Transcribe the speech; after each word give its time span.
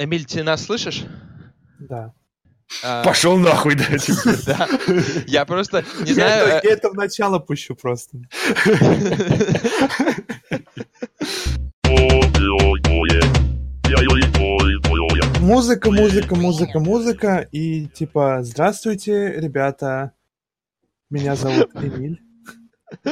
Эмиль, 0.00 0.24
ты 0.24 0.42
нас 0.42 0.64
слышишь? 0.64 1.04
Да. 1.78 2.14
А, 2.82 3.04
Пошел 3.04 3.36
нахуй, 3.36 3.74
да. 3.74 3.84
да. 4.46 4.68
Я 5.26 5.44
просто 5.44 5.84
не 6.00 6.14
знаю... 6.14 6.46
э, 6.46 6.60
я 6.64 6.70
это 6.72 6.88
в 6.88 6.94
начало 6.94 7.38
пущу 7.38 7.74
просто. 7.74 8.16
Музыка, 15.40 15.90
музыка, 15.90 16.34
музыка, 16.34 16.78
музыка. 16.80 17.48
И 17.52 17.86
типа, 17.86 18.38
здравствуйте, 18.40 19.32
ребята. 19.38 20.12
Меня 21.10 21.36
зовут 21.36 21.74
Эмиль. 21.74 22.22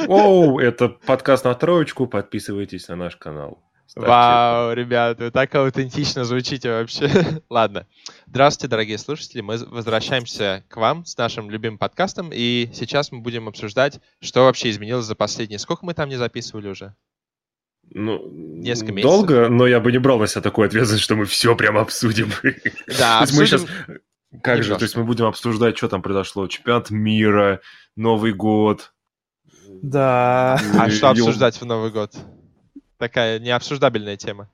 Оу, 0.07 0.59
это 0.59 0.89
подкаст 0.89 1.45
на 1.45 1.53
троечку. 1.53 2.07
Подписывайтесь 2.07 2.87
на 2.87 2.95
наш 2.95 3.15
канал. 3.15 3.61
Вау, 3.95 4.73
ребят, 4.73 5.19
вы 5.19 5.31
так 5.31 5.53
аутентично 5.55 6.23
звучите 6.23 6.69
вообще. 6.69 7.41
Ладно. 7.49 7.87
Здравствуйте, 8.27 8.69
дорогие 8.69 8.97
слушатели. 8.97 9.41
Мы 9.41 9.57
возвращаемся 9.57 10.63
к 10.69 10.77
вам 10.77 11.05
с 11.05 11.17
нашим 11.17 11.49
любимым 11.49 11.77
подкастом. 11.79 12.29
И 12.31 12.69
сейчас 12.73 13.11
мы 13.11 13.19
будем 13.19 13.47
обсуждать, 13.47 13.99
что 14.21 14.45
вообще 14.45 14.69
изменилось 14.69 15.05
за 15.05 15.15
последние... 15.15 15.59
Сколько 15.59 15.85
мы 15.85 15.93
там 15.93 16.07
не 16.07 16.17
записывали 16.17 16.69
уже? 16.69 16.95
Ну, 17.91 18.29
Несколько 18.31 18.93
месяцев. 18.93 19.11
Долго, 19.11 19.49
но 19.49 19.65
я 19.65 19.79
бы 19.79 19.91
не 19.91 19.97
брал 19.97 20.19
на 20.19 20.27
себя 20.27 20.41
такую 20.41 20.67
ответственность, 20.67 21.03
что 21.03 21.15
мы 21.15 21.25
все 21.25 21.55
прям 21.55 21.77
обсудим. 21.77 22.31
Да, 22.99 23.19
То 23.19 23.23
есть 23.23 23.33
мы 23.33 23.43
обсудим- 23.43 23.47
сейчас... 23.47 23.97
Как 24.43 24.63
же, 24.63 24.75
то 24.75 24.83
есть 24.83 24.95
мы 24.95 25.05
будем 25.05 25.25
обсуждать, 25.25 25.75
что 25.75 25.89
там 25.89 26.03
произошло. 26.03 26.47
Чемпионат 26.47 26.91
мира, 26.91 27.61
Новый 27.95 28.33
год. 28.33 28.93
Да. 29.81 30.59
А 30.77 30.87
И- 30.87 30.91
что 30.91 31.09
обсуждать 31.09 31.59
в 31.59 31.65
Новый 31.65 31.89
год? 31.89 32.13
Такая 32.99 33.39
необсуждабельная 33.39 34.17
тема. 34.17 34.49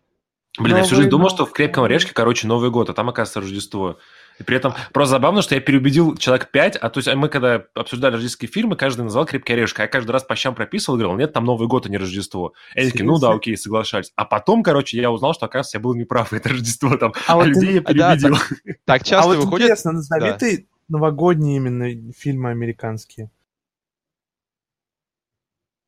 Блин, 0.58 0.78
я 0.78 0.84
всю 0.84 0.92
Новый 0.94 1.04
жизнь 1.04 1.10
думал, 1.10 1.26
год. 1.26 1.34
что 1.34 1.46
в 1.46 1.52
«Крепком 1.52 1.84
орешке», 1.84 2.14
короче, 2.14 2.48
Новый 2.48 2.70
год, 2.70 2.90
а 2.90 2.94
там, 2.94 3.10
оказывается, 3.10 3.42
Рождество. 3.42 3.98
И 4.40 4.44
при 4.44 4.56
этом 4.56 4.74
просто 4.94 5.12
забавно, 5.12 5.42
что 5.42 5.56
я 5.56 5.62
переубедил 5.62 6.16
человек 6.16 6.52
5, 6.52 6.78
а 6.78 6.90
то 6.90 7.00
есть 7.00 7.14
мы 7.14 7.28
когда 7.28 7.66
обсуждали 7.74 8.14
рождественские 8.14 8.50
фильмы, 8.50 8.76
каждый 8.76 9.02
называл 9.02 9.26
«Крепкий 9.26 9.54
орешек», 9.54 9.80
а 9.80 9.82
я 9.84 9.88
каждый 9.88 10.12
раз 10.12 10.24
по 10.24 10.36
щам 10.36 10.56
прописывал 10.56 10.98
и 10.98 11.02
говорил, 11.02 11.18
нет, 11.18 11.34
там 11.34 11.44
Новый 11.44 11.68
год, 11.68 11.88
а 11.88 11.90
не 11.90 11.98
Рождество. 11.98 12.54
И 12.76 12.80
они 12.80 12.92
такие, 12.92 13.06
ну 13.06 13.18
да, 13.18 13.32
окей, 13.32 13.58
соглашались. 13.58 14.12
А 14.16 14.26
потом, 14.26 14.62
короче, 14.62 14.98
я 14.98 15.10
узнал, 15.10 15.34
что, 15.34 15.48
оказывается, 15.48 15.78
я 15.78 15.82
был 15.82 15.96
неправ, 15.96 16.32
это 16.34 16.50
Рождество 16.50 16.96
там, 16.98 17.14
А 17.28 17.34
а, 17.34 17.36
вот 17.38 17.48
людей 17.48 17.74
я 17.74 17.80
а, 17.80 17.94
да, 17.94 18.16
переубедил. 18.16 18.38
Так 18.86 19.02
А 19.02 19.06
часто 19.06 19.30
вот 19.30 19.38
выходит... 19.38 19.66
интересно, 19.66 19.92
назови 19.94 20.30
Да. 20.30 20.38
ты 20.38 20.68
новогодние 20.88 21.58
именно 21.58 22.14
фильмы 22.14 22.52
американские. 22.52 23.32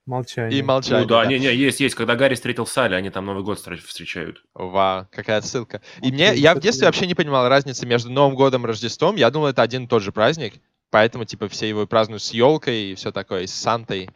Молчание. 0.08 0.58
И 0.58 0.64
молчание. 0.64 1.02
Ну 1.02 1.08
да, 1.08 1.26
не-не, 1.26 1.54
есть, 1.54 1.82
есть. 1.82 1.94
Когда 1.94 2.16
Гарри 2.16 2.36
встретил 2.36 2.66
Салли, 2.66 2.96
они 2.96 3.10
там 3.10 3.26
Новый 3.26 3.44
год 3.44 3.60
встреч- 3.60 3.86
встречают. 3.86 4.42
Вау, 4.54 5.06
какая 5.12 5.38
отсылка. 5.40 5.82
И 6.02 6.12
мне, 6.14 6.34
я 6.34 6.56
в 6.56 6.62
детстве 6.62 6.88
вообще 6.88 7.06
не 7.08 7.14
понимал 7.14 7.50
разницы 7.50 7.86
между 7.86 8.10
Новым 8.10 8.36
годом 8.36 8.64
и 8.64 8.68
Рождеством. 8.68 9.18
Я 9.18 9.30
думал, 9.30 9.48
это 9.48 9.62
один 9.62 9.84
и 9.84 9.88
тот 9.88 10.02
же 10.02 10.14
праздник. 10.14 10.56
Поэтому, 10.92 11.26
типа, 11.26 11.50
все 11.50 11.68
его 11.68 11.86
празднуют 11.86 12.24
с 12.24 12.32
елкой 12.34 12.92
и 12.92 12.96
все 12.96 13.12
такое, 13.12 13.42
и 13.42 13.48
с 13.48 13.54
Сантой. 13.54 14.10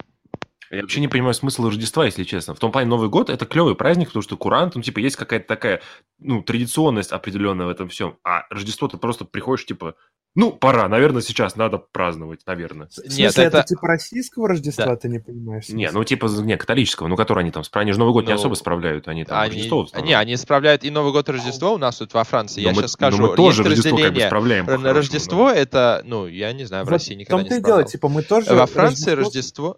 Я 0.70 0.84
вообще 0.84 1.02
не 1.02 1.10
понимаю 1.10 1.34
смысла 1.34 1.68
Рождества, 1.68 2.06
если 2.06 2.24
честно. 2.24 2.56
В 2.56 2.60
том 2.60 2.72
плане 2.72 2.88
Новый 2.88 3.10
год 3.10 3.30
это 3.30 3.46
клевый 3.46 3.76
праздник, 3.76 4.08
потому 4.08 4.24
что 4.24 4.38
курант, 4.38 4.76
ну, 4.76 4.82
типа, 4.82 5.00
есть 5.00 5.18
какая-то 5.18 5.46
такая, 5.46 5.82
ну, 6.20 6.42
традиционность 6.42 7.12
определенная 7.12 7.66
в 7.66 7.70
этом 7.70 7.90
всем. 7.90 8.18
А 8.24 8.46
Рождество 8.50 8.88
ты 8.88 8.96
просто 8.96 9.26
приходишь, 9.26 9.66
типа, 9.66 9.96
ну, 10.36 10.52
пора, 10.52 10.88
наверное, 10.88 11.22
сейчас 11.22 11.56
надо 11.56 11.78
праздновать, 11.78 12.40
наверное. 12.46 12.88
В 12.88 12.98
Нет, 13.04 13.12
смысле, 13.34 13.44
это- 13.46 13.58
это 13.60 13.68
типа 13.68 13.88
российского 13.88 14.48
Рождества, 14.48 14.86
Да. 14.86 14.96
ты 14.96 15.10
не 15.10 15.20
понимаешь? 15.20 15.68
Не, 15.70 15.92
ну, 15.92 16.04
типа, 16.04 16.28
не, 16.28 16.56
католического, 16.58 17.08
ну, 17.08 17.16
который 17.18 17.40
они 17.42 17.52
там, 17.52 17.64
они 17.74 17.92
же 17.92 18.00
Новый 18.00 18.14
год 18.14 18.26
не 18.28 18.34
Ну, 18.34 18.40
особо 18.40 18.56
справляют, 18.56 19.08
они 19.08 19.26
там 19.26 19.40
Они, 19.40 19.50
Рождество 19.56 19.86
в 19.86 20.02
не, 20.04 20.14
они 20.14 20.36
справляют 20.38 20.84
и 20.84 20.90
Новый 20.90 21.12
год, 21.12 21.28
и 21.30 21.32
Рождество 21.32 21.74
у 21.74 21.78
нас 21.78 21.98
тут 21.98 22.14
во 22.14 22.24
Франции. 22.24 22.62
Но 22.62 22.70
Я 22.70 22.74
мы- 22.76 22.82
сейчас 22.82 22.92
скажу. 22.94 23.18
но 23.22 23.28
мы 23.30 23.36
тоже 23.36 23.62
есть 23.64 23.70
Рождество 23.70 23.90
как 23.92 24.00
бы 24.00 24.04
разделение. 24.06 24.28
справляем. 24.30 24.70
Р- 24.70 24.96
Рождество 24.96 25.50
это, 25.50 26.02
ну, 26.06 26.28
я 26.28 26.54
не 26.54 26.66
знаю, 26.66 26.84
в 26.84 26.88
Вот 26.88 26.94
России 26.94 27.16
в 27.16 27.18
никогда 27.18 27.38
том-то 27.44 27.54
не 27.56 27.60
и 27.60 27.64
дело, 27.64 27.74
справлял. 27.74 27.90
типа 27.90 28.10
мы 28.10 28.22
тоже... 28.24 28.54
Во 28.54 28.66
Франции 28.66 29.12
Рождество- 29.12 29.16
Рождество, 29.26 29.78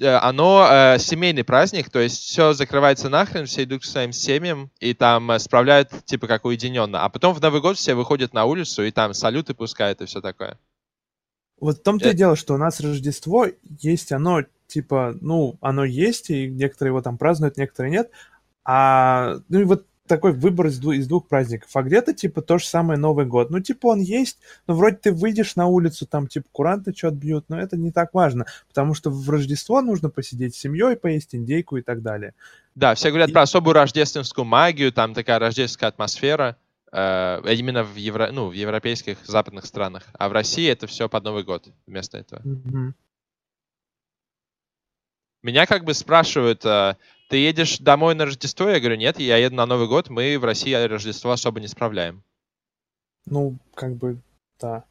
оно 0.00 0.66
э, 0.70 0.98
семейный 0.98 1.44
праздник, 1.44 1.90
то 1.90 1.98
есть 1.98 2.22
все 2.22 2.52
закрывается 2.52 3.08
нахрен, 3.08 3.46
все 3.46 3.64
идут 3.64 3.82
к 3.82 3.84
своим 3.84 4.12
семьям 4.12 4.70
и 4.80 4.94
там 4.94 5.30
э, 5.30 5.38
справляют 5.38 5.90
типа 6.04 6.26
как 6.26 6.44
уединенно. 6.44 7.04
А 7.04 7.08
потом 7.08 7.34
в 7.34 7.40
Новый 7.40 7.60
год 7.60 7.76
все 7.76 7.94
выходят 7.94 8.32
на 8.32 8.44
улицу 8.46 8.84
и 8.84 8.90
там 8.90 9.14
салюты 9.14 9.54
пускают 9.54 10.00
и 10.00 10.06
все 10.06 10.20
такое. 10.20 10.58
Вот 11.60 11.78
в 11.78 11.82
том-то 11.82 12.08
Э. 12.08 12.12
и 12.12 12.16
дело, 12.16 12.36
что 12.36 12.54
у 12.54 12.58
нас 12.58 12.80
Рождество 12.80 13.46
есть, 13.62 14.12
оно 14.12 14.42
типа, 14.66 15.14
ну, 15.20 15.58
оно 15.60 15.84
есть, 15.84 16.30
и 16.30 16.48
некоторые 16.48 16.90
его 16.90 17.02
там 17.02 17.18
празднуют, 17.18 17.58
некоторые 17.58 17.92
нет. 17.92 18.10
А, 18.64 19.40
ну 19.48 19.60
и 19.60 19.64
вот 19.64 19.86
такой 20.12 20.32
выбор 20.32 20.66
из, 20.66 20.78
из 20.78 21.06
двух 21.06 21.26
праздников. 21.26 21.70
А 21.74 21.82
где-то 21.82 22.12
типа 22.12 22.42
то 22.42 22.58
же 22.58 22.66
самое 22.66 22.98
Новый 22.98 23.24
год. 23.24 23.50
Ну, 23.50 23.60
типа 23.60 23.86
он 23.86 24.00
есть, 24.00 24.38
но 24.66 24.74
вроде 24.74 24.96
ты 24.96 25.12
выйдешь 25.12 25.56
на 25.56 25.66
улицу, 25.66 26.06
там 26.06 26.26
типа 26.26 26.46
куранты 26.52 26.92
что-то 26.94 27.16
бьют, 27.16 27.46
но 27.48 27.58
это 27.58 27.78
не 27.78 27.90
так 27.90 28.12
важно, 28.12 28.44
потому 28.68 28.92
что 28.92 29.10
в 29.10 29.30
Рождество 29.30 29.80
нужно 29.80 30.10
посидеть 30.10 30.54
с 30.54 30.58
семьей, 30.58 30.96
поесть 30.96 31.34
индейку 31.34 31.78
и 31.78 31.82
так 31.82 32.02
далее. 32.02 32.34
Да, 32.74 32.94
все 32.94 33.08
говорят 33.08 33.30
И- 33.30 33.32
про 33.32 33.42
особую 33.42 33.74
рождественскую 33.74 34.44
магию, 34.44 34.92
там 34.92 35.14
такая 35.14 35.38
рождественская 35.38 35.88
атмосфера, 35.88 36.58
э, 36.92 37.40
именно 37.54 37.84
в, 37.84 37.96
евро, 37.96 38.28
ну, 38.32 38.48
в 38.48 38.52
европейских 38.52 39.16
западных 39.24 39.64
странах. 39.64 40.04
А 40.12 40.28
в 40.28 40.32
России 40.32 40.68
это 40.68 40.86
все 40.86 41.08
под 41.08 41.24
Новый 41.24 41.42
год 41.42 41.68
вместо 41.86 42.18
этого. 42.18 42.42
Мгм. 42.44 42.94
Меня 45.42 45.66
как 45.66 45.84
бы 45.84 45.94
спрашивают, 45.94 46.64
э, 46.64 46.96
ты 47.32 47.38
едешь 47.38 47.78
домой 47.78 48.14
на 48.14 48.26
Рождество? 48.26 48.68
Я 48.68 48.78
говорю, 48.78 48.96
нет, 48.96 49.18
я 49.18 49.38
еду 49.38 49.56
на 49.56 49.64
Новый 49.64 49.88
год, 49.88 50.10
мы 50.10 50.38
в 50.38 50.44
России 50.44 50.74
Рождество 50.74 51.30
особо 51.30 51.60
не 51.60 51.66
справляем. 51.66 52.22
Ну, 53.24 53.56
как 53.74 53.96
бы, 53.96 54.20
да. 54.60 54.84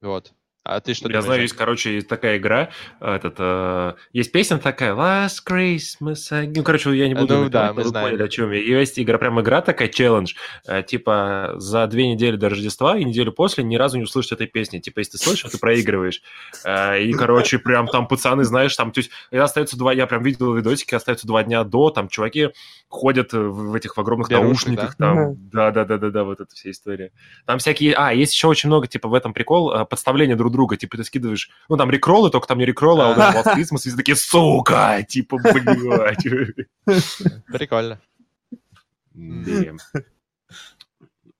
Вот. 0.00 0.32
А 0.68 0.80
ты 0.80 0.92
что 0.92 1.08
Я 1.08 1.14
думаешь? 1.14 1.24
знаю, 1.24 1.42
есть, 1.42 1.56
короче, 1.56 1.94
есть 1.94 2.08
такая 2.08 2.36
игра, 2.36 2.68
этот, 3.00 3.36
э, 3.38 3.94
есть 4.12 4.30
песня 4.32 4.58
такая, 4.58 4.94
Last 4.94 5.38
Christmas, 5.48 6.30
I-» 6.30 6.52
ну, 6.54 6.62
короче, 6.62 6.94
я 6.94 7.08
не 7.08 7.14
буду 7.14 7.44
Ну 7.44 7.48
да, 7.48 7.72
мы 7.72 7.84
знаем. 7.84 8.08
поняли, 8.08 8.22
о 8.22 8.28
чем 8.28 8.52
я. 8.52 8.58
И 8.60 8.70
Есть 8.70 8.98
игра, 8.98 9.16
прям 9.16 9.40
игра 9.40 9.62
такая, 9.62 9.88
челлендж, 9.88 10.34
э, 10.66 10.82
типа, 10.82 11.54
за 11.56 11.86
две 11.86 12.08
недели 12.08 12.36
до 12.36 12.50
Рождества 12.50 12.98
и 12.98 13.04
неделю 13.04 13.32
после 13.32 13.64
ни 13.64 13.76
разу 13.76 13.96
не 13.96 14.02
услышишь 14.02 14.32
этой 14.32 14.46
песни, 14.46 14.78
типа, 14.78 14.98
если 14.98 15.12
ты 15.12 15.18
слышишь, 15.24 15.50
ты 15.50 15.56
проигрываешь. 15.58 16.22
Э, 16.66 17.00
И, 17.00 17.14
короче, 17.14 17.58
прям 17.58 17.86
там 17.86 18.06
пацаны, 18.06 18.44
знаешь, 18.44 18.76
там, 18.76 18.92
то 18.92 18.98
есть, 18.98 19.10
остается 19.32 19.78
два, 19.78 19.94
я 19.94 20.06
прям 20.06 20.22
видел 20.22 20.52
видосики, 20.52 20.94
остается 20.94 21.26
два 21.26 21.44
дня 21.44 21.64
до, 21.64 21.88
там, 21.88 22.08
чуваки 22.08 22.50
ходят 22.88 23.32
э, 23.32 23.38
в 23.38 23.74
этих 23.74 23.96
в 23.96 24.00
огромных 24.00 24.28
Беруши, 24.28 24.44
наушниках, 24.44 24.96
да? 24.98 25.14
там, 25.14 25.36
да-да-да-да-да, 25.50 26.24
вот 26.24 26.40
эта 26.40 26.54
вся 26.54 26.70
история. 26.70 27.10
Там 27.46 27.58
всякие... 27.58 27.94
А, 27.94 28.12
есть 28.12 28.34
еще 28.34 28.48
очень 28.48 28.68
много, 28.68 28.86
типа, 28.86 29.08
в 29.08 29.14
этом 29.14 29.32
прикол, 29.32 29.72
э, 29.72 29.84
подставления 29.86 30.36
друг 30.36 30.52
друга. 30.52 30.57
Типа, 30.76 30.96
ты 30.96 31.04
скидываешь... 31.04 31.50
Ну, 31.68 31.76
там 31.76 31.90
рекроллы, 31.90 32.30
только 32.30 32.46
там 32.48 32.58
не 32.58 32.64
рекроллы, 32.66 33.04
а 33.04 33.08
вот 33.08 33.18
этот 33.18 33.46
Last 33.46 33.56
Christmas, 33.56 33.88
и 33.92 33.96
такие, 33.96 34.16
сука! 34.16 35.04
Типа, 35.08 35.38
блядь. 35.38 36.24
Прикольно. 37.52 38.00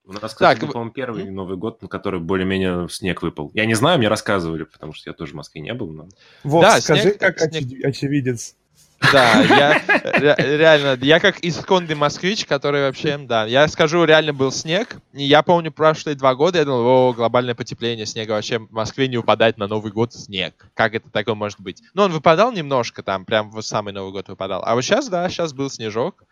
У 0.05 0.13
нас, 0.13 0.21
Так, 0.21 0.31
кстати, 0.31 0.61
был, 0.61 0.67
вы- 0.69 0.73
по-моему, 0.73 0.93
первый 0.93 1.31
Новый 1.31 1.59
год, 1.59 1.83
на 1.83 1.89
который 1.89 2.19
более-менее 2.19 2.89
снег 2.89 3.21
выпал. 3.23 3.51
Я 3.53 3.67
не 3.67 3.75
знаю, 3.75 3.99
мне 3.99 4.09
рассказывали, 4.09 4.65
потому 4.65 4.95
что 4.95 5.11
я 5.11 5.15
тоже 5.15 5.33
в 5.33 5.37
Москве 5.37 5.61
не 5.61 5.75
был, 5.75 5.91
но... 5.93 6.09
Вов, 6.45 6.63
Да, 6.63 6.81
скажи, 6.81 7.03
снег- 7.11 7.19
как 7.19 7.39
снег- 7.39 7.85
очевидец. 7.85 8.57
Да, 9.01 9.41
я 9.41 9.83
ре- 9.87 10.57
реально, 10.59 10.99
я 11.03 11.21
как 11.21 11.39
исконный 11.43 11.95
москвич, 11.95 12.45
который 12.45 12.83
вообще, 12.83 13.17
да, 13.19 13.47
я 13.47 13.67
скажу, 13.69 14.05
реально 14.05 14.35
был 14.35 14.51
снег. 14.51 14.97
И 15.13 15.25
я 15.25 15.43
помню 15.43 15.71
прошлые 15.73 16.17
два 16.17 16.35
года, 16.35 16.59
я 16.59 16.65
думал, 16.65 16.87
о, 16.87 17.13
глобальное 17.13 17.55
потепление 17.55 18.07
снега, 18.07 18.33
вообще 18.33 18.59
в 18.59 18.71
Москве 18.73 19.09
не 19.09 19.17
упадает 19.17 19.57
на 19.57 19.69
Новый 19.69 19.93
год 19.93 20.13
снег. 20.13 20.69
Как 20.75 20.95
это 20.95 21.11
такое 21.11 21.35
может 21.35 21.61
быть? 21.61 21.83
Ну, 21.95 22.03
он 22.03 22.13
выпадал 22.13 22.53
немножко 22.53 23.03
там, 23.03 23.25
прям 23.25 23.51
в 23.51 23.63
самый 23.63 23.93
Новый 23.93 24.13
год 24.13 24.29
выпадал. 24.29 24.63
А 24.65 24.75
вот 24.75 24.83
сейчас, 24.83 25.09
да, 25.09 25.29
сейчас 25.29 25.53
был 25.53 25.71
снежок, 25.71 26.25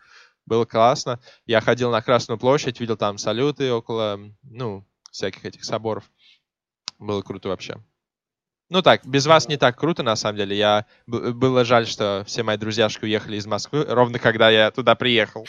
было 0.45 0.65
классно. 0.65 1.19
Я 1.45 1.61
ходил 1.61 1.89
на 1.91 2.01
Красную 2.01 2.37
площадь, 2.37 2.79
видел 2.79 2.97
там 2.97 3.17
салюты 3.17 3.71
около, 3.71 4.19
ну, 4.43 4.85
всяких 5.11 5.45
этих 5.45 5.63
соборов. 5.63 6.03
Было 6.99 7.21
круто 7.21 7.49
вообще. 7.49 7.77
Ну 8.69 8.81
так, 8.81 9.05
без 9.05 9.25
вас 9.25 9.47
не 9.47 9.55
так 9.57 9.77
круто, 9.79 10.03
на 10.03 10.15
самом 10.15 10.37
деле. 10.37 10.57
Я 10.57 10.85
б- 11.05 11.31
было 11.31 11.63
жаль, 11.63 11.87
что 11.87 12.23
все 12.27 12.43
мои 12.43 12.57
друзьяшки 12.57 13.05
уехали 13.05 13.37
из 13.37 13.45
Москвы, 13.45 13.85
ровно 13.87 14.19
когда 14.19 14.49
я 14.49 14.71
туда 14.71 14.95
приехал. 14.95 15.45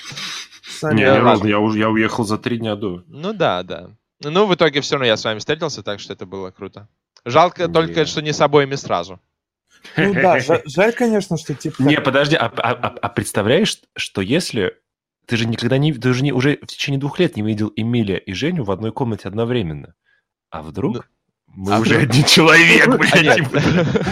Не, 0.82 1.02
я 1.02 1.14
не 1.14 1.18
ровно, 1.18 1.48
я, 1.48 1.58
уже, 1.58 1.78
я 1.78 1.90
уехал 1.90 2.24
за 2.24 2.38
три 2.38 2.58
дня 2.58 2.76
до. 2.76 3.02
Ну 3.08 3.32
да, 3.32 3.62
да. 3.64 3.90
Ну, 4.22 4.46
в 4.46 4.54
итоге 4.54 4.80
все 4.80 4.94
равно 4.94 5.06
я 5.06 5.16
с 5.16 5.24
вами 5.24 5.38
встретился, 5.40 5.82
так 5.82 5.98
что 6.00 6.12
это 6.12 6.26
было 6.26 6.50
круто. 6.50 6.88
Жалко 7.24 7.66
Не. 7.66 7.72
только, 7.72 8.06
что 8.06 8.22
не 8.22 8.32
с 8.32 8.40
обоими 8.40 8.76
сразу. 8.76 9.20
Ну 9.96 10.14
да, 10.14 10.38
жа- 10.38 10.62
жаль, 10.66 10.92
конечно, 10.92 11.36
что 11.36 11.54
типа... 11.54 11.82
Не, 11.82 12.00
подожди, 12.00 12.36
а, 12.36 12.46
а- 12.56 12.72
а- 12.72 12.98
а 13.02 13.08
представляешь, 13.08 13.78
что 13.96 14.20
если 14.20 14.76
ты 15.26 15.36
же 15.36 15.46
никогда 15.46 15.76
не, 15.78 15.92
ты 15.92 16.12
же 16.14 16.22
не, 16.22 16.32
уже 16.32 16.56
в 16.62 16.66
течение 16.66 17.00
двух 17.00 17.18
лет 17.18 17.36
не 17.36 17.42
видел 17.42 17.72
Эмилия 17.76 18.18
и 18.18 18.32
Женю 18.32 18.64
в 18.64 18.70
одной 18.70 18.92
комнате 18.92 19.28
одновременно, 19.28 19.94
а 20.50 20.62
вдруг 20.62 20.94
Ну, 20.96 21.02
мы 21.54 21.74
а 21.74 21.78
уже 21.80 21.94
вдруг- 21.96 22.10
один 22.10 22.24
человек, 22.24 22.86
А 22.94 22.96
блядь, 22.98 23.22
нет. 23.22 23.36
типа. 23.36 23.62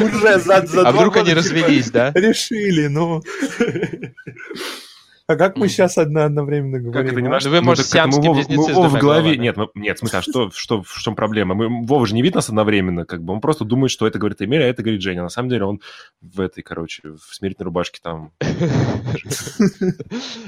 Уже 0.04 0.38
за, 0.40 0.66
за 0.66 0.88
А 0.88 0.92
вдруг 0.92 1.16
они 1.16 1.34
развелись, 1.34 1.90
да? 1.90 2.12
Решили, 2.14 2.86
ну. 2.88 3.22
А 5.28 5.34
как 5.34 5.56
мы 5.56 5.68
сейчас 5.68 5.98
одно 5.98 6.22
одновременно 6.22 6.78
Как 6.78 6.92
говорим? 6.92 7.10
это 7.10 7.20
не 7.20 7.26
а? 7.26 7.30
наш... 7.30 7.44
Ну, 7.44 7.50
вы, 7.50 7.60
может, 7.60 7.86
сиамские 7.86 8.32
близнецы 8.32 8.60
мы 8.60 8.72
с 8.72 8.76
Вова 8.76 8.88
в 8.88 8.92
голове... 8.92 9.00
головами. 9.00 9.36
Нет, 9.36 9.56
мы- 9.56 9.68
нет, 9.74 9.96
в 9.96 10.00
смысле, 10.00 10.18
а 10.20 10.22
что, 10.22 10.50
что, 10.52 10.82
в 10.84 10.98
чем 11.02 11.16
проблема? 11.16 11.56
Мы, 11.56 11.84
Вова 11.84 12.06
же 12.06 12.14
не 12.14 12.22
видит 12.22 12.36
нас 12.36 12.48
одновременно, 12.48 13.04
как 13.04 13.24
бы. 13.24 13.32
Он 13.32 13.40
просто 13.40 13.64
думает, 13.64 13.90
что 13.90 14.06
это 14.06 14.20
говорит 14.20 14.40
Эмиль, 14.40 14.62
а 14.62 14.66
это 14.66 14.84
говорит 14.84 15.02
Женя. 15.02 15.22
На 15.24 15.28
самом 15.28 15.48
деле 15.48 15.64
он 15.64 15.80
в 16.20 16.40
этой, 16.40 16.62
короче, 16.62 17.02
в 17.08 17.34
смирительной 17.34 17.64
рубашке 17.64 17.98
там. 18.00 18.30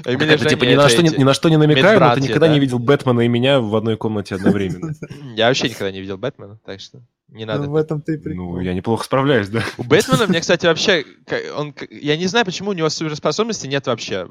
Это, 0.05 0.45
типа 0.45 0.65
Женя, 0.65 0.71
ни 0.71 0.75
на, 0.75 0.81
это 0.81 0.89
что, 0.89 1.01
ни, 1.03 1.23
на 1.23 1.33
что 1.33 1.49
не 1.49 1.57
намекаю, 1.57 1.99
но 1.99 2.15
ты 2.15 2.21
никогда 2.21 2.47
да? 2.47 2.53
не 2.53 2.59
видел 2.59 2.79
Бэтмена 2.79 3.21
и 3.21 3.27
меня 3.27 3.59
в 3.59 3.75
одной 3.75 3.97
комнате 3.97 4.35
одновременно. 4.35 4.93
Я 5.35 5.47
вообще 5.47 5.69
никогда 5.69 5.91
не 5.91 5.99
видел 5.99 6.17
Бэтмена, 6.17 6.59
так 6.65 6.79
что 6.79 7.01
не 7.27 7.45
надо. 7.45 7.65
Ну, 7.65 7.71
в 7.71 7.75
этом-то 7.75 8.11
и 8.11 8.17
прикол. 8.17 8.53
Ну, 8.53 8.59
я 8.59 8.73
неплохо 8.73 9.03
справляюсь, 9.03 9.49
да. 9.49 9.61
У 9.77 9.83
Бэтмена 9.83 10.25
мне, 10.27 10.39
кстати, 10.41 10.65
вообще... 10.65 11.05
Он, 11.55 11.75
я 11.89 12.17
не 12.17 12.25
знаю, 12.25 12.45
почему 12.45 12.71
у 12.71 12.73
него 12.73 12.89
суперспособности 12.89 13.67
нет 13.67 13.85
вообще. 13.87 14.27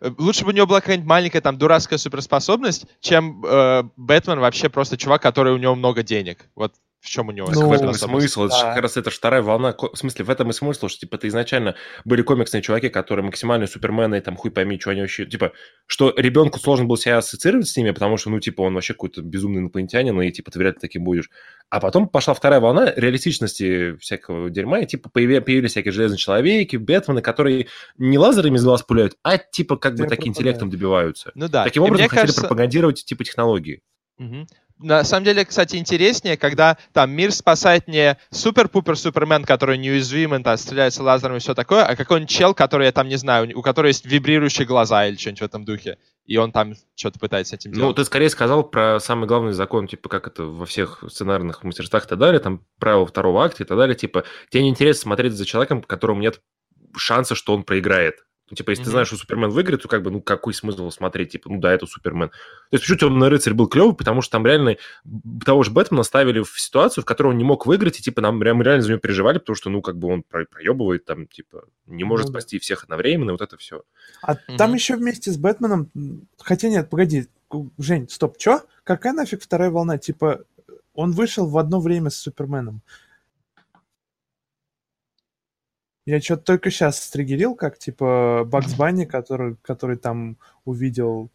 Э, 0.00 0.10
Лучше 0.18 0.44
бы 0.44 0.50
у 0.50 0.54
него 0.54 0.66
была 0.66 0.80
какая-нибудь 0.80 1.08
маленькая 1.08 1.40
там 1.40 1.58
дурацкая 1.58 1.98
суперспособность, 1.98 2.86
чем 3.00 3.44
э, 3.44 3.84
Бэтмен 3.96 4.40
вообще 4.40 4.68
просто 4.68 4.96
чувак, 4.96 5.22
который 5.22 5.52
у 5.52 5.58
него 5.58 5.74
много 5.74 6.02
денег. 6.02 6.48
Вот 6.54 6.74
в 7.00 7.08
чем 7.08 7.28
у 7.28 7.32
него 7.32 7.48
Ну, 7.52 7.68
в 7.68 7.72
этом 7.72 7.94
смысл. 7.94 8.48
Да. 8.48 8.74
как 8.74 8.82
раз 8.82 8.96
это 8.96 9.10
ж 9.10 9.14
вторая 9.14 9.40
волна. 9.40 9.74
В 9.78 9.96
смысле, 9.96 10.24
в 10.24 10.30
этом 10.30 10.50
и 10.50 10.52
смысл, 10.52 10.88
что 10.88 10.98
типа 11.00 11.14
это 11.16 11.28
изначально 11.28 11.76
были 12.04 12.22
комиксные 12.22 12.60
чуваки, 12.60 12.88
которые 12.88 13.24
максимально 13.24 13.66
супермены, 13.68 14.16
и 14.16 14.20
там 14.20 14.36
хуй 14.36 14.50
пойми, 14.50 14.80
что 14.80 14.90
они 14.90 15.02
вообще... 15.02 15.24
Типа, 15.24 15.52
что 15.86 16.12
ребенку 16.16 16.58
сложно 16.58 16.86
было 16.86 16.98
себя 16.98 17.18
ассоциировать 17.18 17.68
с 17.68 17.76
ними, 17.76 17.92
потому 17.92 18.16
что, 18.16 18.30
ну, 18.30 18.40
типа, 18.40 18.62
он 18.62 18.74
вообще 18.74 18.94
какой-то 18.94 19.22
безумный 19.22 19.60
инопланетянин, 19.60 20.20
и 20.22 20.30
типа 20.32 20.50
ты 20.50 20.58
вряд 20.58 20.74
ли 20.74 20.80
таким 20.80 21.04
будешь. 21.04 21.30
А 21.70 21.80
потом 21.80 22.08
пошла 22.08 22.34
вторая 22.34 22.60
волна 22.60 22.92
реалистичности 22.96 23.96
всякого 23.98 24.50
дерьма, 24.50 24.80
и 24.80 24.86
типа 24.86 25.10
появи- 25.14 25.40
появились 25.40 25.72
всякие 25.72 25.92
железные 25.92 26.18
человеки, 26.18 26.76
Бэтмены, 26.76 27.20
которые 27.22 27.66
не 27.96 28.18
лазерами 28.18 28.56
из 28.56 28.64
глаз 28.64 28.82
пуляют, 28.82 29.14
а 29.22 29.38
типа 29.38 29.76
как 29.76 29.94
бы 29.96 30.06
таким 30.06 30.30
интеллектом 30.32 30.70
добиваются. 30.70 31.30
Ну 31.34 31.48
да. 31.48 31.64
Таким 31.64 31.82
образом 31.82 32.08
хотели 32.08 32.20
кажется- 32.22 32.40
пропагандировать 32.42 33.04
типа 33.04 33.22
технологии. 33.24 33.82
Мгм. 34.18 34.46
На 34.78 35.02
самом 35.02 35.24
деле, 35.24 35.44
кстати, 35.44 35.76
интереснее, 35.76 36.36
когда 36.36 36.76
там 36.92 37.10
мир 37.10 37.32
спасает 37.32 37.88
не 37.88 38.16
супер-пупер 38.30 38.96
Супермен, 38.96 39.44
который 39.44 39.76
неуязвим, 39.76 40.40
там, 40.42 40.56
стреляется 40.56 41.02
лазером 41.02 41.36
и 41.36 41.40
все 41.40 41.54
такое, 41.54 41.84
а 41.84 41.96
какой-нибудь 41.96 42.30
чел, 42.30 42.54
который, 42.54 42.86
я 42.86 42.92
там 42.92 43.08
не 43.08 43.16
знаю, 43.16 43.50
у 43.58 43.62
которого 43.62 43.88
есть 43.88 44.06
вибрирующие 44.06 44.66
глаза 44.66 45.06
или 45.06 45.16
что-нибудь 45.16 45.40
в 45.40 45.44
этом 45.44 45.64
духе. 45.64 45.98
И 46.26 46.36
он 46.36 46.52
там 46.52 46.74
что-то 46.94 47.18
пытается 47.18 47.56
этим 47.56 47.72
Ну, 47.72 47.78
делать. 47.78 47.96
ты 47.96 48.04
скорее 48.04 48.30
сказал 48.30 48.62
про 48.62 49.00
самый 49.00 49.26
главный 49.26 49.52
закон, 49.52 49.88
типа, 49.88 50.08
как 50.08 50.26
это 50.28 50.44
во 50.44 50.66
всех 50.66 51.02
сценарных 51.08 51.64
мастерствах 51.64 52.04
и 52.04 52.08
так 52.08 52.18
далее, 52.18 52.38
там, 52.38 52.62
правило 52.78 53.06
второго 53.06 53.44
акта 53.44 53.64
и 53.64 53.66
так 53.66 53.78
далее, 53.78 53.96
типа, 53.96 54.24
тебе 54.50 54.62
не 54.62 54.68
интересно 54.68 55.02
смотреть 55.02 55.32
за 55.32 55.44
человеком, 55.44 55.82
которому 55.82 56.20
нет 56.20 56.40
шанса, 56.96 57.34
что 57.34 57.54
он 57.54 57.64
проиграет. 57.64 58.16
Ну, 58.50 58.54
типа, 58.56 58.70
если 58.70 58.84
ты 58.84 58.88
Мгм. 58.88 58.92
знаешь, 58.92 59.08
что 59.08 59.16
Супермен 59.16 59.50
выиграет, 59.50 59.82
то 59.82 59.88
как 59.88 60.02
бы, 60.02 60.10
ну, 60.10 60.22
какой 60.22 60.54
смысл 60.54 60.90
смотреть, 60.90 61.32
типа, 61.32 61.50
ну 61.50 61.60
да, 61.60 61.72
это 61.72 61.86
Супермен. 61.86 62.28
То 62.30 62.34
есть, 62.72 62.84
почему 62.84 62.98
Темный 62.98 63.28
рыцарь 63.28 63.52
был 63.52 63.66
клевый, 63.68 63.94
потому 63.94 64.22
что 64.22 64.32
там 64.32 64.46
реально 64.46 64.76
того 65.44 65.62
же 65.62 65.70
Бэтмена 65.70 66.02
ставили 66.02 66.40
в 66.40 66.58
ситуацию, 66.58 67.02
в 67.02 67.06
которой 67.06 67.28
он 67.28 67.38
не 67.38 67.44
мог 67.44 67.66
выиграть, 67.66 67.98
и, 68.00 68.02
типа, 68.02 68.20
нам 68.22 68.40
прям 68.40 68.62
реально 68.62 68.82
за 68.82 68.88
него 68.90 69.00
переживали, 69.00 69.38
потому 69.38 69.56
что, 69.56 69.68
ну, 69.70 69.82
как 69.82 69.98
бы 69.98 70.08
он 70.08 70.22
про- 70.22 70.46
проебывает, 70.46 71.04
там, 71.04 71.26
типа, 71.26 71.64
не 71.86 72.04
может 72.04 72.26
да. 72.26 72.32
спасти 72.32 72.58
всех 72.58 72.84
одновременно, 72.84 73.30
и 73.30 73.32
вот 73.32 73.42
это 73.42 73.56
все. 73.58 73.82
А 74.22 74.34
там 74.34 74.70
Мгм. 74.70 74.74
еще 74.76 74.96
вместе 74.96 75.30
с 75.30 75.36
Бэтменом... 75.36 75.90
Хотя 76.38 76.68
нет, 76.70 76.88
погоди. 76.88 77.26
Жень, 77.78 78.08
стоп, 78.08 78.36
чё? 78.38 78.62
Какая 78.84 79.12
нафиг 79.12 79.42
вторая 79.42 79.70
волна? 79.70 79.98
Типа, 79.98 80.40
он 80.94 81.12
вышел 81.12 81.46
в 81.46 81.56
одно 81.58 81.80
время 81.80 82.10
с 82.10 82.16
Суперменом. 82.16 82.80
Я 86.08 86.22
что-то 86.22 86.42
только 86.44 86.70
сейчас 86.70 87.02
стригерил, 87.02 87.54
как, 87.54 87.78
типа, 87.78 88.44
Бакс 88.46 88.72
Банни, 88.72 89.04
который, 89.04 89.56
который 89.60 89.96
там 89.96 90.38
увидел 90.64 91.30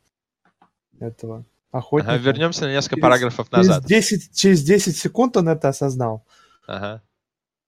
этого 0.99 1.45
охотника. 1.71 2.13
Ага, 2.13 2.23
вернемся 2.23 2.63
на 2.65 2.71
несколько 2.71 2.95
Через- 2.95 3.01
параграфов 3.03 3.49
Через 3.51 3.67
назад. 3.67 3.85
10, 3.85 4.35
через 4.35 4.63
10 4.63 4.97
секунд 4.97 5.37
он 5.37 5.47
это 5.49 5.69
осознал. 5.69 6.25
Ага. 6.65 7.03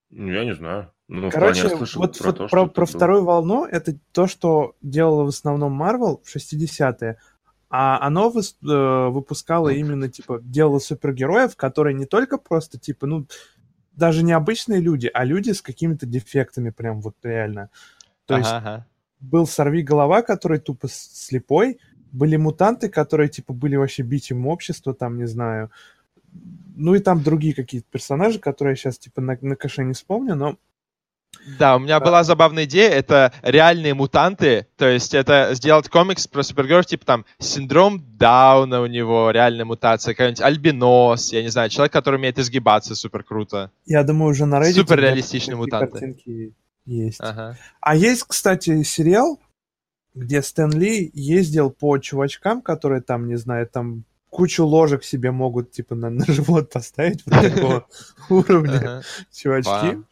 Ну, 0.09 0.31
я 0.31 0.45
не 0.45 0.55
знаю. 0.55 0.91
Ну, 1.07 1.29
Короче, 1.29 1.69
слышал 1.69 2.01
вот, 2.01 2.17
про 2.17 2.25
вот 2.25 2.37
то, 2.37 2.47
про, 2.47 2.65
про 2.65 2.85
было. 2.87 2.95
вторую 2.97 3.23
волну 3.23 3.65
это 3.65 3.95
то, 4.11 4.25
что 4.25 4.75
делала 4.81 5.25
в 5.25 5.27
основном 5.27 5.79
Marvel 5.79 6.21
в 6.23 6.35
60-е, 6.35 7.19
а 7.69 7.99
оно 8.01 8.31
выс- 8.31 8.55
э, 8.67 9.09
выпускало 9.09 9.69
именно, 9.69 10.09
типа, 10.09 10.39
делало 10.41 10.79
супергероев, 10.79 11.55
которые 11.55 11.93
не 11.93 12.05
только 12.07 12.39
просто, 12.39 12.79
типа, 12.79 13.05
ну, 13.05 13.27
даже 13.95 14.23
не 14.23 14.33
обычные 14.33 14.79
люди, 14.79 15.09
а 15.13 15.23
люди 15.23 15.51
с 15.51 15.61
какими-то 15.61 16.05
дефектами 16.05 16.69
прям 16.69 17.01
вот 17.01 17.15
реально. 17.23 17.69
То 18.25 18.37
есть 18.37 18.49
Ага, 18.49 18.57
ага. 18.57 18.87
был 19.19 19.47
сорви 19.47 19.83
голова, 19.83 20.21
который 20.21 20.59
тупо 20.59 20.87
слепой, 20.89 21.79
были 22.11 22.37
мутанты, 22.37 22.89
которые, 22.89 23.29
типа, 23.29 23.53
были 23.53 23.75
вообще 23.75 24.03
битием 24.03 24.47
общества, 24.47 24.93
там, 24.93 25.17
не 25.17 25.27
знаю. 25.27 25.69
Ну 26.75 26.95
и 26.95 26.99
там 26.99 27.23
другие 27.23 27.53
какие-то 27.53 27.87
персонажи, 27.89 28.39
которые 28.39 28.73
я 28.73 28.75
сейчас, 28.75 28.97
типа, 28.97 29.21
на, 29.21 29.37
на 29.41 29.55
каше 29.55 29.83
не 29.83 29.93
вспомню, 29.93 30.35
но 30.35 30.57
Да, 31.59 31.75
у 31.75 31.79
меня 31.79 31.99
была 31.99 32.23
забавная 32.23 32.65
идея, 32.65 32.89
это 32.89 33.31
реальные 33.43 33.93
мутанты, 33.93 34.67
то 34.77 34.87
есть 34.87 35.13
это 35.13 35.51
сделать 35.53 35.89
комикс 35.89 36.27
про 36.27 36.43
супергероев, 36.43 36.85
типа 36.85 37.05
там 37.05 37.25
синдром 37.39 38.03
Дауна 38.17 38.81
у 38.81 38.87
него, 38.87 39.29
реальная 39.31 39.65
мутация, 39.65 40.13
какой-нибудь 40.13 40.41
альбинос, 40.41 41.31
я 41.31 41.43
не 41.43 41.49
знаю, 41.49 41.69
человек, 41.69 41.93
который 41.93 42.15
умеет 42.15 42.39
изгибаться 42.39 42.95
супер 42.95 43.23
круто. 43.23 43.71
Я 43.85 44.03
думаю, 44.03 44.31
уже 44.31 44.45
на 44.45 44.59
Reddit 44.59 44.73
Суперреалистичные 44.73 45.55
такие 45.55 45.57
мутанты. 45.57 45.91
картинки 45.91 46.53
есть. 46.85 47.19
Ага. 47.21 47.57
А 47.81 47.95
есть, 47.95 48.23
кстати, 48.23 48.83
сериал, 48.83 49.39
где 50.13 50.41
Стэн 50.41 50.71
Ли 50.71 51.11
ездил 51.13 51.69
по 51.69 51.97
чувачкам, 51.97 52.61
которые 52.61 53.01
там, 53.01 53.27
не 53.27 53.35
знаю, 53.35 53.67
там 53.67 54.05
кучу 54.29 54.65
ложек 54.65 55.03
себе 55.03 55.31
могут, 55.31 55.71
типа, 55.71 55.95
на, 55.95 56.09
на 56.09 56.25
живот 56.25 56.71
поставить 56.71 57.23
вот 57.25 57.41
такого 57.41 57.87
уровня 58.29 59.01
чувачки. 59.33 60.03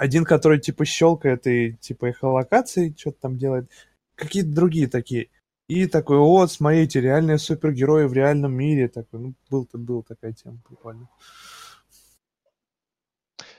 Один, 0.00 0.24
который, 0.24 0.58
типа, 0.58 0.86
щелкает 0.86 1.46
и, 1.46 1.74
типа, 1.74 2.06
эхолокации 2.06 2.94
что-то 2.98 3.18
там 3.20 3.36
делает. 3.36 3.70
Какие-то 4.14 4.48
другие 4.48 4.88
такие. 4.88 5.28
И 5.68 5.86
такой, 5.86 6.16
вот, 6.16 6.50
смотрите, 6.50 7.02
реальные 7.02 7.36
супергерои 7.36 8.06
в 8.06 8.14
реальном 8.14 8.54
мире. 8.54 8.88
Такой, 8.88 9.20
ну, 9.20 9.34
был-то, 9.50 9.76
был 9.76 10.02
такая 10.02 10.32
тема, 10.32 10.56
прикольно. 10.66 11.06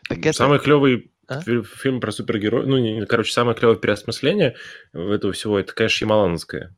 Так 0.09 0.17
это- 0.17 0.33
Самый 0.33 0.57
клевый 0.57 1.11
А? 1.27 1.41
фи- 1.41 1.61
фильм 1.61 2.01
про 2.01 2.11
супергероев, 2.11 2.65
ну, 2.65 2.79
не- 2.79 3.05
короче, 3.05 3.31
самое 3.31 3.55
клевое 3.55 3.77
переосмысление 3.77 4.55
этого 4.93 5.33
всего, 5.33 5.59
это, 5.59 5.73
конечно, 5.73 6.05
Ямалановское. 6.05 6.75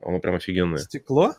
Оно 0.00 0.20
прям 0.20 0.36
офигенное. 0.36 0.78
Стекло? 0.78 1.34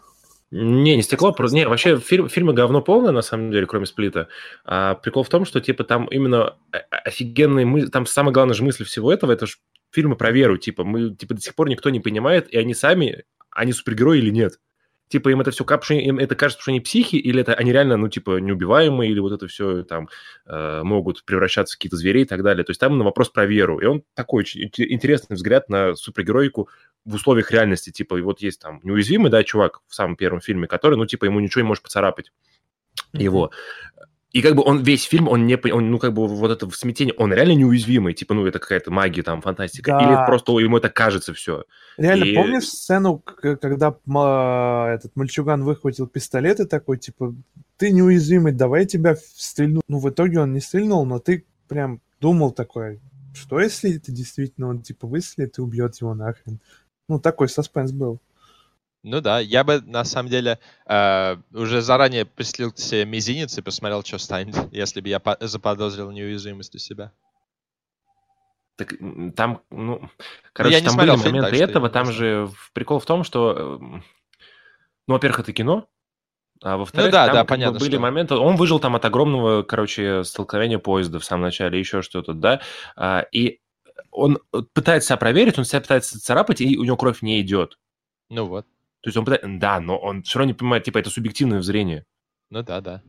Не, 0.56 0.96
не 0.96 1.02
стекло, 1.02 1.32
просто... 1.32 1.56
Не, 1.58 1.68
вообще 1.68 1.98
фильм, 1.98 2.30
фильмы 2.30 2.54
говно 2.54 2.80
полное, 2.80 3.12
на 3.12 3.24
самом 3.24 3.50
деле, 3.50 3.66
кроме 3.66 3.88
сплита. 3.88 4.28
А 4.64 4.94
прикол 4.94 5.24
в 5.24 5.30
том, 5.30 5.46
что, 5.46 5.60
типа, 5.60 5.84
там 5.84 6.06
именно 6.06 6.58
офигенные 6.92 7.66
мысли... 7.66 7.88
Там 7.88 8.06
самая 8.06 8.34
главная 8.34 8.54
же 8.54 8.64
мысль 8.64 8.84
всего 8.84 9.12
этого, 9.12 9.32
это 9.32 9.48
ж 9.48 9.58
фильмы 9.90 10.16
про 10.16 10.32
веру, 10.32 10.58
типа, 10.58 10.84
мы, 10.84 11.16
типа, 11.16 11.34
до 11.34 11.42
сих 11.42 11.56
пор 11.56 11.70
никто 11.70 11.90
не 11.90 12.00
понимает, 12.00 12.54
и 12.54 12.58
они 12.58 12.76
сами, 12.76 13.24
они 13.50 13.74
супергерои 13.74 14.20
или 14.20 14.30
нет. 14.30 14.60
Типа, 15.14 15.30
им 15.30 15.42
это 15.42 15.52
все 15.52 15.64
кажется, 15.64 15.94
им 15.94 16.18
это 16.18 16.34
кажется, 16.34 16.60
что 16.60 16.72
они 16.72 16.80
психи, 16.80 17.18
или 17.18 17.42
это 17.42 17.54
они 17.54 17.72
реально, 17.72 17.98
ну, 17.98 18.10
типа, 18.10 18.40
неубиваемые, 18.40 19.12
или 19.12 19.20
вот 19.20 19.32
это 19.32 19.48
все 19.48 19.84
там 19.84 20.10
э, 20.48 20.82
могут 20.82 21.24
превращаться 21.24 21.76
в 21.76 21.78
какие-то 21.78 21.98
зверей 21.98 22.24
и 22.24 22.26
так 22.26 22.42
далее. 22.42 22.64
То 22.64 22.72
есть 22.72 22.80
там 22.80 22.98
на 22.98 23.04
вопрос 23.04 23.30
про 23.30 23.46
веру. 23.46 23.78
И 23.78 23.86
он 23.86 24.02
такой 24.16 24.40
очень 24.40 24.64
ин- 24.64 24.72
интересный 24.92 25.36
взгляд 25.36 25.70
на 25.70 25.94
супергероику 25.94 26.68
в 27.06 27.14
условиях 27.14 27.52
реальности. 27.52 27.92
Типа, 27.92 28.16
и 28.16 28.22
вот 28.24 28.42
есть 28.42 28.60
там 28.60 28.80
неуязвимый, 28.82 29.30
да, 29.30 29.44
чувак 29.44 29.82
в 29.88 29.94
самом 29.94 30.16
первом 30.16 30.42
фильме, 30.42 30.66
который, 30.66 30.96
ну, 30.96 31.06
типа, 31.06 31.26
ему 31.26 31.40
ничего 31.42 31.62
не 31.62 31.68
может 31.68 31.84
поцарапать 31.84 32.32
его. 33.14 33.52
И 34.34 34.42
как 34.42 34.56
бы 34.56 34.64
он 34.66 34.82
весь 34.82 35.04
фильм, 35.04 35.28
он 35.28 35.46
не, 35.46 35.56
он, 35.72 35.92
ну, 35.92 36.00
как 36.00 36.12
бы 36.14 36.28
вот 36.28 36.50
это 36.50 36.68
в 36.68 36.76
смятении, 36.76 37.14
он 37.18 37.32
реально 37.32 37.52
неуязвимый, 37.54 38.16
типа, 38.16 38.34
ну, 38.34 38.46
это 38.48 38.58
какая-то 38.58 38.90
магия, 38.90 39.22
там, 39.22 39.44
фантастика. 39.44 39.92
Да. 39.92 40.00
Или 40.00 40.26
просто 40.26 40.58
ему 40.60 40.78
это 40.78 40.90
кажется 40.90 41.36
все. 41.36 41.66
Реально, 41.98 42.24
И- 42.24 42.36
помнишь 42.36 42.68
сцену, 42.68 43.20
когда 43.20 43.96
этот 44.92 45.16
мальчуган 45.16 45.64
выхватил 45.64 46.08
пистолет 46.08 46.60
и 46.60 46.66
такой, 46.66 46.98
типа, 46.98 47.36
ты 47.78 47.92
неуязвимый, 47.92 48.54
давай 48.54 48.88
тебя 48.88 49.16
стрельну. 49.36 49.82
Ну, 49.88 50.00
в 50.00 50.10
итоге 50.10 50.40
он 50.40 50.54
не 50.54 50.62
стрельнул, 50.62 51.06
но 51.06 51.20
ты 51.20 51.46
прям 51.68 52.02
думал 52.20 52.52
такой, 52.52 53.00
что 53.36 53.60
если 53.60 53.98
это 53.98 54.12
действительно 54.12 54.68
он, 54.68 54.82
типа, 54.82 55.06
выстрелит 55.06 55.60
и 55.60 55.62
убьет 55.62 55.96
его 56.02 56.16
нахрен. 56.16 56.60
Ну, 57.08 57.20
такой 57.20 57.50
саспенс 57.50 57.92
был. 57.92 58.20
Ну 59.04 59.20
да, 59.20 59.40
я 59.40 59.66
бы 59.66 59.82
на 59.82 60.06
самом 60.06 60.30
деле 60.30 60.60
э, 60.88 61.36
уже 61.54 61.82
заранее 61.82 62.26
прислил 62.26 62.74
себе 62.74 63.04
мизинец 63.06 63.58
и 63.58 63.62
посмотрел, 63.62 64.02
что 64.04 64.18
станет, 64.18 64.56
если 64.72 65.02
бы 65.02 65.10
я 65.10 65.20
по- 65.20 65.38
заподозрил 65.42 66.10
неуязвимость 66.12 66.74
у 66.76 66.78
себя. 66.80 67.12
Так, 68.78 68.94
там, 69.36 69.62
ну, 69.70 70.10
короче, 70.54 70.76
я 70.76 70.80
не 70.82 70.88
там 70.88 70.98
были 70.98 71.10
фильм, 71.12 71.20
моменты 71.36 71.52
так 71.60 71.70
этого, 71.70 71.90
там 71.90 72.12
же 72.12 72.50
прикол 72.74 73.00
в 73.00 73.06
том, 73.06 73.24
что, 73.24 73.52
эм, 73.80 74.04
ну, 75.08 75.14
во-первых, 75.14 75.42
это 75.42 75.54
кино, 75.54 75.88
а 76.64 76.78
во-вторых, 76.78 77.08
Ну 77.08 77.12
да, 77.12 77.26
там 77.26 77.36
да, 77.36 77.44
бы 77.44 77.48
понятно, 77.50 77.80
были 77.80 77.92
что- 77.92 78.00
моменты, 78.00 78.36
он 78.36 78.56
выжил 78.56 78.80
там 78.80 78.96
от 78.96 79.06
огромного, 79.06 79.62
короче, 79.64 80.24
столкновения 80.24 80.80
поезда 80.80 81.20
в 81.20 81.26
самом 81.26 81.44
начале, 81.44 81.78
еще 81.78 82.02
что-то, 82.02 82.34
да, 82.34 82.62
А, 82.96 83.26
и 83.32 83.60
он 84.10 84.40
пытается 84.74 85.10
себя 85.10 85.18
проверить, 85.18 85.60
он 85.60 85.66
себя 85.66 85.82
пытается 85.82 86.20
царапать, 86.20 86.62
и 86.62 86.78
у 86.78 86.84
него 86.84 86.98
кровь 86.98 87.22
не 87.22 87.42
идет. 87.42 87.78
Ну 88.30 88.46
вот. 88.46 88.66
То 89.04 89.10
есть 89.10 89.18
он 89.18 89.26
пытается... 89.26 89.48
Да, 89.60 89.80
но 89.80 89.98
он 89.98 90.24
все 90.24 90.40
равно 90.40 90.52
не 90.52 90.58
понимает, 90.58 90.86
типа, 90.86 90.98
это 90.98 91.10
субъективное 91.10 91.62
зрение. 91.62 92.06
Ну 92.50 92.64
да, 92.64 92.82
да. 92.82 93.04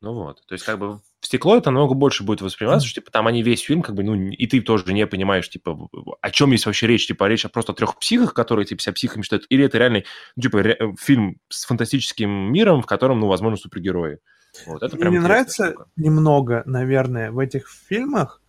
Ну 0.00 0.12
вот. 0.14 0.42
То 0.46 0.54
есть 0.54 0.64
как 0.64 0.78
бы 0.78 1.00
в 1.20 1.26
стекло 1.26 1.56
это 1.56 1.70
намного 1.70 1.94
больше 1.94 2.24
будет 2.24 2.42
восприниматься, 2.42 2.86
что 2.86 3.00
типа 3.00 3.10
там 3.10 3.26
они 3.26 3.42
весь 3.42 3.60
фильм, 3.60 3.80
как 3.80 3.94
бы, 3.94 4.02
ну, 4.02 4.14
и 4.14 4.46
ты 4.46 4.60
тоже 4.60 4.92
не 4.92 5.06
понимаешь, 5.06 5.48
типа, 5.48 5.88
о 6.20 6.30
чем 6.30 6.52
есть 6.52 6.66
вообще 6.66 6.86
речь, 6.86 7.06
типа, 7.06 7.26
речь 7.26 7.46
просто 7.50 7.72
о 7.72 7.74
трех 7.74 7.98
психах, 7.98 8.34
которые, 8.34 8.66
типа, 8.66 8.82
себя 8.82 8.92
психами 8.92 9.22
считают, 9.22 9.46
или 9.48 9.64
это 9.64 9.78
реальный, 9.78 10.04
ну, 10.36 10.42
типа, 10.42 10.62
ре- 10.62 10.94
фильм 11.00 11.38
с 11.48 11.64
фантастическим 11.64 12.30
миром, 12.52 12.82
в 12.82 12.86
котором, 12.86 13.20
ну, 13.20 13.28
возможно, 13.28 13.56
супергерои. 13.56 14.18
Вот, 14.66 14.82
это 14.82 14.96
Мне 14.96 15.20
нравится 15.20 15.70
штука. 15.70 15.86
немного, 15.96 16.62
наверное, 16.66 17.32
в 17.32 17.38
этих 17.38 17.68
фильмах 17.68 18.42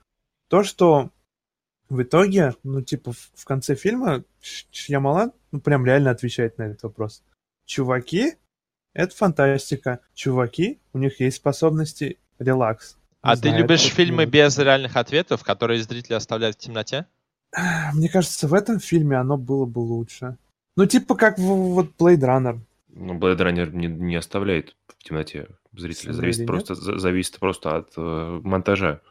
то, 0.50 0.64
что 0.64 1.12
в 1.90 2.02
итоге, 2.02 2.56
ну, 2.64 2.82
типа, 2.82 3.12
в, 3.14 3.46
конце 3.46 3.76
фильма 3.76 4.24
Шьямалан, 4.72 5.32
ну, 5.52 5.60
прям 5.60 5.86
реально 5.86 6.12
отвечает 6.12 6.58
на 6.58 6.64
этот 6.64 6.84
вопрос. 6.84 7.24
Чуваки— 7.66 8.34
это 8.94 9.16
фантастика. 9.16 10.00
Чуваки, 10.14 10.80
у 10.94 10.98
них 10.98 11.20
есть 11.20 11.38
способности 11.38 12.18
релакс. 12.40 12.98
А 13.22 13.36
Не 13.36 13.42
ты 13.42 13.50
знаю, 13.50 13.64
любишь 13.64 13.86
это 13.86 13.96
фильмы 13.96 14.24
фильм. 14.24 14.32
без 14.32 14.58
реальных 14.58 14.96
ответов, 14.96 15.44
которые 15.44 15.82
зрители 15.82 16.14
оставляют 16.14 16.58
в 16.58 16.60
темноте? 16.60 17.06
Мне 17.94 18.10
кажется, 18.10 18.48
в 18.48 18.54
этом 18.54 18.80
фильме 18.80 19.18
оно 19.18 19.38
было 19.38 19.66
бы 19.66 19.80
лучше. 19.80 20.38
Ну, 20.76 20.86
типа, 20.86 21.16
как 21.16 21.38
в, 21.38 21.42
вот 21.42 21.92
Blade 21.98 22.20
Runner. 22.20 22.60
Ну, 22.90 23.18
Blade 23.18 23.38
Runner 23.38 23.72
не, 23.72 23.88
не 23.88 24.16
оставляет 24.16 24.76
в 24.88 25.04
темноте 25.04 25.48
зрителя. 25.74 26.14
Зависит 26.14 26.48
просто, 26.48 26.76
за- 26.76 26.98
зависит 27.00 27.40
просто 27.40 27.78
от 27.78 27.94
э, 27.98 28.40
монтажа. 28.44 29.02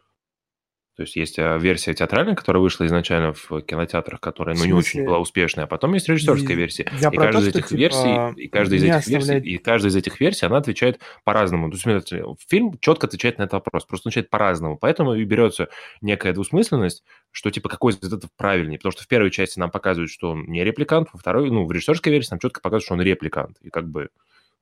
То 0.97 1.03
есть 1.03 1.17
есть 1.17 1.41
э, 1.41 1.59
версия 1.59 1.93
театральная, 1.93 2.37
которая 2.37 2.63
вышла 2.63 2.87
изначально 2.87 3.33
в 3.33 3.63
кинотеатрах, 3.63 4.21
которая, 4.21 4.57
ну, 4.57 4.65
не 4.65 4.73
очень 4.73 5.05
была 5.05 5.19
успешная. 5.19 5.65
А 5.65 5.67
потом 5.67 5.95
есть 5.95 6.09
режиссерская 6.09 6.57
версия. 6.57 6.89
я 7.01 7.09
и 7.09 7.17
каждая 7.17 7.33
то, 7.33 7.39
из 7.41 7.49
этих 7.49 7.69
типа, 7.69 7.79
версий, 7.79 8.43
и 8.43 8.49
каждая 8.49 8.79
из 8.79 8.85
этих 8.85 9.07
версий, 9.09 9.17
оставлять- 9.17 9.45
и 9.45 9.59
каждая 9.59 9.91
из 9.91 9.97
этих 9.97 10.21
версий, 10.21 10.47
она 10.47 10.59
отвечает 10.59 11.01
по-разному. 11.25 11.71
То 11.73 11.91
есть, 11.91 12.13
фильм 12.49 12.79
четко 12.79 13.09
отвечает 13.09 13.39
на 13.39 13.43
этот 13.43 13.55
вопрос, 13.55 13.85
просто 13.87 14.09
отвечает 14.09 14.31
по-разному. 14.31 14.79
Поэтому 14.79 15.15
и 15.15 15.25
берется 15.25 15.69
некая 16.01 16.33
двусмысленность, 16.33 17.03
что 17.33 17.51
типа 17.51 17.69
какой 17.69 17.95
из 17.95 18.13
этого 18.13 18.31
правильнее. 18.37 18.79
Потому 18.79 18.93
что 18.93 19.03
в 19.03 19.09
первой 19.09 19.33
части 19.33 19.59
нам 19.59 19.73
показывают, 19.73 20.13
что 20.13 20.31
он 20.31 20.45
не 20.45 20.63
репликант, 20.63 21.09
во 21.13 21.19
второй, 21.19 21.51
ну, 21.51 21.67
в 21.67 21.73
режиссерской 21.73 22.13
версии 22.13 22.31
нам 22.31 22.39
четко 22.39 22.61
показывают, 22.61 22.85
что 22.85 22.95
он 22.95 23.03
репликант. 23.03 23.57
И 23.63 23.71
как 23.71 23.89
бы, 23.89 24.11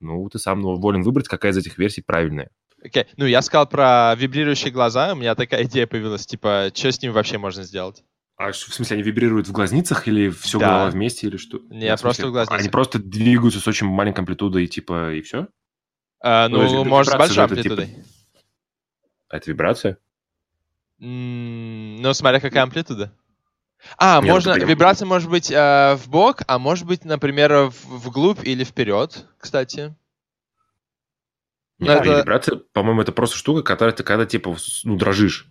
ну, 0.01 0.27
ты 0.31 0.39
сам 0.39 0.61
ну, 0.61 0.77
волен 0.77 1.03
выбрать, 1.03 1.29
какая 1.29 1.53
из 1.53 1.59
этих 1.59 1.77
версий 1.77 2.01
правильная. 2.01 2.49
Окей. 2.85 3.07
Ну, 3.17 3.27
я 3.27 3.43
сказал 3.43 3.67
про 3.69 4.15
вибрирующие 4.17 4.73
глаза, 4.73 5.13
у 5.13 5.17
меня 5.17 5.35
такая 5.35 5.65
идея 5.65 5.87
появилась, 5.87 6.27
типа, 6.27 6.71
что 6.75 6.91
с 6.91 7.01
ними 7.01 7.13
вообще 7.13 7.39
можно 7.39 7.63
сделать? 7.63 8.03
А 8.37 8.51
в 8.51 8.57
смысле, 8.57 8.95
они 8.97 9.03
вибрируют 9.05 9.47
в 9.47 9.53
глазницах 9.53 10.09
или 10.09 10.29
все 10.31 10.59
Да. 10.59 10.67
голова 10.69 10.91
вместе, 10.91 11.29
или 11.29 11.37
что? 11.37 11.59
Не, 11.71 11.91
Ну, 11.91 11.97
в 11.97 12.01
просто 12.01 12.23
смысле, 12.23 12.27
в 12.29 12.33
глазницах. 12.33 12.59
Они 12.61 12.69
просто 12.71 12.99
двигаются 12.99 13.61
с 13.61 13.69
очень 13.69 13.87
маленькой 13.87 14.21
амплитудой, 14.21 14.67
типа, 14.67 15.13
и 15.13 15.21
все? 15.23 15.47
А, 16.21 16.49
Ну, 16.49 16.63
ну, 16.63 16.85
может, 16.85 17.13
с 17.13 17.17
большой 17.17 17.35
же 17.37 17.43
это, 17.43 17.63
типа, 17.63 17.75
амплитудой. 17.75 18.05
А 19.29 19.37
это 19.37 19.51
вибрация? 19.51 19.99
Ну, 20.99 22.15
смотря 22.15 22.41
какая 22.41 22.63
амплитуда. 22.65 23.13
А, 23.99 24.21
Не, 24.21 24.29
ну, 24.29 24.35
можно, 24.35 24.55
ты- 24.55 24.65
вибрация 24.65 25.07
может 25.07 25.29
быть 25.29 25.51
э, 25.51 25.97
в 25.97 26.09
бок, 26.09 26.43
а 26.47 26.59
может 26.61 26.87
быть, 26.87 27.05
например, 27.05 27.71
в, 27.71 27.99
вглубь 28.07 28.45
или 28.45 28.63
вперед, 28.63 29.27
кстати. 29.39 29.95
А 31.91 31.95
это- 31.95 32.19
вибрация, 32.21 32.61
по-моему, 32.73 33.03
это 33.03 33.13
просто 33.13 33.37
штука, 33.37 33.63
которая 33.63 33.95
ты 33.95 34.03
когда, 34.03 34.27
типа, 34.27 34.57
ну, 34.85 34.97
дрожишь. 34.97 35.47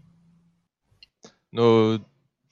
Ну, 1.51 2.03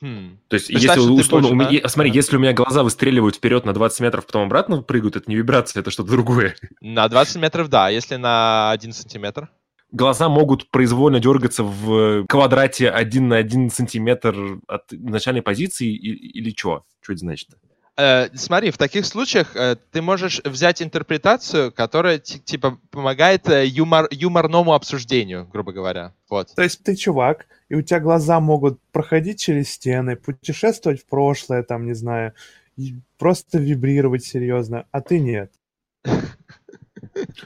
хм. 0.02 0.40
То 0.48 0.56
есть, 0.56 0.68
Представь, 0.68 0.98
если 0.98 1.08
ты 1.08 1.22
условно, 1.22 1.48
у 1.50 1.56
больше, 1.56 1.72
меня- 1.72 1.82
да? 1.84 1.90
смотри, 1.90 2.12
Да. 2.12 2.16
если 2.16 2.36
у 2.36 2.40
меня 2.40 2.54
глаза 2.54 2.84
выстреливают 2.84 3.36
вперед 3.38 3.66
на 3.66 3.74
20 3.74 4.02
метров, 4.02 4.26
потом 4.26 4.44
обратно 4.44 4.82
прыгают, 4.82 5.16
это 5.16 5.30
не 5.30 5.36
вибрация, 5.38 5.82
это 5.82 5.92
что-то 5.92 6.12
другое. 6.12 6.56
На 6.82 7.08
20 7.08 7.38
метров, 7.42 7.70
да, 7.70 7.90
если 7.90 8.16
на 8.18 8.72
1 8.72 8.92
сантиметр. 8.94 9.50
Глаза 9.92 10.30
могут 10.30 10.70
произвольно 10.70 11.20
дергаться 11.20 11.64
в 11.64 12.26
квадрате 12.28 12.90
1 12.92 13.28
на 13.28 13.38
1 13.38 13.72
сантиметр 13.72 14.60
от 14.68 14.84
начальной 14.92 15.42
позиции 15.42 15.92
или 15.96 16.54
что? 16.56 16.84
Что 17.02 17.14
это 17.14 17.20
значит? 17.22 17.50
Э, 18.00 18.30
смотри, 18.34 18.72
в 18.72 18.78
таких 18.78 19.06
случаях 19.06 19.56
э, 19.56 19.76
ты 19.92 20.02
можешь 20.02 20.40
взять 20.46 20.82
интерпретацию, 20.82 21.72
которая 21.72 22.20
ти- 22.20 22.40
типа 22.40 22.80
помогает 22.92 23.50
э, 23.50 23.66
юмор, 23.66 24.08
юморному 24.10 24.74
обсуждению, 24.74 25.48
грубо 25.52 25.74
говоря. 25.74 26.14
Вот. 26.30 26.56
То 26.56 26.62
есть 26.64 26.82
ты 26.84 26.96
чувак, 26.96 27.48
и 27.68 27.76
у 27.76 27.82
тебя 27.82 28.00
глаза 28.00 28.40
могут 28.40 28.80
проходить 28.92 29.42
через 29.42 29.72
стены, 29.72 30.16
путешествовать 30.16 31.02
в 31.02 31.06
прошлое, 31.08 31.64
там, 31.64 31.86
не 31.86 31.94
знаю, 31.94 32.34
и 32.78 32.96
просто 33.18 33.58
вибрировать 33.60 34.24
серьезно, 34.24 34.86
а 34.92 35.02
ты 35.02 35.20
нет. 35.20 35.52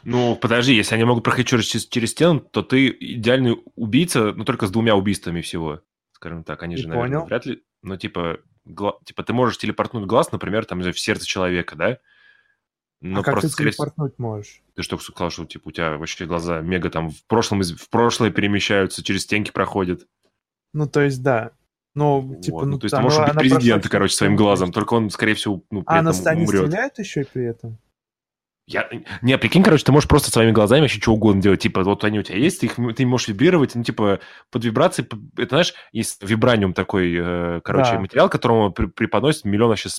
Ну, 0.04 0.36
подожди, 0.36 0.76
если 0.76 0.96
они 0.96 1.04
могут 1.04 1.24
проходить 1.24 1.48
через, 1.48 1.86
через 1.88 2.12
стену, 2.12 2.40
то 2.40 2.62
ты 2.62 2.90
идеальный 3.00 3.58
убийца, 3.76 4.34
но 4.34 4.44
только 4.44 4.68
с 4.68 4.72
двумя 4.72 4.96
убийствами 4.96 5.42
всего. 5.42 5.82
Скажем 6.12 6.44
так, 6.44 6.62
они 6.64 6.76
Не 6.76 6.82
же, 6.82 6.88
наверное, 6.90 7.10
понял. 7.18 7.26
вряд 7.26 7.46
ли... 7.46 7.64
Ну, 7.82 7.98
типа, 7.98 8.38
гла- 8.66 8.98
типа, 9.06 9.24
ты 9.24 9.34
можешь 9.34 9.58
телепортнуть 9.58 10.06
глаз, 10.06 10.32
например, 10.32 10.66
там, 10.66 10.82
в 10.82 11.00
сердце 11.00 11.26
человека, 11.26 11.76
да? 11.76 11.98
Но 13.02 13.20
а 13.20 13.24
как 13.24 13.34
просто, 13.34 13.50
ты 13.50 13.54
скорее 13.54 13.72
всего, 13.72 13.86
телепортнуть 13.86 14.18
можешь? 14.18 14.62
ты 14.76 14.82
что 14.82 14.98
сказал, 14.98 15.30
что, 15.30 15.46
типа, 15.46 15.68
у 15.68 15.72
тебя 15.72 15.98
вообще 15.98 16.26
глаза 16.26 16.62
мега 16.62 16.90
там 16.90 17.10
в 17.10 17.26
прошлом, 17.26 17.62
в 17.62 17.90
прошлое 17.90 18.32
перемещаются, 18.32 19.04
через 19.04 19.24
стенки 19.24 19.52
проходят. 19.52 20.08
Ну, 20.74 20.88
то 20.88 21.02
есть, 21.02 21.22
да. 21.22 21.52
Ну, 21.96 22.40
типа, 22.42 22.56
Вот, 22.56 22.66
ну, 22.66 22.72
ну, 22.72 22.80
то 22.80 22.86
есть 22.86 22.96
ты 22.96 23.02
можешь 23.02 23.20
убить 23.20 23.32
она 23.32 23.40
президента, 23.40 23.82
прошла 23.82 23.92
короче, 24.00 24.16
своим 24.16 24.36
глазом, 24.36 24.72
только 24.72 24.94
он, 24.96 25.10
скорее 25.12 25.36
всего, 25.36 25.64
ну, 25.70 25.84
при 25.84 25.94
А 25.94 26.00
она, 26.00 26.12
этом 26.12 26.28
они 26.28 26.44
умрет. 26.44 26.62
стреляют 26.62 26.98
еще 26.98 27.22
и 27.22 27.26
при 27.26 27.46
этом? 27.46 27.78
Я... 28.66 28.90
Не, 29.22 29.38
прикинь, 29.38 29.62
короче, 29.64 29.84
ты 29.84 29.92
можешь 29.92 30.08
просто 30.08 30.32
своими 30.32 30.52
глазами 30.52 30.82
вообще 30.82 31.02
что 31.02 31.14
угодно 31.14 31.42
делать. 31.42 31.62
Типа, 31.62 31.84
вот 31.84 32.04
они 32.06 32.20
у 32.20 32.24
тебя 32.24 32.38
есть, 32.38 32.62
ты, 32.62 32.68
их, 32.68 32.76
ты 32.96 33.06
можешь 33.06 33.28
вибрировать, 33.28 33.76
ну, 33.76 33.84
типа, 33.84 34.20
под 34.52 34.64
вибрацией, 34.64 35.08
п- 35.08 35.18
это, 35.38 35.50
знаешь, 35.50 35.74
есть 35.92 36.24
вибраниум 36.24 36.74
такой, 36.74 37.14
э, 37.14 37.62
короче, 37.64 37.92
Да. 37.94 38.00
материал, 38.00 38.30
которому 38.30 38.72
при- 38.72 38.86
преподносит 38.86 39.44
миллион 39.46 39.70
вообще 39.70 39.90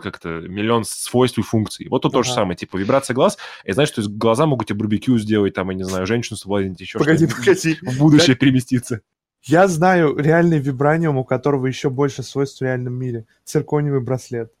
как-то 0.00 0.28
миллион 0.28 0.84
свойств 0.84 1.38
и 1.38 1.42
функций. 1.42 1.88
Вот 1.90 2.02
тут 2.02 2.12
то 2.12 2.22
же 2.22 2.30
Ага. 2.30 2.36
самое, 2.42 2.56
типа, 2.56 2.76
вибрация 2.76 3.14
глаз, 3.14 3.36
и 3.64 3.72
знаешь, 3.72 3.90
что 3.90 4.00
глаза 4.08 4.46
могут 4.46 4.68
тебе 4.68 4.78
барбекю 4.78 5.18
сделать, 5.18 5.54
там, 5.54 5.68
я 5.70 5.76
не 5.76 5.84
знаю, 5.84 6.06
женщину 6.06 6.36
соблазнить, 6.36 6.80
еще 6.80 6.98
Погоди, 6.98 7.26
что-нибудь. 7.26 7.36
погоди. 7.44 7.78
В 7.82 7.98
будущее 7.98 8.36
переместиться. 8.36 9.00
Я 9.42 9.68
знаю 9.68 10.16
реальный 10.16 10.58
вибраниум, 10.58 11.16
у 11.18 11.24
которого 11.24 11.66
еще 11.66 11.90
больше 11.90 12.22
свойств 12.22 12.60
в 12.60 12.64
реальном 12.64 12.94
мире. 12.94 13.26
Циркониевый 13.44 14.00
браслет. 14.00 14.52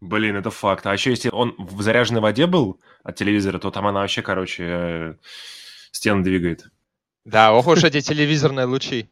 Блин, 0.00 0.36
это 0.36 0.50
факт. 0.50 0.86
А 0.86 0.92
еще 0.92 1.10
если 1.10 1.28
он 1.30 1.54
в 1.58 1.82
заряженной 1.82 2.20
воде 2.20 2.46
был 2.46 2.80
от 3.02 3.16
телевизора, 3.16 3.58
то 3.58 3.70
там 3.70 3.86
она 3.86 4.00
вообще, 4.00 4.22
короче, 4.22 4.64
э, 4.64 5.14
стены 5.92 6.22
двигает. 6.24 6.66
Да, 7.24 7.52
ох 7.52 7.66
уж 7.66 7.84
эти 7.84 8.00
телевизорные 8.00 8.66
лучи. 8.66 9.10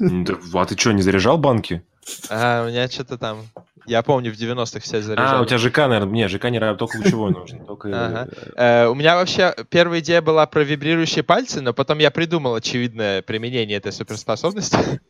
А 0.00 0.64
ты 0.64 0.78
что, 0.78 0.92
не 0.92 1.02
заряжал 1.02 1.36
банки? 1.38 1.82
А, 2.30 2.64
у 2.64 2.68
меня 2.68 2.88
что-то 2.88 3.18
там... 3.18 3.46
Я 3.88 4.02
помню, 4.02 4.32
в 4.32 4.36
90-х 4.36 4.80
все 4.80 5.00
заряжали. 5.00 5.38
А, 5.38 5.42
у 5.42 5.46
тебя 5.46 5.58
ЖК, 5.58 5.78
наверное. 5.78 6.12
Не, 6.12 6.28
ЖК 6.28 6.50
не 6.50 6.60
только 6.76 6.98
лучевой 6.98 7.32
нужен. 7.32 7.64
Только... 7.64 7.88
Ага. 7.88 8.28
э, 8.56 8.86
у 8.86 8.94
меня 8.94 9.16
вообще 9.16 9.54
первая 9.70 10.00
идея 10.00 10.20
была 10.20 10.46
про 10.46 10.62
вибрирующие 10.62 11.22
пальцы, 11.22 11.62
но 11.62 11.72
потом 11.72 11.98
я 11.98 12.10
придумал 12.10 12.54
очевидное 12.54 13.22
применение 13.22 13.78
этой 13.78 13.92
суперспособности. 13.92 15.00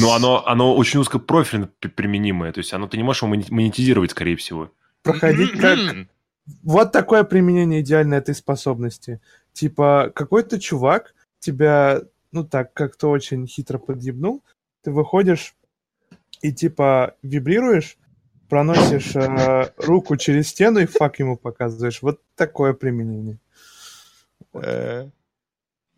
Но 0.00 0.14
оно, 0.14 0.46
оно 0.46 0.74
очень 0.74 1.00
узкопрофильно 1.00 1.68
при- 1.78 1.88
применимое. 1.88 2.52
То 2.52 2.58
есть 2.58 2.72
оно 2.72 2.88
ты 2.88 2.96
не 2.96 3.04
можешь 3.04 3.22
его 3.22 3.30
монетизировать, 3.30 4.10
скорее 4.10 4.36
всего. 4.36 4.70
Проходить 5.02 5.52
как... 5.58 5.78
Вот 6.64 6.90
такое 6.90 7.22
применение 7.22 7.80
идеальной 7.82 8.18
этой 8.18 8.34
способности. 8.34 9.20
Типа, 9.52 10.10
какой-то 10.14 10.58
чувак 10.60 11.14
тебя, 11.38 12.02
ну 12.32 12.44
так, 12.44 12.72
как-то 12.72 13.10
очень 13.10 13.46
хитро 13.46 13.78
подъебнул, 13.78 14.42
ты 14.82 14.90
выходишь 14.90 15.54
и 16.42 16.52
типа 16.52 17.14
вибрируешь, 17.22 17.96
проносишь 18.48 19.16
э, 19.16 19.70
руку 19.78 20.16
через 20.16 20.48
стену 20.48 20.80
и 20.80 20.86
фак 20.86 21.18
ему 21.20 21.36
показываешь. 21.36 22.02
Вот 22.02 22.20
такое 22.36 22.74
применение. 22.74 23.38
Э, 24.52 25.08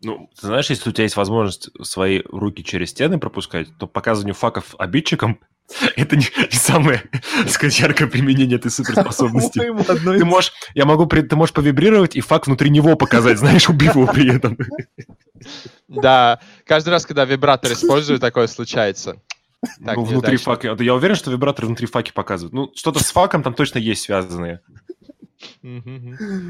Ну, 0.01 0.29
ты 0.39 0.47
знаешь, 0.47 0.69
если 0.69 0.89
у 0.89 0.93
тебя 0.93 1.03
есть 1.03 1.17
возможность 1.17 1.69
свои 1.85 2.21
руки 2.31 2.63
через 2.63 2.91
стены 2.91 3.19
пропускать, 3.19 3.67
то 3.77 3.87
показывание 3.87 4.33
факов 4.33 4.75
обидчикам 4.77 5.39
это 5.95 6.15
не, 6.15 6.25
не 6.51 6.57
самое, 6.57 7.03
так 7.41 7.49
сказать, 7.49 7.79
яркое 7.79 8.07
применение 8.07 8.57
этой 8.57 8.69
суперспособности. 8.71 9.59
Ты 10.19 10.25
можешь, 10.25 10.53
я 10.75 10.85
могу, 10.85 11.07
ты 11.07 11.35
можешь 11.35 11.53
повибрировать 11.53 12.15
и 12.15 12.21
факт 12.21 12.47
внутри 12.47 12.69
него 12.69 12.95
показать, 12.95 13.39
знаешь, 13.39 13.67
убив 13.67 13.95
его 13.95 14.07
при 14.07 14.35
этом. 14.35 14.57
Да, 15.87 16.39
каждый 16.65 16.89
раз, 16.89 17.05
когда 17.05 17.25
вибратор 17.25 17.71
использую, 17.73 18.19
такое 18.19 18.47
случается. 18.47 19.21
Так, 19.83 19.97
ну, 19.97 20.03
внутри 20.03 20.33
неудачно. 20.33 20.55
фака. 20.55 20.83
Я 20.83 20.95
уверен, 20.95 21.15
что 21.15 21.31
вибратор 21.31 21.65
внутри 21.65 21.87
факи 21.87 22.11
показывают. 22.11 22.53
Ну, 22.53 22.71
что-то 22.75 23.03
с 23.03 23.11
факом 23.11 23.43
там 23.43 23.53
точно 23.53 23.79
есть 23.79 24.03
связанное. 24.03 24.61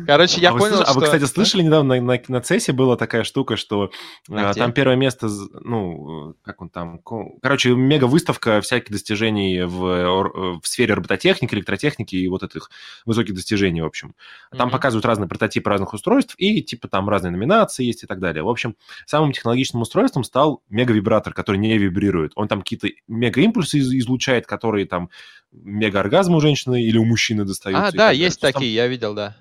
Короче, 0.06 0.42
я 0.42 0.50
а, 0.50 0.54
вы, 0.54 0.60
понял, 0.60 0.82
а 0.82 0.86
что... 0.86 1.00
вы, 1.00 1.06
кстати, 1.06 1.24
слышали 1.26 1.64
недавно 1.64 1.96
на, 1.96 2.02
на, 2.02 2.22
на 2.28 2.38
CES 2.38 2.74
была 2.74 2.98
такая 2.98 3.24
штука, 3.24 3.56
что 3.56 3.92
а, 4.30 4.52
где? 4.52 4.60
там 4.60 4.72
первое 4.74 4.96
место, 4.96 5.30
ну, 5.62 6.32
э, 6.32 6.34
как 6.44 6.62
он 6.62 6.70
там, 6.70 7.00
ко- 7.00 7.32
короче, 7.42 7.76
мега-выставка 7.76 8.62
всяких 8.62 8.92
достижений 8.92 9.64
в, 9.64 9.86
э, 9.86 10.60
в 10.62 10.68
сфере 10.68 10.94
робототехники, 10.94 11.54
электротехники 11.56 12.16
и 12.16 12.28
вот 12.28 12.44
этих 12.44 12.70
высоких 13.06 13.34
достижений, 13.36 13.82
в 13.82 13.86
общем. 13.86 14.16
Там 14.52 14.68
Мгм. 14.68 14.72
показывают 14.72 15.06
разные 15.06 15.28
прототипы 15.28 15.70
разных 15.70 15.94
устройств, 15.94 16.36
и 16.38 16.62
типа 16.62 16.88
там 16.88 17.10
разные 17.10 17.32
номинации 17.32 17.86
есть 17.86 18.04
и 18.04 18.08
так 18.08 18.20
далее. 18.20 18.44
В 18.44 18.50
общем, 18.50 18.76
самым 19.06 19.32
технологичным 19.32 19.82
устройством 19.82 20.24
стал 20.24 20.62
мега-вибратор, 20.70 21.34
который 21.34 21.58
не 21.58 21.78
вибрирует. 21.78 22.32
Он 22.36 22.48
там 22.48 22.62
какие-то 22.62 22.90
мега-импульсы 23.08 23.80
из- 23.80 23.94
излучает, 23.94 24.46
которые 24.46 24.86
там 24.86 25.10
мега-оргазм 25.52 26.36
у 26.36 26.42
женщины 26.42 26.84
или 26.84 26.98
у 26.98 27.06
мужчины 27.06 27.46
достаются. 27.46 27.88
А, 27.88 27.92
да, 27.92 28.12
есть 28.12 28.42
такие, 28.42 28.74
я 28.74 28.85
видел, 28.88 29.14
да. 29.14 29.36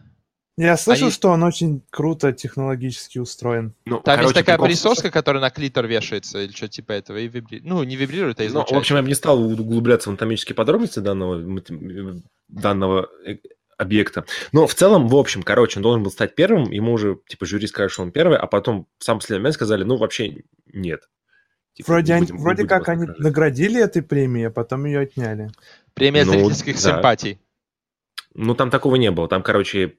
Я 0.56 0.76
слышал, 0.76 1.06
Они- 1.06 1.12
что 1.12 1.30
он 1.30 1.42
очень 1.42 1.82
круто 1.90 2.32
технологически 2.32 3.18
устроен. 3.18 3.74
ну, 3.86 3.98
Там 3.98 4.20
есть 4.20 4.28
короче, 4.32 4.34
такая 4.40 4.56
прикол 4.56 4.66
в 4.68 4.80
том, 4.82 4.90
присоска, 4.92 5.10
которая 5.10 5.40
на 5.40 5.50
клитор 5.50 5.86
вешается 5.88 6.38
или 6.42 6.52
что 6.52 6.68
типа 6.68 6.92
этого, 6.92 7.16
и 7.18 7.26
вибрирует. 7.26 7.64
Ну, 7.64 7.82
не 7.82 7.96
вибрирует, 7.96 8.38
а 8.38 8.44
Ну, 8.44 8.48
излучает. 8.50 8.72
в 8.72 8.76
общем, 8.78 8.96
я 8.96 9.02
бы 9.02 9.08
не 9.08 9.14
стал 9.14 9.42
углубляться 9.42 10.08
в 10.08 10.12
анатомические 10.12 10.54
подробности 10.54 11.00
данного, 11.00 11.40
данного 12.48 13.08
э, 13.26 13.38
объекта. 13.78 14.24
Но 14.52 14.68
в 14.68 14.74
целом, 14.76 15.08
в 15.08 15.16
общем, 15.16 15.42
короче, 15.42 15.80
он 15.80 15.82
должен 15.82 16.02
был 16.04 16.12
стать 16.12 16.36
первым, 16.36 16.70
ему 16.70 16.92
уже, 16.92 17.18
типа, 17.26 17.46
жюри 17.46 17.66
сказали, 17.66 17.88
что 17.88 18.02
он 18.02 18.12
первый, 18.12 18.38
а 18.38 18.46
потом 18.46 18.86
в 18.98 19.04
сам 19.04 19.18
последний 19.18 19.40
момент 19.40 19.54
сказали, 19.56 19.82
ну, 19.82 19.96
вообще 19.96 20.44
нет. 20.72 21.00
Типа, 21.72 21.92
Вроде, 21.94 22.12
не 22.12 22.16
они- 22.18 22.26
будем- 22.26 22.36
не 22.36 22.42
вроде 22.42 22.62
будем 22.62 22.68
как 22.68 22.88
они 22.88 23.06
наградили 23.18 23.82
этой 23.82 24.02
премией, 24.02 24.46
а 24.46 24.50
потом 24.52 24.84
ее 24.84 25.00
отняли. 25.00 25.50
Премия 25.94 26.24
Ну, 26.24 26.32
зрительских 26.32 26.74
да. 26.76 26.80
симпатий. 26.94 27.40
Ну, 28.36 28.56
там 28.56 28.68
такого 28.68 28.96
не 28.96 29.12
было. 29.12 29.28
Там, 29.28 29.42
короче, 29.44 29.94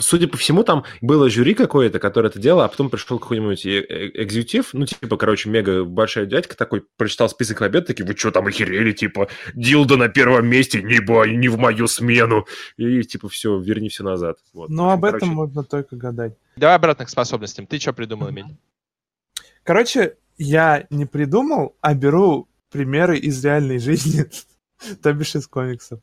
судя 0.00 0.26
по 0.26 0.38
всему, 0.38 0.64
там 0.64 0.84
было 1.02 1.28
жюри 1.28 1.52
какое-то, 1.52 1.98
которое 1.98 2.28
это 2.28 2.38
делало, 2.38 2.64
а 2.64 2.68
потом 2.68 2.88
пришел 2.88 3.18
какой-нибудь 3.18 3.66
э- 3.66 3.84
э- 3.86 4.22
экзекутив, 4.22 4.70
ну, 4.72 4.86
типа, 4.86 5.18
короче, 5.18 5.50
мега 5.50 5.84
большой 5.84 6.26
дядька 6.26 6.56
такой, 6.56 6.82
прочитал 6.96 7.28
список 7.28 7.58
побед, 7.58 7.86
такие, 7.86 8.06
вы 8.06 8.16
что 8.16 8.30
там 8.30 8.46
охерели, 8.46 8.92
типа, 8.92 9.28
Дилда 9.54 9.98
на 9.98 10.08
первом 10.08 10.46
месте, 10.46 10.82
не, 10.82 10.98
бо- 11.00 11.26
не 11.26 11.48
в 11.48 11.58
мою 11.58 11.86
смену. 11.86 12.46
И, 12.78 13.02
типа, 13.02 13.28
все, 13.28 13.58
верни 13.58 13.90
все 13.90 14.02
назад. 14.02 14.38
Вот. 14.54 14.70
Но 14.70 14.86
общем, 14.86 14.94
об 14.98 15.04
этом 15.04 15.18
короче, 15.20 15.34
можно 15.34 15.64
только 15.64 15.96
гадать. 15.96 16.34
Давай 16.56 16.76
обратно 16.76 17.04
к 17.04 17.10
способностям. 17.10 17.66
Ты 17.66 17.78
что 17.78 17.92
придумал, 17.92 18.30
Эмиль? 18.30 18.56
Короче, 19.62 20.16
я 20.38 20.86
не 20.90 21.06
придумал, 21.06 21.76
а 21.80 21.94
беру 21.94 22.48
примеры 22.70 23.18
из 23.18 23.44
реальной 23.44 23.78
жизни, 23.78 24.24
то 25.02 25.12
бишь 25.12 25.34
из 25.34 25.46
комиксов. 25.46 26.00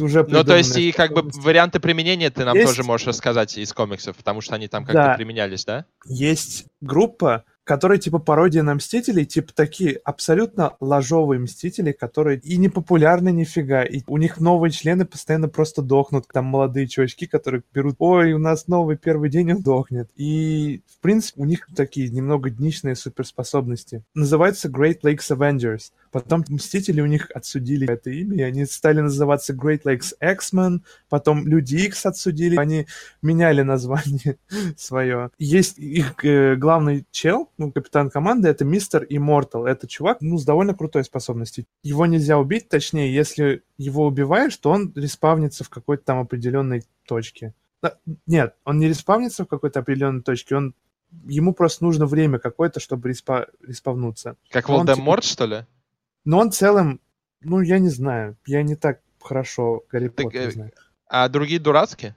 Уже 0.00 0.24
Ну, 0.28 0.44
то 0.44 0.56
есть, 0.56 0.76
и 0.78 0.92
как 0.92 1.12
бы 1.12 1.28
варианты 1.42 1.80
применения 1.80 2.30
ты 2.30 2.44
нам 2.44 2.54
Есть- 2.56 2.68
тоже 2.68 2.84
можешь 2.84 3.06
рассказать 3.08 3.58
из 3.58 3.72
комиксов, 3.72 4.16
потому 4.16 4.40
что 4.40 4.54
они 4.54 4.68
там 4.68 4.84
как-то 4.84 5.02
Да. 5.08 5.14
применялись, 5.14 5.64
да? 5.64 5.86
Есть 6.06 6.66
группа, 6.80 7.44
которая 7.64 7.98
типа 7.98 8.18
пародия 8.18 8.62
на 8.62 8.74
Мстителей, 8.76 9.26
типа 9.26 9.52
такие 9.52 10.00
абсолютно 10.04 10.76
ложовые 10.80 11.38
Мстители, 11.40 11.92
которые 11.92 12.38
и 12.38 12.56
не 12.56 12.68
популярны 12.70 13.30
нифига, 13.30 13.82
и 13.82 14.02
у 14.06 14.16
них 14.16 14.40
новые 14.40 14.70
члены 14.70 15.04
постоянно 15.04 15.48
просто 15.48 15.82
дохнут, 15.82 16.26
там 16.32 16.46
молодые 16.46 16.86
чувачки, 16.86 17.26
которые 17.26 17.62
берут, 17.74 17.96
ой, 17.98 18.32
у 18.32 18.38
нас 18.38 18.68
новый 18.68 18.96
первый 18.96 19.28
день, 19.28 19.52
он 19.52 19.62
дохнет. 19.62 20.08
И, 20.16 20.80
в 20.86 21.00
принципе, 21.00 21.42
у 21.42 21.44
них 21.44 21.66
такие 21.76 22.08
немного 22.08 22.48
дничные 22.48 22.94
суперспособности. 22.94 24.02
Называется 24.14 24.68
Great 24.68 25.00
Lakes 25.02 25.28
Avengers. 25.30 25.90
Потом 26.10 26.44
Мстители 26.48 27.00
у 27.00 27.06
них 27.06 27.30
отсудили 27.34 27.90
это 27.90 28.10
имя, 28.10 28.36
и 28.36 28.42
они 28.42 28.64
стали 28.64 29.00
называться 29.00 29.52
Great 29.52 29.82
Lakes 29.82 30.14
X-Men, 30.20 30.80
потом 31.08 31.46
Люди 31.46 31.76
X 31.76 32.06
отсудили, 32.06 32.56
они 32.56 32.86
меняли 33.22 33.62
название 33.62 34.38
свое. 34.76 35.30
Есть 35.38 35.78
их 35.78 36.24
э, 36.24 36.56
главный 36.56 37.06
чел, 37.10 37.50
ну, 37.58 37.72
капитан 37.72 38.10
команды, 38.10 38.48
это 38.48 38.64
мистер 38.64 39.04
Immortal. 39.04 39.66
Это 39.66 39.86
чувак, 39.86 40.18
ну, 40.20 40.38
с 40.38 40.44
довольно 40.44 40.74
крутой 40.74 41.04
способностью. 41.04 41.66
Его 41.82 42.06
нельзя 42.06 42.38
убить, 42.38 42.68
точнее, 42.68 43.12
если 43.12 43.62
его 43.76 44.06
убиваешь, 44.06 44.56
то 44.56 44.70
он 44.70 44.92
респавнится 44.94 45.64
в 45.64 45.70
какой-то 45.70 46.04
там 46.04 46.18
определенной 46.18 46.84
точке. 47.06 47.54
Да, 47.82 47.94
Нет, 48.26 48.54
он 48.64 48.78
не 48.78 48.88
респавнится 48.88 49.44
в 49.44 49.48
какой-то 49.48 49.80
определенной 49.80 50.22
точке, 50.22 50.56
он 50.56 50.74
ему 51.26 51.54
просто 51.54 51.84
нужно 51.84 52.06
время 52.06 52.38
какое-то, 52.38 52.80
чтобы 52.80 53.10
респа- 53.10 53.48
респавнуться. 53.66 54.36
Как 54.50 54.68
Он, 54.68 54.80
типа, 54.80 54.88
Волдеморт, 54.88 55.24
что 55.24 55.46
ли? 55.46 55.66
Но 56.28 56.40
он 56.40 56.50
в 56.50 56.54
целом, 56.54 57.00
ну, 57.40 57.62
я 57.62 57.78
не 57.78 57.88
знаю, 57.88 58.36
я 58.44 58.62
не 58.62 58.76
так 58.76 59.00
хорошо 59.18 59.84
Гарри 59.90 60.08
Так, 60.08 60.26
Поттера 60.26 60.48
э, 60.48 60.50
знаю. 60.50 60.72
А 61.06 61.26
другие 61.30 61.58
дурацкие? 61.58 62.14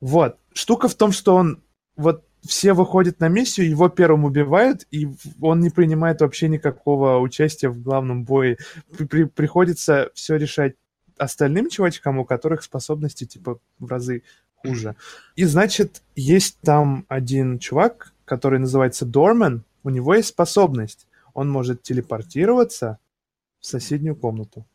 Вот. 0.00 0.38
Штука 0.52 0.86
в 0.86 0.94
том, 0.94 1.10
что 1.10 1.34
он 1.34 1.64
вот 1.96 2.24
все 2.42 2.74
выходят 2.74 3.18
на 3.18 3.26
миссию, 3.26 3.68
его 3.68 3.88
первым 3.88 4.24
убивают, 4.24 4.86
и 4.92 5.08
он 5.40 5.58
не 5.62 5.70
принимает 5.70 6.20
вообще 6.20 6.46
никакого 6.46 7.18
участия 7.18 7.70
в 7.70 7.82
главном 7.82 8.22
бое. 8.22 8.56
При- 8.96 9.06
при- 9.06 9.24
приходится 9.24 10.12
все 10.14 10.36
решать 10.36 10.76
остальным 11.18 11.68
чувачкам, 11.68 12.18
у 12.18 12.24
которых 12.24 12.62
способности 12.62 13.24
типа 13.24 13.58
в 13.80 13.90
разы 13.90 14.22
хуже. 14.54 14.94
И 15.34 15.42
значит, 15.42 16.02
есть 16.14 16.60
там 16.60 17.04
один 17.08 17.58
чувак, 17.58 18.12
который 18.24 18.60
называется 18.60 19.04
Дормен, 19.04 19.64
у 19.82 19.90
него 19.90 20.14
есть 20.14 20.28
способность. 20.28 21.08
Он 21.36 21.50
может 21.50 21.82
телепортироваться 21.82 22.98
в 23.60 23.66
соседнюю 23.66 24.16
комнату. 24.16 24.66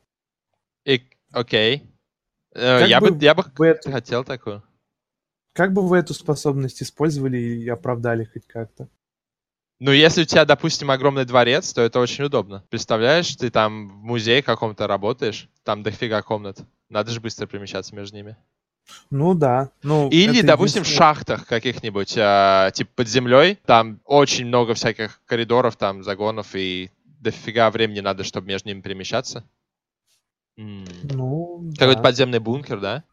И, 0.85 1.01
окей. 1.31 1.89
Э, 2.53 2.81
Как 2.81 2.87
Я 2.89 2.99
бы 3.01 3.11
бы, 3.11 3.23
я 3.25 3.33
бы 3.33 3.43
это- 3.65 3.91
хотел 3.91 4.23
такую. 4.23 4.61
Как 5.53 5.73
бы 5.73 5.81
вы 5.81 5.97
эту 5.97 6.13
способность 6.13 6.83
использовали 6.83 7.37
и 7.37 7.67
оправдали 7.67 8.25
хоть 8.25 8.45
как-то? 8.45 8.87
Ну, 9.79 9.91
если 9.91 10.21
у 10.21 10.25
тебя, 10.25 10.45
допустим, 10.45 10.91
огромный 10.91 11.25
дворец, 11.25 11.73
то 11.73 11.81
это 11.81 11.99
очень 11.99 12.25
удобно. 12.25 12.63
Представляешь, 12.69 13.35
ты 13.35 13.49
там 13.49 13.89
в 13.89 14.03
музее 14.03 14.43
каком-то 14.43 14.85
работаешь, 14.85 15.49
там 15.63 15.81
дофига 15.81 16.21
комнат. 16.21 16.59
Надо 16.89 17.09
же 17.09 17.19
быстро 17.21 17.47
перемещаться 17.47 17.95
между 17.95 18.17
ними. 18.17 18.37
Ну 19.09 19.33
да. 19.33 19.71
Ну, 19.83 20.09
Или, 20.09 20.41
допустим, 20.41 20.83
в 20.83 20.87
шахтах 20.87 21.45
каких-нибудь, 21.45 22.15
а, 22.17 22.71
типа 22.71 22.91
под 22.95 23.07
землей, 23.07 23.57
там 23.65 23.99
очень 24.05 24.45
много 24.45 24.73
всяких 24.73 25.21
коридоров, 25.25 25.75
там 25.75 26.03
загонов, 26.03 26.55
и 26.55 26.91
дофига 27.05 27.69
времени 27.71 27.99
надо, 27.99 28.23
чтобы 28.23 28.47
между 28.47 28.69
ними 28.69 28.81
перемещаться. 28.81 29.43
Ну, 30.57 31.71
Какой-то 31.77 32.01
да. 32.01 32.03
подземный 32.03 32.39
бункер, 32.39 32.79
да? 32.79 33.03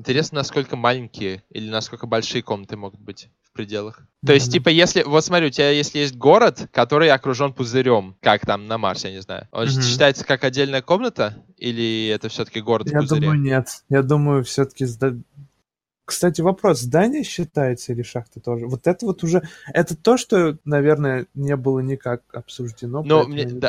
Интересно, 0.00 0.36
насколько 0.36 0.76
маленькие 0.76 1.42
или 1.50 1.68
насколько 1.68 2.06
большие 2.06 2.42
комнаты 2.42 2.74
могут 2.74 3.00
быть 3.00 3.28
в 3.42 3.52
пределах. 3.52 4.00
То 4.24 4.32
есть, 4.32 4.50
типа, 4.50 4.70
если... 4.70 5.02
Вот 5.02 5.22
смотри, 5.22 5.48
у 5.48 5.50
тебя 5.50 5.68
если 5.68 5.98
есть 5.98 6.16
город, 6.16 6.70
который 6.72 7.10
окружен 7.10 7.52
пузырем, 7.52 8.16
как 8.22 8.46
там 8.46 8.66
на 8.66 8.78
Марсе, 8.78 9.08
я 9.08 9.14
не 9.14 9.20
знаю. 9.20 9.46
Он 9.52 9.68
Мгм. 9.68 9.82
считается 9.82 10.24
как 10.24 10.42
отдельная 10.44 10.80
комната? 10.80 11.44
Или 11.58 12.08
это 12.08 12.30
все-таки 12.30 12.62
город 12.62 12.88
в 12.88 12.92
Я 12.92 13.00
пузыре? 13.00 13.20
думаю, 13.20 13.40
нет. 13.40 13.66
Я 13.90 14.02
думаю, 14.02 14.42
все-таки... 14.42 14.86
Кстати, 16.06 16.40
вопрос, 16.40 16.80
здание 16.80 17.22
считается 17.22 17.92
или 17.92 18.02
шахта 18.02 18.40
тоже? 18.40 18.68
Вот 18.68 18.86
это 18.86 19.04
вот 19.04 19.22
уже... 19.22 19.42
Это 19.74 19.94
то, 19.94 20.16
что, 20.16 20.56
наверное, 20.64 21.26
не 21.34 21.56
было 21.56 21.80
никак 21.80 22.22
обсуждено. 22.32 23.02
Ну, 23.04 23.28
мне, 23.28 23.42
я 23.42 23.44
не 23.44 23.60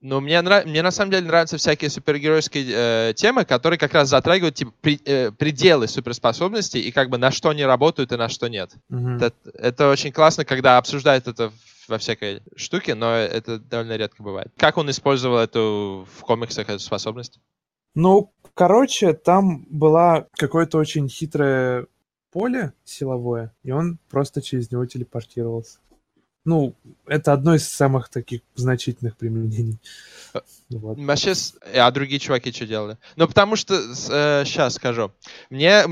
Ну, 0.00 0.20
мне, 0.20 0.40
нрав- 0.42 0.64
мне 0.66 0.82
на 0.82 0.90
самом 0.90 1.10
деле 1.10 1.26
нравятся 1.26 1.56
всякие 1.56 1.90
супергеройские 1.90 2.64
э, 3.10 3.12
темы, 3.14 3.44
которые 3.44 3.78
как 3.78 3.92
раз 3.94 4.08
затрагивают 4.08 4.54
типа, 4.54 4.72
при- 4.80 5.00
э, 5.04 5.30
пределы 5.32 5.88
суперспособностей 5.88 6.80
и 6.80 6.92
как 6.92 7.10
бы 7.10 7.18
на 7.18 7.30
что 7.30 7.50
они 7.50 7.64
работают 7.64 8.12
и 8.12 8.16
на 8.16 8.28
что 8.28 8.48
нет. 8.48 8.72
Мгм. 8.88 9.16
Это, 9.16 9.32
это 9.54 9.90
очень 9.90 10.12
классно, 10.12 10.44
когда 10.44 10.78
обсуждают 10.78 11.28
это 11.28 11.52
во 11.88 11.98
всякой 11.98 12.42
штуке, 12.56 12.94
но 12.94 13.14
это 13.14 13.58
довольно 13.58 13.96
редко 13.96 14.22
бывает. 14.22 14.48
Как 14.56 14.76
он 14.76 14.90
использовал 14.90 15.38
эту 15.38 16.06
в 16.16 16.20
комиксах, 16.22 16.68
эту 16.68 16.80
способность? 16.80 17.38
Ну, 17.94 18.32
короче, 18.54 19.12
там 19.14 19.66
была 19.70 20.26
какое-то 20.32 20.78
очень 20.78 21.08
хитрое 21.08 21.86
поле 22.32 22.72
силовое, 22.84 23.54
и 23.62 23.70
он 23.70 23.98
просто 24.10 24.42
через 24.42 24.70
него 24.70 24.84
телепортировался. 24.84 25.78
Ну, 26.46 26.74
это 27.06 27.32
одно 27.32 27.54
из 27.56 27.68
самых 27.68 28.08
таких 28.08 28.40
значительных 28.54 29.16
применений. 29.16 29.78
Э, 30.32 30.40
Вот. 30.70 30.96
Вообще, 30.96 31.34
с- 31.34 31.54
а 31.74 31.90
другие 31.90 32.18
чуваки 32.20 32.52
что 32.52 32.66
делали? 32.66 32.96
Ну, 33.16 33.26
потому 33.26 33.56
что, 33.56 33.74
сейчас 33.94 34.74
скажу, 34.74 35.12
мне 35.50 35.84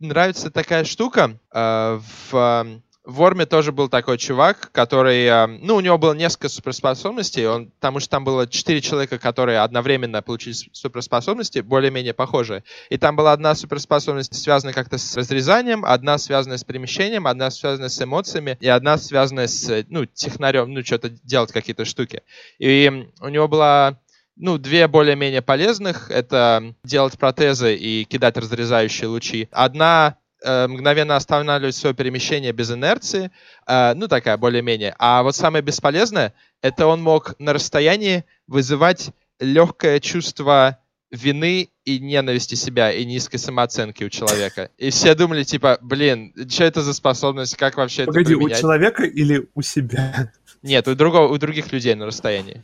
нравится 0.00 0.50
такая 0.50 0.84
штука, 0.84 1.38
э, 1.52 2.00
в... 2.30 2.80
в 3.04 3.22
Орме 3.22 3.46
тоже 3.46 3.72
был 3.72 3.88
такой 3.88 4.16
чувак, 4.16 4.70
который, 4.72 5.24
э, 5.24 5.46
ну, 5.46 5.76
у 5.76 5.80
него 5.80 5.98
было 5.98 6.12
несколько 6.12 6.48
суперспособностей, 6.48 7.46
он, 7.46 7.70
потому 7.70 7.98
что 7.98 8.10
там 8.10 8.24
было 8.24 8.46
четыре 8.46 8.80
человека, 8.80 9.18
которые 9.18 9.60
одновременно 9.60 10.22
получили 10.22 10.54
суперспособности, 10.72 11.60
более-менее 11.60 12.14
похожие. 12.14 12.62
И 12.90 12.98
там 12.98 13.16
была 13.16 13.32
одна 13.32 13.54
суперспособность, 13.54 14.34
связанная 14.40 14.72
как-то 14.72 14.98
с 14.98 15.16
разрезанием, 15.16 15.84
одна 15.84 16.16
связанная 16.18 16.58
с 16.58 16.64
перемещением, 16.64 17.26
одна 17.26 17.50
связанная 17.50 17.88
с 17.88 18.00
эмоциями, 18.00 18.56
и 18.60 18.68
одна 18.68 18.98
связанная 18.98 19.48
с, 19.48 19.84
ну, 19.88 20.06
технарем, 20.06 20.72
ну, 20.72 20.84
что-то 20.84 21.10
делать 21.10 21.50
какие-то 21.50 21.84
штуки. 21.84 22.22
И 22.58 23.08
у 23.20 23.28
него 23.28 23.48
была 23.48 23.98
ну, 24.36 24.58
две 24.58 24.88
более-менее 24.88 25.42
полезных— 25.42 26.10
это 26.10 26.74
делать 26.84 27.18
протезы 27.18 27.76
и 27.76 28.04
кидать 28.04 28.36
разрезающие 28.36 29.08
лучи. 29.08 29.48
Одна 29.52 30.16
э, 30.44 30.66
мгновенно 30.66 31.16
останавливать 31.16 31.74
свое 31.74 31.94
перемещение 31.94 32.52
без 32.52 32.70
инерции, 32.70 33.30
э, 33.66 33.94
ну, 33.94 34.08
такая 34.08 34.36
более-менее. 34.36 34.94
А 34.98 35.22
вот 35.22 35.36
самое 35.36 35.62
бесполезное— 35.62 36.34
это 36.62 36.86
он 36.86 37.02
мог 37.02 37.34
на 37.38 37.52
расстоянии 37.52 38.24
вызывать 38.46 39.10
легкое 39.40 40.00
чувство 40.00 40.78
вины 41.10 41.68
и 41.84 41.98
ненависти 41.98 42.54
себя, 42.54 42.90
и 42.92 43.04
низкой 43.04 43.36
самооценки 43.36 44.04
у 44.04 44.08
человека. 44.08 44.70
И 44.78 44.90
все 44.90 45.14
думали, 45.14 45.44
типа, 45.44 45.78
блин, 45.82 46.32
что 46.48 46.64
это 46.64 46.80
за 46.80 46.94
способность, 46.94 47.56
как 47.56 47.76
вообще 47.76 48.06
Погоди, 48.06 48.34
это 48.34 48.42
у 48.42 48.48
человека 48.48 49.04
или 49.04 49.48
у 49.54 49.62
себя? 49.62 50.32
Нет, 50.62 50.88
у, 50.88 50.94
другого, 50.94 51.28
у 51.32 51.38
других 51.38 51.72
людей 51.72 51.94
на 51.94 52.06
расстоянии. 52.06 52.62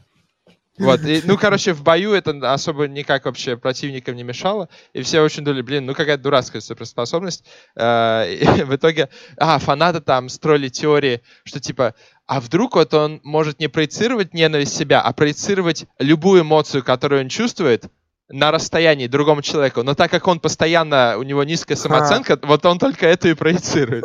Вот, 0.78 1.04
и, 1.04 1.22
ну, 1.24 1.36
короче, 1.36 1.72
в 1.72 1.82
бою 1.82 2.12
это 2.12 2.52
особо 2.52 2.86
никак 2.86 3.24
вообще 3.24 3.56
противникам 3.56 4.16
не 4.16 4.22
мешало, 4.22 4.68
и 4.92 5.02
все 5.02 5.20
очень 5.20 5.44
думали, 5.44 5.62
блин, 5.62 5.86
ну 5.86 5.94
какая 5.94 6.16
дурацкая 6.16 6.60
суперспособность. 6.60 7.44
Э, 7.76 8.64
в 8.64 8.74
итоге, 8.74 9.08
а, 9.36 9.58
фанаты 9.58 10.00
там 10.00 10.28
строили 10.28 10.68
теории, 10.68 11.22
что 11.44 11.60
типа, 11.60 11.94
а 12.26 12.40
вдруг 12.40 12.76
вот 12.76 12.94
он 12.94 13.20
может 13.24 13.58
не 13.60 13.68
проецировать 13.68 14.34
ненависть 14.34 14.76
себя, 14.76 15.00
а 15.00 15.12
проецировать 15.12 15.86
любую 15.98 16.42
эмоцию, 16.42 16.84
которую 16.84 17.22
он 17.22 17.28
чувствует, 17.28 17.86
на 18.30 18.50
расстоянии 18.50 19.06
другому 19.06 19.42
человеку, 19.42 19.82
но 19.82 19.94
так 19.94 20.10
как 20.10 20.26
он 20.28 20.38
постоянно, 20.38 21.16
у 21.18 21.22
него 21.22 21.44
низкая 21.44 21.76
самооценка, 21.76 22.34
а. 22.34 22.46
вот 22.46 22.64
он 22.66 22.78
только 22.78 23.06
это 23.06 23.28
и 23.28 23.34
проецирует. 23.34 24.04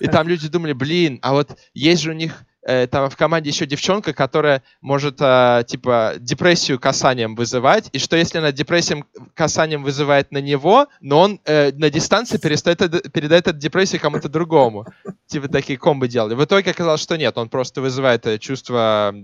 И 0.00 0.08
там 0.08 0.28
люди 0.28 0.48
думали, 0.48 0.74
блин, 0.74 1.18
а 1.22 1.32
вот 1.32 1.56
есть 1.72 2.02
же 2.02 2.10
у 2.10 2.14
них 2.14 2.44
там 2.66 3.08
в 3.08 3.16
команде 3.16 3.50
еще 3.50 3.66
девчонка, 3.66 4.12
которая 4.12 4.62
может, 4.80 5.18
э, 5.20 5.64
типа, 5.66 6.14
депрессию 6.18 6.80
касанием 6.80 7.34
вызывать, 7.36 7.88
и 7.92 7.98
что 7.98 8.16
если 8.16 8.38
она 8.38 8.52
депрессием 8.52 9.04
касанием 9.34 9.82
вызывает 9.82 10.32
на 10.32 10.38
него, 10.38 10.88
но 11.00 11.20
он 11.20 11.40
э, 11.44 11.72
на 11.72 11.90
дистанции 11.90 12.38
перестает, 12.38 12.78
передает 13.12 13.46
эту 13.46 13.58
депрессию 13.58 14.00
кому-то 14.00 14.28
другому. 14.28 14.86
Типа 15.26 15.48
такие 15.48 15.78
комбы 15.78 16.08
делали. 16.08 16.34
В 16.34 16.44
итоге 16.44 16.72
оказалось, 16.72 17.02
что 17.02 17.16
нет, 17.16 17.38
он 17.38 17.48
просто 17.48 17.80
вызывает 17.80 18.26
э, 18.26 18.38
чувство 18.38 19.14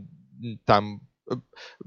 там 0.65 1.01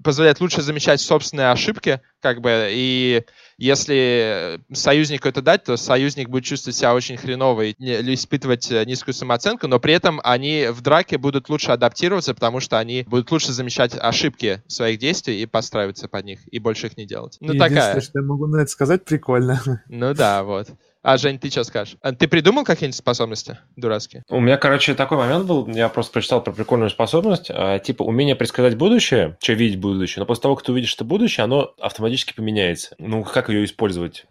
позволяет 0.04 0.40
лучше 0.42 0.62
замечать 0.62 1.02
собственные 1.02 1.52
ошибки, 1.52 2.02
как 2.22 2.42
бы, 2.42 2.70
и 2.72 3.24
если 3.58 4.60
союзнику 4.74 5.28
это 5.28 5.42
дать, 5.42 5.64
то 5.64 5.78
союзник 5.78 6.30
будет 6.30 6.44
чувствовать 6.44 6.76
себя 6.76 6.94
очень 6.94 7.18
хреново 7.18 7.66
или 7.66 8.14
испытывать 8.14 8.70
э, 8.72 8.84
низкую 8.86 9.14
самооценку, 9.14 9.68
но 9.68 9.80
при 9.80 9.94
этом 9.94 10.20
они 10.24 10.68
в 10.70 10.82
драке 10.82 11.18
будут 11.18 11.50
лучше 11.50 11.72
адаптироваться, 11.72 12.34
потому 12.34 12.60
что 12.60 12.78
они 12.80 13.04
будут 13.04 13.32
лучше 13.32 13.54
замечать 13.54 13.96
ошибки 13.98 14.62
своих 14.68 15.00
действий 15.00 15.42
и 15.42 15.46
подстраиваться 15.46 16.08
под 16.08 16.26
них, 16.26 16.40
и 16.48 16.60
больше 16.60 16.88
их 16.88 16.98
не 16.98 17.06
делать. 17.06 17.38
Ну, 17.40 17.54
такая. 17.58 18.00
что 18.02 18.20
я 18.20 18.26
могу 18.26 18.48
на 18.48 18.62
это 18.62 18.72
сказать, 18.72 19.06
прикольно. 19.06 19.84
Ну 19.88 20.14
да, 20.14 20.44
вот. 20.44 20.68
А, 21.06 21.18
Жень, 21.18 21.38
ты 21.38 21.52
что 21.52 21.64
скажешь? 21.64 21.98
А 22.02 22.14
ты 22.14 22.28
придумал 22.28 22.64
какие-нибудь 22.64 22.98
способности 22.98 23.60
дурацкие? 23.76 24.24
У 24.28 24.40
меня, 24.40 24.58
короче, 24.58 24.96
такой 24.96 25.20
момент 25.20 25.46
был, 25.46 25.68
я 25.68 25.88
просто 25.88 26.12
прочитал 26.12 26.44
про 26.44 26.52
прикольную 26.52 26.90
способность, 26.90 27.52
а, 27.52 27.78
типа 27.78 28.02
умение 28.02 28.36
предсказать 28.36 28.76
будущее, 28.76 29.38
что 29.40 29.54
видеть 29.54 29.80
будущее, 29.80 30.22
но 30.22 30.26
после 30.26 30.42
того, 30.42 30.56
как 30.56 30.66
ты 30.66 30.72
увидишь 30.72 30.96
это 30.96 31.04
будущее, 31.04 31.44
оно 31.44 31.76
автоматически 31.80 32.34
поменяется. 32.34 32.96
Ну, 32.98 33.24
как 33.24 33.50
ее 33.50 33.66
использовать? 33.66 34.26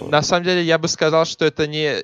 На 0.00 0.22
самом 0.22 0.44
деле, 0.44 0.62
я 0.62 0.78
бы 0.78 0.88
сказал, 0.88 1.26
что 1.26 1.44
это 1.44 1.66
не, 1.66 1.96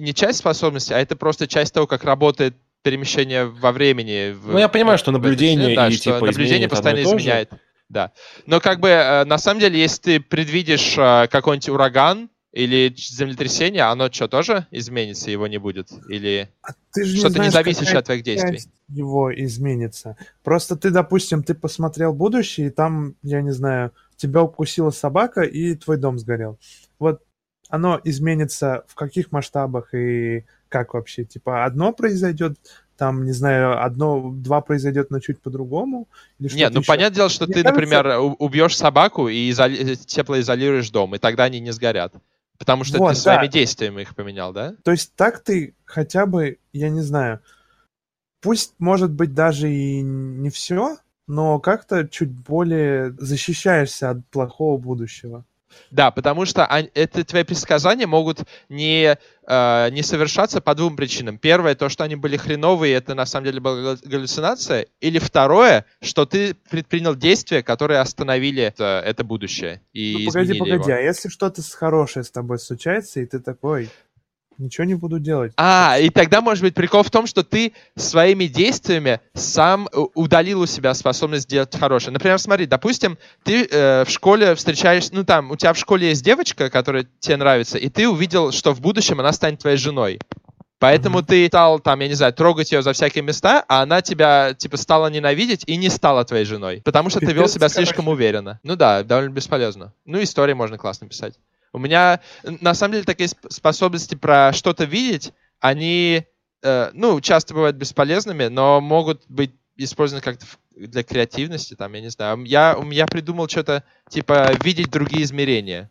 не 0.00 0.14
часть 0.14 0.38
способности, 0.38 0.94
а 0.94 0.98
это 0.98 1.14
просто 1.14 1.46
часть 1.46 1.74
того, 1.74 1.86
как 1.86 2.04
работает 2.04 2.56
перемещение 2.82 3.44
во 3.44 3.72
времени. 3.72 4.32
В, 4.32 4.52
ну, 4.52 4.58
я 4.58 4.70
понимаю, 4.70 4.96
что 4.96 5.10
наблюдение 5.10 5.76
да, 5.76 5.88
и 5.88 5.92
что 5.92 6.04
типа 6.04 6.24
наблюдение 6.24 6.70
постоянно 6.70 7.02
изменяет. 7.02 7.50
Да. 7.90 8.12
Но 8.46 8.60
как 8.60 8.80
бы 8.80 8.88
э, 8.88 9.24
на 9.26 9.36
самом 9.36 9.60
деле, 9.60 9.78
если 9.78 10.00
ты 10.00 10.20
предвидишь 10.20 10.96
э, 10.96 11.26
какой-нибудь 11.28 11.68
ураган, 11.68 12.30
или 12.52 12.94
землетрясение, 12.96 13.82
оно 13.82 14.10
что, 14.10 14.26
тоже 14.26 14.66
изменится, 14.70 15.30
его 15.30 15.46
не 15.46 15.58
будет? 15.58 15.90
Или 16.08 16.48
а 16.62 16.72
ты 16.92 17.04
же 17.04 17.18
что-то 17.18 17.38
не, 17.38 17.46
не 17.46 17.50
зависящее 17.50 17.98
от 17.98 18.06
твоих 18.06 18.22
действий? 18.22 18.60
Его 18.88 19.34
изменится. 19.34 20.16
Просто 20.42 20.76
ты, 20.76 20.90
допустим, 20.90 21.42
ты 21.42 21.54
посмотрел 21.54 22.14
будущее, 22.14 22.68
и 22.68 22.70
там, 22.70 23.16
я 23.22 23.42
не 23.42 23.52
знаю, 23.52 23.92
тебя 24.16 24.42
укусила 24.42 24.90
собака, 24.90 25.42
и 25.42 25.74
твой 25.74 25.98
дом 25.98 26.18
сгорел. 26.18 26.58
Вот 26.98 27.22
оно 27.68 28.00
изменится 28.02 28.84
в 28.88 28.94
каких 28.94 29.30
масштабах 29.30 29.92
и 29.92 30.44
как 30.68 30.94
вообще? 30.94 31.24
Типа 31.24 31.64
одно 31.64 31.92
произойдет, 31.92 32.58
там, 32.96 33.24
не 33.24 33.32
знаю, 33.32 33.84
одно, 33.84 34.30
два 34.32 34.62
произойдет, 34.62 35.10
но 35.10 35.20
чуть 35.20 35.40
по-другому? 35.40 36.08
Нет, 36.38 36.72
ну 36.72 36.80
еще? 36.80 36.88
понятное 36.88 37.16
дело, 37.16 37.28
что 37.28 37.44
Мне 37.44 37.54
ты, 37.54 37.62
кажется... 37.62 37.80
например, 37.80 38.34
убьешь 38.38 38.76
собаку 38.76 39.28
и 39.28 39.50
изоли... 39.50 39.94
теплоизолируешь 39.94 40.90
дом, 40.90 41.14
и 41.14 41.18
тогда 41.18 41.44
они 41.44 41.60
не 41.60 41.72
сгорят. 41.72 42.14
Потому 42.58 42.84
что 42.84 42.98
вот, 42.98 43.10
ты 43.10 43.14
да. 43.14 43.20
своими 43.20 43.46
действиями 43.48 44.02
их 44.02 44.14
поменял, 44.14 44.52
да? 44.52 44.74
То 44.82 44.90
есть 44.90 45.14
так 45.14 45.42
ты 45.42 45.74
хотя 45.84 46.26
бы, 46.26 46.58
я 46.72 46.90
не 46.90 47.02
знаю, 47.02 47.40
пусть, 48.40 48.74
может 48.78 49.12
быть, 49.12 49.32
даже 49.32 49.72
и 49.72 50.00
не 50.00 50.50
все, 50.50 50.98
но 51.26 51.60
как-то 51.60 52.08
чуть 52.08 52.30
более 52.30 53.12
защищаешься 53.12 54.10
от 54.10 54.26
плохого 54.28 54.78
будущего. 54.78 55.44
Да, 55.90 56.10
потому 56.10 56.44
что 56.44 56.64
это 56.94 57.24
твои 57.24 57.44
предсказания 57.44 58.06
могут 58.06 58.40
не, 58.68 59.16
э, 59.46 59.90
не 59.90 60.02
совершаться 60.02 60.60
по 60.60 60.74
двум 60.74 60.96
причинам. 60.96 61.38
Первое, 61.38 61.74
то, 61.74 61.88
что 61.88 62.04
они 62.04 62.16
были 62.16 62.36
хреновые, 62.36 62.94
это 62.94 63.14
на 63.14 63.26
самом 63.26 63.46
деле 63.46 63.60
была 63.60 63.96
галлюцинация. 64.02 64.86
Или 65.00 65.18
второе, 65.18 65.84
что 66.02 66.26
ты 66.26 66.54
предпринял 66.70 67.14
действия, 67.14 67.62
которые 67.62 68.00
остановили 68.00 68.62
это, 68.62 69.02
это 69.04 69.24
будущее. 69.24 69.80
И 69.92 70.16
ну, 70.18 70.32
погоди, 70.32 70.58
погоди, 70.58 70.90
его. 70.90 70.98
а 70.98 71.00
если 71.00 71.28
что-то 71.28 71.62
хорошее 71.62 72.24
с 72.24 72.30
тобой 72.30 72.58
случается, 72.58 73.20
и 73.20 73.26
ты 73.26 73.40
такой, 73.40 73.90
Ничего 74.58 74.84
не 74.84 74.94
буду 74.94 75.20
делать. 75.20 75.52
А, 75.56 75.98
и 76.00 76.10
тогда 76.10 76.40
может 76.40 76.64
быть 76.64 76.74
прикол 76.74 77.04
в 77.04 77.10
том, 77.10 77.26
что 77.26 77.44
ты 77.44 77.72
своими 77.96 78.46
действиями 78.46 79.20
сам 79.32 79.88
удалил 80.14 80.62
у 80.62 80.66
себя 80.66 80.94
способность 80.94 81.48
делать 81.48 81.74
хорошее. 81.78 82.12
Например, 82.12 82.38
смотри, 82.40 82.66
допустим, 82.66 83.18
ты 83.44 83.64
э, 83.64 84.04
в 84.04 84.10
школе 84.10 84.56
встречаешь, 84.56 85.10
ну 85.12 85.24
там, 85.24 85.52
у 85.52 85.56
тебя 85.56 85.72
в 85.72 85.78
школе 85.78 86.08
есть 86.08 86.24
девочка, 86.24 86.70
которая 86.70 87.06
тебе 87.20 87.36
нравится, 87.36 87.78
и 87.78 87.88
ты 87.88 88.08
увидел, 88.08 88.50
что 88.50 88.74
в 88.74 88.80
будущем 88.80 89.20
она 89.20 89.32
станет 89.32 89.60
твоей 89.60 89.76
женой. 89.76 90.18
Поэтому 90.80 91.20
mm-hmm. 91.20 91.26
ты 91.26 91.46
стал, 91.48 91.80
там, 91.80 92.00
я 92.00 92.08
не 92.08 92.14
знаю, 92.14 92.32
трогать 92.32 92.70
ее 92.70 92.82
за 92.82 92.92
всякие 92.92 93.22
места, 93.22 93.64
а 93.68 93.82
она 93.82 94.00
тебя, 94.00 94.54
типа, 94.54 94.76
стала 94.76 95.08
ненавидеть 95.08 95.64
и 95.66 95.76
не 95.76 95.88
стала 95.88 96.24
твоей 96.24 96.44
женой. 96.44 96.82
Потому 96.84 97.10
что 97.10 97.18
Пипец, 97.18 97.34
ты 97.34 97.36
вел 97.36 97.48
себя 97.48 97.68
слишком 97.68 98.04
короче. 98.04 98.16
уверенно. 98.16 98.60
Ну 98.62 98.76
да, 98.76 99.02
довольно 99.02 99.30
бесполезно. 99.30 99.92
Ну, 100.04 100.22
истории 100.22 100.52
можно 100.52 100.78
классно 100.78 101.08
писать. 101.08 101.34
У 101.72 101.78
меня, 101.78 102.20
на 102.42 102.74
самом 102.74 102.92
деле, 102.92 103.04
такие 103.04 103.28
способности 103.28 104.14
про 104.14 104.52
что-то 104.52 104.84
видеть, 104.84 105.32
они, 105.60 106.24
э, 106.62 106.90
ну, 106.92 107.20
часто 107.20 107.54
бывают 107.54 107.76
бесполезными, 107.76 108.46
но 108.46 108.80
могут 108.80 109.24
быть 109.28 109.54
использованы 109.76 110.22
как-то 110.22 110.46
для 110.74 111.02
креативности, 111.02 111.74
там, 111.74 111.92
я 111.94 112.00
не 112.00 112.10
знаю. 112.10 112.44
Я, 112.44 112.76
я 112.90 113.06
придумал 113.06 113.48
что-то, 113.48 113.84
типа, 114.08 114.52
видеть 114.62 114.90
другие 114.90 115.24
измерения. 115.24 115.90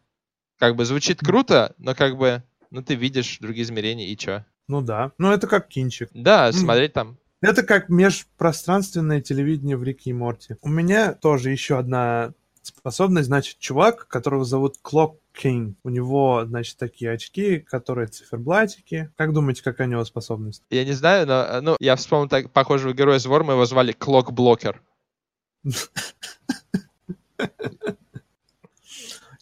Как 0.57 0.75
бы 0.75 0.85
звучит 0.85 1.19
круто, 1.19 1.75
но 1.77 1.93
как 1.93 2.17
бы, 2.17 2.43
ну, 2.71 2.81
ты 2.81 2.95
видишь 2.95 3.37
другие 3.39 3.63
измерения, 3.63 4.07
и 4.07 4.17
чё? 4.17 4.43
Ну 4.67 4.81
да. 4.81 5.11
Ну, 5.17 5.31
это 5.31 5.47
как 5.47 5.67
кинчик. 5.67 6.09
Да, 6.13 6.51
смотреть 6.51 6.93
там. 6.93 7.17
Это 7.41 7.63
как 7.63 7.89
межпространственное 7.89 9.21
телевидение 9.21 9.77
в 9.77 9.83
Рике 9.83 10.09
и 10.09 10.13
Морти. 10.13 10.55
У 10.61 10.69
меня 10.69 11.13
тоже 11.13 11.51
еще 11.51 11.77
одна 11.77 12.33
способность, 12.63 13.27
значит, 13.27 13.59
чувак, 13.59 14.07
которого 14.07 14.43
зовут 14.43 14.75
Clock 14.83 15.17
King. 15.37 15.75
У 15.83 15.89
него, 15.89 16.45
значит, 16.45 16.77
такие 16.77 17.11
очки, 17.11 17.59
которые 17.59 18.07
циферблатики. 18.07 19.11
Как 19.17 19.33
думаете, 19.33 19.63
какая 19.63 19.87
у 19.87 19.91
него 19.91 20.05
способность? 20.05 20.63
Я 20.69 20.83
не 20.85 20.93
знаю, 20.93 21.27
но 21.27 21.61
ну, 21.61 21.77
я 21.79 21.95
вспомнил 21.95 22.27
так 22.27 22.51
похожего 22.51 22.93
героя 22.93 23.17
из 23.17 23.25
Вор, 23.25 23.43
мы 23.43 23.53
его 23.53 23.65
звали 23.65 23.93
Clock 23.93 24.31
Blocker. 24.31 24.77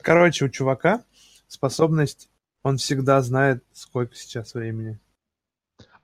Короче, 0.02 0.46
у 0.46 0.50
чувака 0.50 1.04
способность, 1.48 2.30
он 2.64 2.78
всегда 2.78 3.22
знает, 3.22 3.64
сколько 3.74 4.16
сейчас 4.16 4.54
времени. 4.54 5.00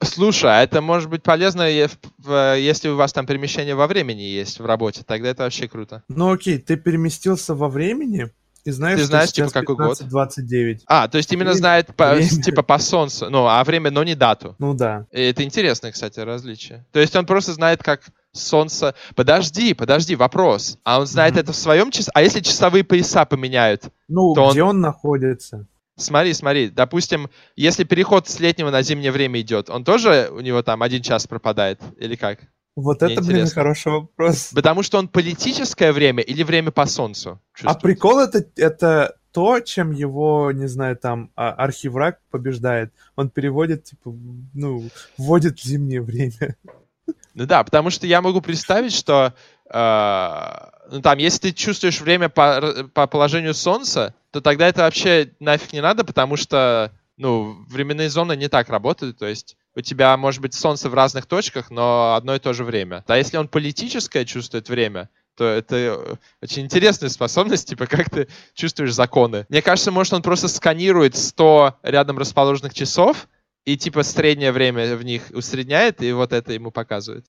Слушай, 0.03 0.49
а 0.49 0.63
это 0.63 0.81
может 0.81 1.09
быть 1.09 1.21
полезно, 1.21 1.69
если 1.69 2.89
у 2.89 2.95
вас 2.95 3.13
там 3.13 3.27
перемещение 3.27 3.75
во 3.75 3.85
времени 3.85 4.21
есть 4.21 4.59
в 4.59 4.65
работе, 4.65 5.03
тогда 5.05 5.29
это 5.29 5.43
вообще 5.43 5.67
круто. 5.67 6.03
Ну 6.07 6.31
окей, 6.31 6.57
ты 6.57 6.75
переместился 6.75 7.53
во 7.53 7.69
времени, 7.69 8.31
и 8.63 8.71
знаешь, 8.71 8.99
ты 8.99 9.05
знаешь, 9.05 9.31
типа, 9.31 9.49
какой 9.49 9.75
15, 9.75 10.03
год? 10.03 10.09
29. 10.09 10.83
А, 10.87 11.07
то 11.07 11.17
есть 11.17 11.31
именно 11.31 11.51
время, 11.51 11.57
знает 11.57 11.95
по, 11.95 12.19
типа 12.21 12.61
по 12.61 12.77
солнцу, 12.77 13.29
ну, 13.29 13.47
а 13.47 13.63
время, 13.63 13.89
но 13.91 14.03
не 14.03 14.15
дату. 14.15 14.55
Ну 14.59 14.73
да. 14.73 15.07
И 15.11 15.21
это 15.21 15.43
интересное, 15.43 15.91
кстати, 15.91 16.19
различие. 16.19 16.85
То 16.91 16.99
есть 16.99 17.15
он 17.15 17.25
просто 17.25 17.53
знает, 17.53 17.81
как 17.81 18.01
солнце... 18.33 18.93
Подожди, 19.15 19.73
подожди, 19.73 20.15
вопрос. 20.15 20.77
А 20.83 20.99
он 20.99 21.07
знает 21.07 21.35
mm-hmm. 21.35 21.39
это 21.39 21.51
в 21.51 21.55
своем 21.55 21.91
часу? 21.91 22.11
А 22.13 22.21
если 22.21 22.39
часовые 22.39 22.83
пояса 22.83 23.25
поменяют? 23.25 23.85
Ну, 24.07 24.33
где 24.33 24.63
он... 24.63 24.69
он 24.69 24.81
находится? 24.81 25.67
Смотри, 25.97 26.33
смотри, 26.33 26.69
допустим, 26.69 27.29
если 27.55 27.83
переход 27.83 28.27
с 28.27 28.39
летнего 28.39 28.69
на 28.71 28.81
зимнее 28.81 29.11
время 29.11 29.41
идет, 29.41 29.69
он 29.69 29.83
тоже 29.83 30.29
у 30.31 30.39
него 30.39 30.61
там 30.63 30.81
один 30.81 31.01
час 31.01 31.27
пропадает 31.27 31.79
или 31.97 32.15
как? 32.15 32.39
Вот 32.75 33.01
Мне 33.01 33.13
это, 33.13 33.21
блин, 33.21 33.37
интересно. 33.37 33.61
хороший 33.61 33.91
вопрос. 33.91 34.51
Потому 34.53 34.81
что 34.83 34.97
он 34.97 35.07
политическое 35.07 35.91
время 35.91 36.23
или 36.23 36.43
время 36.43 36.71
по 36.71 36.85
солнцу? 36.85 37.39
А 37.53 37.57
чувствует? 37.57 37.81
прикол 37.81 38.19
это, 38.19 38.45
это 38.55 39.15
то, 39.31 39.59
чем 39.59 39.91
его, 39.91 40.51
не 40.51 40.67
знаю, 40.67 40.95
там, 40.97 41.31
а, 41.35 41.51
архивраг 41.51 42.19
побеждает. 42.29 42.93
Он 43.15 43.29
переводит, 43.29 43.83
типа, 43.85 44.13
ну, 44.53 44.89
вводит 45.17 45.59
зимнее 45.59 46.01
время. 46.01 46.55
Ну 47.33 47.45
да, 47.45 47.63
потому 47.63 47.89
что 47.89 48.07
я 48.07 48.21
могу 48.21 48.41
представить, 48.41 48.93
что 48.93 49.33
э, 49.69 50.69
ну 50.91 51.01
там, 51.01 51.17
если 51.17 51.39
ты 51.39 51.53
чувствуешь 51.53 52.01
время 52.01 52.27
по, 52.27 52.89
по 52.93 53.07
положению 53.07 53.53
Солнца, 53.53 54.13
то 54.31 54.41
тогда 54.41 54.67
это 54.67 54.81
вообще 54.81 55.31
нафиг 55.39 55.71
не 55.71 55.81
надо, 55.81 56.03
потому 56.03 56.35
что 56.35 56.91
ну, 57.17 57.65
временные 57.67 58.09
зоны 58.09 58.35
не 58.35 58.49
так 58.49 58.69
работают. 58.69 59.17
То 59.17 59.25
есть 59.25 59.57
у 59.75 59.81
тебя 59.81 60.15
может 60.17 60.41
быть 60.41 60.53
Солнце 60.53 60.89
в 60.89 60.93
разных 60.93 61.25
точках, 61.25 61.71
но 61.71 62.15
одно 62.15 62.35
и 62.35 62.39
то 62.39 62.53
же 62.53 62.63
время. 62.63 63.03
А 63.07 63.17
если 63.17 63.37
он 63.37 63.47
политическое 63.47 64.25
чувствует 64.25 64.69
время, 64.69 65.09
то 65.35 65.45
это 65.45 65.75
э, 65.75 66.15
очень 66.41 66.63
интересная 66.63 67.09
способность, 67.09 67.69
типа, 67.69 67.87
как 67.87 68.09
ты 68.09 68.27
чувствуешь 68.53 68.93
законы. 68.93 69.45
Мне 69.49 69.61
кажется, 69.61 69.91
может, 69.91 70.13
он 70.13 70.21
просто 70.21 70.47
сканирует 70.47 71.15
100 71.15 71.79
рядом 71.83 72.17
расположенных 72.17 72.73
часов, 72.73 73.27
и 73.65 73.77
типа 73.77 74.03
среднее 74.03 74.51
время 74.51 74.95
в 74.95 75.03
них 75.03 75.23
усредняет, 75.31 76.01
и 76.01 76.11
вот 76.11 76.33
это 76.33 76.53
ему 76.53 76.71
показывает. 76.71 77.25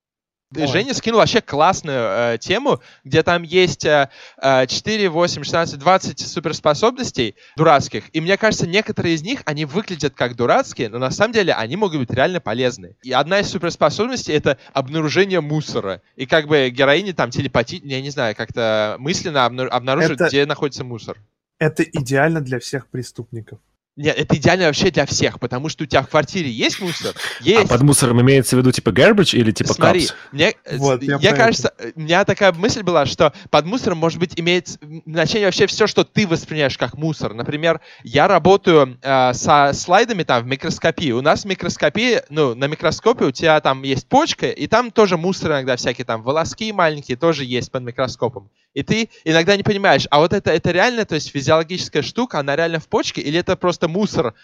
Давай. 0.53 0.69
Женя 0.69 0.95
скинул 0.95 1.21
вообще 1.21 1.41
классную 1.41 2.35
э, 2.35 2.39
тему, 2.39 2.81
где 3.05 3.23
там 3.23 3.43
есть 3.43 3.85
э, 3.85 4.09
э, 4.41 4.67
4, 4.67 5.09
8, 5.09 5.43
16, 5.45 5.79
20 5.79 6.21
суперспособностей 6.21 7.35
дурацких. 7.57 8.05
И 8.13 8.21
мне 8.21 8.37
кажется, 8.37 8.67
некоторые 8.67 9.15
из 9.15 9.23
них, 9.23 9.43
они 9.47 9.65
выглядят 9.65 10.15
как 10.15 10.37
дурацкие, 10.37 10.89
но 10.89 10.99
на 10.99 11.11
самом 11.11 11.33
деле 11.33 11.55
они 11.55 11.77
могут 11.77 11.99
быть 12.01 12.11
реально 12.11 12.41
полезны. 12.41 12.97
И 13.03 13.13
одна 13.13 13.41
из 13.41 13.51
суперспособностей— 13.51 14.35
это 14.35 14.59
обнаружение 14.73 15.41
мусора. 15.41 16.03
И 16.17 16.27
как 16.27 16.47
бы 16.47 16.71
героини 16.71 17.13
там 17.13 17.31
телепати... 17.31 17.81
Я 17.83 18.01
не 18.03 18.11
знаю, 18.11 18.37
как-то 18.37 18.97
мысленно 18.99 19.39
обна- 19.47 19.69
обнаруживают, 19.69 20.21
Это- 20.21 20.29
где 20.29 20.47
находится 20.47 20.85
мусор. 20.85 21.17
Это 21.59 21.83
идеально 21.85 22.41
для 22.41 22.59
всех 22.59 22.89
преступников. 22.89 23.61
Нет, 23.95 24.17
это 24.19 24.37
идеально 24.37 24.67
вообще 24.67 24.91
для 24.91 25.05
всех, 25.05 25.39
потому 25.39 25.69
что 25.69 25.85
у 25.85 25.87
тебя 25.87 26.03
в 26.03 26.09
квартире 26.09 26.51
есть 26.51 26.81
мусор, 26.81 27.15
А 27.15 27.43
есть. 27.45 27.69
под 27.69 27.83
мусором 27.83 28.23
имеется 28.23 28.57
в 28.57 28.61
виду 28.61 28.73
типа 28.73 28.89
garbage 28.89 29.37
или 29.37 29.51
типа 29.51 29.75
Смотри, 29.75 30.01
cups? 30.07 30.15
мне, 30.33 30.55
Вот, 30.79 31.03
я 31.03 31.19
я, 31.21 31.35
кажется, 31.35 31.75
у 31.95 32.01
меня 32.01 32.25
такая 32.25 32.53
мысль 32.55 32.83
была, 32.83 33.05
что 33.05 33.35
под 33.51 33.67
мусором, 33.67 33.99
может 33.99 34.19
быть, 34.19 34.33
имеет 34.41 34.79
значение 35.05 35.47
вообще 35.47 35.67
все, 35.67 35.87
что 35.87 36.05
ты 36.05 36.27
воспринимаешь 36.27 36.79
как 36.79 36.95
мусор. 36.95 37.35
Например, 37.35 37.83
я 38.03 38.29
работаю 38.29 38.99
э, 39.03 39.35
со 39.35 39.73
слайдами 39.75 40.23
там 40.23 40.43
в 40.45 40.47
микроскопии. 40.47 41.13
У 41.13 41.21
нас 41.21 41.43
в 41.43 41.45
микроскопии, 41.45 42.23
ну, 42.31 42.55
на 42.55 42.69
микроскопе 42.69 43.27
у 43.27 43.31
тебя 43.31 43.61
там 43.61 43.83
есть 43.83 44.09
почка, 44.09 44.49
и 44.49 44.67
там 44.69 44.91
тоже 44.91 45.19
мусор 45.19 45.51
иногда 45.51 45.77
всякие 45.77 46.07
там 46.07 46.23
волоски 46.23 46.73
маленькие 46.73 47.19
тоже 47.19 47.45
есть 47.45 47.71
под 47.71 47.83
микроскопом. 47.83 48.49
И 48.75 48.83
ты 48.83 49.11
иногда 49.25 49.57
не 49.57 49.63
понимаешь, 49.63 50.07
а 50.11 50.19
вот 50.19 50.33
это, 50.33 50.51
это 50.51 50.71
реально, 50.71 51.05
то 51.05 51.15
есть 51.15 51.31
физиологическая 51.31 52.03
штука, 52.03 52.39
она 52.41 52.57
реально 52.57 52.81
в 52.81 52.89
почке, 52.89 53.21
или 53.21 53.39
это 53.39 53.55
просто 53.57 53.87
мусор 53.89 54.35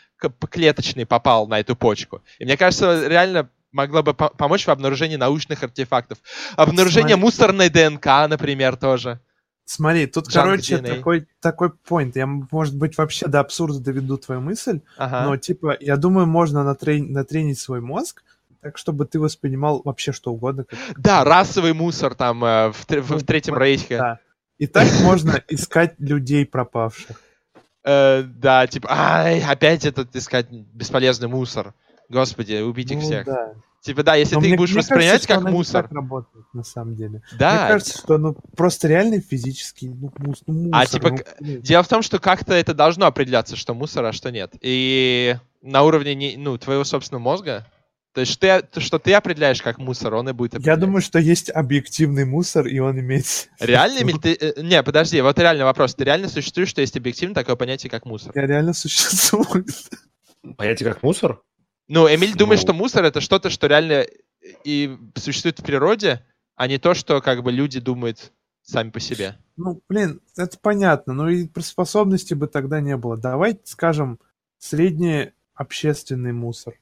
клеточный 0.50 1.06
попал 1.06 1.46
на 1.46 1.60
эту 1.60 1.74
почку? 1.76 2.22
И 2.38 2.44
мне 2.44 2.56
кажется, 2.56 3.08
реально 3.08 3.48
могло 3.72 4.02
бы 4.02 4.14
по- 4.14 4.28
помочь 4.28 4.66
в 4.66 4.70
обнаружении 4.70 5.16
научных 5.16 5.62
артефактов. 5.62 6.18
Обнаружение 6.56 7.16
Смотри. 7.16 7.22
мусорной 7.22 7.68
ДНК, 7.70 8.06
например, 8.28 8.76
тоже. 8.76 9.20
Смотри, 9.64 10.06
тут, 10.06 10.30
Жанр 10.30 10.52
короче, 10.52 10.76
DNA. 10.76 10.96
такой, 10.96 11.26
такой 11.40 11.70
point. 11.88 12.12
Я, 12.14 12.26
может 12.26 12.74
быть, 12.76 12.96
вообще 12.96 13.26
до 13.28 13.40
абсурда 13.40 13.78
доведу 13.80 14.16
твою 14.16 14.40
мысль, 14.40 14.80
Ага. 14.96 15.24
но, 15.26 15.36
типа, 15.36 15.76
я 15.80 15.96
думаю, 15.98 16.26
можно 16.26 16.60
натрени- 16.60 17.08
натренить 17.10 17.58
свой 17.58 17.82
мозг, 17.82 18.22
так, 18.60 18.78
чтобы 18.78 19.06
ты 19.06 19.18
воспринимал 19.20 19.82
вообще 19.84 20.12
что 20.12 20.32
угодно. 20.32 20.64
как- 20.64 20.78
Да, 20.98 21.24
расовый 21.24 21.72
мусор 21.74 22.14
там 22.14 22.44
э, 22.44 22.72
в, 22.72 22.86
в- 22.88 23.00
в 23.02 23.10
Ну, 23.12 23.20
Третьем 23.20 23.56
Рейхе. 23.58 23.98
Да. 23.98 24.18
И 24.58 24.66
так 24.66 24.88
можно 25.02 25.42
искать 25.48 25.94
людей 25.98 26.44
пропавших. 26.46 27.20
Э, 27.84 28.22
да, 28.22 28.66
типа, 28.66 28.88
ай, 28.90 29.40
опять 29.42 29.84
этот 29.84 30.14
искать 30.16 30.50
бесполезный 30.50 31.28
мусор. 31.28 31.74
Господи, 32.08 32.60
убить 32.62 32.90
их 32.90 32.98
Ну, 32.98 33.02
всех. 33.04 33.26
да. 33.26 33.52
Типа, 33.80 34.02
да, 34.02 34.16
если 34.16 34.34
Но 34.34 34.40
ты 34.40 34.46
мне- 34.46 34.54
их 34.54 34.58
будешь 34.58 34.74
воспринимать 34.74 35.24
кажется, 35.26 35.28
как 35.28 35.42
мусор. 35.52 35.82
так 35.84 35.92
работает, 35.92 36.44
на 36.52 36.64
самом 36.64 36.96
деле. 36.96 37.22
Да. 37.38 37.50
Мне 37.60 37.68
кажется, 37.68 37.96
что 37.98 38.18
ну 38.18 38.36
просто 38.56 38.88
реально 38.88 39.20
физический 39.20 39.88
ну, 39.88 40.12
мус- 40.18 40.42
ну, 40.48 40.54
мусор. 40.54 40.70
А, 40.80 40.86
типа, 40.86 41.10
ну. 41.38 41.58
Дело 41.60 41.82
в 41.84 41.88
том, 41.88 42.02
что 42.02 42.18
как-то 42.18 42.54
это 42.54 42.74
должно 42.74 43.06
определяться, 43.06 43.54
что 43.54 43.74
мусор, 43.74 44.04
а 44.06 44.12
что 44.12 44.32
нет. 44.32 44.54
И 44.60 45.36
на 45.62 45.84
уровне 45.84 46.16
не- 46.16 46.36
ну, 46.36 46.58
твоего 46.58 46.82
собственного 46.82 47.22
мозга. 47.22 47.66
То 48.18 48.22
есть, 48.22 48.40
ты, 48.40 48.62
то, 48.62 48.80
что 48.80 48.98
ты 48.98 49.14
определяешь 49.14 49.62
как 49.62 49.78
мусор, 49.78 50.14
он 50.14 50.28
и 50.28 50.32
будет 50.32 50.54
Я 50.54 50.58
определять. 50.58 50.80
думаю, 50.80 51.02
что 51.02 51.20
есть 51.20 51.50
объективный 51.50 52.24
мусор, 52.24 52.66
и 52.66 52.80
он 52.80 52.98
имеет... 52.98 53.48
Реально, 53.60 54.00
Эмиль, 54.02 54.18
ты... 54.18 54.34
э, 54.34 54.60
Не, 54.60 54.82
подожди, 54.82 55.20
вот 55.20 55.38
реально 55.38 55.66
вопрос. 55.66 55.94
Ты 55.94 56.02
реально 56.02 56.28
существуешь, 56.28 56.68
что 56.70 56.80
есть 56.80 56.96
объективно 56.96 57.32
такое 57.32 57.54
понятие, 57.54 57.90
как 57.90 58.06
мусор? 58.06 58.32
Я 58.34 58.44
реально 58.44 58.72
существую. 58.72 59.64
Понятие 60.56 60.88
как 60.92 61.04
мусор? 61.04 61.42
Ну, 61.86 62.12
Эмиль 62.12 62.34
думает, 62.34 62.58
Ну. 62.58 62.62
что 62.66 62.72
мусор— 62.72 63.04
это 63.04 63.20
что-то, 63.20 63.50
что 63.50 63.68
реально 63.68 64.04
и 64.64 64.98
существует 65.14 65.60
в 65.60 65.62
природе, 65.62 66.26
а 66.56 66.66
не 66.66 66.78
то, 66.78 66.94
что 66.94 67.20
как 67.20 67.44
бы 67.44 67.52
люди 67.52 67.78
думают 67.78 68.32
сами 68.62 68.90
по 68.90 68.98
себе. 68.98 69.36
Ну, 69.56 69.80
блин, 69.88 70.20
это 70.36 70.58
понятно, 70.60 71.12
но 71.12 71.28
и 71.30 71.48
способности 71.60 72.34
бы 72.34 72.48
тогда 72.48 72.80
не 72.80 72.96
было. 72.96 73.16
Давай 73.16 73.60
скажем, 73.62 74.18
средний 74.58 75.30
общественный 75.54 76.32
мусор. 76.32 76.74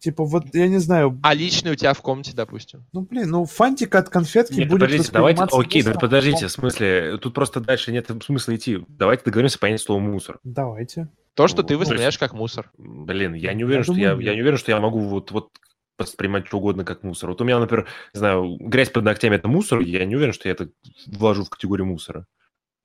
Типа 0.00 0.24
вот, 0.24 0.46
я 0.54 0.66
не 0.66 0.78
знаю, 0.78 1.20
А 1.22 1.34
личный 1.34 1.72
у 1.72 1.74
тебя 1.74 1.92
в 1.92 2.00
комнате, 2.00 2.32
допустим. 2.34 2.86
ну, 2.92 3.02
блин, 3.02 3.28
ну, 3.30 3.44
фантик 3.44 3.94
от 3.94 4.08
конфетки 4.08 4.54
Нет, 4.54 4.68
будет 4.68 4.80
подождите, 4.80 5.12
давайте, 5.12 5.42
окей, 5.42 5.82
да 5.82 5.90
мусором. 5.90 6.00
подождите, 6.00 6.46
в 6.46 6.50
смысле, 6.50 7.18
тут 7.18 7.34
просто 7.34 7.60
дальше 7.60 7.92
нет 7.92 8.10
смысла 8.24 8.56
идти. 8.56 8.82
Давайте 8.88 9.24
договоримся 9.24 9.58
понять 9.58 9.80
слово 9.82 10.00
мусор. 10.00 10.38
Давайте. 10.42 11.08
То, 11.34 11.48
что 11.48 11.62
ты 11.62 11.74
Ну, 11.74 11.80
воспринимаешь 11.80 12.18
как 12.18 12.32
мусор. 12.32 12.72
Блин, 12.78 13.34
я 13.34 13.52
не 13.52 13.60
Я 13.60 13.66
уверен, 13.66 13.84
что 13.84 13.92
я, 13.92 14.10
думаю, 14.10 14.24
я 14.24 14.30
нет. 14.30 14.36
не 14.36 14.40
уверен, 14.42 14.58
что 14.58 14.72
я 14.72 14.80
могу 14.80 15.00
вот, 15.00 15.30
вот 15.32 15.50
воспринимать 15.98 16.46
что 16.46 16.56
угодно 16.56 16.84
как 16.86 17.02
мусор. 17.02 17.28
Вот 17.30 17.40
у 17.42 17.44
меня, 17.44 17.58
например, 17.58 17.86
не 18.14 18.18
знаю, 18.18 18.56
грязь 18.58 18.88
под 18.88 19.04
ногтями 19.04 19.36
это 19.36 19.48
мусор, 19.48 19.80
я 19.80 20.04
не 20.06 20.16
уверен, 20.16 20.32
что 20.32 20.48
я 20.48 20.52
это 20.54 20.70
вложу 21.06 21.44
в 21.44 21.50
категорию 21.50 21.86
мусора. 21.86 22.26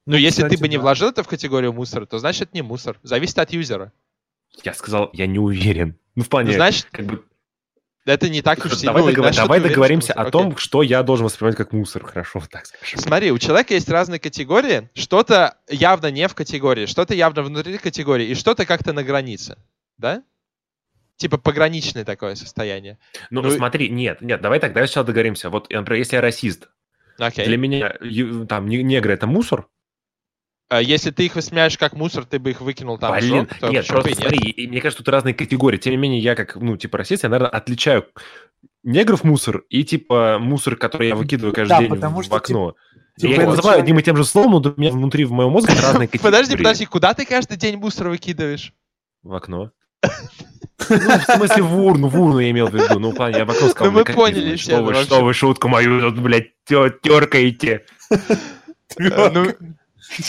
Ну, 0.06 0.18
если 0.18 0.42
ты 0.44 0.50
кстати, 0.50 0.62
бы 0.62 0.68
не 0.68 0.76
да. 0.76 0.82
вложил 0.84 1.10
это 1.10 1.24
в 1.24 1.28
категорию 1.30 1.72
мусора, 1.72 2.06
то 2.06 2.20
значит 2.20 2.50
это 2.50 2.52
не 2.56 2.62
мусор. 2.62 3.00
Зависит 3.04 3.40
от 3.40 3.52
юзера. 3.54 3.94
Я 4.66 4.74
сказал, 4.74 5.10
я 5.14 5.28
не 5.28 5.40
уверен. 5.40 5.98
Ну, 6.16 6.24
в 6.24 6.26
Ну, 6.26 6.30
плане, 6.30 6.54
значит, 6.54 6.88
как 6.92 7.06
бы, 7.06 7.24
это 8.06 8.30
не 8.30 8.42
так 8.42 8.64
уж 8.66 8.72
сильно. 8.76 8.94
давай, 8.94 9.04
Ну, 9.04 9.10
договор- 9.10 9.24
значит, 9.34 9.42
давай 9.42 9.60
договоримся 9.60 10.14
мусор. 10.14 10.18
о 10.18 10.22
Окей. 10.28 10.32
том, 10.32 10.58
что 10.58 10.82
я 10.84 11.04
должен 11.04 11.26
воспринимать 11.26 11.58
как 11.58 11.72
мусор. 11.74 12.04
Хорошо, 12.06 12.40
вот 12.40 12.50
так 12.50 12.66
скажем. 12.66 13.00
Смотри, 13.00 13.32
у 13.32 13.38
человека 13.40 13.74
есть 13.74 13.90
разные 13.90 14.20
категории. 14.20 14.90
Что-то 14.94 15.58
явно 15.70 16.12
не 16.12 16.28
в 16.28 16.36
категории, 16.36 16.86
что-то 16.86 17.14
явно 17.14 17.42
внутри 17.44 17.78
категории, 17.78 18.28
и 18.28 18.36
что-то 18.36 18.66
как-то 18.66 18.94
на 18.94 19.04
границе. 19.04 19.58
Да? 19.98 20.24
Типа 21.18 21.38
пограничное 21.38 22.04
такое 22.06 22.36
состояние. 22.36 22.98
Ну, 23.30 23.42
Ну, 23.42 23.50
смотри, 23.52 23.90
нет, 23.90 24.22
нет, 24.22 24.42
давай 24.42 24.60
так, 24.60 24.74
давай 24.74 24.88
сначала 24.88 25.06
договоримся. 25.08 25.50
Вот, 25.50 25.70
например, 25.70 26.00
если 26.00 26.18
я 26.18 26.22
расист, 26.22 26.68
Окей. 27.18 27.46
для 27.46 27.58
меня 27.58 27.94
там 28.48 28.68
не- 28.68 28.84
негры 28.84 29.14
это 29.14 29.26
мусор, 29.26 29.68
Если 30.82 31.12
ты 31.12 31.26
их 31.26 31.36
воспринимаешь 31.36 31.78
как 31.78 31.94
мусор, 31.94 32.26
ты 32.26 32.40
бы 32.40 32.50
их 32.52 32.62
выкинул 32.62 32.98
там 32.98 33.14
в 33.16 33.20
Блин, 33.20 33.42
жопу, 33.48 33.56
то 33.60 33.70
нет, 33.70 33.88
просто 33.88 34.10
нет? 34.10 34.18
смотри, 34.20 34.50
и 34.50 34.68
мне 34.68 34.82
кажется, 34.82 35.04
тут 35.04 35.12
разные 35.14 35.34
категории. 35.36 35.78
Тем 35.78 35.92
не 35.92 35.98
менее, 35.98 36.20
я 36.20 36.34
как, 36.36 36.56
ну, 36.56 36.76
типа, 36.76 36.98
расист, 36.98 37.24
я, 37.24 37.30
наверное, 37.30 37.52
отличаю 37.52 38.08
негров 38.84 39.24
мусор 39.24 39.64
и, 39.70 39.84
типа, 39.84 40.38
мусор, 40.40 40.76
который 40.76 41.10
я 41.10 41.16
выкидываю 41.16 41.54
каждый 41.54 41.70
Да, 41.70 41.80
день 41.80 41.90
потому 41.90 42.22
в 42.22 42.24
что, 42.26 42.36
окно. 42.36 42.76
типа, 43.20 43.32
я 43.32 43.38
это 43.38 43.46
называю 43.52 43.80
одним 43.80 44.00
и 44.00 44.04
тем 44.04 44.18
же 44.18 44.26
словом, 44.26 44.62
но 44.64 44.74
у 44.76 44.80
меня 44.82 44.92
внутри, 44.92 45.26
в 45.26 45.32
моем 45.32 45.52
мозге 45.52 45.74
разные 45.80 46.08
категории. 46.08 46.32
Подожди, 46.32 46.58
подожди, 46.58 46.86
куда 46.86 47.14
ты 47.14 47.26
каждый 47.26 47.58
день 47.58 47.78
мусор 47.78 48.10
выкидываешь? 48.10 48.74
В 49.22 49.34
окно. 49.36 49.72
Ну, 50.90 50.98
в 50.98 51.24
смысле, 51.24 51.64
в 51.64 51.80
урну, 51.80 52.10
в 52.10 52.20
урну 52.22 52.40
я 52.40 52.50
имел 52.52 52.68
в 52.68 52.74
виду. 52.74 53.00
Ну, 53.00 53.12
в 53.12 53.16
плане, 53.16 53.38
я 53.38 53.46
в 53.46 53.52
окно 53.52 53.70
сказал. 53.70 53.92
Ну, 53.94 54.00
мы 54.00 54.06
поняли 54.06 54.56
все, 54.56 54.72
Что 54.74 54.84
вы, 54.84 54.94
что 54.96 55.24
вы, 55.24 55.34
шутку 55.34 55.68
мою 55.68 56.12
блядь, 56.12 56.52
теркаете. 56.66 57.86
Ну, 58.98 59.48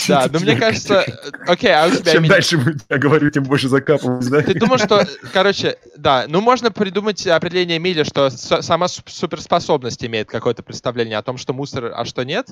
да, 0.07 0.27
ну 0.31 0.39
мне 0.39 0.55
кажется... 0.55 1.03
э, 1.07 1.11
Окей, 1.47 1.71
а 1.73 1.87
у 1.87 1.91
тебя... 1.91 2.11
Чем 2.13 2.27
дальше 2.27 2.77
я 2.89 2.97
говорю, 2.97 3.29
тем 3.29 3.43
больше 3.43 3.69
закапываюсь, 3.69 4.27
да? 4.27 4.41
Ты 4.41 4.53
думал, 4.53 4.77
что, 4.77 5.05
короче, 5.33 5.77
да, 5.95 6.25
ну 6.27 6.41
можно 6.41 6.71
придумать 6.71 7.25
определение 7.27 7.79
Миля, 7.79 8.03
что 8.03 8.29
сама 8.29 8.87
суп- 8.87 9.09
суперспособность 9.09 10.03
имеет 10.03 10.29
какое-то 10.29 10.63
представление 10.63 11.17
о 11.17 11.23
том, 11.23 11.37
что 11.37 11.53
мусор, 11.53 11.91
а 11.95 12.05
что 12.05 12.23
нет. 12.23 12.49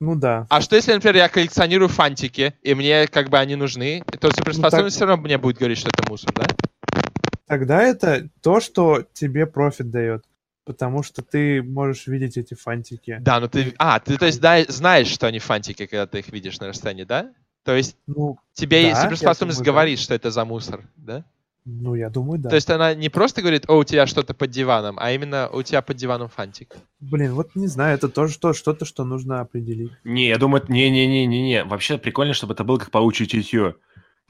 Ну 0.00 0.16
да. 0.16 0.46
А 0.50 0.60
что 0.60 0.74
если, 0.74 0.92
например, 0.92 1.16
я 1.16 1.28
коллекционирую 1.28 1.88
фантики, 1.88 2.54
и 2.62 2.74
мне 2.74 3.06
как 3.06 3.28
бы 3.30 3.38
они 3.38 3.54
нужны, 3.54 4.02
то 4.20 4.30
суперспособность 4.34 4.96
все 4.96 5.06
равно 5.06 5.22
мне 5.22 5.38
будет 5.38 5.58
говорить, 5.58 5.78
что 5.78 5.90
это 5.90 6.10
мусор, 6.10 6.32
да? 6.34 6.44
Тогда 7.46 7.82
это 7.82 8.28
то, 8.40 8.60
что 8.60 9.04
тебе 9.12 9.46
профит 9.46 9.90
дает. 9.90 10.24
Потому 10.64 11.02
что 11.02 11.22
ты 11.22 11.62
можешь 11.62 12.06
видеть 12.06 12.36
эти 12.36 12.54
фантики. 12.54 13.18
Да, 13.20 13.40
ну 13.40 13.48
ты... 13.48 13.74
А, 13.78 13.98
ты 13.98 14.16
то 14.16 14.26
есть 14.26 14.40
да- 14.40 14.64
знаешь, 14.68 15.08
что 15.08 15.26
они 15.26 15.40
фантики, 15.40 15.86
когда 15.86 16.06
ты 16.06 16.20
их 16.20 16.28
видишь 16.28 16.60
на 16.60 16.68
расстоянии, 16.68 17.04
да? 17.04 17.32
То 17.64 17.74
есть 17.74 17.96
Ну, 18.06 18.38
тебе 18.54 18.90
Да, 18.92 19.02
суперспособность 19.02 19.58
думаю, 19.58 19.66
да. 19.66 19.72
говорит, 19.72 19.98
что 19.98 20.14
это 20.14 20.30
за 20.30 20.44
мусор, 20.44 20.84
да? 20.96 21.24
Ну, 21.64 21.94
я 21.94 22.10
думаю, 22.10 22.40
да. 22.40 22.48
То 22.50 22.56
есть 22.56 22.68
она 22.70 22.92
не 22.92 23.08
просто 23.08 23.40
говорит, 23.40 23.64
о, 23.68 23.76
у 23.78 23.84
тебя 23.84 24.08
что-то 24.08 24.34
под 24.34 24.50
диваном, 24.50 24.96
а 24.98 25.12
именно 25.12 25.48
у 25.48 25.62
тебя 25.62 25.80
под 25.80 25.96
диваном 25.96 26.28
фантик. 26.28 26.74
Блин, 26.98 27.34
вот 27.34 27.54
не 27.54 27.68
знаю, 27.68 27.94
это 27.94 28.08
тоже 28.08 28.32
что, 28.32 28.52
что-то, 28.52 28.84
что 28.84 29.04
нужно 29.04 29.40
определить. 29.40 29.92
Не, 30.02 30.26
я 30.26 30.38
думаю, 30.38 30.62
это- 30.62 30.72
не-не-не-не-не. 30.72 31.64
Вообще 31.64 31.98
прикольно, 31.98 32.34
чтобы 32.34 32.54
это 32.54 32.64
было 32.64 32.78
как 32.78 32.90
паучье 32.90 33.26
чутье. 33.26 33.76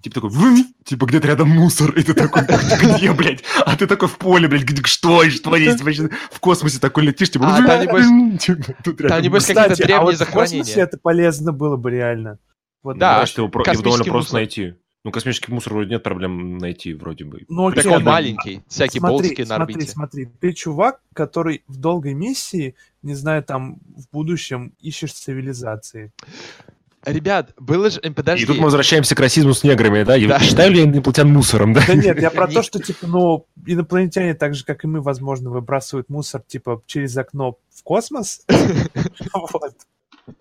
Типа 0.03 0.17
такой, 0.17 0.31
«Вынь!» 0.31 0.75
типа 0.85 1.07
где-то 1.07 1.29
рядом 1.29 1.49
мусор, 1.49 1.93
и 1.93 2.03
ты 2.03 2.13
такой, 2.13 2.43
где, 2.43 3.13
блядь? 3.13 3.45
А 3.65 3.77
ты 3.77 3.87
такой 3.87 4.09
в 4.09 4.19
поле, 4.19 4.49
блядь, 4.49 4.65
где, 4.65 4.83
что, 4.83 5.25
что 5.31 5.55
есть? 5.57 5.81
Вообще 5.81 6.09
в 6.31 6.41
космосе 6.41 6.81
такой 6.81 7.05
летишь, 7.05 7.31
типа, 7.31 7.47
А, 7.49 7.65
там, 7.65 7.81
небось- 7.83 8.39
типа, 8.41 8.75
тут 8.83 8.99
Там, 8.99 9.07
рядом 9.07 9.23
небось, 9.23 9.43
мусор. 9.43 9.55
какие-то 9.55 9.73
Кстати, 9.75 9.83
а 9.83 9.87
древние 9.87 10.17
вот 10.19 10.29
в 10.29 10.31
космосе 10.33 10.81
это 10.81 10.99
полезно 10.99 11.53
было 11.53 11.77
бы 11.77 11.91
реально. 11.93 12.39
Вот, 12.83 12.99
Да, 12.99 13.21
Да, 13.21 13.27
что 13.27 13.43
его, 13.43 13.49
про- 13.49 13.63
его 13.63 13.75
довольно 13.81 13.83
космический 14.05 14.11
просто 14.11 14.29
мусор. 14.35 14.41
найти. 14.41 14.75
Ну, 15.05 15.11
космический 15.11 15.53
мусор 15.53 15.73
вроде 15.75 15.91
нет 15.91 16.03
проблем 16.05 16.59
найти, 16.59 16.95
вроде 16.95 17.25
бы. 17.25 17.43
Ну, 17.49 17.71
Так 17.73 17.87
он 17.87 18.05
да. 18.05 18.11
маленький, 18.13 18.63
всякие 18.69 19.01
смотри, 19.01 19.17
болтики 19.19 19.41
на 19.43 19.57
смотри, 19.57 19.75
орбите. 19.75 19.91
смотри, 19.93 20.29
ты 20.41 20.53
чувак, 20.53 21.01
который 21.13 21.65
в 21.67 21.77
долгой 21.77 22.15
миссии, 22.15 22.75
не 23.03 23.15
знаю, 23.15 23.43
там 23.43 23.79
в 23.97 24.09
будущем 24.13 24.73
ищешь 24.81 25.13
цивилизации. 25.13 26.13
Ребят, 27.05 27.53
было 27.59 27.91
же... 27.91 27.99
э, 28.03 28.11
Подожди. 28.11 28.45
И 28.45 28.47
тут 28.47 28.59
мы 28.59 28.65
возвращаемся 28.65 29.15
к 29.15 29.21
расизму 29.21 29.55
с 29.55 29.65
неграми, 29.65 30.03
да? 30.05 30.19
Да. 30.19 30.39
Считаю 30.41 30.71
ли 30.73 30.79
я 30.79 30.85
инопланетян 30.85 31.29
мусором, 31.33 31.73
да? 31.73 31.83
Да 31.87 31.95
нет, 31.95 32.21
я 32.21 32.31
про 32.31 32.47
то, 32.47 32.63
что, 32.63 32.79
типа, 32.81 33.07
ну, 33.07 33.47
инопланетяне, 33.67 34.35
так 34.35 34.55
же, 34.55 34.65
как 34.65 34.85
и 34.85 34.87
мы, 34.87 35.01
возможно, 35.01 35.51
выбрасывают 35.51 36.09
мусор, 36.09 36.43
типа, 36.47 36.83
через 36.87 37.17
окно 37.17 37.59
в 37.75 37.83
космос. 37.83 38.43
Вот. 39.33 39.73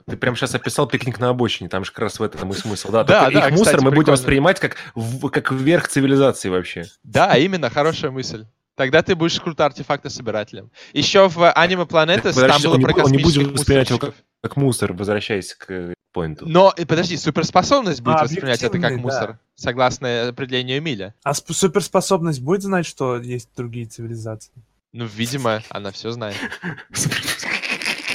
Ты 0.05 0.15
прям 0.15 0.35
сейчас 0.35 0.53
описал 0.53 0.87
пикник 0.87 1.19
на 1.19 1.29
обочине, 1.29 1.67
там 1.69 1.83
же 1.83 1.91
как 1.91 1.99
раз 2.01 2.19
в 2.19 2.23
этом 2.23 2.51
и 2.51 2.53
смысл. 2.55 2.91
Да, 2.91 3.03
Да, 3.03 3.31
да, 3.31 3.47
их 3.47 3.57
мусор 3.57 3.81
мы 3.81 3.91
будем 3.91 4.13
воспринимать 4.13 4.59
как, 4.59 4.75
в- 4.93 5.29
как 5.29 5.51
верх 5.51 5.87
цивилизации 5.87 6.49
вообще. 6.49 6.85
Да, 7.03 7.35
именно, 7.37 7.69
хорошая 7.71 8.11
мысль. 8.11 8.45
Тогда 8.75 9.01
ты 9.01 9.15
будешь 9.15 9.39
круто 9.41 9.65
артефактособирателем. 9.65 10.69
Еще 10.93 11.27
в 11.27 11.39
Anime 11.39 11.87
Planets 11.87 12.33
там 12.47 12.61
было 12.61 12.73
он 12.73 12.79
не 12.79 12.85
про 12.85 12.93
бу- 12.93 13.03
он 13.05 13.11
не 13.11 13.17
будет 13.17 13.33
космических 13.35 13.51
воспринимать 13.53 13.89
его 13.89 13.97
мусорщиков. 13.99 14.25
Как 14.43 14.55
мусор, 14.57 14.93
возвращаясь 14.93 15.53
к 15.55 15.93
поинту. 16.11 16.45
Но, 16.47 16.73
э, 16.75 16.85
подожди, 16.85 17.17
суперспособность 17.17 18.01
будет 18.01 18.17
А, 18.17 18.23
воспринимать 18.23 18.61
это 18.63 18.79
как 18.79 18.97
мусор, 18.97 19.39
согласно 19.55 20.29
определению 20.29 20.79
Эмиля. 20.79 21.13
А 21.23 21.31
сп- 21.31 21.53
суперспособность 21.53 22.41
будет 22.41 22.61
знать, 22.63 22.85
что 22.85 23.17
есть 23.17 23.49
другие 23.55 23.85
цивилизации? 23.85 24.51
Ну, 24.93 25.05
видимо, 25.05 25.61
она 25.69 25.91
все 25.91 26.11
знает. 26.11 26.35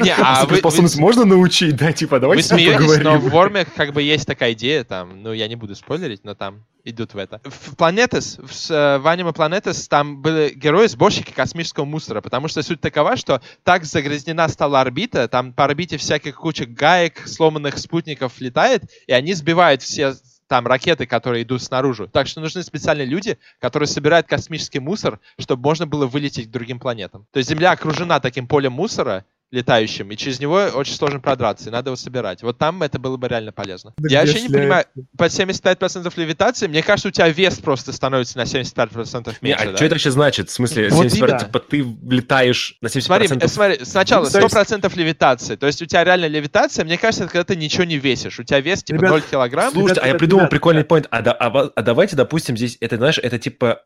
Не, 0.05 0.15
а 0.15 0.35
вы, 0.35 0.41
вы, 0.41 0.47
Суперспособность 0.57 0.99
можно 0.99 1.25
научить, 1.25 1.77
да? 1.77 1.93
Типа, 1.93 2.17
вы 2.17 2.21
давайте 2.21 2.43
с 2.43 2.51
ним 2.51 2.59
смеетесь, 2.59 3.03
но 3.03 3.21
поговорим. 3.21 3.31
в 3.31 3.35
Worm 3.35 3.69
как 3.77 3.93
бы 3.93 4.03
есть 4.03 4.27
такая 4.27 4.53
идея, 4.53 4.85
там, 4.85 5.23
ну, 5.23 5.33
я 5.33 5.49
не 5.49 5.57
буду 5.57 5.75
спойлерить, 5.75 6.25
но 6.25 6.35
там 6.35 6.65
идут 6.85 7.15
в 7.15 7.19
это. 7.19 7.41
В 7.45 7.75
Planetes, 7.75 8.41
в, 8.45 8.71
э, 8.71 8.99
в 8.99 9.07
Anime 9.07 9.35
Planetes 9.35 9.87
там 9.89 10.23
были 10.23 10.51
герои-сборщики 10.55 11.33
космического 11.33 11.85
мусора, 11.85 12.21
потому 12.21 12.49
что 12.49 12.63
суть 12.63 12.81
такова, 12.81 13.17
что 13.17 13.43
так 13.65 13.85
загрязнена 13.85 14.49
стала 14.49 14.81
орбита, 14.81 15.29
там 15.29 15.53
по 15.53 15.65
орбите 15.65 15.97
всяких 15.97 16.37
куча 16.37 16.65
гаек, 16.65 17.27
сломанных 17.27 17.79
спутников 17.79 18.41
летает, 18.41 18.85
и 19.07 19.13
они 19.13 19.35
сбивают 19.35 19.83
все 19.83 20.15
там 20.49 20.67
ракеты, 20.67 21.07
которые 21.07 21.43
идут 21.43 21.63
снаружи. 21.63 22.09
Так 22.09 22.27
что 22.27 22.41
нужны 22.41 22.63
специальные 22.63 23.07
люди, 23.07 23.39
которые 23.61 23.89
собирают 23.89 24.27
космический 24.27 24.79
мусор, 24.79 25.21
чтобы 25.39 25.63
можно 25.63 25.87
было 25.87 26.07
вылететь 26.07 26.47
к 26.47 26.51
другим 26.51 26.79
планетам. 26.79 27.27
То 27.33 27.39
есть 27.39 27.51
Земля 27.51 27.73
окружена 27.73 28.21
таким 28.21 28.47
полем 28.47 28.73
мусора, 28.73 29.25
летающим, 29.53 30.11
и 30.11 30.17
через 30.17 30.41
него 30.41 30.57
очень 30.75 30.95
сложно 30.95 31.21
продраться, 31.21 31.69
и 31.69 31.73
надо 31.73 31.91
его 31.91 31.97
собирать. 31.97 32.43
Вот 32.43 32.59
там 32.59 32.83
это 32.83 32.99
было 32.99 33.17
бы 33.17 33.29
реально 33.29 33.53
полезно. 33.53 33.93
Да 33.97 34.09
Я 34.11 34.21
вообще 34.21 34.43
не 34.43 34.49
шляется? 34.49 34.59
понимаю, 34.59 34.85
под 35.17 35.33
75% 35.33 36.13
левитации, 36.17 36.67
мне 36.67 36.83
кажется, 36.83 37.09
у 37.09 37.11
тебя 37.13 37.29
вес 37.29 37.59
просто 37.59 37.93
становится 37.93 38.39
на 38.39 38.43
75% 38.43 39.37
Не, 39.41 39.51
меньше. 39.51 39.65
а 39.65 39.71
да? 39.71 39.77
что 39.77 39.85
это 39.85 39.95
вообще 39.95 40.11
значит? 40.11 40.49
В 40.51 40.53
смысле, 40.53 40.89
Вот 40.91 41.07
70%, 41.07 41.17
именно. 41.19 41.39
типа, 41.39 41.61
ты 41.61 41.77
летаешь 42.11 42.77
на 42.81 42.89
70%? 42.89 43.01
Смотри, 43.03 43.29
э, 43.41 43.49
смотри, 43.49 43.85
сначала 43.85 44.25
Ну, 44.25 44.31
то 44.31 44.39
есть- 44.41 44.55
100% 44.55 44.97
левитации. 44.97 45.57
То 45.57 45.67
есть 45.67 45.81
у 45.81 45.87
тебя 45.87 46.03
реально 46.05 46.27
левитация, 46.27 46.85
мне 46.85 46.99
кажется, 46.99 47.25
это 47.25 47.33
когда 47.33 47.45
ты 47.45 47.57
ничего 47.57 47.85
не 47.85 47.99
весишь. 47.99 48.39
У 48.41 48.43
тебя 48.43 48.61
вес 48.61 48.83
типа 48.83 48.97
Ребят, 48.99 49.11
0 49.11 49.23
килограмм. 49.23 49.73
Слушайте, 49.73 50.01
а 50.01 50.09
я 50.09 50.15
придумал 50.15 50.43
ребята, 50.43 50.51
прикольный 50.51 50.79
ребята. 50.81 50.89
поинт. 50.89 51.07
А, 51.11 51.23
да- 51.23 51.33
а 51.33 51.71
а 51.75 51.83
давайте, 51.83 52.17
допустим, 52.17 52.57
здесь, 52.57 52.77
это, 52.81 52.97
знаешь, 52.97 53.19
это 53.19 53.39
типа, 53.39 53.83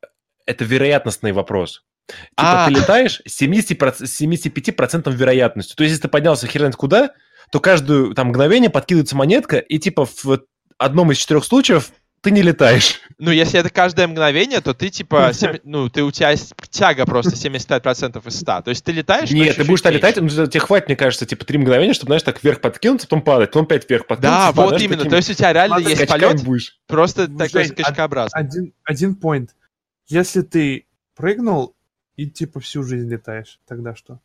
это 0.47 0.65
вероятностный 0.65 1.33
вопрос. 1.33 1.83
Типа, 2.09 2.65
А. 2.65 2.69
ты 2.69 2.75
летаешь 2.75 3.23
с 3.27 3.41
70%, 3.41 4.07
с 4.07 4.21
75% 4.21 5.13
вероятностью. 5.15 5.77
То 5.77 5.85
есть, 5.85 5.93
если 5.93 6.03
ты 6.03 6.09
поднялся 6.09 6.47
хер 6.47 6.61
знает 6.61 6.77
куда, 6.77 7.11
то 7.53 7.61
каждую 7.61 8.15
там 8.15 8.29
мгновение 8.29 8.71
подкидывается 8.71 9.17
монетка, 9.17 9.59
и 9.59 9.79
типа 9.79 10.07
в 10.07 10.41
одном 10.79 11.13
из 11.13 11.19
четырех 11.19 11.45
случаев 11.45 11.91
ты 12.23 12.31
не 12.33 12.43
летаешь. 12.43 13.01
Ну, 13.19 13.31
если 13.31 13.59
это 13.61 13.71
каждое 13.71 14.07
мгновение, 14.07 14.61
то 14.61 14.75
ты 14.75 14.91
типа, 14.91 15.31
сем- 15.33 15.59
ну, 15.65 15.89
ты 15.89 16.03
у 16.03 16.11
тебя 16.11 16.31
есть 16.31 16.53
тяга 16.71 17.07
просто 17.07 17.35
75% 17.35 18.27
из 18.27 18.41
100. 18.41 18.63
То 18.63 18.69
есть 18.71 18.85
ты 18.85 18.93
летаешь... 18.93 19.31
Нет, 19.31 19.57
ты 19.57 19.65
будешь 19.65 19.83
летать, 19.85 20.17
ну, 20.17 20.29
тебе 20.29 20.61
хватит, 20.61 20.89
мне 20.89 20.97
кажется, 20.97 21.25
типа 21.27 21.45
три 21.47 21.59
мгновения, 21.59 21.95
чтобы, 21.95 22.09
знаешь, 22.11 22.23
так 22.23 22.43
вверх 22.43 22.61
подкинуться, 22.61 23.07
потом 23.07 23.23
падать, 23.23 23.51
потом 23.51 23.65
опять 23.65 23.89
вверх 23.89 24.07
подкинуться. 24.07 24.39
Да, 24.39 24.53
падать, 24.53 24.57
вот 24.57 24.69
знаешь, 24.69 24.83
именно. 24.83 24.99
такими 24.99 25.11
То 25.11 25.17
есть 25.17 25.31
у 25.31 25.35
тебя 25.35 25.53
реально 25.55 25.79
есть 25.79 26.07
полет, 26.09 26.45
будешь. 26.45 26.79
просто 26.87 27.27
Ну, 27.27 27.39
такой 27.39 27.65
скачкообразный. 27.67 28.39
Один, 28.41 28.73
один 28.85 29.19
point. 29.21 29.49
Если 30.11 30.43
ты 30.43 30.87
прыгнул 31.15 31.75
и 32.17 32.29
типа 32.29 32.61
всю 32.61 32.83
жизнь 32.83 33.09
летаешь, 33.11 33.61
тогда 33.67 33.95
что? 33.95 34.21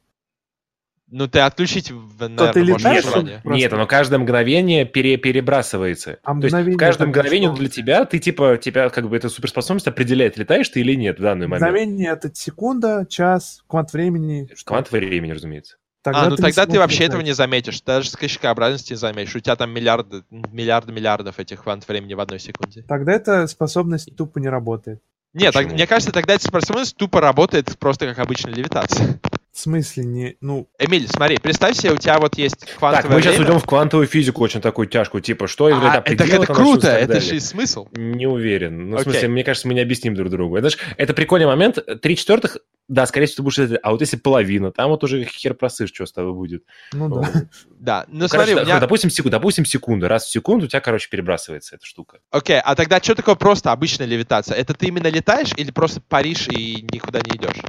Ну, 1.12 1.28
ты 1.28 1.40
отключить, 1.40 1.90
ты 1.90 1.94
наверное, 1.94 2.64
можешь 2.64 2.80
летаешь, 2.80 3.04
желание. 3.04 3.40
Просто- 3.44 3.58
Нет, 3.60 3.74
оно 3.74 3.86
каждое 3.86 4.18
мгновение 4.18 4.86
пере- 4.86 5.18
перебрасывается. 5.18 6.18
А 6.24 6.32
То 6.34 6.40
есть 6.40 6.46
мгновение 6.54 6.78
в 6.78 6.80
каждом 6.80 7.08
тогда 7.08 7.20
мгновении 7.22 7.48
что? 7.48 7.56
для 7.58 7.70
тебя, 7.70 8.06
ты 8.06 8.18
типа, 8.18 8.58
тебя 8.58 8.90
как 8.90 9.08
бы 9.08 9.16
эта 9.16 9.30
суперспособность 9.30 9.88
определяет, 9.88 10.36
летаешь 10.38 10.68
ты 10.70 10.80
или 10.80 10.96
нет 10.96 11.20
в 11.20 11.22
данный 11.22 11.46
момент. 11.48 11.62
Мгновение 11.64 12.12
это 12.12 12.32
секунда, 12.34 13.06
час, 13.08 13.64
квант 13.68 13.94
времени. 13.94 14.50
что? 14.56 14.68
Квант 14.68 14.92
времени, 14.92 15.32
разумеется. 15.32 15.78
а, 16.06 16.26
ну 16.26 16.32
не 16.32 16.38
тогда 16.38 16.66
ты 16.66 16.80
вообще 16.80 17.04
этого 17.04 17.18
летать. 17.18 17.28
не 17.28 17.34
заметишь. 17.34 17.82
Даже 17.82 18.10
скачкообразности 18.10 18.94
не 18.94 18.98
заметишь. 18.98 19.36
У 19.36 19.40
тебя 19.40 19.56
там 19.56 19.70
миллиарды, 19.72 20.24
миллиарды 20.32 20.92
миллиардов 20.92 21.40
этих 21.40 21.64
квант 21.64 21.88
времени 21.88 22.16
в 22.16 22.20
одной 22.20 22.40
секунде. 22.40 22.84
Тогда 22.88 23.14
эта 23.14 23.46
способность 23.46 24.16
тупо 24.16 24.40
не 24.40 24.50
работает. 24.50 25.02
Нет, 25.36 25.54
так- 25.54 25.70
мне 25.72 25.86
кажется, 25.86 26.14
тогда 26.14 26.40
способность 26.40 26.96
тупо 26.96 27.20
работает 27.20 27.78
просто 27.78 28.08
как 28.08 28.20
обычная 28.20 28.54
левитация. 28.54 29.20
В 29.56 29.60
смысле 29.62 30.04
не... 30.04 30.36
Ну, 30.42 30.68
Эмиль, 30.78 31.08
смотри, 31.08 31.38
представь 31.38 31.78
себе, 31.78 31.94
у 31.94 31.98
тебя 31.98 32.20
вот 32.20 32.38
есть 32.38 32.60
Так, 32.60 32.70
квантовое 32.78 33.16
мы 33.16 33.22
сейчас 33.22 33.36
время. 33.38 33.48
уйдем 33.52 33.60
в 33.62 33.66
квантовую 33.66 34.06
физику 34.06 34.44
очень 34.44 34.60
такую 34.60 34.88
тяжкую, 34.88 35.22
типа, 35.22 35.48
что 35.48 35.70
является 35.70 36.00
А, 36.00 36.02
это, 36.02 36.14
определом, 36.24 36.44
это 36.44 36.54
что 36.54 36.62
круто, 36.62 36.82
так 36.82 36.98
это 37.00 37.08
далее. 37.14 37.22
же 37.30 37.36
и 37.38 37.40
смысл. 37.40 37.88
Не 37.94 38.28
уверен. 38.28 38.90
Ну, 38.90 38.98
в 38.98 39.02
смысле, 39.04 39.30
мне 39.30 39.46
кажется, 39.46 39.70
мы 39.70 39.74
не 39.74 39.80
объясним 39.80 40.14
друг 40.14 40.30
другу. 40.30 40.58
Это, 40.58 40.72
ж- 40.72 40.78
это 40.98 41.14
прикольный 41.14 41.48
момент. 41.48 41.80
Три 42.02 42.18
четвертых, 42.18 42.58
да, 42.90 43.06
скорее 43.06 43.28
всего, 43.28 43.38
ты 43.38 43.44
будешь 43.44 43.60
это, 43.60 43.78
а 43.82 43.92
вот 43.92 44.02
если 44.02 44.18
половина, 44.18 44.74
там 44.74 44.90
вот 44.90 45.06
уже 45.06 45.24
хер 45.24 45.54
просышь, 45.54 45.90
что 45.94 46.06
с 46.06 46.12
тобой 46.12 46.34
будет. 46.34 46.64
ну 46.92 47.08
да. 47.08 47.32
Да, 47.80 48.06
ну 48.10 48.24
Ну, 48.24 48.28
смотри, 48.28 48.56
у 48.56 48.60
меня... 48.60 48.82
допустим, 48.82 49.10
секунду, 49.10 49.38
допустим, 49.38 49.64
секунду. 49.64 50.10
Раз 50.10 50.26
в 50.26 50.32
секунду 50.32 50.66
у 50.66 50.68
тебя, 50.68 50.82
короче, 50.82 51.08
перебрасывается 51.10 51.76
эта 51.78 51.86
штука. 51.86 52.18
Окей, 52.30 52.60
а 52.62 52.76
тогда 52.76 53.00
что 53.02 53.16
такое 53.16 53.36
просто 53.36 53.72
обычная 53.72 54.06
левитация? 54.06 54.58
Это 54.58 54.74
ты 54.74 54.88
именно 54.88 55.08
летаешь 55.08 55.52
или 55.56 55.72
просто 55.72 56.02
паришь 56.02 56.50
и 56.50 56.82
никуда 56.92 57.22
не 57.22 57.38
идешь? 57.38 57.62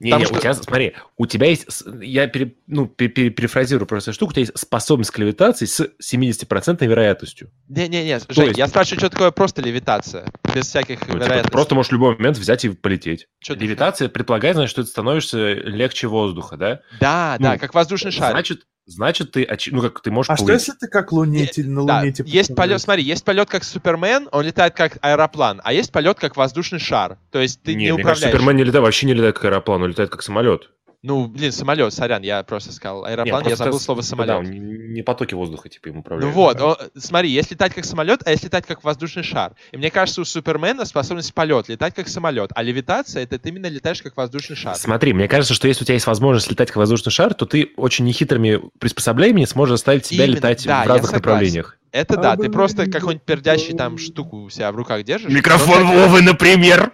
Не, 0.00 0.12
не, 0.12 0.24
что- 0.24 0.34
у 0.34 0.38
тебя, 0.40 0.54
смотри, 0.54 0.94
у 1.18 1.26
тебя 1.26 1.46
есть, 1.48 1.66
я 2.00 2.26
пере- 2.26 2.54
ну, 2.66 2.86
пере- 2.86 3.10
пере- 3.10 3.30
перефразирую 3.30 3.86
просто 3.86 4.12
штуку, 4.14 4.30
у 4.30 4.32
тебя 4.32 4.40
есть 4.40 4.58
способность 4.58 5.10
к 5.10 5.18
левитации 5.18 5.66
с 5.66 5.86
70% 6.00 6.86
вероятностью. 6.88 7.50
Не-не-не, 7.68 8.18
Жень, 8.30 8.46
есть- 8.46 8.58
я 8.58 8.66
спрашиваю, 8.66 8.98
что 9.00 9.10
такое 9.10 9.30
просто 9.30 9.60
левитация? 9.62 10.32
Без 10.54 10.66
всяких 10.66 11.00
Ну, 11.02 11.06
типа, 11.06 11.16
вероятностей. 11.18 11.50
просто 11.52 11.74
можешь 11.74 11.90
в 11.90 11.92
любой 11.92 12.16
момент 12.16 12.38
взять 12.38 12.64
и 12.64 12.70
полететь. 12.70 13.28
Чё 13.42 13.54
ты- 13.54 13.60
Левитация 13.64 14.08
предполагает, 14.08 14.56
значит, 14.56 14.70
что 14.70 14.82
ты 14.82 14.88
становишься 14.88 15.52
легче 15.52 16.06
воздуха, 16.06 16.56
да? 16.56 16.80
Да, 16.98 17.36
ну, 17.38 17.44
да, 17.44 17.58
как 17.58 17.74
воздушный 17.74 18.10
шар. 18.10 18.30
Значит, 18.32 18.62
значит 18.90 19.32
ты, 19.32 19.44
очи- 19.44 19.70
ну, 19.72 19.80
как 19.82 20.00
ты 20.02 20.10
можешь 20.10 20.30
А 20.30 20.36
что 20.36 20.44
плыть. 20.46 20.60
если 20.60 20.72
ты 20.72 20.88
как 20.88 21.10
ти- 21.10 21.62
на 21.62 21.86
Да, 21.86 21.98
Луне 22.00 22.12
типа 22.12 22.26
есть 22.26 22.54
полет, 22.54 22.80
смотри, 22.80 23.02
есть 23.02 23.24
полет 23.24 23.48
как 23.48 23.64
Супермен, 23.64 24.28
он 24.32 24.44
летает 24.44 24.74
как 24.74 24.98
аэроплан, 25.00 25.60
а 25.64 25.72
есть 25.72 25.92
полет 25.92 26.18
как 26.18 26.36
воздушный 26.36 26.78
шар. 26.78 27.18
То 27.30 27.40
есть 27.40 27.62
ты 27.62 27.74
не, 27.74 27.86
не, 27.86 27.92
мне 27.94 28.02
кажется, 28.02 28.26
управляешь. 28.28 28.32
Супермен 28.40 28.56
не 28.56 28.64
летает, 28.64 28.84
вообще 28.84 29.06
не 29.06 29.14
летает 29.14 29.34
как 29.36 29.44
аэроплан, 29.46 29.82
он 29.82 29.88
летает 29.90 30.10
как 30.10 30.22
самолет. 30.22 30.70
Ну, 31.02 31.28
блин, 31.28 31.50
самолет, 31.50 31.94
сорян, 31.94 32.22
я 32.22 32.42
просто 32.42 32.72
сказал 32.72 33.06
аэроплан, 33.06 33.42
Не, 33.42 33.50
я 33.50 33.56
забыл 33.56 33.80
слово 33.80 34.02
Да, 34.02 34.06
самолет. 34.06 34.36
он 34.36 34.44
не, 34.92 35.00
потоки 35.02 35.32
воздуха, 35.32 35.70
типа, 35.70 35.88
им 35.88 35.94
Ну 35.94 36.00
управляют. 36.00 36.34
вот, 36.34 36.60
о, 36.60 36.76
смотри, 36.94 37.30
есть 37.30 37.50
летать 37.50 37.72
как 37.72 37.86
самолет, 37.86 38.20
а 38.26 38.32
есть 38.32 38.44
летать 38.44 38.66
как 38.66 38.84
воздушный 38.84 39.22
шар. 39.22 39.54
И 39.72 39.78
мне 39.78 39.90
кажется, 39.90 40.20
у 40.20 40.24
Супермена 40.26 40.84
способность 40.84 41.32
полет, 41.32 41.68
летать 41.70 41.94
как 41.94 42.06
самолет, 42.08 42.50
а 42.54 42.62
левитация 42.62 43.22
это 43.22 43.38
ты 43.38 43.48
именно 43.48 43.66
летаешь 43.66 44.02
как 44.02 44.14
воздушный 44.14 44.56
шар. 44.56 44.74
Смотри, 44.76 45.14
мне 45.14 45.26
кажется, 45.26 45.54
что 45.54 45.68
если 45.68 45.84
у 45.84 45.86
тебя 45.86 45.94
есть 45.94 46.06
возможность 46.06 46.50
летать 46.50 46.68
как 46.68 46.76
воздушный 46.76 47.12
шар, 47.12 47.32
то 47.32 47.46
ты 47.46 47.70
очень 47.78 48.04
нехитрыми 48.04 48.60
приспособлениями 48.78 49.46
сможешь 49.46 49.72
заставить 49.76 50.04
себя 50.04 50.24
Именно, 50.26 50.36
летать 50.36 50.66
да, 50.66 50.84
в 50.84 50.86
разных 50.86 51.12
направлениях. 51.12 51.78
Это 51.92 52.16
да, 52.16 52.36
ты 52.36 52.46
А, 52.46 52.50
просто 52.50 52.90
какой-нибудь 52.90 53.24
пердящий 53.24 53.76
там 53.76 53.98
штуку 53.98 54.42
у 54.42 54.50
себя 54.50 54.70
в 54.70 54.76
руках 54.76 55.02
держишь. 55.02 55.30
Микрофон 55.32 55.86
Вовы, 55.86 56.22
например. 56.22 56.92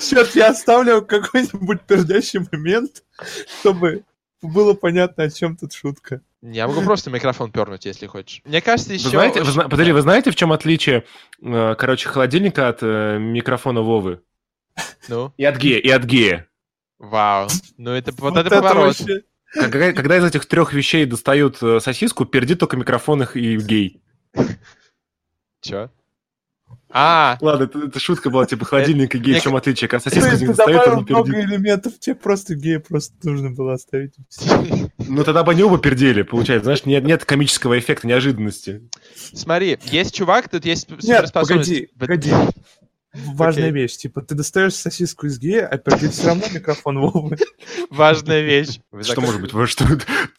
Черт, 0.00 0.34
я 0.34 0.48
оставлю 0.50 1.02
какой-нибудь 1.02 1.82
пердящий 1.82 2.40
момент, 2.50 3.02
чтобы 3.60 4.04
было 4.42 4.74
понятно, 4.74 5.24
о 5.24 5.30
чем 5.30 5.56
тут 5.56 5.72
шутка. 5.72 6.20
Я 6.42 6.68
могу 6.68 6.82
просто 6.82 7.10
микрофон 7.10 7.50
пернуть, 7.50 7.84
если 7.84 8.06
хочешь. 8.06 8.42
Мне 8.44 8.60
кажется, 8.60 8.92
еще... 8.92 9.04
Вы 9.06 9.10
знаете, 9.10 9.42
вы, 9.42 9.68
подожди, 9.68 9.92
вы 9.92 10.02
знаете, 10.02 10.30
в 10.30 10.36
чем 10.36 10.52
отличие, 10.52 11.04
э, 11.42 11.74
короче, 11.76 12.08
холодильника 12.08 12.68
от 12.68 12.78
э, 12.82 13.18
микрофона 13.18 13.80
Вовы? 13.82 14.20
Ну, 15.08 15.32
И 15.36 15.44
от 15.44 15.56
гея, 15.56 15.80
и 15.80 15.88
от 15.90 16.04
гея. 16.04 16.46
вау. 16.98 17.48
Ну, 17.76 17.90
это 17.90 18.12
вот, 18.18 18.36
это 18.36 18.50
поворот. 18.50 18.98
вообще- 18.98 19.22
Когда, 19.52 19.92
когда 19.92 20.18
из 20.18 20.24
этих 20.24 20.46
трех 20.46 20.72
вещей 20.72 21.06
достают 21.06 21.62
э, 21.62 21.80
сосиску, 21.80 22.26
пердит 22.26 22.58
только 22.58 22.76
микрофон 22.76 23.22
их 23.22 23.36
и 23.36 23.56
гей. 23.56 24.02
Чё? 25.62 25.90
А, 26.90 27.36
Ладно, 27.42 27.64
это, 27.64 27.78
это 27.80 28.00
шутка 28.00 28.30
была, 28.30 28.46
типа, 28.46 28.64
холодильник 28.64 29.14
и 29.14 29.18
гей, 29.18 29.38
в 29.38 29.42
чем 29.42 29.56
отличие? 29.56 29.88
Когда 29.88 30.10
них 30.10 30.48
достают, 30.48 30.56
добавил 30.56 30.98
он 31.00 31.04
не 31.04 31.12
много 31.12 31.32
пердит. 31.32 31.50
элементов, 31.50 31.98
тебе 31.98 32.16
просто 32.16 32.54
гея 32.54 32.80
просто 32.80 33.14
нужно 33.24 33.50
было 33.50 33.74
оставить. 33.74 34.14
Ну, 35.10 35.24
тогда 35.24 35.42
бы 35.42 35.52
они 35.52 35.62
оба 35.62 35.78
пердели, 35.78 36.20
получается. 36.22 36.64
Знаешь, 36.64 36.84
нет, 36.84 37.02
нет 37.02 37.24
комического 37.24 37.78
эффекта, 37.78 38.06
неожиданности. 38.06 38.82
смотри, 39.32 39.78
есть 39.84 40.14
чувак, 40.14 40.50
тут 40.50 40.66
есть 40.66 40.90
Нет, 41.02 41.32
погоди, 41.32 41.88
погоди. 41.98 42.30
Важная 43.26 43.68
Окей. 43.68 43.82
вещь, 43.82 43.96
типа, 43.96 44.22
ты 44.22 44.34
достаешь 44.34 44.74
сосиску 44.74 45.26
из 45.26 45.38
гея, 45.38 45.66
а 45.66 45.78
пердит 45.78 46.12
все 46.12 46.28
равно 46.28 46.44
микрофон 46.52 46.98
Вовы. 46.98 47.36
Важная 47.90 48.42
вещь. 48.42 48.80
Что 49.02 49.20
может 49.20 49.40
быть? 49.40 49.50
Что? 49.68 49.84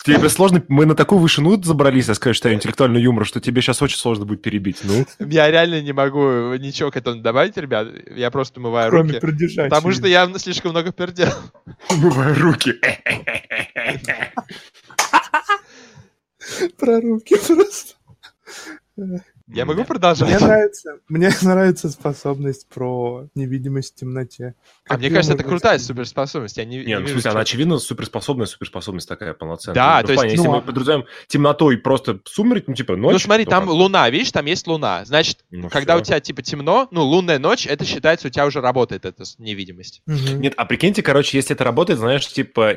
Тебе 0.04 0.30
сложно... 0.30 0.64
Мы 0.68 0.86
на 0.86 0.96
такую 0.96 1.20
вышину 1.20 1.62
забрались, 1.62 2.08
я 2.08 2.16
скажу, 2.16 2.34
что 2.34 2.54
интеллектуальный 2.54 3.02
юмор, 3.02 3.26
что 3.26 3.40
тебе 3.42 3.62
сейчас 3.62 3.82
очень 3.82 3.98
сложно 3.98 4.26
будет 4.26 4.42
перебить. 4.42 4.78
Ну, 4.84 5.06
Я 5.20 5.50
реально 5.52 5.82
не 5.82 5.94
могу 5.94 6.54
ничего 6.56 6.92
к 6.92 6.98
этому 6.98 7.22
добавить, 7.22 7.58
ребят. 7.58 7.88
Я 8.16 8.32
просто 8.32 8.60
умываю 8.60 8.90
Кроме 8.90 9.14
руки. 9.14 9.20
пердежа. 9.22 9.64
Потому 9.66 9.92
что 9.92 10.08
я 10.08 10.30
слишком 10.38 10.72
много 10.72 10.92
пердел. 10.92 11.30
умывай 11.90 12.34
руки. 12.34 12.74
Про 16.78 17.02
руки 17.02 17.36
просто. 17.36 17.96
Я 19.52 19.66
могу 19.66 19.84
продолжать? 19.84 20.30
Мне 20.30 20.38
нравится, 20.40 20.92
мне 21.08 21.30
нравится 21.42 21.90
способность 21.90 22.68
про 22.70 23.28
невидимость 23.36 23.96
в 23.96 24.00
темноте. 24.00 24.54
А 24.86 24.90
Как 24.90 24.98
мне 25.00 25.08
её 25.08 25.16
кажется, 25.16 25.34
это 25.34 25.44
крутая 25.44 25.78
использовать? 25.78 26.08
суперспособность. 26.08 26.58
Я 26.58 26.66
не, 26.66 26.78
Не, 26.78 26.84
не 26.86 26.96
ну, 26.98 27.06
в 27.06 27.10
смысле, 27.10 27.32
она, 27.32 27.40
очевидно, 27.42 27.80
суперспособная, 27.80 28.46
суперспособность 28.46 29.08
такая 29.08 29.34
полноценная. 29.34 29.76
Да, 29.76 30.00
Ну, 30.02 30.08
то 30.08 30.14
в 30.14 30.16
плане, 30.16 30.30
есть, 30.32 30.38
если 30.38 30.48
ну, 30.50 30.56
мы 30.56 30.62
подразумеваем 30.62 31.06
темнотой 31.28 31.78
просто 31.78 32.20
сумерек, 32.26 32.66
ну, 32.68 32.74
типа, 32.76 32.96
ночь. 32.96 33.14
Ну 33.14 33.20
смотри, 33.20 33.46
то 33.46 33.52
там 33.52 33.66
как? 33.66 33.74
луна, 33.74 34.10
видишь, 34.10 34.32
там 34.32 34.46
есть 34.46 34.68
луна. 34.68 35.04
Значит, 35.06 35.40
Ну, 35.50 35.70
когда 35.70 35.94
всё. 35.96 36.02
у 36.02 36.06
тебя 36.06 36.20
типа 36.20 36.42
темно, 36.42 36.88
ну, 36.92 37.04
лунная 37.04 37.40
ночь, 37.40 37.66
это 37.66 37.86
считается, 37.86 38.28
у 38.28 38.30
тебя 38.30 38.46
уже 38.46 38.62
работает 38.62 39.06
эта 39.06 39.24
невидимость. 39.38 40.02
Мгм. 40.06 40.42
Нет, 40.42 40.54
а 40.58 40.66
прикиньте, 40.66 41.02
короче, 41.02 41.38
если 41.38 41.56
это 41.56 41.64
работает, 41.64 42.00
знаешь, 42.00 42.28
типа, 42.28 42.74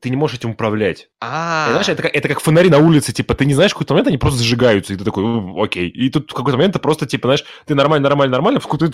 ты 0.00 0.10
не 0.10 0.16
можешь 0.16 0.38
этим 0.38 0.50
управлять. 0.50 1.08
А, 1.20 1.68
Знаешь, 1.70 1.88
это, 1.88 2.02
как- 2.02 2.14
это 2.14 2.28
как 2.28 2.40
фонари 2.40 2.70
на 2.70 2.78
улице, 2.78 3.12
типа, 3.12 3.34
ты 3.34 3.44
не 3.44 3.54
знаешь, 3.54 3.70
в 3.70 3.74
какой-то 3.74 3.94
момент 3.94 4.08
они 4.08 4.18
просто 4.18 4.38
зажигаются, 4.38 4.92
и 4.92 4.96
ты 4.96 5.04
такой, 5.04 5.22
«Ну, 5.22 5.62
окей. 5.62 5.88
И 5.88 6.07
тут 6.10 6.30
в 6.30 6.34
какой-то 6.34 6.56
момент 6.56 6.74
ты 6.74 6.78
просто, 6.78 7.06
типа, 7.06 7.28
знаешь, 7.28 7.44
ты 7.66 7.74
нормально, 7.74 8.08
нормально, 8.08 8.32
нормально, 8.32 8.60
в 8.60 8.66
какой-то, 8.66 8.90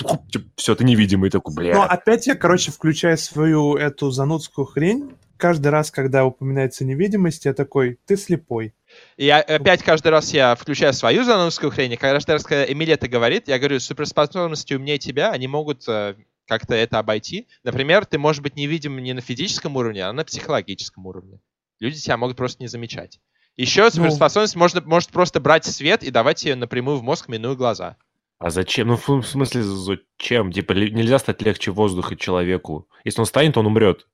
все, 0.56 0.74
ты 0.74 0.84
невидимый, 0.84 1.30
такой, 1.30 1.54
бля. 1.54 1.74
Ну, 1.74 1.82
опять 1.82 2.26
я, 2.26 2.34
короче, 2.34 2.72
включаю 2.72 3.16
свою 3.18 3.76
эту 3.76 4.10
занудскую 4.10 4.66
хрень. 4.66 5.12
Каждый 5.36 5.68
раз, 5.68 5.90
когда 5.90 6.24
упоминается 6.24 6.84
невидимость, 6.84 7.44
я 7.44 7.54
такой, 7.54 7.98
ты 8.06 8.16
слепой. 8.16 8.72
И 9.16 9.26
я- 9.26 9.40
опять 9.40 9.82
каждый 9.82 10.08
раз 10.08 10.32
я 10.32 10.54
включаю 10.54 10.92
свою 10.92 11.24
занудскую 11.24 11.70
хрень, 11.72 11.92
и 11.92 11.96
каждый 11.96 12.32
раз, 12.32 12.44
когда 12.44 12.64
Эмиль 12.64 12.92
это 12.92 13.08
говорит, 13.08 13.48
я 13.48 13.58
говорю, 13.58 13.80
суперспособности 13.80 14.74
умнее 14.74 14.98
тебя, 14.98 15.30
они 15.32 15.48
могут 15.48 15.88
э, 15.88 16.14
как-то 16.46 16.74
это 16.74 16.98
обойти. 16.98 17.48
Например, 17.64 18.06
ты 18.06 18.18
можешь 18.18 18.42
быть 18.42 18.56
невидим 18.56 19.02
не 19.02 19.12
на 19.12 19.20
физическом 19.20 19.76
уровне, 19.76 20.04
а 20.04 20.12
на 20.12 20.24
психологическом 20.24 21.06
уровне. 21.06 21.40
Люди 21.80 21.98
тебя 21.98 22.16
могут 22.16 22.36
просто 22.36 22.62
не 22.62 22.68
замечать. 22.68 23.20
Еще 23.56 23.90
суперспособность 23.90 24.56
можно, 24.56 24.80
может 24.82 25.10
просто 25.10 25.40
брать 25.40 25.64
свет 25.64 26.02
и 26.02 26.10
давать 26.10 26.44
ее 26.44 26.56
напрямую 26.56 26.98
в 26.98 27.02
мозг, 27.02 27.28
минуя 27.28 27.54
глаза. 27.54 27.96
А 28.38 28.50
зачем? 28.50 28.88
Ну, 28.88 28.96
в 28.96 29.26
смысле, 29.26 29.62
зачем? 29.62 30.52
Типа, 30.52 30.72
нельзя 30.72 31.18
стать 31.18 31.40
легче 31.42 31.70
воздуха 31.70 32.16
человеку. 32.16 32.88
Если 33.04 33.20
он 33.20 33.26
станет, 33.26 33.56
он 33.56 33.66
умрет. 33.66 34.06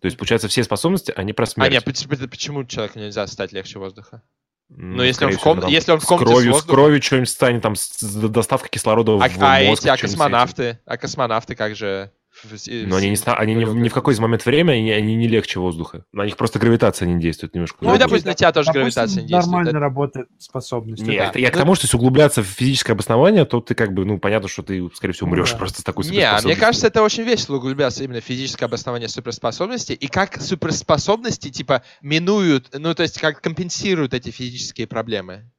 То 0.00 0.06
есть, 0.06 0.16
получается, 0.16 0.48
все 0.48 0.62
способности, 0.62 1.12
они 1.16 1.32
про 1.32 1.44
А 1.44 1.46
смерть. 1.46 1.72
нет, 1.72 1.84
поч- 1.84 2.06
поч- 2.06 2.30
почему 2.30 2.64
человеку 2.64 2.98
нельзя 2.98 3.26
стать 3.26 3.52
легче 3.52 3.78
воздуха? 3.78 4.22
Ну, 4.68 4.96
ну, 4.98 5.02
если 5.02 5.24
он 5.26 5.32
в 5.32 5.40
ком- 5.40 5.60
там 5.60 5.70
если 5.70 5.92
он 5.92 6.00
в 6.00 6.04
с 6.04 6.06
комнате 6.06 6.26
с 6.30 6.32
кровью, 6.32 6.52
с 6.52 6.54
воздухом. 6.54 6.74
кровью 6.74 7.02
что-нибудь 7.02 7.28
станет, 7.28 7.62
там, 7.62 7.74
с- 7.76 7.98
с- 7.98 8.14
доставка 8.28 8.68
кислорода 8.68 9.12
А, 9.12 9.28
в 9.28 9.42
а 9.42 9.60
мозг. 9.64 9.82
эти, 9.82 9.88
а 9.88 9.96
космонавты? 9.96 10.78
А 10.86 10.96
космонавты 10.96 11.54
как 11.54 11.74
же? 11.76 12.12
Но 12.42 12.96
они, 12.96 13.10
не, 13.10 13.16
они 13.32 13.54
ни, 13.54 13.64
в- 13.64 13.74
ни 13.76 13.88
в 13.88 13.94
какой 13.94 14.18
момой 14.18 14.38
времени, 14.44 14.72
они, 14.74 14.90
они 14.90 15.14
не 15.16 15.28
легче 15.28 15.60
воздуха. 15.60 16.04
На 16.12 16.24
них 16.24 16.36
просто 16.36 16.58
гравитация 16.58 17.06
не 17.06 17.20
действует 17.20 17.54
немножко. 17.54 17.78
Ну, 17.80 17.88
и, 17.88 17.92
другая. 17.92 18.08
допустим, 18.08 18.28
на 18.30 18.34
тебя 18.34 18.52
тоже 18.52 18.66
Допустим, 18.66 18.80
гравитация 18.82 19.22
не 19.22 19.28
действует. 19.28 19.46
Нормально 19.46 19.68
Это- 19.70 19.78
работает 19.78 20.28
способность. 20.38 21.02
Не, 21.02 21.16
да. 21.18 21.26
это 21.28 21.38
я 21.38 21.50
к 21.50 21.54
Ну, 21.54 21.60
тому, 21.60 21.74
что 21.76 21.84
если 21.86 21.96
углубляться 21.96 22.42
в 22.42 22.46
физическое 22.46 22.92
обоснование, 22.94 23.44
то 23.44 23.60
ты 23.60 23.74
как 23.74 23.92
бы, 23.94 24.04
ну, 24.04 24.18
понятно, 24.18 24.48
что 24.48 24.62
ты, 24.62 24.88
скорее 24.94 25.12
всего, 25.14 25.28
умрешь 25.28 25.52
Да. 25.52 25.58
просто 25.58 25.80
с 25.80 25.84
такой 25.84 26.04
Не, 26.06 26.22
а 26.22 26.40
мне 26.42 26.56
кажется, 26.56 26.88
это 26.88 27.02
очень 27.02 27.22
весело 27.22 27.56
углубляться 27.56 28.02
именно 28.04 28.20
в 28.20 28.24
физическое 28.24 28.66
обоснование 28.66 29.08
суперспособности, 29.08 29.92
и 29.92 30.06
как 30.08 30.40
суперспособности, 30.40 31.50
типа, 31.50 31.82
минуют, 32.02 32.68
ну, 32.72 32.94
то 32.94 33.02
есть, 33.04 33.20
как 33.20 33.40
компенсируют 33.40 34.12
эти 34.14 34.30
физические 34.30 34.86
проблемы. 34.86 35.50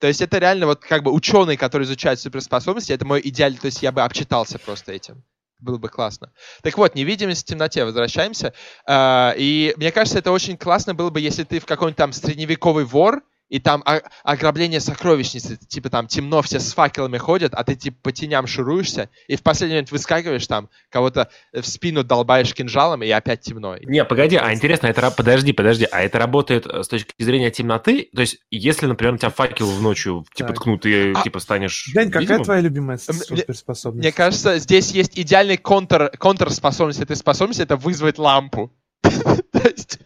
То 0.00 0.08
есть 0.08 0.20
это 0.20 0.38
реально 0.38 0.66
вот 0.66 0.82
как 0.84 1.02
бы 1.02 1.10
ученый, 1.10 1.56
который 1.56 1.84
изучает 1.84 2.20
суперспособности, 2.20 2.92
это 2.92 3.06
мой 3.06 3.20
идеальный, 3.24 3.58
то 3.58 3.66
есть 3.66 3.82
я 3.82 3.92
бы 3.92 4.02
обчитался 4.02 4.58
просто 4.58 4.92
этим. 4.92 5.22
Было 5.58 5.78
бы 5.78 5.88
классно. 5.88 6.32
Так 6.62 6.76
вот, 6.76 6.94
невидимость 6.94 7.42
в 7.42 7.46
темноте, 7.46 7.84
возвращаемся. 7.84 8.52
А, 8.86 9.34
и 9.36 9.72
мне 9.78 9.90
кажется, 9.90 10.18
это 10.18 10.30
очень 10.30 10.56
классно 10.58 10.94
было 10.94 11.10
бы, 11.10 11.20
если 11.20 11.44
ты 11.44 11.60
в 11.60 11.66
какой-нибудь 11.66 11.96
там 11.96 12.12
средневековый 12.12 12.84
вор, 12.84 13.22
и 13.48 13.60
там 13.60 13.84
ограбление 14.24 14.80
сокровищницы, 14.80 15.56
типа 15.56 15.88
там 15.90 16.06
темно, 16.08 16.42
все 16.42 16.58
с 16.58 16.72
факелами 16.72 17.18
ходят, 17.18 17.54
а 17.54 17.62
ты 17.64 17.74
типа 17.76 17.96
по 18.02 18.12
теням 18.12 18.46
шуруешься, 18.46 19.08
и 19.28 19.36
в 19.36 19.42
последний 19.42 19.74
момент 19.74 19.92
выскакиваешь 19.92 20.46
там, 20.46 20.68
кого-то 20.90 21.30
в 21.52 21.62
спину 21.64 22.02
долбаешь 22.02 22.52
кинжалом, 22.54 23.02
и 23.02 23.10
опять 23.10 23.42
темно. 23.42 23.76
Не, 23.78 24.04
погоди, 24.04 24.36
а 24.36 24.52
интересно, 24.52 24.88
это 24.88 25.10
подожди, 25.10 25.52
подожди, 25.52 25.86
а 25.90 26.02
это 26.02 26.18
работает 26.18 26.66
э, 26.66 26.82
с 26.82 26.88
точки 26.88 27.12
зрения 27.22 27.50
темноты? 27.50 28.08
То 28.14 28.22
есть, 28.22 28.38
если, 28.50 28.86
например, 28.86 29.12
на 29.12 29.18
тебя 29.18 29.30
факел 29.30 29.66
в 29.70 29.80
ночью 29.80 30.24
типа 30.34 30.48
Так. 30.48 30.56
ткнут, 30.58 30.86
и 30.86 31.12
А- 31.14 31.22
типа 31.22 31.38
станешь 31.38 31.90
Дань, 31.94 32.08
какая 32.08 32.20
видимым? 32.22 32.44
твоя 32.44 32.60
любимая 32.60 32.98
Мне- 33.08 33.18
суперспособность? 33.18 34.02
Мне 34.02 34.12
кажется, 34.12 34.58
здесь 34.58 34.90
есть 34.90 35.18
идеальный 35.18 35.56
контр, 35.56 36.10
контрспособность 36.18 37.00
этой 37.00 37.16
способности, 37.16 37.62
это 37.62 37.76
вызвать 37.76 38.18
лампу. 38.18 38.72
То 39.52 39.68
есть 39.68 39.98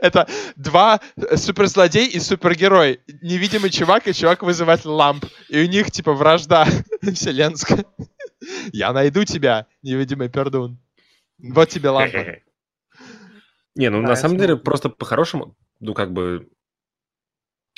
это 0.00 0.28
два 0.56 1.00
суперзлодей 1.34 2.06
и 2.06 2.20
супергерой. 2.20 3.00
Невидимый 3.22 3.70
чувак 3.70 4.08
и 4.08 4.14
чувак 4.14 4.42
вызывать 4.42 4.84
ламп. 4.84 5.24
И 5.48 5.62
у 5.62 5.66
них 5.66 5.90
типа 5.90 6.12
вражда 6.12 6.66
вселенская. 7.02 7.84
Я 8.72 8.92
найду 8.92 9.24
тебя, 9.24 9.66
невидимый 9.82 10.28
пердун. 10.28 10.78
Вот 11.38 11.68
тебе 11.68 11.90
лампа. 11.90 12.18
Не, 13.74 13.90
ну 13.90 14.00
Да, 14.02 14.08
на 14.08 14.16
самом 14.16 14.38
деле 14.38 14.56
просто 14.56 14.88
по-хорошему, 14.88 15.54
ну 15.80 15.92
как 15.94 16.12
бы... 16.12 16.48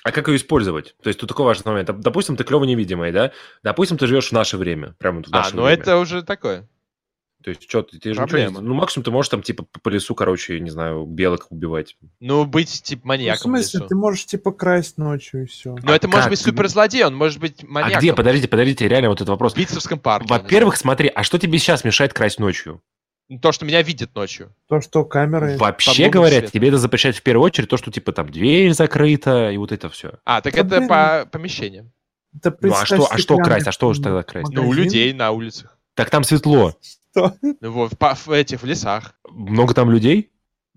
А 0.04 0.12
как 0.12 0.28
ее 0.28 0.36
использовать? 0.36 0.94
То 1.02 1.08
есть 1.08 1.18
тут 1.18 1.28
такой 1.28 1.44
важный 1.44 1.72
момент. 1.72 1.88
Доп- 1.90 1.98
Допустим, 2.00 2.36
ты 2.36 2.44
клево 2.44 2.62
невидимый, 2.64 3.10
да? 3.10 3.32
Допустим, 3.64 3.98
ты 3.98 4.06
живешь 4.06 4.28
в 4.28 4.32
наше 4.32 4.56
время. 4.56 4.94
Прямо 4.98 5.22
в 5.22 5.26
А, 5.32 5.38
наше 5.38 5.56
ну 5.56 5.64
время. 5.64 5.82
это 5.82 5.98
уже 5.98 6.22
такое. 6.22 6.68
То 7.44 7.50
есть 7.50 7.68
что, 7.68 7.82
ты, 7.82 7.98
ты 7.98 8.14
же 8.14 8.20
ничего 8.20 8.38
не... 8.38 8.48
Ну 8.48 8.74
максимум 8.74 9.04
ты 9.04 9.10
можешь 9.12 9.28
там 9.28 9.42
типа 9.42 9.64
по- 9.80 9.88
лесу, 9.90 10.14
короче, 10.14 10.58
не 10.58 10.70
знаю, 10.70 11.04
белок 11.06 11.46
убивать. 11.50 11.96
Ну, 12.18 12.44
быть 12.44 12.82
типа 12.82 13.00
Ну, 13.02 13.04
в 13.04 13.08
маньяком. 13.08 13.38
в 13.38 13.42
смысле, 13.42 13.86
ты 13.86 13.94
можешь 13.94 14.26
типа 14.26 14.50
красть 14.50 14.98
ночью 14.98 15.44
и 15.44 15.46
все. 15.46 15.76
Но 15.82 15.94
это 15.94 16.08
может 16.08 16.24
как? 16.24 16.30
быть 16.30 16.40
суперзлодей, 16.40 17.04
он 17.04 17.14
может 17.14 17.38
быть 17.38 17.62
А 17.62 17.66
маньяком. 17.66 17.98
где? 18.00 18.12
Подождите, 18.12 18.48
подождите, 18.48 18.88
реально 18.88 19.10
вот 19.10 19.18
этот 19.18 19.28
вопрос. 19.28 19.54
В 19.54 19.56
Битцевском 19.56 20.00
парке. 20.00 20.26
Во-первых, 20.28 20.76
смотри, 20.76 21.10
а 21.14 21.22
что 21.22 21.38
тебе 21.38 21.58
сейчас 21.58 21.84
мешает 21.84 22.12
красть 22.12 22.40
ночью? 22.40 22.82
знаю. 23.28 23.40
То, 23.40 23.52
что 23.52 23.66
меня 23.66 23.82
видят 23.82 24.14
ночью. 24.14 24.54
То, 24.68 24.80
что 24.80 25.04
камеры... 25.04 25.58
Вообще 25.58 25.90
лунный 26.04 26.10
говоря, 26.10 26.38
свет. 26.38 26.50
тебе 26.52 26.68
это 26.68 26.78
запрещает 26.78 27.14
в 27.14 27.22
первую 27.22 27.44
очередь 27.44 27.68
то, 27.68 27.76
что 27.76 27.90
типа 27.92 28.10
там 28.12 28.30
дверь 28.30 28.72
закрыта 28.72 29.50
и 29.50 29.58
вот 29.58 29.70
это 29.70 29.88
все. 29.90 30.14
А, 30.24 30.40
так 30.40 30.54
Да, 30.54 30.60
это 30.60 30.76
блин. 30.78 30.88
по 30.88 31.28
помещениям. 31.30 31.92
Да 32.32 32.54
Ну 32.60 32.72
а 32.72 32.84
что, 32.86 33.06
а 33.10 33.18
что 33.18 33.36
красть? 33.36 33.66
А 33.68 33.72
что 33.72 33.88
уж 33.88 33.98
тогда 33.98 34.22
красть? 34.22 34.50
Ну, 34.52 34.66
у 34.68 34.72
людей 34.72 35.12
на 35.12 35.30
улицах. 35.30 35.76
Так 35.94 36.08
там 36.10 36.24
светло. 36.24 36.74
Что? 37.18 37.34
Ну, 37.60 37.70
вот, 37.72 37.92
в, 37.98 38.30
этих, 38.30 38.62
в 38.62 38.64
лесах. 38.66 39.14
Много 39.28 39.74
там 39.74 39.90
людей? 39.90 40.30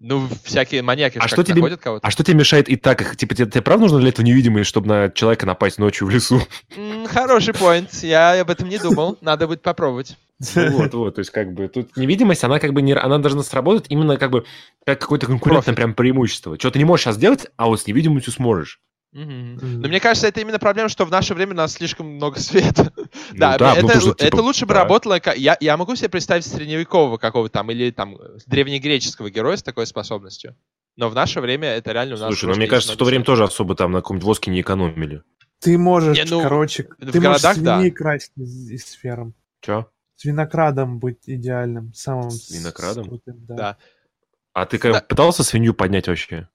Ну, 0.04 0.28
всякие 0.44 0.82
маньяки 0.82 1.20
А 1.22 1.28
что 1.28 1.44
тебе- 1.44 1.56
находят 1.56 1.80
кого-то. 1.80 2.08
А 2.08 2.10
что 2.10 2.24
тебе 2.24 2.38
мешает 2.38 2.68
и 2.70 2.76
так 2.76 3.02
их? 3.02 3.16
Типа, 3.16 3.36
тебе, 3.36 3.46
тебе 3.50 3.62
правда 3.62 3.84
нужно 3.84 4.00
для 4.00 4.10
этого 4.10 4.26
невидимый, 4.26 4.64
чтобы 4.64 4.88
на 4.88 5.10
человека 5.12 5.46
напасть 5.46 5.78
ночью 5.78 6.08
в 6.08 6.10
лесу? 6.10 6.42
М, 6.76 7.06
хороший 7.06 7.54
поинт. 7.54 7.94
Я 8.02 8.42
об 8.42 8.50
этом 8.50 8.68
не 8.68 8.80
думал. 8.80 9.20
Надо 9.22 9.46
будет 9.48 9.62
попробовать. 9.62 10.18
Вот, 10.56 10.92
вот, 10.96 11.16
то 11.16 11.20
есть 11.20 11.30
как 11.30 11.54
бы 11.54 11.68
тут 11.68 11.96
невидимость, 11.96 12.44
она 12.44 12.58
как 12.58 12.74
бы 12.74 12.82
не, 12.82 12.96
она 12.96 13.20
должна 13.20 13.44
сработать 13.44 13.86
именно 13.90 14.18
как 14.18 14.32
бы 14.32 14.44
как 14.84 15.00
какое-то 15.00 15.28
конкурентное 15.28 15.62
Профит. 15.66 15.76
прям 15.76 15.94
преимущество. 15.94 16.58
Что 16.58 16.72
ты 16.72 16.80
не 16.80 16.86
можешь 16.86 17.04
сейчас 17.04 17.18
сделать, 17.18 17.46
а 17.58 17.68
вот 17.68 17.80
с 17.80 17.86
невидимостью 17.86 18.34
сможешь. 18.34 18.80
Мгм. 19.14 19.54
Мгм. 19.56 19.82
Но 19.82 19.88
мне 19.90 20.00
кажется, 20.00 20.28
это 20.28 20.40
именно 20.40 20.58
проблема, 20.60 20.88
что 20.88 21.04
в 21.06 21.12
наше 21.12 21.34
время 21.34 21.52
у 21.52 21.56
нас 21.58 21.74
слишком 21.74 22.08
много 22.08 22.40
света. 22.40 22.92
Ну 23.34 23.38
Да, 23.38 23.58
да, 23.58 23.74
ну, 23.74 23.74
это, 23.74 23.82
потому 23.88 24.02
что, 24.02 24.12
это 24.12 24.26
типа, 24.26 24.36
лучше 24.42 24.66
бы 24.66 24.74
да. 24.74 24.82
работало. 24.82 25.20
ка- 25.20 25.34
Я, 25.34 25.58
я 25.60 25.76
могу 25.78 25.96
себе 25.96 26.10
представить 26.10 26.46
средневекового 26.46 27.18
какого-то 27.18 27.52
там 27.54 27.70
или 27.72 27.92
там 27.92 28.18
древнегреческого 28.48 29.30
героя 29.30 29.58
с 29.58 29.64
такой 29.64 29.86
способностью. 29.86 30.56
Но 30.98 31.10
в 31.10 31.16
наше 31.16 31.42
время 31.42 31.70
это 31.70 31.92
реально 31.92 32.16
у 32.16 32.18
нас... 32.20 32.28
Слушай, 32.28 32.44
ну 32.46 32.50
русские 32.50 32.62
мне 32.62 32.70
кажется, 32.70 32.94
в 32.94 32.98
то 32.98 33.06
время 33.06 33.20
снят. 33.22 33.26
тоже 33.28 33.44
особо 33.44 33.76
там 33.76 33.92
на 33.92 34.00
каком-нибудь 34.00 34.26
воске 34.26 34.52
не 34.52 34.62
экономили. 34.62 35.24
Ты 35.60 35.78
можешь, 35.78 36.18
Не, 36.18 36.24
ну, 36.30 36.42
короче, 36.42 36.84
в 37.00 37.12
ты 37.12 37.20
можешь 37.22 37.42
городах, 37.44 37.58
да. 37.60 37.90
красть 37.92 38.32
из, 38.38 38.70
из 38.72 38.92
ферм. 38.94 39.34
Чё? 39.62 39.88
Свинокрадом 40.16 41.00
быть 41.00 41.20
идеальным, 41.28 41.94
самым 41.94 42.30
с- 42.32 42.48
Свинокрадом? 42.48 43.06
с 43.06 43.08
крутым, 43.08 43.46
да. 43.46 43.56
Да. 43.56 43.78
А 44.54 44.66
ты 44.66 44.78
как, 44.78 44.94
Да. 44.94 45.02
пытался 45.02 45.44
свинью 45.44 45.74
поднять 45.74 46.08
вообще? 46.08 46.48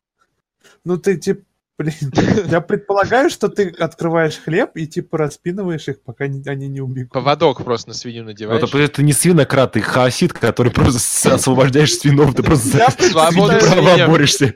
Ну 0.84 0.98
ты 0.98 1.16
типа, 1.16 1.42
блин, 1.78 1.94
я 2.50 2.60
предполагаю, 2.60 3.30
что 3.30 3.48
ты 3.48 3.68
открываешь 3.68 4.38
хлеб 4.38 4.70
и 4.76 4.86
типа 4.86 5.18
распинываешь 5.18 5.88
их, 5.88 6.00
пока 6.02 6.26
не- 6.26 6.42
они 6.48 6.68
не 6.68 6.80
убегут. 6.80 7.12
Поводок 7.12 7.64
просто 7.64 7.88
на 7.90 7.94
свинью 7.94 8.22
Ну, 8.22 8.30
надеваешь. 8.30 8.62
это, 8.62 8.78
это 8.78 9.02
не 9.02 9.12
свинократ, 9.12 9.72
ты 9.72 9.80
хаосит, 9.80 10.32
который 10.32 10.72
просто 10.72 11.34
освобождаешь 11.34 11.94
свинов, 11.96 12.34
ты 12.34 12.42
просто 12.42 12.78
Я 12.78 12.90
свиньи 13.30 13.60
права 13.60 14.06
борешься. 14.08 14.54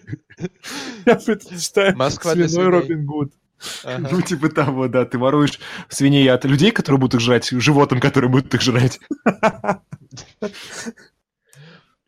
Я 1.06 1.16
предпочитаю 1.16 1.96
Москва 1.96 2.32
свиной. 2.32 2.68
Робин 2.68 3.04
Гуд. 3.06 3.32
Ага. 3.84 4.08
Ну, 4.10 4.22
типа 4.22 4.48
того, 4.48 4.88
да, 4.88 5.04
ты 5.04 5.18
воруешь 5.18 5.60
свиней 5.90 6.30
от 6.30 6.46
людей, 6.46 6.70
которые 6.70 6.98
будут 6.98 7.16
их 7.16 7.20
жрать, 7.20 7.46
животным, 7.50 8.00
которые 8.00 8.30
будут 8.30 8.54
их 8.54 8.62
жрать. 8.62 8.98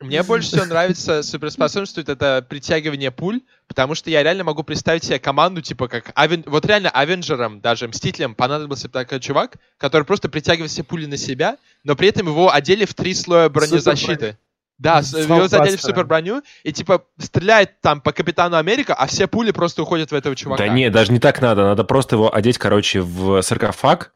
Мне 0.02 0.22
больше 0.22 0.48
всего 0.48 0.64
нравится 0.64 1.22
суперспособность, 1.22 1.98
это 1.98 2.44
притягивание 2.48 3.10
пуль, 3.10 3.40
потому 3.68 3.94
что 3.94 4.10
я 4.10 4.22
реально 4.22 4.44
могу 4.44 4.62
представить 4.62 5.04
себе 5.04 5.18
команду, 5.18 5.60
типа 5.62 5.88
как... 5.88 6.12
Авен... 6.14 6.42
Вот 6.46 6.66
реально 6.66 6.90
Авенджерам, 6.90 7.60
даже 7.60 7.88
Мстителям 7.88 8.34
понадобился 8.34 8.88
такой 8.88 9.20
чувак, 9.20 9.56
который 9.78 10.04
просто 10.04 10.28
притягивает 10.28 10.70
все 10.70 10.82
пули 10.82 11.06
на 11.06 11.16
себя, 11.16 11.56
но 11.84 11.96
при 11.96 12.08
этом 12.08 12.26
его 12.26 12.52
одели 12.52 12.84
в 12.84 12.94
три 12.94 13.14
слоя 13.14 13.48
бронезащиты. 13.48 14.36
Да, 14.78 15.02
с- 15.02 15.10
С 15.10 15.14
его 15.14 15.46
задели 15.46 15.48
в 15.48 15.50
Халкбастером. 15.50 15.78
супер 15.94 16.04
броню, 16.06 16.42
и 16.64 16.72
типа 16.72 17.04
стреляет 17.18 17.80
там 17.80 18.00
по 18.00 18.10
Капитану 18.12 18.56
Америка, 18.56 18.94
а 18.94 19.06
все 19.06 19.28
пули 19.28 19.52
просто 19.52 19.82
уходят 19.82 20.10
в 20.10 20.14
этого 20.14 20.34
чувака. 20.34 20.64
Да 20.66 20.68
не, 20.72 20.90
даже 20.90 21.12
не 21.12 21.20
так 21.20 21.40
надо, 21.40 21.62
надо 21.62 21.84
просто 21.84 22.16
его 22.16 22.34
одеть, 22.34 22.58
короче, 22.58 23.00
в 23.00 23.42
саркофаг 23.42 24.12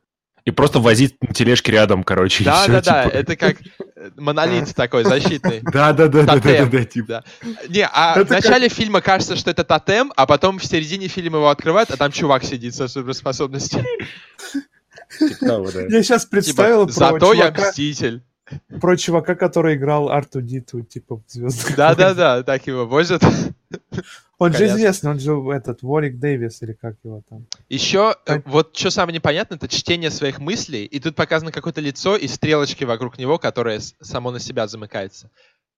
и 0.47 0.53
просто 0.53 0.79
возить 0.79 1.17
на 1.21 1.35
тележке 1.35 1.73
рядом, 1.73 2.05
короче, 2.05 2.45
Да, 2.45 2.67
да, 2.69 2.81
да, 2.81 3.05
типа. 3.05 3.17
это 3.17 3.37
как 3.37 3.57
монолит 4.17 4.75
такой 4.75 5.05
защитный. 5.05 5.61
Да, 5.73 5.93
да, 5.93 6.07
да, 6.07 6.23
да, 6.23 6.37
да, 6.37 6.65
да, 6.67 6.85
типа. 6.85 7.25
Не, 7.69 7.87
а 7.87 8.23
в 8.25 8.31
начале 8.31 8.69
фильма 8.69 9.01
кажется, 9.01 9.35
что 9.35 9.51
это 9.51 9.65
тотем, 9.65 10.13
а 10.17 10.27
потом 10.27 10.59
в 10.61 10.65
середине 10.65 11.09
фильма 11.09 11.39
его 11.39 11.51
открывают, 11.51 11.91
а 11.91 11.97
там 11.97 12.13
чувак 12.13 12.45
сидит 12.45 12.75
со 12.75 12.87
суперспособностью. 12.87 13.85
Типа. 15.19 15.71
Я 15.89 16.03
сейчас 16.03 16.23
Типа, 16.23 16.31
представил 16.31 16.87
про 16.87 16.93
зато 16.93 17.33
я 17.33 17.51
мститель. 17.51 18.23
Про 18.81 18.97
чувака, 18.97 19.35
который 19.35 19.75
играл 19.77 20.09
Арту 20.09 20.41
Диту, 20.43 20.83
типа 20.83 21.17
в 21.17 21.23
Звездных 21.31 21.77
Да-да-да, 21.77 22.43
так 22.43 22.67
его 22.67 22.87
возят. 22.87 23.23
Он 24.39 24.53
же 24.53 24.67
известный, 24.67 25.11
он 25.13 25.19
же 25.19 25.33
этот 25.55 25.83
Ворик 25.83 26.19
Дэвис 26.19 26.61
или 26.63 26.75
как 26.75 26.97
его 27.03 27.23
там. 27.29 27.47
Еще, 27.71 28.15
э, 28.27 28.41
вот 28.45 28.77
что 28.77 28.91
самое 28.91 29.15
непонятное, 29.15 29.57
это 29.57 29.67
чтение 29.67 30.11
своих 30.11 30.39
мыслей, 30.39 30.85
и 30.85 31.01
тут 31.01 31.17
показано 31.17 31.53
какое-то 31.53 31.81
лицо 31.81 32.17
и 32.17 32.29
стрелочки 32.29 32.85
вокруг 32.85 33.17
него, 33.19 33.39
которое 33.39 33.81
само 34.03 34.31
на 34.31 34.39
себя 34.39 34.67
замыкается. 34.69 35.31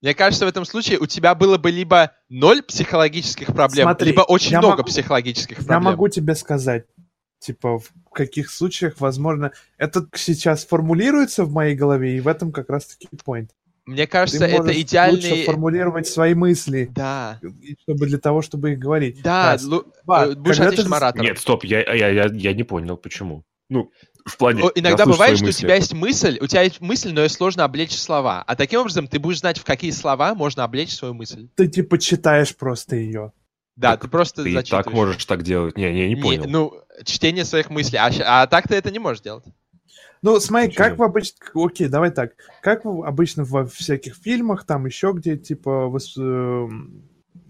Мне 0.03 0.15
кажется, 0.15 0.45
в 0.45 0.49
этом 0.49 0.65
случае 0.65 0.99
у 0.99 1.07
тебя 1.07 1.35
было 1.35 1.57
бы 1.59 1.71
либо 1.71 2.13
ноль 2.29 2.63
психологических 2.63 3.49
проблем, 3.49 3.87
Смотри, 3.87 4.11
либо 4.11 4.21
очень 4.23 4.53
я 4.53 4.59
много 4.59 4.79
могу- 4.79 4.89
психологических 4.89 5.59
Я 5.59 5.65
проблем. 5.65 5.83
могу 5.85 6.09
тебе 6.09 6.35
сказать, 6.35 6.85
типа, 7.39 7.79
в 7.79 7.91
каких 8.13 8.51
случаях, 8.51 9.01
возможно, 9.01 9.53
это 9.77 10.07
сейчас 10.15 10.65
формулируется 10.65 11.45
в 11.45 11.53
моей 11.53 11.75
голове, 11.75 12.17
и 12.17 12.21
в 12.21 12.29
этом 12.29 12.53
как 12.53 12.69
раз-таки 12.71 13.09
point. 13.27 13.49
Мне 13.87 14.05
Ты 14.05 14.13
кажется, 14.13 14.45
это 14.45 14.59
можешь 14.59 14.77
лучше 14.77 14.83
идеальный... 14.83 15.45
формулировать 15.45 16.07
свои 16.07 16.35
мысли, 16.35 16.91
Да, 16.95 17.41
чтобы 17.85 18.07
для 18.07 18.19
того, 18.19 18.43
чтобы 18.43 18.73
их 18.73 18.79
говорить. 18.79 19.23
да, 19.23 19.57
Да, 19.57 19.65
лу- 19.65 19.87
Ба, 20.05 20.27
э, 20.27 20.35
будешь 20.35 20.59
ты 20.59 20.65
отличным 20.65 20.93
оратором. 20.93 21.25
Нет, 21.25 21.39
стоп, 21.39 21.65
я, 21.65 21.81
я, 21.95 22.09
я, 22.11 22.27
я 22.31 22.53
не 22.53 22.65
понял, 22.65 22.99
почему. 22.99 23.45
Ну, 23.71 23.91
в 24.27 24.37
плане... 24.37 24.63
О, 24.63 24.71
Иногда 24.75 25.07
бывает, 25.07 25.37
что 25.37 25.45
у 25.45 25.49
мысли. 25.49 25.63
тебя 25.63 25.77
есть 25.77 25.95
мысль, 25.95 26.39
у 26.39 26.47
тебя 26.47 26.63
есть 26.63 26.83
мысль, 26.83 27.13
но 27.13 27.23
ее 27.23 27.31
сложно 27.31 27.65
облечь 27.65 27.93
в 27.93 27.99
слова. 27.99 28.45
А 28.47 28.57
таким 28.57 28.81
образом 28.81 29.09
ты 29.09 29.19
будешь 29.19 29.39
знать, 29.41 29.59
в 29.59 29.65
какие 29.65 29.91
слова 29.91 30.35
можно 30.35 30.65
облечь 30.65 30.95
свою 30.95 31.15
мысль. 31.15 31.49
Ты 31.55 31.67
типа 31.69 31.97
читаешь 31.99 32.55
просто 32.55 32.97
ее. 32.97 33.33
Да, 33.79 33.93
Так 33.93 34.03
ты 34.03 34.09
просто 34.09 34.43
Ты 34.43 34.53
зачитываешь. 34.53 34.85
так 34.85 34.93
можешь 34.93 35.25
так 35.25 35.43
делать. 35.45 35.77
Не, 35.77 35.93
не, 35.93 36.09
не 36.09 36.15
Не, 36.17 36.21
понял. 36.21 36.45
ну, 36.49 36.73
чтение 37.05 37.45
своих 37.45 37.71
мыслей. 37.71 37.99
А, 37.99 38.11
а 38.43 38.47
так 38.49 38.67
ты 38.69 38.75
это 38.75 38.91
не 38.91 38.99
можешь 38.99 39.23
делать. 39.23 39.45
Ну, 40.21 40.41
смотри, 40.41 40.71
Почему? 40.71 40.85
как 40.89 40.99
в 40.99 41.03
обычно... 41.05 41.37
Окей, 41.55 41.87
давай 41.89 42.11
так. 42.11 42.33
Как 42.61 42.85
в- 42.85 43.05
обычно 43.07 43.45
во 43.45 43.65
всяких 43.67 44.17
фильмах, 44.17 44.65
там 44.67 44.85
еще 44.87 45.13
где, 45.15 45.37
типа, 45.37 45.89
вос- 45.89 46.21
эм, 46.21 47.05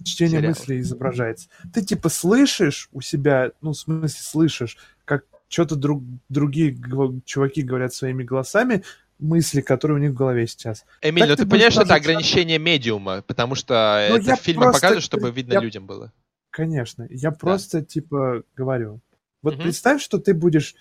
чтение 0.05 0.41
Сериалах. 0.41 0.59
мыслей 0.59 0.81
изображается. 0.81 1.49
Ты, 1.73 1.81
типа, 1.83 2.11
слышишь 2.11 2.91
у 2.93 3.01
себя, 3.01 3.53
ну, 3.63 3.71
в 3.73 3.79
смысле, 3.79 4.21
слышишь, 4.21 4.77
как 5.07 5.25
что-то 5.49 5.77
друг, 5.77 6.03
другие 6.29 6.77
чуваки 7.25 7.63
говорят 7.63 7.95
своими 7.95 8.23
голосами, 8.23 8.85
мысли, 9.19 9.61
которые 9.61 9.99
у 9.99 10.01
них 10.01 10.11
в 10.13 10.15
голове 10.15 10.47
сейчас. 10.47 10.85
Эмиль, 11.03 11.21
Так 11.23 11.29
ну 11.31 11.37
ты 11.37 11.43
ты 11.45 11.49
понимаешь, 11.51 11.73
что 11.73 11.83
это 11.83 11.95
ограничение 11.95 12.59
медиума, 12.59 13.23
потому 13.23 13.55
что 13.55 14.07
Ну, 14.11 14.17
это 14.17 14.37
фильме 14.37 14.63
просто- 14.63 14.81
показывают, 14.81 15.05
чтобы 15.05 15.31
видно 15.31 15.55
я- 15.55 15.61
людям 15.61 15.87
было. 15.87 16.13
Конечно. 16.51 17.07
Я 17.11 17.31
просто, 17.31 17.83
типа, 17.83 18.43
говорю. 18.57 19.01
Вот 19.43 19.55
Мгм. 19.55 19.65
представь, 19.65 20.03
что 20.03 20.19
ты 20.19 20.35
будешь 20.35 20.75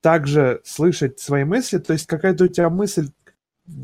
также 0.00 0.60
слышать 0.64 1.20
свои 1.20 1.44
мысли, 1.44 1.78
то 1.78 1.92
есть 1.92 2.06
какая-то 2.06 2.44
у 2.44 2.48
тебя 2.48 2.70
мысль, 2.70 3.08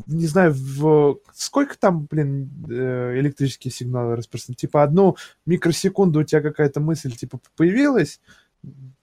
не 0.07 0.25
знаю, 0.27 0.53
в... 0.55 1.19
сколько 1.33 1.77
там, 1.77 2.07
блин, 2.09 2.49
э, 2.69 3.19
электрические 3.19 3.71
сигналы 3.71 4.15
распространяют? 4.15 4.59
Типа 4.59 4.83
одну 4.83 5.15
микросекунду 5.45 6.19
у 6.19 6.23
тебя 6.23 6.41
какая-то 6.41 6.79
мысль, 6.79 7.11
типа, 7.15 7.39
появилась, 7.55 8.19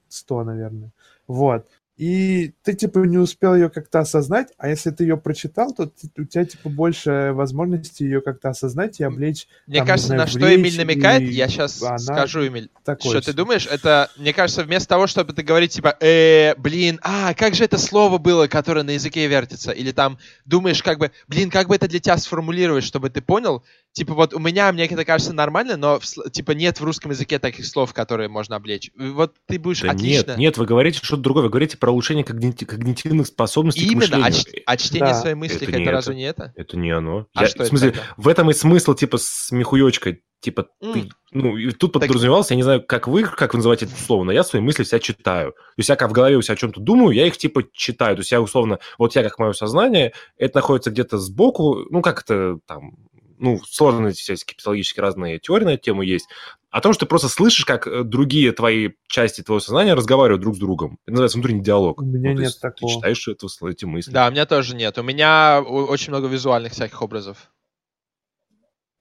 100, 0.08 0.44
наверное, 0.44 0.90
вот. 1.26 1.66
И 1.96 2.52
ты, 2.64 2.74
типа, 2.74 2.98
не 3.00 3.18
успел 3.18 3.54
ее 3.54 3.70
как-то 3.70 4.00
осознать, 4.00 4.48
а 4.58 4.68
если 4.68 4.90
ты 4.90 5.04
ее 5.04 5.16
прочитал, 5.16 5.72
то 5.72 5.86
ты- 5.86 6.10
у 6.20 6.24
тебя, 6.24 6.44
типа, 6.44 6.68
больше 6.68 7.30
возможности 7.34 8.02
ее 8.02 8.20
как-то 8.20 8.48
осознать 8.48 8.98
и 8.98 9.04
облечь 9.04 9.46
Мне 9.68 9.78
там, 9.78 9.86
кажется, 9.86 10.08
знаю, 10.08 10.22
на 10.22 10.26
что 10.26 10.54
Эмиль 10.54 10.76
намекает, 10.76 11.22
и 11.22 11.26
я 11.26 11.46
сейчас 11.46 11.80
скажу, 11.98 12.46
Эмиль. 12.48 12.68
такое. 12.84 13.10
Что 13.10 13.20
ты 13.20 13.26
себе. 13.26 13.34
думаешь? 13.34 13.68
Это, 13.70 14.10
мне 14.16 14.32
кажется, 14.32 14.64
вместо 14.64 14.88
того, 14.88 15.06
чтобы 15.06 15.34
ты 15.34 15.42
говорить, 15.44 15.70
типа, 15.72 15.96
э, 16.00 16.56
блин, 16.56 16.98
а, 17.02 17.32
как 17.34 17.54
же 17.54 17.62
это 17.64 17.78
слово 17.78 18.18
было, 18.18 18.48
которое 18.48 18.82
на 18.82 18.90
языке 18.90 19.28
вертится? 19.28 19.70
Или 19.70 19.92
там 19.92 20.18
думаешь, 20.44 20.82
как 20.82 20.98
бы, 20.98 21.12
блин, 21.28 21.48
как 21.48 21.68
бы 21.68 21.76
это 21.76 21.86
для 21.86 22.00
тебя 22.00 22.16
сформулировать, 22.18 22.82
чтобы 22.82 23.08
ты 23.08 23.22
понял? 23.22 23.62
Типа, 23.94 24.12
вот 24.12 24.34
у 24.34 24.40
меня, 24.40 24.72
мне 24.72 24.86
это 24.86 25.04
кажется 25.04 25.32
нормально, 25.32 25.76
но, 25.76 26.00
типа, 26.32 26.50
нет 26.50 26.80
в 26.80 26.84
русском 26.84 27.12
языке 27.12 27.38
таких 27.38 27.64
слов, 27.64 27.94
которые 27.94 28.28
можно 28.28 28.56
облечь. 28.56 28.90
И 28.98 29.08
Вот 29.10 29.36
ты 29.46 29.56
будешь 29.58 29.82
Да 29.82 29.92
отлично... 29.92 30.30
нет, 30.32 30.36
нет, 30.38 30.58
вы 30.58 30.66
говорите 30.66 30.98
что-то 31.00 31.22
другое, 31.22 31.44
вы 31.44 31.48
говорите 31.50 31.78
про 31.78 31.92
улучшение 31.92 32.24
когнити- 32.24 32.64
когнитивных 32.66 33.28
способностей 33.28 33.86
к 33.88 33.92
Именно, 33.92 34.16
а, 34.16 34.18
мышлению. 34.26 34.42
ч- 34.58 34.62
а 34.66 34.76
чтение 34.76 35.08
Да. 35.10 35.14
своей 35.14 35.36
мысли, 35.36 35.66
Это 35.68 35.80
это, 35.80 35.90
разве 35.92 36.12
это. 36.12 36.16
не 36.18 36.24
это? 36.24 36.52
Это 36.56 36.76
не 36.76 36.90
оно. 36.90 37.26
А 37.34 37.42
Я- 37.42 37.48
что 37.48 37.58
в 37.58 37.60
это 37.60 37.68
смысле, 37.68 37.90
тогда? 37.92 38.06
в 38.16 38.28
этом 38.28 38.50
и 38.50 38.54
смысл, 38.54 38.94
типа, 38.94 39.16
с 39.18 39.52
михуёчкой. 39.52 40.22
Типа, 40.40 40.66
М. 40.82 40.92
ты, 40.92 41.08
ну, 41.30 41.56
и 41.56 41.70
тут 41.70 41.92
подразумевался, 41.92 42.52
я 42.54 42.56
не 42.56 42.64
знаю, 42.64 42.82
как 42.84 43.06
вы, 43.06 43.22
как 43.22 43.54
вы 43.54 43.58
называете 43.58 43.86
это 43.86 43.94
слово, 43.94 44.24
но 44.24 44.32
я 44.32 44.42
свои 44.42 44.60
мысли 44.60 44.82
вся 44.82 44.98
читаю. 44.98 45.52
То 45.52 45.58
есть 45.78 45.88
я 45.88 45.94
как 45.96 46.10
в 46.10 46.12
голове 46.12 46.36
у 46.36 46.42
себя 46.42 46.54
о 46.54 46.56
чем-то 46.56 46.80
думаю, 46.80 47.14
я 47.14 47.26
их, 47.28 47.38
типа, 47.38 47.62
читаю. 47.72 48.16
То 48.16 48.20
есть 48.20 48.32
я, 48.32 48.42
условно, 48.42 48.80
вот 48.98 49.14
я, 49.14 49.22
как 49.22 49.38
мое 49.38 49.52
сознание, 49.52 50.12
это 50.36 50.58
находится 50.58 50.90
где-то 50.90 51.16
сбоку, 51.18 51.86
ну, 51.90 52.02
как 52.02 52.22
это 52.22 52.58
там, 52.66 52.96
ну, 53.44 53.60
сложные 53.64 54.12
всякие 54.14 54.56
психологически 54.56 55.00
разные 55.00 55.38
теории 55.38 55.64
на 55.64 55.74
эту 55.74 55.82
тему 55.84 56.02
есть, 56.02 56.26
о 56.70 56.80
том, 56.80 56.92
что 56.92 57.04
ты 57.06 57.08
просто 57.08 57.28
слышишь, 57.28 57.64
как 57.64 57.86
э, 57.86 58.02
другие 58.02 58.50
твои 58.52 58.90
части 59.06 59.42
твоего 59.42 59.60
сознания 59.60 59.94
разговаривают 59.94 60.42
друг 60.42 60.56
с 60.56 60.58
другом. 60.58 60.98
Это 61.04 61.12
называется 61.12 61.38
внутренний 61.38 61.62
диалог. 61.62 62.00
У 62.00 62.04
меня 62.04 62.30
Ну, 62.30 62.34
нет 62.36 62.46
есть 62.48 62.60
такого. 62.60 62.90
Ты 62.92 62.96
читаешь 62.96 63.28
это, 63.28 63.46
эти 63.68 63.84
мысли. 63.84 64.10
Да, 64.10 64.26
у 64.26 64.30
меня 64.32 64.44
тоже 64.44 64.74
нет. 64.74 64.98
У 64.98 65.02
меня 65.04 65.62
очень 65.62 66.10
много 66.10 66.26
визуальных 66.26 66.72
всяких 66.72 67.00
образов. 67.00 67.50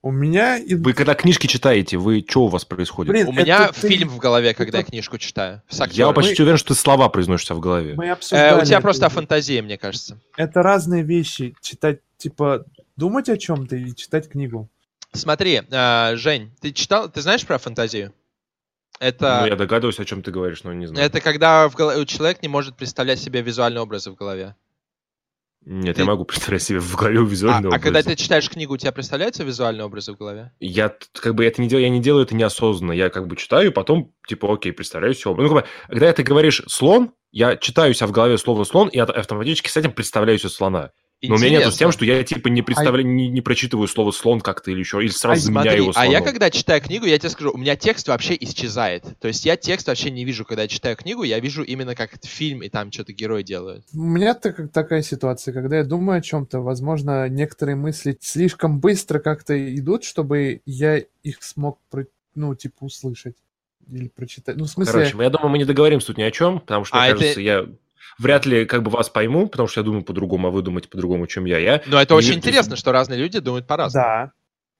У 0.06 0.12
меня... 0.12 0.58
и- 0.58 0.76
Вы 0.76 0.94
когда 0.94 1.16
книжки 1.16 1.48
читаете, 1.48 1.98
вы 1.98 2.24
что 2.28 2.44
у 2.44 2.48
вас 2.50 2.66
происходит? 2.66 3.12
Блин, 3.14 3.28
У 3.30 3.32
меня 3.32 3.70
ты- 3.72 3.88
фильм 3.88 4.10
в 4.10 4.18
голове, 4.18 4.54
когда 4.54 4.80
я 4.80 4.82
это- 4.82 4.92
книжку 4.92 5.18
читаю. 5.18 5.62
Я 5.92 6.12
почти 6.12 6.42
уверен, 6.44 6.58
что 6.58 6.70
ты 6.70 6.80
слова 6.80 7.08
произносишь 7.08 7.46
у 7.46 7.48
себя 7.48 7.56
в 7.56 7.60
голове. 7.62 7.94
Мы 7.96 8.06
Э, 8.08 8.14
у 8.14 8.18
тебя 8.66 8.78
это 8.78 8.82
просто 8.82 9.08
фантазия, 9.10 9.62
мне 9.62 9.78
кажется. 9.78 10.20
Это 10.36 10.62
разные 10.62 11.04
вещи. 11.04 11.56
Читать, 11.62 12.02
типа, 12.18 12.66
думать 12.96 13.30
о 13.30 13.38
чем-то 13.38 13.76
и 13.76 13.94
читать 13.96 14.30
книгу. 14.30 14.70
Смотри, 15.12 15.62
э, 15.70 16.16
Жень, 16.16 16.52
ты 16.62 16.72
читал, 16.72 17.10
ты 17.10 17.22
знаешь 17.22 17.46
про 17.46 17.58
фантазию? 17.58 18.14
Это, 19.00 19.40
Ну, 19.42 19.48
я 19.48 19.56
догадываюсь, 19.56 20.00
о 20.00 20.06
чем 20.06 20.22
ты 20.22 20.32
говоришь, 20.32 20.64
но 20.64 20.74
не 20.74 20.86
знаю. 20.88 21.06
это 21.06 21.20
когда 21.20 21.68
в 21.68 21.76
голо- 21.76 22.06
человек 22.06 22.42
не 22.42 22.48
может 22.48 22.78
представлять 22.78 23.20
себе 23.20 23.42
визуальные 23.42 23.82
образы 23.82 24.12
в 24.12 24.16
голове. 24.16 24.56
Нет, 25.66 25.96
ты- 25.96 26.02
я 26.02 26.06
могу 26.06 26.26
представлять 26.26 26.62
себе 26.62 26.80
в 26.80 26.96
голове 26.96 27.20
А, 27.20 27.24
визуальный 27.24 27.70
а 27.70 27.80
когда 27.80 28.04
ты 28.04 28.16
читаешь 28.16 28.50
книгу, 28.50 28.74
у 28.74 28.78
тебя 28.78 28.92
представляются 28.92 29.44
визуальные 29.44 29.86
образы 29.86 30.12
в 30.14 30.18
голове? 30.18 30.52
Я 30.60 30.94
как 31.14 31.36
бы 31.36 31.46
это 31.46 31.62
не 31.62 31.70
делаю, 31.70 31.84
я 31.86 31.90
не 31.90 32.02
делаю 32.02 32.26
это 32.26 32.36
неосознанно. 32.36 32.92
Я 32.92 33.10
как 33.10 33.28
бы 33.28 33.36
читаю, 33.38 33.72
потом, 33.72 34.14
типа, 34.28 34.54
окей, 34.54 34.74
представляю 34.74 35.14
все. 35.14 35.34
Ну, 35.34 35.42
как 35.44 35.52
бы, 35.54 35.66
когда 35.88 36.12
ты 36.12 36.22
говоришь 36.24 36.64
слон, 36.68 37.14
я 37.32 37.56
читаю 37.56 37.94
себя 37.94 38.08
в 38.08 38.12
голове 38.12 38.38
слово 38.38 38.64
слон, 38.66 38.90
и 38.90 38.98
ат- 39.00 39.10
автоматически 39.10 39.70
с 39.70 39.78
этим 39.78 39.94
представляю 39.94 40.38
себе 40.38 40.50
слона. 40.50 40.92
Но 41.30 41.36
у 41.36 41.38
меня 41.38 41.60
нету 41.60 41.72
с 41.72 41.78
тем, 41.78 41.92
что 41.92 42.06
я 42.06 42.24
типа 42.24 42.48
не 42.50 42.62
представляю, 42.62 43.06
не, 43.08 43.28
не 43.30 43.42
прочитываю 43.42 43.88
слово 43.88 44.12
слон 44.12 44.42
как-то 44.42 44.72
или 44.72 44.80
еще, 44.80 45.00
или 45.00 45.08
сразу 45.10 45.40
А 45.42 45.44
заменяю 45.44 45.64
смотри, 45.66 45.82
его 45.84 45.92
а 45.96 46.06
я 46.06 46.12
слоном. 46.20 46.26
когда 46.26 46.50
читаю 46.50 46.82
книгу, 46.82 47.06
я 47.06 47.18
тебе 47.18 47.30
скажу, 47.30 47.52
у 47.54 47.58
меня 47.58 47.76
текст 47.76 48.08
вообще 48.08 48.36
исчезает. 48.40 49.06
То 49.20 49.28
есть 49.28 49.46
я 49.46 49.56
текст 49.58 49.88
вообще 49.88 50.12
не 50.12 50.26
вижу, 50.26 50.46
когда 50.46 50.64
я 50.64 50.68
читаю 50.68 50.96
книгу, 50.96 51.24
я 51.24 51.40
вижу 51.40 51.64
именно 51.64 51.96
как 51.96 52.14
это 52.16 52.28
фильм, 52.28 52.62
и 52.64 52.70
там 52.70 52.92
что-то 52.92 53.14
герои 53.14 53.44
делают. 53.44 53.86
У 53.94 54.02
меня 54.04 54.34
так- 54.34 54.72
такая 54.72 55.02
ситуация, 55.02 55.54
когда 55.54 55.78
я 55.78 55.84
думаю 55.84 56.20
о 56.20 56.22
чем-то, 56.22 56.60
возможно, 56.60 57.30
некоторые 57.30 57.76
мысли 57.76 58.18
слишком 58.22 58.80
быстро 58.80 59.20
как-то 59.20 59.54
идут, 59.76 60.04
чтобы 60.04 60.62
я 60.66 61.02
их 61.24 61.42
смог, 61.42 61.80
про- 61.90 62.06
ну, 62.36 62.54
типа, 62.56 62.76
услышать 62.82 63.36
или 63.92 64.08
прочитать. 64.08 64.56
Ну, 64.56 64.64
в 64.66 64.70
смысле, 64.70 64.94
Короче, 64.94 65.18
я 65.20 65.30
думаю, 65.30 65.50
мы 65.50 65.58
не 65.58 65.66
договоримся 65.66 66.08
тут 66.08 66.18
ни 66.18 66.24
о 66.24 66.32
чем, 66.32 66.60
потому 66.62 66.86
что, 66.86 66.98
А 66.98 67.02
мне 67.02 67.10
это- 67.12 67.20
кажется, 67.20 67.42
я 67.42 67.66
вряд 68.20 68.46
ли 68.46 68.66
как 68.66 68.84
бы 68.84 68.92
вас 68.92 69.10
пойму, 69.10 69.48
потому 69.48 69.68
что 69.68 69.82
я 69.82 69.86
думаю 69.86 70.04
по-другому, 70.04 70.48
а 70.48 70.52
вы 70.52 70.62
думаете 70.62 70.90
по-другому, 70.90 71.28
чем 71.28 71.46
я. 71.46 71.58
Я 71.58 71.82
Но 71.88 72.02
это 72.02 72.14
Не 72.14 72.18
очень 72.18 72.36
интересно, 72.36 72.76
что 72.76 72.92
разные 72.92 73.20
люди 73.20 73.40
думают 73.40 73.68
по-разному. 73.68 74.06
да. 74.06 74.32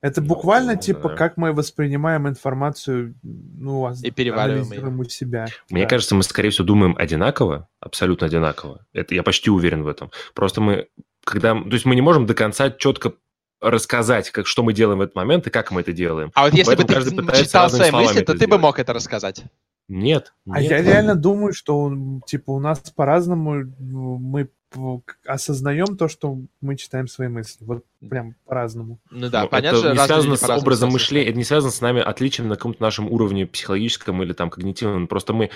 Это 0.04 0.20
Ну, 0.20 0.28
буквально, 0.28 0.74
ну, 0.74 0.80
типа, 0.82 1.10
да. 1.10 1.16
как 1.16 1.38
мы 1.38 1.54
воспринимаем 1.54 2.28
информацию, 2.28 3.16
ну, 3.24 3.90
И 4.04 4.12
перевариваем 4.12 5.00
у 5.00 5.04
себя. 5.06 5.46
Мне 5.70 5.84
Да. 5.84 5.88
кажется, 5.88 6.14
мы, 6.14 6.24
скорее 6.24 6.50
всего, 6.50 6.66
думаем 6.66 6.94
одинаково, 7.00 7.70
абсолютно 7.80 8.28
одинаково. 8.28 8.86
Это 8.92 9.16
я 9.16 9.24
почти 9.24 9.50
уверен 9.50 9.84
в 9.84 9.88
этом. 9.88 10.12
Просто 10.34 10.60
мы, 10.60 10.88
когда... 11.24 11.54
То 11.54 11.70
есть 11.70 11.86
мы 11.86 11.96
не 11.96 12.02
можем 12.02 12.26
до 12.26 12.34
конца 12.34 12.70
четко 12.70 13.14
рассказать, 13.62 14.30
как, 14.32 14.46
что 14.46 14.62
мы 14.62 14.74
делаем 14.74 15.00
в 15.00 15.04
этот 15.04 15.16
момент 15.16 15.48
и 15.48 15.50
как 15.50 15.72
мы 15.72 15.80
это 15.80 15.94
делаем. 15.94 16.32
А 16.36 16.44
вот 16.44 16.54
если 16.54 16.72
бы 16.72 16.76
Поэтому 16.76 16.88
ты 16.88 16.94
каждый 16.96 17.16
пытается 17.16 17.46
читал 17.46 17.70
свои 17.70 17.92
мысли, 17.92 18.24
то 18.26 18.38
ты 18.38 18.46
бы 18.46 18.58
мог 18.58 18.80
это 18.80 18.92
рассказать. 18.92 19.46
Нет. 19.94 20.34
А 20.50 20.60
нет. 20.60 20.72
я 20.72 20.82
реально 20.82 21.16
думаю, 21.16 21.54
что, 21.54 21.88
м, 21.88 22.22
типа, 22.26 22.52
у 22.52 22.60
нас 22.60 22.80
по-разному 22.80 23.54
м, 23.62 23.70
мы 23.80 24.50
осознаем 25.28 25.98
то, 25.98 26.08
что 26.08 26.40
мы 26.62 26.76
читаем 26.78 27.08
свои 27.08 27.28
мысли. 27.28 27.64
Вот 27.64 27.86
прям 28.10 28.36
по-разному. 28.46 29.00
Ну 29.12 29.30
да, 29.30 29.44
Ну, 29.44 29.48
понятно, 29.50 29.78
это 29.78 29.92
не 29.94 30.06
связано 30.06 30.36
с 30.36 30.50
образом 30.50 30.92
мышления, 30.92 31.30
это 31.30 31.38
не 31.38 31.44
связано 31.44 31.72
с 31.72 31.82
нами 31.82 32.02
отличием 32.02 32.48
на 32.48 32.56
каком-то 32.56 32.82
нашем 32.82 33.12
уровне 33.12 33.46
психологическом 33.46 34.22
или 34.24 34.34
там 34.34 34.50
когнитивном. 34.50 35.08
Просто 35.08 35.34
мы 35.34 35.50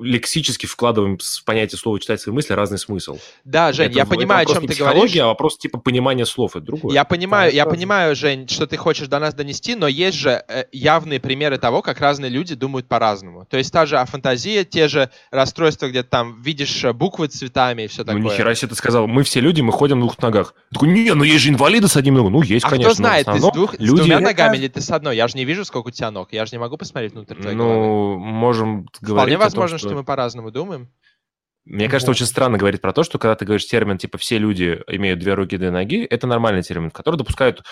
лексически 0.00 0.66
вкладываем 0.66 1.18
в 1.18 1.44
понятие 1.44 1.78
слова 1.78 1.98
читать 2.00 2.20
свои 2.20 2.34
мысли 2.34 2.52
разный 2.52 2.78
смысл. 2.78 3.18
Да, 3.44 3.72
Жень, 3.72 3.86
Это- 3.86 3.96
я 3.96 4.02
это 4.02 4.10
понимаю, 4.14 4.42
о 4.48 4.52
чем 4.52 4.62
не 4.62 4.68
ты 4.68 4.74
психология, 4.74 4.98
говоришь. 5.00 5.16
а 5.22 5.26
вопрос 5.26 5.58
типа 5.58 5.78
понимания 5.78 6.26
слов, 6.26 6.56
это 6.56 6.64
другое. 6.64 6.94
Я 6.94 7.04
понимаю, 7.04 7.50
Да, 7.50 7.56
я 7.56 7.66
понимаю, 7.66 8.14
Жень, 8.16 8.48
что 8.48 8.66
ты 8.66 8.76
хочешь 8.76 9.08
до 9.08 9.18
нас 9.18 9.34
донести, 9.34 9.74
но 9.74 9.86
есть 9.88 10.16
же 10.18 10.42
э, 10.48 10.64
явные 10.72 11.20
примеры 11.20 11.58
того, 11.58 11.82
как 11.82 12.00
разные 12.00 12.30
люди 12.30 12.54
думают 12.54 12.86
по-разному. 12.88 13.46
То 13.46 13.56
есть 13.56 13.72
та 13.72 13.86
же 13.86 13.98
афантазия, 13.98 14.64
те 14.64 14.88
же 14.88 15.10
расстройства, 15.30 15.88
где 15.88 16.02
ты 16.02 16.08
там 16.08 16.40
видишь 16.42 16.84
э, 16.84 16.92
буквы 16.92 17.28
цветами 17.28 17.82
и 17.82 17.86
все 17.86 18.02
Ну, 18.02 18.06
такое. 18.06 18.22
нихера 18.22 18.54
себе 18.54 18.68
ты 18.70 18.74
сказал. 18.76 19.06
Мы 19.06 19.22
все 19.22 19.40
люди, 19.40 19.60
мы 19.60 19.72
ходим 19.72 19.98
на 20.00 20.06
двух 20.06 20.18
ногах. 20.20 20.54
Я 20.70 20.74
такой, 20.74 20.88
не, 20.88 21.12
ну 21.14 21.24
есть 21.24 21.40
же 21.42 21.50
инвалиды 21.84 21.88
с 21.88 21.96
одним 21.96 22.14
ногой. 22.14 22.30
Ну, 22.30 22.42
есть, 22.42 22.64
а 22.64 22.70
конечно. 22.70 22.90
кто 22.90 22.96
знает, 22.96 23.26
ты 23.26 23.38
с, 23.38 23.52
двух, 23.52 23.74
с 23.74 23.78
люди... 23.78 23.96
двумя 23.96 24.16
Мне 24.16 24.26
ногами 24.26 24.56
или 24.56 24.68
ты 24.68 24.80
с 24.80 24.90
одной? 24.90 25.16
Я 25.16 25.28
же 25.28 25.36
не 25.36 25.44
вижу, 25.44 25.64
сколько 25.64 25.88
у 25.88 25.90
тебя 25.90 26.10
ног. 26.10 26.32
Я 26.32 26.46
же 26.46 26.52
не 26.52 26.58
могу 26.58 26.76
посмотреть 26.76 27.12
внутрь 27.12 27.36
твоей 27.36 27.56
головы. 27.56 27.74
Ну, 27.74 28.18
можем 28.18 28.86
говорить 29.00 29.34
Вполне 29.34 29.36
о 29.36 29.38
том, 29.38 29.44
возможно, 29.44 29.78
что... 29.78 29.94
мы 29.94 30.04
по-разному 30.04 30.50
думаем. 30.50 30.88
Мне 31.64 31.88
кажется, 31.88 32.10
Вот. 32.10 32.16
очень 32.16 32.26
странно 32.26 32.58
говорить 32.58 32.82
про 32.82 32.92
то, 32.92 33.02
что 33.04 33.18
когда 33.18 33.34
ты 33.36 33.46
говоришь 33.46 33.66
термин, 33.66 33.96
типа, 33.96 34.18
все 34.18 34.36
люди 34.36 34.82
имеют 34.86 35.18
две 35.18 35.32
руки 35.32 35.56
две 35.56 35.70
ноги, 35.70 36.04
это 36.04 36.26
нормальный 36.26 36.62
термин, 36.62 36.90
который 36.90 37.16
допускают 37.16 37.62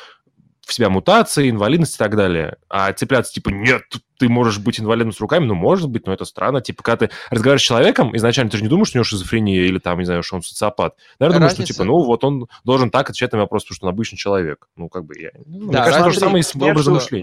в 0.66 0.72
себя 0.72 0.88
мутации, 0.88 1.50
инвалидность 1.50 1.96
и 1.96 1.98
так 1.98 2.16
далее. 2.16 2.56
А 2.68 2.92
цепляться, 2.92 3.32
типа, 3.32 3.50
нет, 3.50 3.82
ты 4.18 4.28
можешь 4.28 4.58
быть 4.58 4.78
инвалидом 4.78 5.12
с 5.12 5.20
руками, 5.20 5.44
ну, 5.44 5.54
может 5.54 5.88
быть, 5.90 6.06
но 6.06 6.12
это 6.12 6.24
странно. 6.24 6.60
Типа, 6.60 6.82
когда 6.82 7.06
ты 7.06 7.14
разговариваешь 7.30 7.62
с 7.62 7.66
человеком, 7.66 8.16
изначально 8.16 8.50
ты 8.50 8.58
же 8.58 8.62
не 8.62 8.68
думаешь, 8.68 8.88
что 8.88 8.98
у 8.98 9.00
него 9.00 9.04
шизофрения 9.04 9.64
или 9.64 9.78
там, 9.78 9.98
не 9.98 10.04
знаю, 10.04 10.22
что 10.22 10.36
он 10.36 10.42
социопат. 10.42 10.94
Наверное, 11.18 11.40
думаешь, 11.40 11.54
что, 11.54 11.64
типа, 11.64 11.84
ну, 11.84 11.98
вот 12.02 12.22
он 12.24 12.46
должен 12.64 12.90
так 12.90 13.10
отвечать 13.10 13.32
на 13.32 13.38
вопрос, 13.38 13.64
потому 13.64 13.76
что 13.76 13.86
он 13.86 13.92
обычный 13.92 14.16
человек. 14.16 14.68
Ну, 14.76 14.88
как 14.88 15.04
бы, 15.04 15.18
я... 15.18 15.30
ну, 15.46 15.64
мне 15.64 15.72
Да, 15.72 15.84
кажется, 15.84 16.04
то 16.04 16.10
же 16.10 16.18
самое 16.20 16.40
и 16.40 16.42
с 16.42 16.54
образом 16.54 17.00
что- 17.00 17.20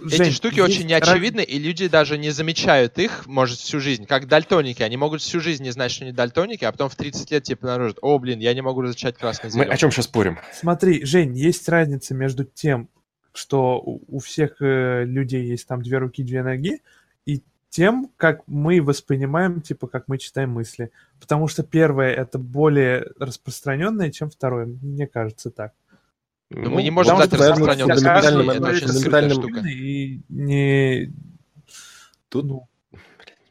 мышления. 0.00 0.24
Эти 0.24 0.30
Жень, 0.30 0.32
штуки 0.32 0.60
очень 0.60 0.82
раз- 0.82 1.06
неочевидны, 1.06 1.42
и 1.42 1.58
люди 1.58 1.88
даже 1.88 2.18
не 2.18 2.30
замечают 2.30 2.98
их, 2.98 3.26
может, 3.26 3.58
всю 3.58 3.80
жизнь. 3.80 4.06
Как 4.06 4.26
дальтоники. 4.26 4.82
Они 4.82 4.96
могут 4.96 5.20
всю 5.22 5.40
жизнь 5.40 5.62
не 5.62 5.70
знать, 5.70 5.90
что 5.92 6.04
они 6.04 6.12
дальтоники, 6.12 6.64
а 6.64 6.72
потом 6.72 6.88
в 6.88 6.96
30 6.96 7.30
лет 7.30 7.44
типа 7.44 7.68
обнаружат, 7.68 7.98
о, 8.02 8.18
блин, 8.18 8.38
я 8.40 8.54
не 8.54 8.62
могу 8.62 8.80
различать 8.80 9.16
красный 9.16 9.48
и 9.48 9.52
Мы 9.52 9.52
зеленый». 9.52 9.74
о 9.74 9.76
чем 9.76 9.90
сейчас 9.90 10.06
спорим? 10.06 10.38
Смотри, 10.52 11.04
Жень, 11.04 11.36
есть 11.36 11.68
разница 11.68 12.14
между 12.14 12.44
тем, 12.44 12.88
что 13.32 13.78
у 13.80 14.00
у 14.08 14.18
всех 14.18 14.60
э, 14.60 15.04
людей 15.04 15.44
есть 15.44 15.66
там 15.68 15.82
две 15.82 15.98
руки, 15.98 16.22
две 16.22 16.42
ноги, 16.42 16.82
и 17.26 17.42
тем, 17.68 18.10
как 18.16 18.42
мы 18.46 18.82
воспринимаем, 18.82 19.60
типа, 19.60 19.86
как 19.86 20.08
мы 20.08 20.18
читаем 20.18 20.50
мысли. 20.50 20.90
Потому 21.20 21.46
что 21.46 21.62
первое 21.62 22.12
это 22.12 22.38
более 22.38 23.06
распространенное, 23.18 24.10
чем 24.10 24.30
второе. 24.30 24.66
Мне 24.66 25.06
кажется 25.06 25.50
так. 25.50 25.72
Ну, 26.50 26.70
мы 26.70 26.82
не 26.82 26.90
можем 26.90 27.16
дать 27.18 27.30
фундаментальным- 27.30 28.44
мысли, 28.46 28.56
это 28.56 28.68
очень 28.68 28.88
скрытая 28.88 29.30
штука. 29.30 29.60
И 29.68 30.20
не... 30.28 31.12
Тут- 32.28 32.44
ну, 32.44 32.68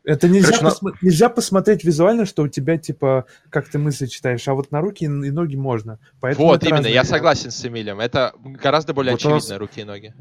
это 0.04 0.28
нельзя, 0.28 0.48
Короче, 0.58 0.64
на- 0.64 0.70
посмо- 0.70 0.96
нельзя 1.02 1.30
посмотреть 1.30 1.84
визуально, 1.84 2.26
что 2.26 2.44
у 2.44 2.48
тебя, 2.48 2.78
типа, 2.78 3.26
как 3.50 3.70
ты 3.70 3.78
мысли 3.78 4.06
читаешь, 4.08 4.46
а 4.48 4.54
вот 4.54 4.72
на 4.72 4.82
руки 4.82 5.06
и 5.06 5.08
ноги 5.08 5.56
можно. 5.56 6.00
Поэтому 6.20 6.48
Вот, 6.48 6.64
именно, 6.64 6.78
разные 6.78 6.94
я 6.94 7.04
согласен 7.06 7.52
с 7.52 7.66
Эмилием. 7.66 8.00
Это 8.00 8.34
гораздо 8.44 8.94
более 8.94 9.14
Вот 9.14 9.26
у 9.26 9.30
нас- 9.30 9.44
очевидно, 9.46 9.60
руки 9.60 9.82
и 9.82 9.84
ноги. 9.84 10.14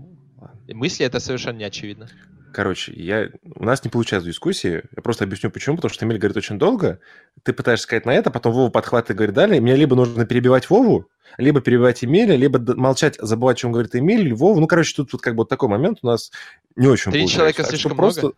И 0.67 0.75
мысли 0.75 1.05
это 1.07 1.19
совершенно 1.21 1.59
не 1.59 1.65
очевидно. 1.65 2.09
Короче, 2.53 2.93
я... 2.95 3.31
у 3.43 3.65
нас 3.65 3.85
не 3.85 3.91
получается 3.91 4.29
дискуссии. 4.29 4.83
Я 4.97 5.03
просто 5.03 5.25
объясню, 5.25 5.51
почему. 5.51 5.77
Потому 5.77 5.93
что 5.93 6.05
Эмиль 6.05 6.19
говорит 6.19 6.37
очень 6.37 6.59
долго. 6.59 7.01
Ты 7.43 7.53
пытаешься 7.53 7.85
сказать 7.85 8.07
на 8.07 8.15
это, 8.15 8.31
потом 8.31 8.53
Вова 8.53 8.71
подхватывает 8.71 9.11
и 9.11 9.15
говорит 9.15 9.35
далее. 9.35 9.61
Мне 9.61 9.77
либо 9.77 9.97
нужно 9.97 10.25
перебивать 10.27 10.69
Вову, 10.71 11.09
либо 11.37 11.61
перебивать 11.61 12.05
Эмиля, 12.05 12.37
либо 12.37 12.59
молчать, 12.75 13.17
забывать, 13.21 13.59
о 13.59 13.61
чем 13.61 13.73
говорит 13.73 13.95
Эмиль, 13.95 14.21
или 14.21 14.33
Вова. 14.33 14.59
Ну, 14.61 14.67
короче, 14.67 14.95
тут, 14.95 15.11
тут 15.11 15.21
как 15.21 15.35
бы 15.35 15.43
вот 15.43 15.49
такой 15.49 15.69
момент 15.69 15.99
у 16.03 16.07
нас 16.07 16.31
не 16.77 16.87
очень 16.87 17.13
Три 17.13 17.23
получается. 17.23 17.35
человека 17.37 17.63
Так 17.63 17.71
слишком 17.71 17.97
просто... 17.97 18.33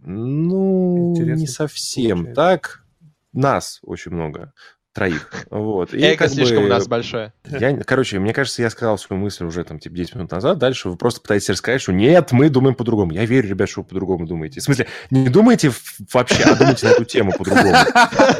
Ну, 0.00 1.12
Интересно 1.12 1.40
не 1.40 1.46
совсем 1.46 2.18
получается. 2.18 2.34
так. 2.34 2.84
Нас 3.32 3.80
очень 3.82 4.12
много. 4.12 4.52
Троих. 4.98 5.30
Вот. 5.50 5.94
И 5.94 6.02
Эго 6.02 6.28
слишком 6.28 6.58
бы- 6.58 6.66
у 6.66 6.68
нас 6.68 6.88
большое. 6.88 7.32
я, 7.44 7.76
короче, 7.84 8.18
мне 8.18 8.32
кажется, 8.32 8.62
я 8.62 8.70
сказал 8.70 8.98
свою 8.98 9.22
мысль 9.22 9.44
уже 9.44 9.62
там, 9.64 9.78
типа, 9.78 9.94
10 9.94 10.16
минут 10.16 10.30
назад. 10.32 10.58
Дальше 10.58 10.88
вы 10.88 10.96
просто 10.96 11.20
пытаетесь 11.20 11.50
рассказать, 11.50 11.80
что 11.80 11.92
нет, 11.92 12.32
мы 12.32 12.48
думаем 12.50 12.74
по-другому. 12.74 13.12
Я 13.12 13.24
верю, 13.24 13.48
ребят, 13.48 13.68
что 13.68 13.82
вы 13.82 13.86
по-другому 13.86 14.26
думаете. 14.26 14.60
В 14.60 14.64
смысле, 14.64 14.86
не 15.10 15.28
думайте 15.28 15.70
вообще, 16.12 16.42
а 16.42 16.56
думайте 16.56 16.86
на 16.86 16.90
эту 16.90 17.04
тему 17.04 17.32
по-другому. 17.36 17.74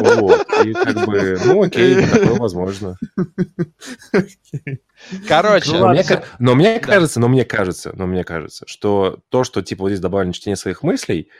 Вот. 0.01 0.47
И 0.65 0.73
как 0.73 1.07
бы, 1.07 1.39
ну 1.45 1.63
окей, 1.63 2.05
такое 2.05 2.35
возможно. 2.35 2.99
Короче, 5.29 5.73
Ну 5.73 5.79
Но 5.79 5.89
мне, 5.93 6.05
но 6.39 6.55
мне 6.55 6.81
кажется, 6.81 7.21
но 7.21 7.29
мне 7.29 7.45
кажется, 7.45 7.93
но 7.95 8.07
мне 8.07 8.25
кажется, 8.25 8.65
что 8.67 9.21
то, 9.29 9.45
что, 9.45 9.63
типа, 9.63 9.83
вот 9.83 9.91
здесь 9.91 10.01
добавлено 10.01 10.33
чтение 10.33 10.57
своих 10.57 10.83
мыслей 10.83 11.31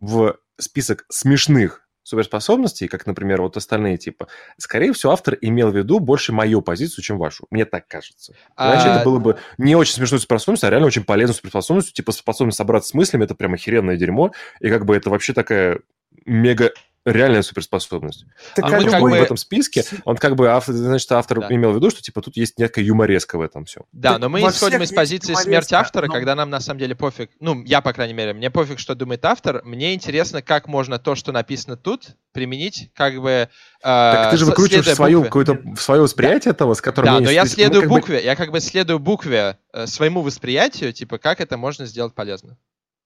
в 0.00 0.36
список 0.58 1.04
смешных 1.10 1.83
суперспособностей, 2.04 2.86
как, 2.86 3.06
например, 3.06 3.42
вот 3.42 3.56
остальные, 3.56 3.96
типа, 3.96 4.28
скорее 4.58 4.92
всего, 4.92 5.12
автор 5.12 5.36
имел 5.40 5.70
в 5.70 5.76
виду 5.76 5.98
больше 5.98 6.32
мою 6.32 6.62
позицию, 6.62 7.02
чем 7.02 7.18
вашу. 7.18 7.46
Мне 7.50 7.64
так 7.64 7.88
кажется. 7.88 8.34
Иначе 8.56 8.88
а, 8.88 8.96
это 8.96 9.04
было 9.04 9.18
бы 9.18 9.38
не 9.58 9.74
очень 9.74 9.94
смешной 9.94 10.20
суперспособностью, 10.20 10.68
а 10.68 10.70
реально 10.70 10.86
очень 10.86 11.04
полезной 11.04 11.34
суперспособностью. 11.34 11.94
Типа 11.94 12.12
способность 12.12 12.58
собраться 12.58 12.90
с 12.90 12.94
мыслями, 12.94 13.24
это 13.24 13.34
прям 13.34 13.54
охеренное 13.54 13.96
дерьмо. 13.96 14.32
И 14.60 14.68
как 14.68 14.84
бы 14.84 14.94
это 14.94 15.10
вообще 15.10 15.32
такая 15.32 15.80
мега 16.26 16.72
реальная 17.04 17.42
суперспособность. 17.42 18.24
Так 18.54 18.64
А 18.64 18.68
а 18.68 18.70
мы 18.72 18.78
Любой 18.78 18.90
как 18.92 19.00
бы- 19.02 19.10
в 19.10 19.22
этом 19.22 19.36
списке, 19.36 19.84
он 20.04 20.16
как 20.16 20.36
бы, 20.36 20.48
автор, 20.48 20.74
значит, 20.74 21.10
автор 21.12 21.40
Да. 21.40 21.48
имел 21.54 21.72
в 21.72 21.76
виду, 21.76 21.90
что 21.90 22.00
типа 22.02 22.22
тут 22.22 22.36
есть 22.36 22.58
некая 22.58 22.82
юмореска 22.82 23.36
в 23.38 23.42
этом 23.42 23.64
все. 23.66 23.82
Да, 23.92 24.12
Так 24.12 24.20
но 24.22 24.28
мы 24.28 24.40
во 24.40 24.50
исходим 24.50 24.82
из 24.82 24.92
позиции 24.92 25.34
смерти 25.34 25.74
автора, 25.74 26.06
но- 26.06 26.12
когда 26.14 26.34
нам 26.34 26.50
на 26.50 26.60
самом 26.60 26.78
деле 26.80 26.94
пофиг. 26.94 27.30
Ну, 27.40 27.62
я, 27.64 27.80
по 27.80 27.92
крайней 27.92 28.14
мере, 28.14 28.32
мне 28.32 28.50
пофиг, 28.50 28.78
что 28.78 28.94
думает 28.94 29.24
автор. 29.24 29.62
Мне 29.64 29.94
интересно, 29.94 30.42
как 30.42 30.66
можно 30.68 30.98
то, 30.98 31.14
что 31.14 31.32
написано 31.32 31.76
тут, 31.76 32.08
применить, 32.32 32.90
как 32.94 33.20
бы... 33.20 33.30
э, 33.30 33.48
Так 33.82 34.30
ты 34.32 34.36
же 34.38 34.44
выкручиваешь 34.46 34.86
свою, 34.94 35.22
букве. 35.24 35.28
какое-то 35.44 35.80
свое 35.80 36.02
восприятие 36.02 36.52
того, 36.54 36.74
с 36.74 36.80
которым... 36.80 37.14
Да, 37.14 37.20
но 37.20 37.30
я 37.30 37.46
следую 37.46 37.82
как 37.82 37.90
бы- 37.90 37.96
букве, 37.96 38.24
я 38.24 38.34
как 38.34 38.50
бы 38.50 38.60
следую 38.60 38.98
букве 38.98 39.58
э, 39.72 39.86
своему 39.86 40.20
восприятию, 40.22 40.92
типа, 40.92 41.18
как 41.18 41.40
это 41.40 41.56
можно 41.56 41.86
сделать 41.86 42.14
полезно. 42.14 42.56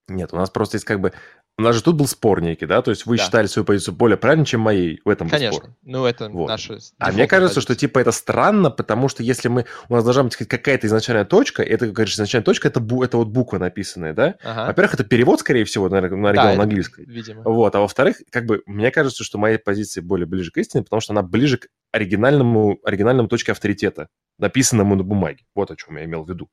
Нет, 0.08 0.32
у 0.32 0.36
нас 0.36 0.50
просто 0.50 0.76
есть 0.76 0.84
как 0.86 1.00
бы... 1.00 1.12
У 1.60 1.62
нас 1.62 1.74
же 1.74 1.82
тут 1.82 1.96
был 1.96 2.06
спор 2.06 2.40
некий, 2.40 2.66
да? 2.66 2.82
То 2.82 2.92
есть 2.92 3.04
вы 3.04 3.16
Да. 3.16 3.24
считали 3.24 3.48
свою 3.48 3.66
позицию 3.66 3.94
более 3.94 4.16
правильной, 4.16 4.46
чем 4.46 4.60
моей. 4.60 5.00
В 5.04 5.08
этом 5.08 5.26
был 5.26 5.36
спор. 5.36 5.50
Конечно. 5.50 5.76
Ну, 5.82 6.04
это 6.06 6.28
Вот. 6.28 6.46
наша 6.48 6.78
А 6.98 7.10
мне 7.10 7.26
кажется, 7.26 7.60
что 7.60 7.70
позиция. 7.70 7.88
типа 7.88 7.98
это 7.98 8.12
странно, 8.12 8.70
потому 8.70 9.08
что 9.08 9.24
если 9.24 9.48
мы 9.48 9.64
у 9.88 9.94
нас 9.94 10.04
должна 10.04 10.22
быть 10.22 10.36
какая-то 10.36 10.86
изначальная 10.86 11.24
точка, 11.24 11.64
это, 11.64 11.86
как 11.86 11.94
говоришь, 11.94 12.14
изначальная 12.14 12.44
точка, 12.44 12.68
это, 12.68 12.78
бу, 12.78 13.02
это 13.02 13.16
вот 13.16 13.28
буква 13.28 13.58
написанная, 13.58 14.12
да? 14.14 14.36
Ага. 14.44 14.66
Во-первых, 14.68 14.94
это 14.94 15.04
перевод, 15.04 15.40
скорее 15.40 15.64
всего, 15.64 15.88
на, 15.88 16.00
на 16.00 16.06
оригинал 16.06 16.32
Да, 16.32 16.54
на 16.54 16.62
английский. 16.62 17.04
Видимо. 17.04 17.42
Вот, 17.42 17.74
а 17.74 17.80
во-вторых, 17.80 18.18
как 18.30 18.46
бы 18.46 18.62
мне 18.66 18.92
кажется, 18.92 19.24
что 19.24 19.36
моя 19.38 19.58
позиция 19.58 20.02
более 20.02 20.26
ближе 20.26 20.52
к 20.52 20.58
истине, 20.58 20.84
потому 20.84 21.00
что 21.00 21.12
она 21.12 21.22
ближе 21.22 21.58
к 21.58 21.66
оригинальному, 21.90 22.78
оригинальному 22.84 23.28
точке 23.28 23.50
авторитета, 23.50 24.06
написанному 24.38 24.94
на 24.94 25.02
бумаге. 25.02 25.44
Вот 25.56 25.72
о 25.72 25.76
чем 25.76 25.96
я 25.96 26.04
имел 26.04 26.22
в 26.22 26.28
виду. 26.30 26.48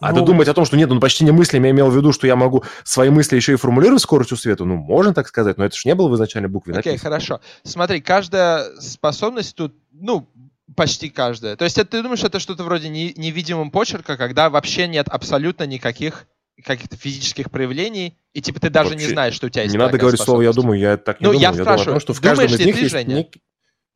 А 0.00 0.12
Ну, 0.12 0.20
додумать 0.20 0.48
о 0.48 0.54
том, 0.54 0.64
что 0.64 0.76
нет, 0.76 0.88
ну 0.88 0.98
почти 0.98 1.24
не 1.24 1.30
мыслями, 1.30 1.66
я 1.66 1.70
имел 1.72 1.90
в 1.90 1.96
виду, 1.96 2.12
что 2.12 2.26
я 2.26 2.34
могу 2.34 2.64
свои 2.84 3.10
мысли 3.10 3.36
еще 3.36 3.52
и 3.52 3.56
формулировать 3.56 4.02
скоростью 4.02 4.36
света, 4.38 4.64
ну, 4.64 4.76
можно 4.76 5.12
так 5.12 5.28
сказать, 5.28 5.58
но 5.58 5.64
это 5.66 5.76
же 5.76 5.82
не 5.84 5.94
было 5.94 6.08
в 6.08 6.14
изначальной 6.14 6.48
букве 6.48 6.74
Окей, 6.74 6.92
написано. 6.92 7.10
хорошо. 7.10 7.40
Смотри, 7.62 8.00
каждая 8.00 8.64
способность 8.80 9.54
тут, 9.56 9.74
ну, 9.92 10.28
Почти 10.76 11.10
каждая. 11.10 11.56
То 11.56 11.64
есть 11.64 11.78
это, 11.78 11.90
ты 11.90 12.02
думаешь, 12.02 12.22
это 12.22 12.38
что-то 12.38 12.62
вроде 12.62 12.88
не, 12.88 13.12
невидимого 13.16 13.68
почерка, 13.70 14.16
когда 14.16 14.48
вообще 14.50 14.86
нет 14.86 15.08
абсолютно 15.08 15.64
никаких 15.64 16.26
каких-то 16.64 16.96
физических 16.96 17.50
проявлений, 17.50 18.16
и 18.34 18.40
типа 18.40 18.60
ты 18.60 18.70
даже 18.70 18.90
Вообще 18.90 19.06
не 19.06 19.12
знаешь, 19.12 19.34
что 19.34 19.46
у 19.48 19.50
тебя 19.50 19.64
есть 19.64 19.74
Не 19.74 19.78
надо 19.78 19.98
говорить 19.98 20.20
слово 20.20 20.42
«я 20.42 20.52
думаю», 20.52 20.78
я 20.78 20.96
так 20.96 21.20
не 21.20 21.26
Ну, 21.26 21.32
думаю. 21.32 21.42
я 21.42 21.48
думаю 21.50 21.62
о 21.62 21.64
спрашиваю, 21.64 21.94
том, 21.94 22.00
что 22.00 22.12
в 22.14 22.20
думаешь 22.20 22.38
каждом 22.50 22.54
из 22.60 22.66
ли 22.66 22.72
ты, 22.72 22.88
Женя? 22.88 23.20
нек- 23.22 23.40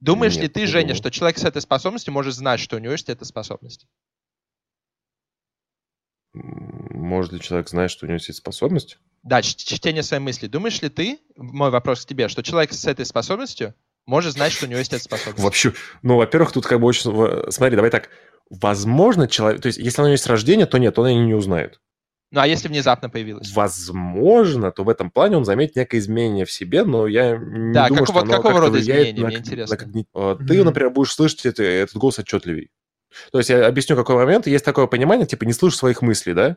Думаешь 0.00 0.34
ли 0.34 0.42
Нет, 0.42 0.52
ты, 0.55 0.61
не 0.61 0.66
Женя, 0.66 0.82
думаю. 0.88 0.96
что 0.96 1.11
человек 1.11 1.38
с 1.38 1.44
этой 1.44 1.62
способностью 1.62 2.12
может 2.12 2.34
знать, 2.34 2.59
что 2.61 2.76
у 2.76 2.78
него 2.80 2.92
есть 2.92 3.09
эта 3.09 3.24
способность? 3.24 3.86
Может 6.35 7.32
ли 7.32 7.41
человек 7.41 7.68
знать, 7.68 7.91
что 7.91 8.07
у 8.07 8.09
него 8.09 8.16
есть 8.16 8.35
способность? 8.35 8.99
Да, 9.22 9.41
чтение 9.41 10.03
своей 10.03 10.22
мысли. 10.22 10.49
Думаешь 10.49 10.82
ли 10.82 10.89
ты, 10.89 11.18
мой 11.37 11.70
вопрос 11.70 12.05
к 12.05 12.09
тебе, 12.09 12.28
что 12.28 12.43
человек 12.43 12.72
с 12.72 12.85
этой 12.87 13.07
способностью 13.07 13.74
может 14.05 14.32
знать, 14.35 14.53
что 14.53 14.66
у 14.66 14.68
него 14.68 14.78
есть 14.80 14.93
эта 14.93 15.03
способность? 15.03 15.43
Вообще, 15.43 15.72
ну, 16.03 16.16
во-первых, 16.16 16.53
тут 16.53 16.66
как 16.66 16.80
бы 16.80 16.87
очень... 16.87 17.11
Смотри, 17.51 17.76
давай 17.76 17.91
так. 17.91 18.11
Возможно, 18.51 19.26
человек... 19.28 19.62
То 19.62 19.68
есть, 19.68 19.78
если 19.78 20.03
оно 20.03 20.11
есть 20.11 20.24
с 20.24 20.26
рождения, 20.26 20.66
то 20.66 20.76
нет, 20.78 20.99
он 20.99 21.07
ее 21.09 21.24
не 21.24 21.35
узнает. 21.35 21.80
Ну, 22.32 22.41
а 22.41 22.47
если 22.49 22.66
внезапно 22.66 23.09
появилось? 23.09 23.55
Возможно, 23.55 24.72
то 24.72 24.82
в 24.82 24.89
этом 24.89 25.11
плане 25.11 25.37
он 25.37 25.45
заметит 25.45 25.76
некое 25.76 25.99
изменение 25.99 26.45
в 26.45 26.51
себе, 26.51 26.82
но 26.85 27.07
я 27.07 27.37
не 27.37 27.72
Да, 27.72 27.87
думаю, 27.89 28.05
как- 28.05 28.07
что 28.07 28.12
вот 28.14 28.22
оно 28.24 28.32
какого 28.32 28.53
как-то 28.55 28.61
рода 28.66 28.78
влияет 28.78 29.01
изменения, 29.07 29.20
на 29.22 29.26
мне 29.28 29.37
интересно. 29.37 29.76
на 30.14 30.37
Ты, 30.47 30.64
например, 30.64 30.91
будешь 30.91 31.12
слышать 31.12 31.47
это- 31.47 31.62
этот 31.62 31.97
голос 31.97 32.18
отчетливей. 32.18 32.70
То 33.33 33.39
есть 33.39 33.51
я 33.51 33.67
объясню, 33.67 33.97
какой 33.97 34.17
момент. 34.17 34.47
Есть 34.47 34.65
такое 34.65 34.87
понимание, 34.87 35.27
типа, 35.27 35.45
не 35.45 35.53
слышишь 35.53 35.79
своих 35.79 36.03
мыслей, 36.03 36.35
да? 36.35 36.57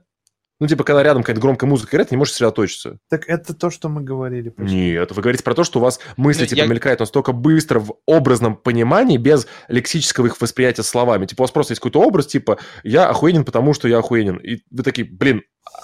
Ну, 0.59 0.67
типа, 0.67 0.83
когда 0.83 1.03
рядом 1.03 1.21
какая-то 1.21 1.39
громкая 1.41 1.69
музыка 1.69 1.91
играет, 1.95 2.09
ты 2.09 2.15
не 2.15 2.17
можешь 2.17 2.33
сосредоточиться. 2.33 2.97
Так 3.09 3.25
это 3.27 3.53
то, 3.53 3.69
что 3.69 3.89
мы 3.89 4.01
говорили. 4.01 4.49
почти. 4.49 4.75
Нет, 4.75 5.11
вы 5.11 5.21
говорите 5.21 5.43
про 5.43 5.53
то, 5.53 5.63
что 5.63 5.77
у 5.79 5.81
вас 5.83 5.99
мысли, 6.17 6.41
Ну, 6.41 6.47
типа, 6.47 6.59
я- 6.59 6.65
мелькают 6.65 6.99
настолько 6.99 7.31
быстро 7.31 7.79
в 7.79 7.93
образном 8.07 8.55
понимании, 8.55 9.17
без 9.17 9.45
лексического 9.67 10.25
их 10.25 10.41
восприятия 10.41 10.83
словами. 10.83 11.27
Типа, 11.27 11.41
у 11.41 11.43
вас 11.43 11.51
просто 11.51 11.73
есть 11.73 11.79
какой-то 11.81 12.01
образ, 12.01 12.25
типа, 12.27 12.57
я 12.83 13.07
охуенен, 13.07 13.45
потому 13.45 13.73
что 13.73 13.87
я 13.87 13.99
охуенен. 13.99 14.37
И 14.37 14.59
вы 14.71 14.81
такие, 14.83 15.07
блин, 15.07 15.43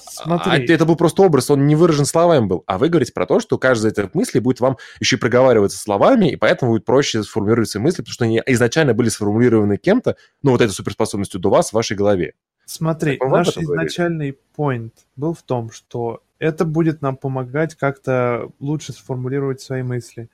Смотри. 0.10 0.52
а 0.52 0.74
это 0.74 0.86
был 0.86 0.96
просто 0.96 1.22
образ, 1.24 1.52
он 1.52 1.68
не 1.68 1.76
выражен 1.76 2.06
словами 2.06 2.46
был. 2.48 2.64
А 2.66 2.78
вы 2.80 2.90
говорите 2.90 3.12
про 3.14 3.26
то, 3.28 3.40
что 3.40 3.58
каждая 3.60 3.92
из 3.92 3.98
этих 3.98 4.16
мыслей 4.16 4.40
будет 4.40 4.60
вам 4.60 4.78
еще 5.00 5.18
и 5.18 5.20
проговариваться 5.20 5.78
словами, 5.78 6.32
и 6.32 6.36
поэтому 6.36 6.72
будет 6.72 6.86
проще 6.86 7.22
сформулировать 7.24 7.70
свои 7.70 7.84
мысли, 7.84 7.98
потому 7.98 8.14
что 8.14 8.26
они 8.26 8.42
изначально 8.48 8.94
были 8.94 9.10
сформулированы 9.10 9.78
кем-то, 9.78 10.16
ну, 10.42 10.52
вот 10.52 10.62
этой 10.62 10.72
суперспособностью 10.72 11.40
до 11.40 11.50
вас 11.50 11.70
в 11.70 11.74
вашей 11.74 11.96
голове. 11.98 12.34
Смотри, 12.66 13.18
Так 13.18 13.30
наш 13.30 13.58
изначальный 13.58 14.38
point 14.56 14.92
был 15.16 15.34
в 15.34 15.44
том, 15.44 15.72
что 15.72 16.24
это 16.40 16.66
будет 16.66 17.02
нам 17.02 17.18
помогать 17.18 17.76
как-то 17.76 18.50
лучше 18.60 18.94
сформулировать 18.94 19.62
свои 19.62 19.84
мысли. 19.84 20.30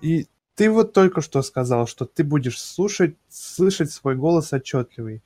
И 0.00 0.26
ты 0.54 0.70
вот 0.70 0.92
только 0.92 1.20
что 1.20 1.42
сказал, 1.42 1.86
что 1.86 2.04
ты 2.04 2.24
будешь 2.24 2.60
слушать, 2.60 3.16
слышать 3.28 3.92
свой 3.92 4.16
голос 4.16 4.52
отчетливый. 4.52 5.22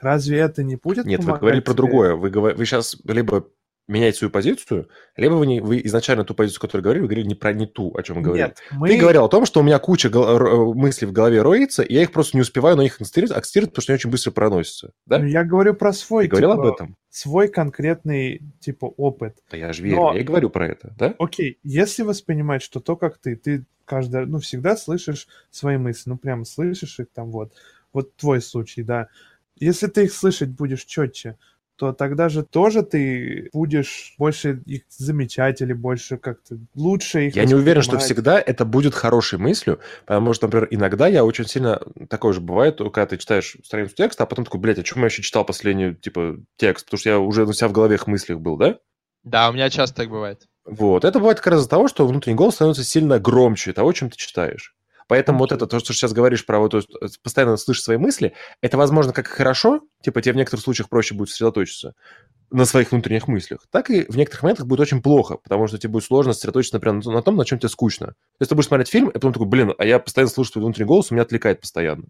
Разве 0.00 0.38
это 0.38 0.62
не 0.62 0.76
будет 0.76 1.06
Нет, 1.06 1.24
вы 1.24 1.38
говорили 1.38 1.60
про 1.60 1.72
тебе? 1.72 1.76
другое. 1.76 2.14
Вы, 2.14 2.30
вы 2.30 2.64
сейчас 2.64 2.96
либо 3.04 3.48
меняете 3.86 4.18
свою 4.18 4.30
позицию, 4.30 4.88
либо 5.16 5.34
вы, 5.34 5.46
не, 5.46 5.60
вы 5.60 5.80
изначально 5.84 6.24
ту 6.24 6.34
позицию, 6.34 6.60
которую 6.60 6.82
говорили, 6.82 7.02
вы 7.02 7.08
говорили 7.08 7.28
не 7.28 7.34
про 7.34 7.52
не 7.52 7.66
ту, 7.66 7.94
о 7.94 8.02
чем 8.02 8.16
вы 8.16 8.22
говорили. 8.22 8.46
Нет, 8.46 8.58
мы... 8.72 8.88
Ты 8.88 8.96
говорил 8.96 9.24
о 9.24 9.28
том, 9.28 9.44
что 9.44 9.60
у 9.60 9.62
меня 9.62 9.78
куча 9.78 10.08
гол- 10.08 10.26
р- 10.36 10.74
мыслей 10.74 11.06
в 11.06 11.12
голове 11.12 11.42
роется, 11.42 11.82
и 11.82 11.92
я 11.94 12.02
их 12.02 12.12
просто 12.12 12.36
не 12.36 12.40
успеваю 12.40 12.76
на 12.76 12.82
них 12.82 12.98
акцентировать, 13.00 13.36
акцентировать, 13.36 13.72
потому 13.72 13.82
что 13.82 13.92
они 13.92 13.96
очень 13.98 14.10
быстро 14.10 14.30
проносятся. 14.30 14.90
Да? 15.06 15.18
Ну, 15.18 15.26
я 15.26 15.44
говорю 15.44 15.74
про 15.74 15.92
свой, 15.92 16.24
Ты 16.24 16.30
говорил 16.30 16.52
типа, 16.52 16.62
об 16.68 16.74
этом? 16.74 16.96
свой 17.10 17.48
конкретный, 17.48 18.40
типа, 18.60 18.86
опыт. 18.86 19.36
Да 19.50 19.56
я 19.56 19.72
же 19.72 19.82
верю, 19.82 19.96
Но- 19.96 20.14
я 20.14 20.20
и 20.20 20.24
говорю 20.24 20.48
про 20.50 20.66
это, 20.66 20.94
да? 20.98 21.14
Окей, 21.18 21.58
если 21.62 22.02
воспринимать, 22.02 22.62
что 22.62 22.80
то, 22.80 22.96
как 22.96 23.18
ты, 23.18 23.36
ты 23.36 23.64
каждый, 23.84 24.24
ну, 24.26 24.38
всегда 24.38 24.76
слышишь 24.76 25.28
свои 25.50 25.76
мысли, 25.76 26.08
ну, 26.08 26.16
прям 26.16 26.44
слышишь 26.46 27.00
их 27.00 27.08
там 27.12 27.30
вот, 27.30 27.52
вот 27.92 28.16
твой 28.16 28.40
случай, 28.40 28.82
да. 28.82 29.08
Если 29.56 29.86
ты 29.88 30.04
их 30.04 30.12
слышать 30.12 30.48
будешь 30.48 30.84
четче, 30.84 31.36
то 31.76 31.92
тогда 31.92 32.28
же 32.28 32.44
тоже 32.44 32.82
ты 32.82 33.50
будешь 33.52 34.14
больше 34.18 34.62
их 34.66 34.82
замечать 34.88 35.60
или 35.60 35.72
больше 35.72 36.16
как-то 36.16 36.58
лучше 36.74 37.26
их 37.26 37.36
Я 37.36 37.44
не 37.44 37.54
уверен, 37.54 37.82
что 37.82 37.98
всегда 37.98 38.40
это 38.40 38.64
будет 38.64 38.94
хорошей 38.94 39.38
мыслью, 39.38 39.80
потому 40.06 40.34
что, 40.34 40.46
например, 40.46 40.68
иногда 40.70 41.08
я 41.08 41.24
очень 41.24 41.46
сильно... 41.46 41.80
Такое 42.08 42.32
же 42.32 42.40
бывает, 42.40 42.78
когда 42.78 43.06
ты 43.06 43.18
читаешь 43.18 43.56
страницу 43.64 43.94
текста, 43.94 44.24
а 44.24 44.26
потом 44.26 44.44
такой, 44.44 44.60
блядь, 44.60 44.78
а 44.78 44.82
чем 44.82 45.00
я 45.00 45.06
еще 45.06 45.22
читал 45.22 45.44
последний, 45.44 45.94
типа, 45.94 46.36
текст? 46.56 46.86
Потому 46.86 46.98
что 46.98 47.10
я 47.10 47.18
уже 47.18 47.44
у 47.44 47.52
себя 47.52 47.68
в 47.68 47.72
голове 47.72 47.96
их 47.96 48.06
мыслях 48.06 48.38
был, 48.40 48.56
да? 48.56 48.78
Да, 49.24 49.48
у 49.48 49.52
меня 49.52 49.70
часто 49.70 49.96
так 49.96 50.10
бывает. 50.10 50.46
Вот. 50.64 51.04
Это 51.04 51.18
бывает 51.18 51.38
как 51.38 51.48
раз 51.48 51.60
из-за 51.60 51.70
того, 51.70 51.88
что 51.88 52.06
внутренний 52.06 52.36
голос 52.36 52.54
становится 52.54 52.84
сильно 52.84 53.18
громче 53.18 53.72
того, 53.72 53.92
чем 53.92 54.10
ты 54.10 54.16
читаешь. 54.16 54.74
Поэтому 55.08 55.38
вот 55.38 55.52
это, 55.52 55.66
то, 55.66 55.78
что 55.80 55.92
сейчас 55.92 56.12
говоришь 56.12 56.46
про 56.46 56.58
вот, 56.58 56.70
то 56.70 56.78
есть, 56.78 56.88
э, 57.00 57.06
постоянно 57.22 57.56
слышишь 57.56 57.82
свои 57.82 57.96
мысли, 57.96 58.34
это, 58.60 58.76
возможно, 58.76 59.12
как 59.12 59.26
и 59.26 59.30
хорошо, 59.30 59.80
типа 60.02 60.22
тебе 60.22 60.34
в 60.34 60.36
некоторых 60.36 60.64
случаях 60.64 60.88
проще 60.88 61.14
будет 61.14 61.30
сосредоточиться 61.30 61.94
на 62.50 62.66
своих 62.66 62.92
внутренних 62.92 63.26
мыслях, 63.26 63.60
так 63.70 63.90
и 63.90 64.04
в 64.04 64.16
некоторых 64.16 64.44
моментах 64.44 64.66
будет 64.66 64.80
очень 64.80 65.02
плохо, 65.02 65.36
потому 65.36 65.66
что 65.66 65.78
тебе 65.78 65.90
будет 65.92 66.04
сложно 66.04 66.32
сосредоточиться, 66.32 66.76
например, 66.76 67.04
на 67.04 67.22
том, 67.22 67.36
на 67.36 67.44
чем 67.44 67.58
тебе 67.58 67.68
скучно. 67.68 68.08
То 68.08 68.14
есть 68.40 68.48
ты 68.50 68.54
будешь 68.54 68.68
смотреть 68.68 68.88
фильм, 68.88 69.08
и 69.08 69.14
потом 69.14 69.32
такой, 69.32 69.48
блин, 69.48 69.72
а 69.76 69.84
я 69.84 69.98
постоянно 69.98 70.30
слышу 70.30 70.52
свой 70.52 70.64
внутренний 70.64 70.86
голос, 70.86 71.10
он 71.10 71.16
меня 71.16 71.22
отвлекает 71.22 71.60
постоянно. 71.60 72.04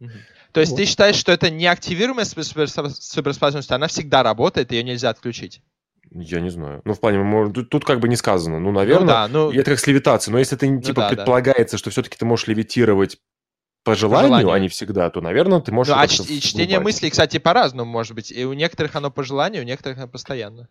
То 0.53 0.61
есть 0.61 0.73
Вот. 0.73 0.77
ты 0.77 0.85
считаешь, 0.85 1.17
что 1.17 1.33
это 1.33 1.51
неактивируемая 1.51 2.25
супер- 2.27 2.45
супер- 2.45 2.91
суперспособность, 2.91 3.71
она 3.71 3.87
всегда 3.87 4.23
работает, 4.23 4.71
ее 4.73 4.83
нельзя 4.83 5.09
отключить? 5.11 5.63
Я 6.11 6.41
не 6.41 6.51
знаю. 6.51 6.81
Ну, 6.85 6.95
в 6.95 7.01
плане, 7.01 7.53
тут, 7.53 7.71
тут 7.71 7.85
как 7.85 8.01
бы 8.01 8.09
не 8.09 8.17
сказано. 8.17 8.59
Ну, 8.59 8.67
Ну 8.67 8.73
наверное, 8.73 9.07
да, 9.07 9.29
ну, 9.29 9.51
это 9.51 9.71
как 9.73 9.79
с 9.79 9.87
левитацией. 9.87 10.33
Но 10.33 10.39
если 10.39 10.57
ты, 10.57 10.67
типа, 10.81 11.03
да, 11.03 11.11
да. 11.11 11.17
предполагается, 11.17 11.79
что 11.79 11.91
все-таки 11.91 12.17
ты 12.17 12.25
можешь 12.25 12.47
левитировать 12.47 13.19
по 13.85 13.95
желанию, 13.95 14.29
желанию. 14.29 14.53
а 14.53 14.59
не 14.59 14.69
всегда, 14.69 15.11
то, 15.11 15.21
наверное, 15.21 15.61
ты 15.61 15.71
можешь... 15.73 15.95
ну, 15.95 16.01
а 16.01 16.09
ч- 16.09 16.23
и 16.23 16.41
чтение 16.41 16.79
врубать. 16.79 16.95
мыслей, 16.95 17.11
кстати, 17.11 17.39
по-разному 17.39 17.91
может 17.91 18.15
быть. 18.15 18.33
И 18.33 18.45
у 18.45 18.53
некоторых 18.55 18.97
оно 18.97 19.11
по 19.11 19.23
желанию, 19.23 19.63
у 19.63 19.67
некоторых 19.67 19.99
оно 19.99 20.09
постоянно. 20.09 20.69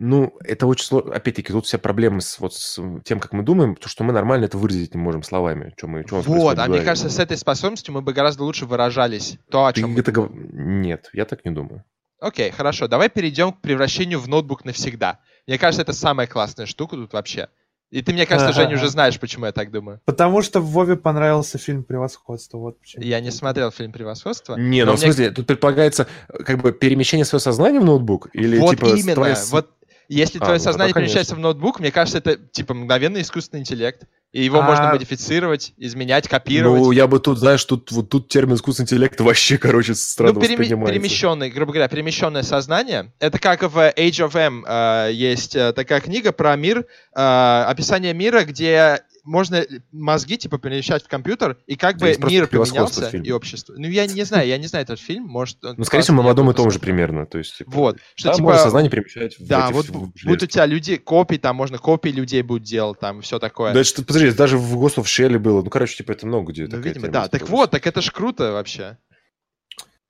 Ну, 0.00 0.32
это 0.44 0.68
очень 0.68 0.84
сложно. 0.84 1.12
Опять-таки, 1.12 1.52
тут 1.52 1.66
вся 1.66 1.76
проблема 1.76 2.20
с, 2.20 2.38
вот, 2.38 2.54
с 2.54 2.80
тем, 3.04 3.18
как 3.18 3.32
мы 3.32 3.42
думаем, 3.42 3.74
то, 3.74 3.88
что 3.88 4.04
мы 4.04 4.12
нормально 4.12 4.44
это 4.44 4.56
выразить 4.56 4.94
не 4.94 5.00
можем 5.00 5.24
словами. 5.24 5.74
Что 5.76 5.88
мы, 5.88 6.04
что 6.06 6.20
Вот, 6.20 6.56
а 6.58 6.68
мне 6.68 6.82
кажется, 6.82 7.10
с 7.10 7.18
этой 7.18 7.36
способностью 7.36 7.92
мы 7.92 8.00
бы 8.00 8.12
гораздо 8.12 8.44
лучше 8.44 8.64
выражались 8.64 9.38
то, 9.50 9.66
о 9.66 9.72
Ты 9.72 9.80
чем 9.80 9.90
мы 9.90 10.00
это 10.00 10.12
Нет, 10.12 11.10
я 11.12 11.24
так 11.24 11.44
не 11.44 11.50
думаю. 11.50 11.84
Окей, 12.20 12.50
хорошо, 12.50 12.88
давай 12.88 13.08
перейдем 13.08 13.52
к 13.52 13.60
превращению 13.60 14.18
в 14.20 14.28
ноутбук 14.28 14.64
навсегда. 14.64 15.20
Мне 15.46 15.58
кажется, 15.58 15.82
это 15.82 15.92
самая 15.92 16.26
классная 16.26 16.66
штука 16.66 16.96
тут 16.96 17.12
вообще. 17.12 17.48
И 17.90 18.02
ты, 18.02 18.12
мне 18.12 18.26
кажется, 18.26 18.52
Женя, 18.52 18.74
уже 18.74 18.88
знаешь, 18.88 19.18
почему 19.18 19.46
я 19.46 19.52
так 19.52 19.70
думаю. 19.70 20.00
Потому 20.04 20.42
что 20.42 20.60
Вове 20.60 20.96
понравился 20.96 21.56
фильм 21.56 21.84
«Превосходство», 21.84 22.58
вот 22.58 22.78
почему. 22.80 23.02
Я 23.02 23.20
не 23.20 23.30
смотрел 23.30 23.70
фильм 23.70 23.92
«Превосходство». 23.92 24.56
Не, 24.56 24.84
но 24.84 24.92
ну, 24.92 24.96
в 24.98 25.00
мне- 25.00 25.06
смысле, 25.12 25.30
тут 25.30 25.46
предполагается 25.46 26.06
как 26.28 26.60
бы 26.60 26.72
перемещение 26.72 27.24
своего 27.24 27.40
сознания 27.42 27.80
в 27.80 27.84
ноутбук? 27.86 28.28
Или, 28.34 28.58
вот 28.58 28.72
типа, 28.72 28.86
именно. 28.94 29.14
твоя 29.14 29.36
с- 29.36 29.50
Вот 29.50 29.70
если 30.08 30.38
А, 30.38 30.44
твое 30.44 30.58
ну, 30.58 30.64
сознание 30.64 30.92
тогда, 30.92 31.00
перемещается 31.00 31.34
в 31.34 31.38
ноутбук, 31.38 31.80
мне 31.80 31.90
кажется, 31.90 32.18
это 32.18 32.36
типа 32.36 32.74
мгновенный 32.74 33.22
искусственный 33.22 33.60
интеллект. 33.60 34.02
И 34.32 34.44
его 34.44 34.58
А- 34.58 34.62
можно 34.62 34.88
модифицировать, 34.88 35.72
изменять, 35.78 36.28
копировать. 36.28 36.80
Ну, 36.82 36.90
я 36.92 37.06
бы 37.06 37.18
тут, 37.18 37.38
знаешь, 37.38 37.64
тут, 37.64 37.90
вот 37.92 38.10
тут 38.10 38.28
термин 38.28 38.56
искусственный 38.56 38.84
интеллект 38.84 39.18
вообще, 39.20 39.56
короче, 39.56 39.94
странно 39.94 40.34
Ну, 40.34 40.40
воспринимается. 40.40 40.92
перемещенный, 40.92 41.50
грубо 41.50 41.72
говоря, 41.72 41.88
перемещенное 41.88 42.42
сознание. 42.42 43.10
Это 43.20 43.38
как 43.38 43.62
в 43.62 43.76
Age 43.78 44.28
of 44.28 44.36
M 44.36 44.64
э, 44.68 45.10
есть 45.12 45.56
э, 45.56 45.72
такая 45.72 46.00
книга 46.00 46.32
про 46.32 46.54
мир, 46.56 46.80
э, 47.14 47.64
описание 47.66 48.12
мира, 48.12 48.44
где 48.44 49.00
можно 49.28 49.64
мозги 49.92 50.38
типа 50.38 50.58
перемещать 50.58 51.04
в 51.04 51.08
компьютер, 51.08 51.58
и 51.66 51.76
как 51.76 51.98
бы 51.98 52.12
Здесь 52.12 52.18
мир 52.18 52.48
поменялся, 52.48 53.10
фильм. 53.10 53.22
и 53.22 53.30
общество. 53.30 53.74
Ну, 53.76 53.86
я 53.86 54.06
не 54.06 54.24
знаю, 54.24 54.48
я 54.48 54.58
не 54.58 54.66
знаю 54.66 54.84
этот 54.84 54.98
фильм, 54.98 55.24
может... 55.24 55.58
Ну, 55.62 55.84
скорее 55.84 56.02
всего, 56.02 56.22
мы 56.22 56.30
одном 56.30 56.50
и 56.50 56.54
том 56.54 56.70
же 56.70 56.78
примерно. 56.78 57.26
То 57.26 57.38
есть, 57.38 57.58
типа, 57.58 57.70
Вот, 57.70 57.98
что 58.14 58.30
да, 58.30 58.34
типа... 58.34 58.44
можно 58.44 58.62
сознание 58.62 58.90
перемещать 58.90 59.38
в 59.38 59.46
Да, 59.46 59.70
вот 59.70 59.86
в 59.86 59.92
бу- 59.92 60.12
будут 60.24 60.42
у 60.42 60.46
тебя 60.46 60.66
люди, 60.66 60.96
копии, 60.96 61.36
там 61.36 61.56
можно 61.56 61.78
копии 61.78 62.08
людей 62.08 62.42
будут 62.42 62.64
делать, 62.64 62.98
там 62.98 63.20
все 63.20 63.38
такое. 63.38 63.74
Да, 63.74 63.84
что, 63.84 64.02
подожди, 64.02 64.30
даже 64.32 64.56
в 64.58 64.82
Ghost 64.82 64.96
of 64.96 65.04
Shell 65.04 65.38
было. 65.38 65.62
Ну, 65.62 65.70
короче, 65.70 65.96
типа, 65.96 66.12
это 66.12 66.26
много 66.26 66.52
где 66.52 66.64
ну, 66.64 66.70
такая 66.70 66.84
видимо, 66.84 67.06
тема 67.06 67.12
да. 67.12 67.28
Так 67.28 67.48
вот, 67.48 67.70
так 67.70 67.86
это 67.86 68.00
ж 68.00 68.10
круто 68.10 68.52
вообще. 68.52 68.98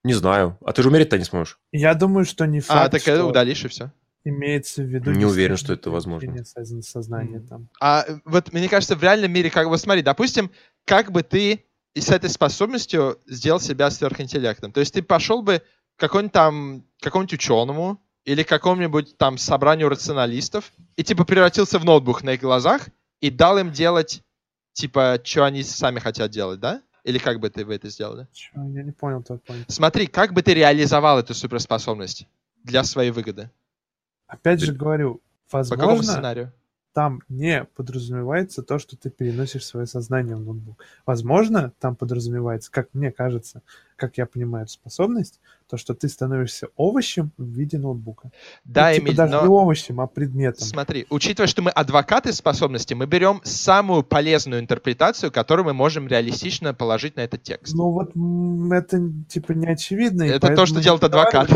Не 0.05 0.15
знаю. 0.15 0.57
А 0.65 0.73
ты 0.73 0.83
же 0.83 0.89
умереть-то 0.89 1.19
не 1.19 1.25
сможешь. 1.25 1.59
Я 1.73 1.95
думаю, 1.95 2.25
что 2.25 2.47
не 2.47 2.61
факт, 2.61 2.87
а, 2.87 2.89
так 2.89 3.03
это 3.03 3.17
что 3.17 3.27
удалишь 3.27 3.65
и 3.65 3.69
все. 3.69 3.91
Имеется 4.25 4.83
в 4.83 4.87
виду... 4.87 5.11
Не 5.13 5.25
уверен, 5.25 5.57
что 5.57 5.73
это 5.73 5.91
возможно. 5.91 6.21
перемещение 6.21 6.45
соз- 6.45 6.83
Сознания 6.83 7.39
Мгм. 7.39 7.47
там. 7.49 7.69
А 7.81 8.05
вот 8.25 8.53
мне 8.53 8.69
кажется, 8.69 8.97
в 8.97 9.03
реальном 9.03 9.33
мире, 9.33 9.51
как 9.51 9.69
бы, 9.69 9.79
смотри, 9.79 10.03
допустим, 10.03 10.51
как 10.85 11.11
бы 11.13 11.23
ты 11.23 11.65
и 11.95 12.01
с 12.01 12.11
этой 12.11 12.31
способностью 12.31 13.19
сделал 13.27 13.61
себя 13.61 13.91
сверхинтеллектом. 13.91 14.73
То 14.73 14.81
есть 14.81 14.95
ты 14.95 15.03
пошел 15.03 15.43
бы 15.43 15.63
к 15.97 16.01
какому-нибудь 16.01 16.33
там, 16.33 16.85
какому-нибудь 17.01 17.35
ученому 17.35 18.01
или 18.25 18.43
к 18.43 18.49
какому-нибудь 18.49 19.17
там 19.17 19.39
собранию 19.39 19.89
рационалистов 19.89 20.73
и 20.97 21.03
типа 21.03 21.25
превратился 21.25 21.79
в 21.79 21.85
ноутбук 21.85 22.23
на 22.23 22.35
их 22.35 22.41
глазах 22.41 22.89
и 23.21 23.31
дал 23.31 23.59
им 23.59 23.73
делать, 23.73 24.23
типа, 24.75 25.19
что 25.25 25.45
они 25.45 25.63
сами 25.63 25.99
хотят 25.99 26.31
делать, 26.31 26.61
да? 26.61 26.83
Или 27.05 27.19
как 27.19 27.41
бы 27.41 27.49
ты 27.49 27.65
бы 27.65 27.75
это 27.75 27.89
сделал, 27.89 28.17
да? 28.17 28.29
Чё, 28.33 28.53
я 28.75 28.83
не 28.83 28.93
понял 28.93 29.23
твой. 29.23 29.41
Смотри, 29.67 30.07
как 30.07 30.35
бы 30.35 30.43
ты 30.43 30.55
реализовал 30.55 31.19
эту 31.19 31.33
суперспособность 31.35 32.27
для 32.63 32.85
своей 32.85 33.11
выгоды? 33.11 33.51
Опять 34.29 34.61
же 34.61 34.73
говорю, 34.73 35.21
По 35.51 35.59
возможно, 35.59 36.13
сценарию? 36.13 36.53
там 36.99 37.23
не 37.29 37.65
подразумевается 37.77 38.63
то, 38.63 38.79
что 38.79 38.97
ты 38.97 39.09
переносишь 39.09 39.65
свое 39.65 39.87
сознание 39.87 40.35
в 40.35 40.41
ноутбук. 40.41 40.83
Возможно, 41.07 41.73
там 41.79 41.95
подразумевается, 41.95 42.73
как 42.73 42.89
мне 42.93 43.13
кажется, 43.13 43.63
как 43.95 44.19
я 44.19 44.27
понимаю 44.27 44.65
эту 44.65 44.73
способность, 44.73 45.39
то, 45.69 45.77
что 45.77 45.95
ты 45.95 46.09
становишься 46.09 46.69
овощем 46.77 47.31
в 47.37 47.45
виде 47.45 47.79
ноутбука. 47.79 48.33
Да, 48.65 48.89
ну, 48.89 48.95
типа 48.95 49.05
Эмиль, 49.05 49.17
даже 49.17 49.33
но... 49.33 49.43
не 49.43 49.49
овощем, 49.49 50.01
а 50.01 50.09
предметом. 50.09 50.67
Смотри, 50.67 51.07
учитывая, 51.09 51.47
что 51.47 51.63
мы 51.63 51.71
адвокаты 51.71 52.33
способности, 52.33 52.95
мы 52.95 53.07
берем 53.07 53.41
самую 53.45 54.03
полезную 54.03 54.61
интерпретацию, 54.61 55.31
которую 55.31 55.67
мы 55.67 55.75
можем 55.75 56.09
реалистично 56.09 56.75
положить 56.75 57.15
на 57.15 57.21
этот 57.21 57.45
текст. 57.45 57.75
Ну 57.75 57.91
вот 57.93 58.11
это 58.73 59.13
типа 59.29 59.53
не 59.53 59.69
очевидно. 59.69 60.25
Это 60.25 60.55
то, 60.55 60.67
что 60.67 60.81
делает 60.81 61.05
адвокат. 61.05 61.49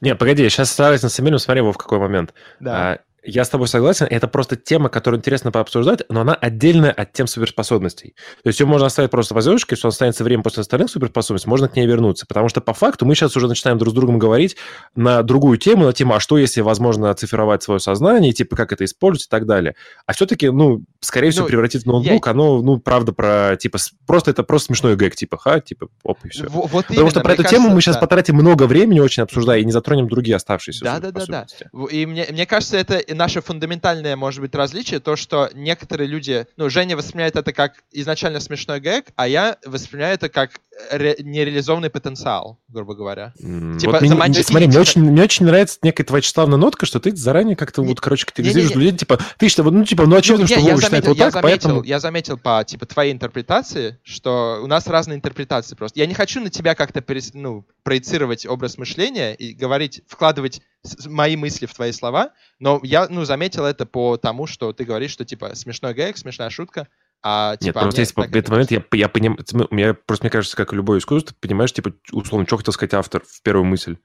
Не, 0.00 0.14
погоди, 0.14 0.48
сейчас 0.48 0.70
согласен 0.70 1.08
с 1.08 1.20
Эмилем, 1.20 1.38
смотри, 1.38 1.62
Вов, 1.62 1.74
в 1.74 1.78
какой 1.78 1.98
момент. 1.98 2.34
Да. 2.60 2.92
А, 2.92 2.98
Я 3.24 3.44
с 3.44 3.48
тобой 3.48 3.66
согласен, 3.68 4.06
это 4.08 4.28
просто 4.28 4.56
тема, 4.56 4.88
которую 4.88 5.18
интересно 5.18 5.50
пообсуждать, 5.50 6.02
но 6.08 6.20
она 6.20 6.34
отдельная 6.34 6.92
от 6.92 7.12
тем 7.12 7.26
суперспособностей. 7.26 8.14
То 8.42 8.48
есть 8.48 8.60
ее 8.60 8.66
можно 8.66 8.86
оставить 8.86 9.10
просто 9.10 9.34
по 9.34 9.40
звездочке, 9.40 9.76
что 9.76 9.88
останется 9.88 10.22
время 10.24 10.42
после 10.42 10.60
остальных 10.60 10.88
суперспособностей, 10.90 11.48
можно 11.48 11.68
к 11.68 11.74
ней 11.76 11.86
вернуться. 11.86 12.26
Потому 12.26 12.48
что 12.48 12.60
по 12.60 12.72
факту 12.74 13.04
мы 13.06 13.14
сейчас 13.14 13.36
уже 13.36 13.48
начинаем 13.48 13.76
друг 13.78 13.92
с 13.92 13.94
другом 13.94 14.18
говорить 14.18 14.56
на 14.94 15.22
другую 15.22 15.58
тему, 15.58 15.84
на 15.84 15.92
тему, 15.92 16.14
а 16.14 16.20
что 16.20 16.38
если 16.38 16.60
возможно 16.60 17.10
оцифровать 17.10 17.62
свое 17.62 17.80
сознание, 17.80 18.32
типа 18.32 18.56
как 18.56 18.72
это 18.72 18.84
использовать 18.84 19.26
и 19.26 19.30
так 19.30 19.46
далее. 19.46 19.74
А 20.06 20.12
все-таки, 20.12 20.48
ну, 20.50 20.84
скорее 21.00 21.30
всего, 21.30 21.44
Ну, 21.44 21.48
превратить 21.48 21.82
в 21.82 21.86
ноутбук, 21.86 22.26
оно, 22.28 22.62
ну, 22.62 22.78
правда, 22.78 23.12
про, 23.12 23.56
типа, 23.58 23.78
просто 24.06 24.30
это 24.30 24.42
просто 24.42 24.66
смешной 24.68 24.96
гэг, 24.96 25.16
типа, 25.16 25.38
ха, 25.38 25.60
типа, 25.60 25.88
оп, 26.04 26.18
и 26.24 26.28
все. 26.28 26.44
Во- 26.48 26.62
Вот 26.66 26.86
Потому 26.86 27.10
что 27.10 27.20
именно, 27.20 27.22
про 27.22 27.28
мне 27.30 27.34
эту 27.34 27.42
тему 27.42 27.50
кажется, 27.64 27.74
мы 27.74 27.80
сейчас 27.82 27.94
да. 27.96 28.00
потратим 28.00 28.34
много 28.36 28.64
времени, 28.64 29.00
очень 29.00 29.22
обсуждая, 29.22 29.60
и 29.60 29.64
не 29.64 29.72
затронем 29.72 30.08
другие 30.08 30.36
оставшиеся 30.36 30.84
Да, 30.84 31.00
да, 31.00 31.10
да, 31.10 31.12
да. 31.12 31.20
суперспособности. 31.46 31.68
В- 31.72 31.86
И 31.88 32.06
мне, 32.06 32.26
мне 32.30 32.46
кажется, 32.46 32.76
это 32.76 32.96
и 33.08 33.14
наше 33.14 33.40
фундаментальное, 33.40 34.16
может 34.16 34.42
быть, 34.42 34.54
различие, 34.54 35.00
то, 35.00 35.16
что 35.16 35.48
некоторые 35.54 36.06
люди, 36.06 36.46
ну, 36.58 36.68
Женя 36.68 36.94
воспринимает 36.94 37.36
это 37.36 37.54
как 37.54 37.82
изначально 37.90 38.38
смешной 38.38 38.80
гэг, 38.80 39.06
а 39.16 39.26
я 39.26 39.56
воспринимаю 39.64 40.14
это 40.14 40.28
как 40.28 40.60
ре- 40.90 41.16
нереализованный 41.18 41.90
потенциал, 41.90 42.58
грубо 42.68 42.94
говоря. 42.94 43.32
М, 43.42 43.78
Типа 43.78 43.92
вот 43.92 44.00
мне- 44.02 44.10
заманчивый, 44.10 44.44
смотри, 44.44 44.66
мне 44.68 44.78
очень, 44.78 45.02
мне 45.02 45.22
очень 45.22 45.46
нравится 45.46 45.78
некая 45.82 46.04
твоя 46.04 46.22
тщеславная 46.22 46.58
нотка, 46.58 46.86
что 46.86 47.00
ты 47.00 47.14
заранее 47.14 47.56
как-то 47.56 47.82
Не- 47.82 47.88
вот, 47.88 48.00
короче, 48.00 48.26
категоризируешь 48.26 48.70
не-не-не. 48.70 48.84
людей, 48.86 48.98
типа, 48.98 49.18
ты 49.38 49.48
что, 49.48 49.62
ну, 49.64 49.84
типа, 49.84 50.06
ну, 50.06 50.16
очевидно, 50.16 50.42
Ну, 50.42 50.46
что 50.48 50.60
я, 50.60 50.70
Вова 50.70 50.82
считает 50.82 51.06
вот 51.06 51.16
я 51.16 51.24
так, 51.30 51.32
заметил, 51.34 51.48
поэтому... 51.68 51.82
я 51.84 52.00
заметил 52.00 52.38
по 52.38 52.64
типа 52.64 52.86
твоей 52.86 53.12
интерпретации, 53.12 53.98
что 54.02 54.60
у 54.62 54.66
нас 54.66 54.86
разные 54.86 55.16
интерпретации 55.16 55.74
просто. 55.74 55.98
Я 55.98 56.06
не 56.06 56.14
хочу 56.14 56.40
на 56.40 56.50
тебя 56.50 56.74
как-то 56.74 57.00
перес- 57.00 57.30
ну, 57.34 57.64
проецировать 57.82 58.46
образ 58.46 58.78
мышления 58.78 59.34
и 59.34 59.52
говорить, 59.54 60.02
вкладывать 60.06 60.60
мои 61.06 61.36
мысли 61.36 61.66
в 61.66 61.74
твои 61.74 61.92
слова, 61.92 62.30
но 62.60 62.80
я 62.82 63.08
ну 63.08 63.24
заметил 63.24 63.64
это 63.64 63.84
по 63.86 64.16
тому, 64.16 64.46
что 64.46 64.72
ты 64.72 64.84
говоришь, 64.84 65.10
что 65.10 65.24
типа 65.24 65.54
смешной 65.54 65.92
гэг, 65.94 66.16
смешная 66.16 66.50
шутка, 66.50 66.86
а 67.22 67.52
Нет, 67.52 67.60
типа. 67.60 67.80
а 67.80 67.82
просто 67.84 68.00
есть 68.02 68.14
так 68.14 68.28
этот 68.34 68.48
момент, 68.50 68.70
я, 68.70 68.82
я 68.92 69.08
понимаю, 69.08 69.38
мне 69.70 69.94
просто 69.94 70.24
мне 70.24 70.30
кажется, 70.30 70.56
как 70.56 70.72
и 70.72 70.76
любое 70.76 70.98
искусство, 70.98 71.34
понимаешь, 71.40 71.72
типа, 71.72 71.92
условно, 72.12 72.46
что 72.46 72.56
хотел 72.56 72.72
сказать 72.72 72.94
автор 72.94 73.22
в 73.26 73.42
первую 73.42 73.64
мысль, 73.64 73.96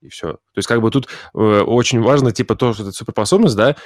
и 0.00 0.08
все. 0.08 0.32
То 0.34 0.38
есть, 0.56 0.68
как 0.68 0.80
бы 0.80 0.90
тут 0.90 1.08
э, 1.34 1.38
очень 1.38 2.00
важно, 2.00 2.32
типа, 2.32 2.54
то, 2.56 2.72
что 2.74 2.82
это 2.82 2.92
суперспособность, 2.92 3.56
да, 3.56 3.76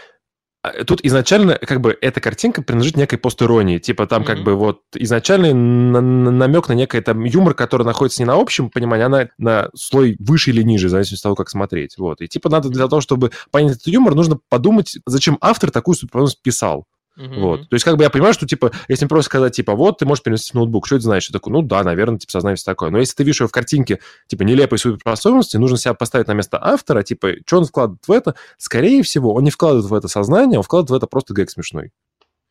а, 0.65 0.85
Тут 0.85 1.01
изначально, 1.03 1.59
как 1.59 1.81
бы, 1.81 1.99
эта 2.01 2.21
картинка 2.21 2.63
принадлежит 2.63 2.97
некой 2.97 3.19
постиронии. 3.19 3.79
Типа 3.79 4.07
там, 4.07 4.25
как 4.25 4.37
Мгм. 4.37 4.45
бы, 4.45 4.55
вот, 4.55 4.83
изначальный 4.95 5.53
на- 5.53 6.01
на- 6.01 6.31
намек 6.31 6.69
на 6.69 6.75
некий 6.75 7.01
там 7.01 7.25
юмор, 7.25 7.55
который 7.55 7.83
находится 7.85 8.23
не 8.23 8.27
на 8.27 8.35
общем 8.41 8.71
понимании, 8.71 9.05
а 9.05 9.09
на, 9.09 9.29
на 9.39 9.71
слой 9.75 10.17
выше 10.21 10.51
или 10.51 10.63
ниже, 10.63 10.87
в 10.87 10.91
зависимости 10.91 11.23
от 11.23 11.25
того, 11.25 11.35
как 11.35 11.51
смотреть. 11.51 11.99
Вот. 11.99 12.21
И, 12.21 12.29
типа, 12.29 12.49
надо 12.49 12.69
для 12.69 12.87
того, 12.87 13.01
чтобы 13.01 13.33
понять 13.51 13.73
этот 13.73 13.89
юмор, 13.89 14.15
нужно 14.15 14.39
подумать, 14.49 14.99
зачем 15.05 15.37
автор 15.41 15.73
такую 15.73 15.97
суперспособность 15.97 16.41
писал. 16.43 16.87
Мгм. 17.17 17.41
Вот. 17.41 17.69
То 17.69 17.75
есть, 17.75 17.85
как 17.85 17.97
бы 17.97 18.05
я 18.05 18.11
понимаю, 18.11 18.33
что, 18.33 18.47
типа, 18.47 18.73
если 18.89 19.07
просто 19.07 19.27
сказать, 19.27 19.55
типа, 19.55 19.75
вот, 19.75 19.99
ты 19.99 20.07
можешь 20.07 20.23
перенести 20.23 20.53
в 20.53 20.55
ноутбук, 20.55 20.87
что 20.87 20.97
это 20.97 21.05
значит? 21.05 21.31
Я 21.31 21.35
такой, 21.35 21.53
ну 21.53 21.63
да, 21.63 21.83
наверное, 21.83 22.19
типа, 22.19 22.33
сознание 22.33 22.57
все 22.57 22.65
такое. 22.65 22.91
Но 22.91 22.99
если 22.99 23.15
ты 23.15 23.23
видишь 23.23 23.41
его 23.41 23.49
в 23.49 23.53
картинке, 23.53 23.99
типа, 24.29 24.43
нелепой 24.43 24.79
суперспособности, 24.79 25.59
нужно 25.59 25.77
себя 25.77 25.95
поставить 25.95 26.29
на 26.29 26.33
место 26.33 26.59
автора, 26.63 27.03
типа, 27.03 27.33
что 27.47 27.59
он 27.59 27.65
вкладывает 27.67 28.03
в 28.07 28.13
это? 28.13 28.35
Скорее 28.57 29.03
всего, 29.03 29.35
он 29.35 29.45
не 29.45 29.51
вкладывает 29.51 29.91
в 29.91 29.95
это 29.95 30.09
сознание, 30.09 30.59
он 30.59 30.63
вкладывает 30.63 30.91
в 30.91 30.95
это 30.95 31.07
просто 31.07 31.35
гэг 31.35 31.51
смешной. 31.51 31.91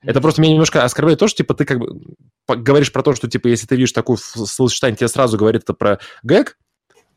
Это 0.03 0.19
просто 0.21 0.41
меня 0.41 0.53
немножко 0.53 0.83
оскорбляет 0.83 1.19
то, 1.19 1.27
что, 1.27 1.37
типа, 1.37 1.53
ты 1.53 1.65
как 1.65 1.79
бы 1.79 1.87
говоришь 2.47 2.91
про 2.91 3.03
то, 3.03 3.13
что, 3.13 3.27
типа, 3.27 3.47
если 3.47 3.67
ты 3.67 3.75
видишь 3.75 3.91
такую 3.91 4.17
словосочетание, 4.17 4.97
тебе 4.97 5.07
сразу 5.07 5.37
говорит 5.37 5.63
это 5.63 5.73
про 5.73 5.99
гэг, 6.23 6.57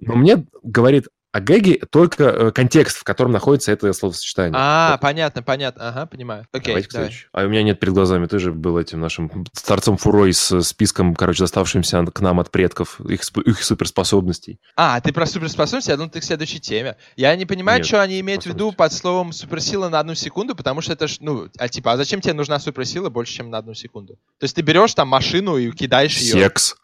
но 0.01 0.15
мне 0.17 0.47
говорит 0.63 1.09
о 1.35 1.41
гэге 1.41 1.81
только 1.91 2.25
э, 2.25 2.51
контекст, 2.53 2.99
в 2.99 3.03
котором 3.03 3.33
находится 3.33 3.73
это 3.73 3.93
словосочетание. 3.93 4.53
А, 4.57 4.93
Вот. 4.93 5.01
понятно, 5.01 5.43
понятно. 5.43 5.89
Ага, 5.89 6.07
понимаю. 6.07 6.47
Окей, 6.53 6.69
Давайте 6.75 6.89
давай. 6.93 7.13
А 7.33 7.45
у 7.45 7.49
меня 7.49 7.65
нет 7.65 7.81
перед 7.81 7.93
глазами, 7.93 8.27
ты 8.27 8.39
же 8.39 8.53
был 8.53 8.79
этим 8.79 9.01
нашим 9.01 9.45
старцом 9.53 9.97
фурой 9.97 10.33
с 10.33 10.63
списком, 10.63 11.17
короче, 11.17 11.41
доставшимся 11.41 12.05
к 12.07 12.21
нам 12.21 12.39
от 12.39 12.53
предков, 12.53 13.01
их, 13.01 13.23
их 13.47 13.65
суперспособностей. 13.65 14.61
А, 14.77 15.01
ты 15.01 15.13
про 15.13 15.27
суперспособности? 15.27 15.91
Я 15.91 15.97
думал, 15.97 16.11
ты 16.11 16.21
к 16.21 16.25
следующей 16.25 16.61
теме. 16.61 16.97
Я 17.17 17.35
не 17.35 17.47
понимаю, 17.47 17.79
Нет, 17.79 17.87
что 17.89 18.01
они 18.01 18.21
имеют 18.21 18.45
в 18.45 18.47
виду 18.47 18.71
под 18.71 18.93
словом 18.93 19.33
суперсила 19.33 19.89
на 19.89 19.99
одну 19.99 20.15
секунду, 20.15 20.55
потому 20.55 20.83
что 20.83 20.93
это 20.93 21.09
ж, 21.09 21.17
ну, 21.19 21.49
а 21.59 21.69
типа, 21.69 21.95
а 21.95 21.97
зачем 21.97 22.21
тебе 22.21 22.35
нужна 22.35 22.61
суперсила 22.61 23.11
больше, 23.11 23.33
чем 23.35 23.51
на 23.51 23.59
одну 23.59 23.75
секунду? 23.75 24.15
То 24.39 24.45
есть 24.45 24.55
ты 24.55 24.63
берешь 24.63 24.95
там 24.95 25.09
машину 25.09 25.57
и 25.57 25.69
кидаешь 25.73 26.17
ее. 26.19 26.35
Секс. 26.35 26.77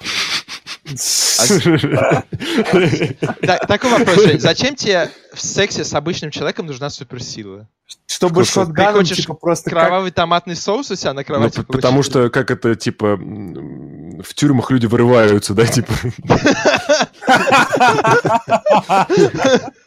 Так- 3.46 3.66
такой 3.66 3.90
вопрос, 3.90 4.24
Жень. 4.24 4.40
Зачем 4.40 4.74
тебе 4.74 5.10
в 5.32 5.40
сексе 5.40 5.84
с 5.84 5.94
обычным 5.94 6.30
человеком 6.30 6.66
нужна 6.66 6.90
суперсила? 6.90 7.68
Чтобы 8.06 8.44
Что, 8.44 8.66
шотганом, 8.66 9.00
хочешь 9.00 9.18
типа, 9.18 9.34
просто 9.34 9.70
Кровавый 9.70 10.10
томатный 10.10 10.54
соус 10.54 10.90
у 10.90 10.96
себя 10.96 11.12
на 11.12 11.20
Ну, 11.20 11.24
кровати 11.24 11.62
потому 11.62 12.02
что, 12.02 12.30
как 12.30 12.50
это, 12.50 12.76
типа, 12.76 13.16
в 13.16 14.34
тюрьмах 14.34 14.70
люди 14.70 14.86
вырываются, 14.86 15.54
да, 15.54 15.66
типа. 15.66 15.92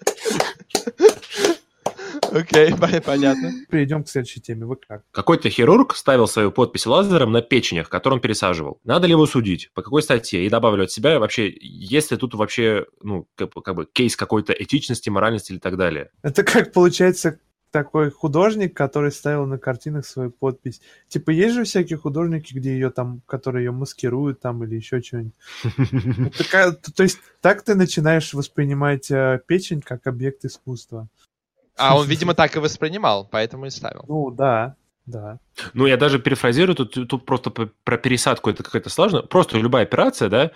Окей, 2.31 2.69
пон- 2.73 3.01
понятно. 3.01 3.51
Перейдем 3.69 4.03
к 4.03 4.09
следующей 4.09 4.41
теме. 4.41 4.65
Вы 4.65 4.75
как? 4.75 5.03
Какой-то 5.11 5.49
хирург 5.49 5.95
ставил 5.95 6.27
свою 6.27 6.51
подпись 6.51 6.85
лазером 6.85 7.31
на 7.31 7.41
печенях, 7.41 7.89
которые 7.89 8.15
он 8.17 8.21
пересаживал. 8.21 8.79
Надо 8.83 9.07
ли 9.07 9.11
его 9.11 9.25
судить? 9.25 9.71
По 9.73 9.81
какой 9.81 10.03
статье? 10.03 10.45
И 10.45 10.49
добавлю 10.49 10.83
от 10.83 10.91
себя 10.91 11.19
вообще, 11.19 11.49
есть 11.61 12.11
ли 12.11 12.17
тут 12.17 12.33
вообще, 12.33 12.85
ну, 13.01 13.27
как, 13.35 13.53
бы- 13.53 13.61
как 13.61 13.75
бы 13.75 13.85
кейс 13.85 14.15
какой-то 14.15 14.53
этичности, 14.53 15.09
моральности 15.09 15.51
или 15.53 15.59
так 15.59 15.77
далее? 15.77 16.09
Это 16.21 16.43
как 16.43 16.71
получается 16.73 17.39
такой 17.71 18.11
художник, 18.11 18.77
который 18.77 19.11
ставил 19.11 19.47
на 19.47 19.57
картинах 19.57 20.05
свою 20.05 20.29
подпись. 20.29 20.79
Типа, 21.07 21.31
есть 21.31 21.55
же 21.55 21.63
всякие 21.63 21.97
художники, 21.97 22.53
где 22.53 22.71
ее 22.73 22.91
там, 22.91 23.21
которые 23.25 23.65
ее 23.65 23.71
маскируют 23.71 24.39
там 24.41 24.63
или 24.63 24.75
еще 24.75 25.01
что-нибудь. 25.01 25.33
Такая- 26.37 26.73
то, 26.73 26.93
то 26.93 27.01
есть 27.01 27.17
так 27.41 27.63
ты 27.63 27.73
начинаешь 27.73 28.31
воспринимать 28.33 29.09
э, 29.09 29.41
печень 29.47 29.81
как 29.81 30.05
объект 30.05 30.45
искусства. 30.45 31.07
А 31.77 31.97
он, 31.97 32.07
видимо, 32.07 32.33
так 32.33 32.55
и 32.55 32.59
воспринимал, 32.59 33.27
поэтому 33.29 33.65
и 33.65 33.69
ставил. 33.69 34.05
Ну 34.07 34.31
да, 34.31 34.75
да. 35.05 35.39
Ну, 35.73 35.85
я 35.85 35.97
даже 35.97 36.19
перефразирую, 36.19 36.75
тут, 36.75 36.93
тут 37.07 37.25
просто 37.25 37.49
про 37.49 37.97
пересадку 37.97 38.49
это 38.49 38.63
какая-то 38.63 38.89
сложно. 38.89 39.21
Просто 39.21 39.57
любая 39.57 39.83
операция, 39.83 40.29
да, 40.29 40.51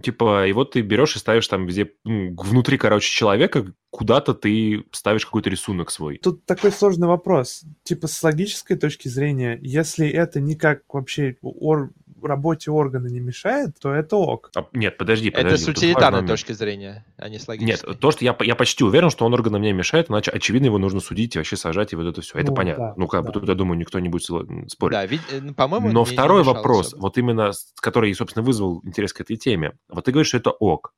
типа, 0.00 0.46
и 0.46 0.52
вот 0.52 0.72
ты 0.72 0.80
берешь 0.80 1.16
и 1.16 1.18
ставишь 1.18 1.46
там 1.48 1.66
везде, 1.66 1.92
ну, 2.04 2.34
внутри, 2.36 2.78
короче, 2.78 3.10
человека, 3.10 3.72
куда-то 3.90 4.34
ты 4.34 4.84
ставишь 4.90 5.26
какой-то 5.26 5.50
рисунок 5.50 5.90
свой. 5.90 6.18
Тут 6.18 6.44
такой 6.46 6.72
сложный 6.72 7.08
вопрос. 7.08 7.62
Типа, 7.82 8.06
с 8.06 8.22
логической 8.22 8.76
точки 8.76 9.08
зрения, 9.08 9.58
если 9.60 10.08
это 10.08 10.40
никак 10.40 10.82
вообще 10.92 11.36
ор- 11.42 11.90
работе 12.26 12.70
органа 12.70 13.06
не 13.08 13.20
мешает, 13.20 13.78
то 13.80 13.92
это 13.92 14.16
ок. 14.16 14.50
А, 14.56 14.66
нет, 14.72 14.96
подожди, 14.98 15.30
подожди. 15.30 15.54
Это 15.54 15.64
с 15.64 15.68
утилитарной 15.68 16.26
точки 16.26 16.52
зрения, 16.52 17.04
а 17.16 17.28
не 17.28 17.38
с 17.38 17.48
логической. 17.48 17.88
Нет, 17.90 18.00
то, 18.00 18.10
что 18.10 18.24
я, 18.24 18.36
я 18.40 18.54
почти 18.54 18.84
уверен, 18.84 19.10
что 19.10 19.24
он 19.24 19.34
органам 19.34 19.62
не 19.62 19.72
мешает, 19.72 20.10
иначе, 20.10 20.30
очевидно, 20.30 20.66
его 20.66 20.78
нужно 20.78 21.00
судить 21.00 21.34
и 21.34 21.38
вообще 21.38 21.56
сажать, 21.56 21.92
и 21.92 21.96
вот 21.96 22.06
это 22.06 22.20
все. 22.20 22.38
Это 22.38 22.50
Ну, 22.50 22.56
понятно. 22.56 22.84
да, 22.88 22.94
ну, 22.96 23.06
как 23.08 23.22
бы 23.22 23.28
да. 23.28 23.32
тут, 23.40 23.48
я 23.48 23.54
думаю, 23.54 23.78
никто 23.78 23.98
не 23.98 24.08
будет 24.08 24.24
спорить. 24.24 24.92
Да, 24.92 25.06
вид- 25.06 25.20
э, 25.30 25.40
ну, 25.40 25.54
по-моему, 25.54 25.90
Но 25.92 26.04
второй 26.04 26.42
вопрос, 26.42 26.88
особо. 26.88 27.02
вот 27.02 27.18
именно, 27.18 27.52
который, 27.80 28.14
собственно, 28.14 28.44
вызвал 28.44 28.80
интерес 28.84 29.12
к 29.12 29.20
этой 29.20 29.36
теме. 29.36 29.72
Вот 29.88 30.04
ты 30.04 30.12
говоришь, 30.12 30.28
что 30.28 30.38
это 30.38 30.50
ок. 30.50 30.94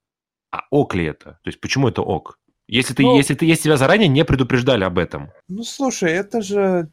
А 0.51 0.63
ок 0.71 0.95
ли 0.95 1.05
это? 1.07 1.39
То 1.43 1.49
есть 1.49 1.61
почему 1.61 1.89
это 1.89 2.03
ок? 2.03 2.39
Если 2.67 2.95
ты, 2.95 3.03
Ну- 3.03 3.17
если 3.17 3.35
ты, 3.35 3.45
если 3.45 3.65
тебя 3.65 3.77
заранее 3.77 4.09
не 4.09 4.25
предупреждали 4.25 4.85
об 4.85 4.99
этом. 4.99 5.31
Ну, 5.49 5.65
слушай, 5.65 6.11
это 6.11 6.41
же... 6.41 6.89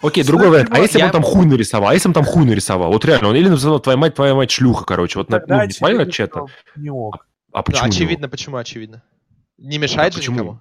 Окей, 0.00 0.22
Смотри, 0.22 0.24
другой 0.24 0.48
вариант. 0.50 0.68
А 0.72 0.78
если 0.78 0.94
бы 0.98 1.00
я- 1.00 1.06
он 1.06 1.12
там 1.12 1.22
хуй 1.22 1.46
нарисовал? 1.46 1.90
А 1.90 1.94
если 1.94 2.08
он 2.08 2.14
там 2.14 2.24
хуй 2.24 2.44
нарисовал? 2.44 2.92
Вот 2.92 3.04
реально, 3.04 3.28
он 3.30 3.36
или 3.36 3.48
написал, 3.48 3.80
твоя 3.80 3.98
мать, 3.98 4.14
твоя 4.14 4.34
мать 4.36 4.50
шлюха, 4.52 4.84
короче. 4.84 5.18
Вот 5.18 5.28
на, 5.28 5.40
тогда 5.40 5.64
ну, 5.64 6.10
чета. 6.10 6.46
что 6.46 6.46
Не 6.80 6.90
ок. 6.90 7.26
А 7.52 7.58
Ну, 7.58 7.62
почему? 7.64 7.82
ок? 7.82 7.88
очевидно, 7.88 8.28
почему 8.28 8.56
очевидно. 8.56 9.02
Не 9.58 9.78
мешает 9.78 10.12
же 10.12 10.20
почему? 10.20 10.34
никому. 10.36 10.60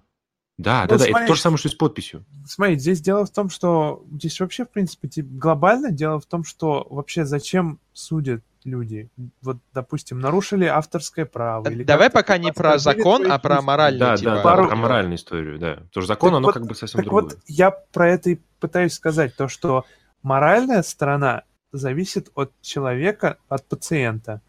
Да, 0.58 0.84
Ну, 0.84 0.88
да, 0.88 0.98
да. 0.98 1.06
Это 1.10 1.28
то 1.28 1.36
же 1.36 1.42
самое, 1.42 1.58
что 1.58 1.68
и 1.68 1.72
с 1.72 1.76
подписью. 1.76 2.26
Смотри, 2.48 2.80
здесь 2.80 3.02
дело 3.02 3.26
в 3.26 3.30
том, 3.30 3.50
что 3.50 4.04
здесь 4.14 4.40
вообще, 4.40 4.64
в 4.66 4.70
принципе, 4.72 5.10
типа, 5.10 5.28
глобально 5.32 5.92
дело 5.92 6.20
в 6.20 6.26
том, 6.26 6.44
что 6.46 6.88
вообще 6.90 7.26
зачем 7.26 7.80
судят 7.94 8.42
люди. 8.66 9.10
Вот, 9.42 9.58
допустим, 9.74 10.20
нарушили 10.20 10.66
авторское 10.66 11.26
право. 11.26 11.70
Или 11.70 11.84
Давай 11.84 12.10
пока 12.10 12.38
не 12.38 12.52
про 12.52 12.78
закон, 12.78 13.32
а 13.32 13.40
про 13.40 13.62
моральную, 13.62 14.00
Да, 14.00 14.18
типа. 14.18 14.30
да, 14.32 14.36
да, 14.38 14.42
пару- 14.44 14.68
про 14.68 14.76
моральную 14.76 15.16
историю, 15.16 15.60
да. 15.60 15.76
Потому 15.76 15.90
что 15.90 16.02
закон, 16.08 16.30
Так 16.32 16.38
оно 16.38 16.48
вот- 16.48 16.54
как 16.54 16.66
бы 16.66 16.76
совсем 16.76 16.98
Так 16.98 17.06
другое. 17.06 17.24
вот, 17.24 17.38
я 17.48 17.72
про 17.72 18.10
это 18.10 18.32
и 18.32 18.40
пытаюсь 18.60 18.94
сказать, 18.94 19.36
то, 19.36 19.48
что 19.48 19.86
моральная 20.24 20.82
сторона 20.84 21.44
зависит 21.72 22.30
от 22.36 22.52
человека, 22.62 23.38
от 23.48 23.66
пациента. 23.68 24.42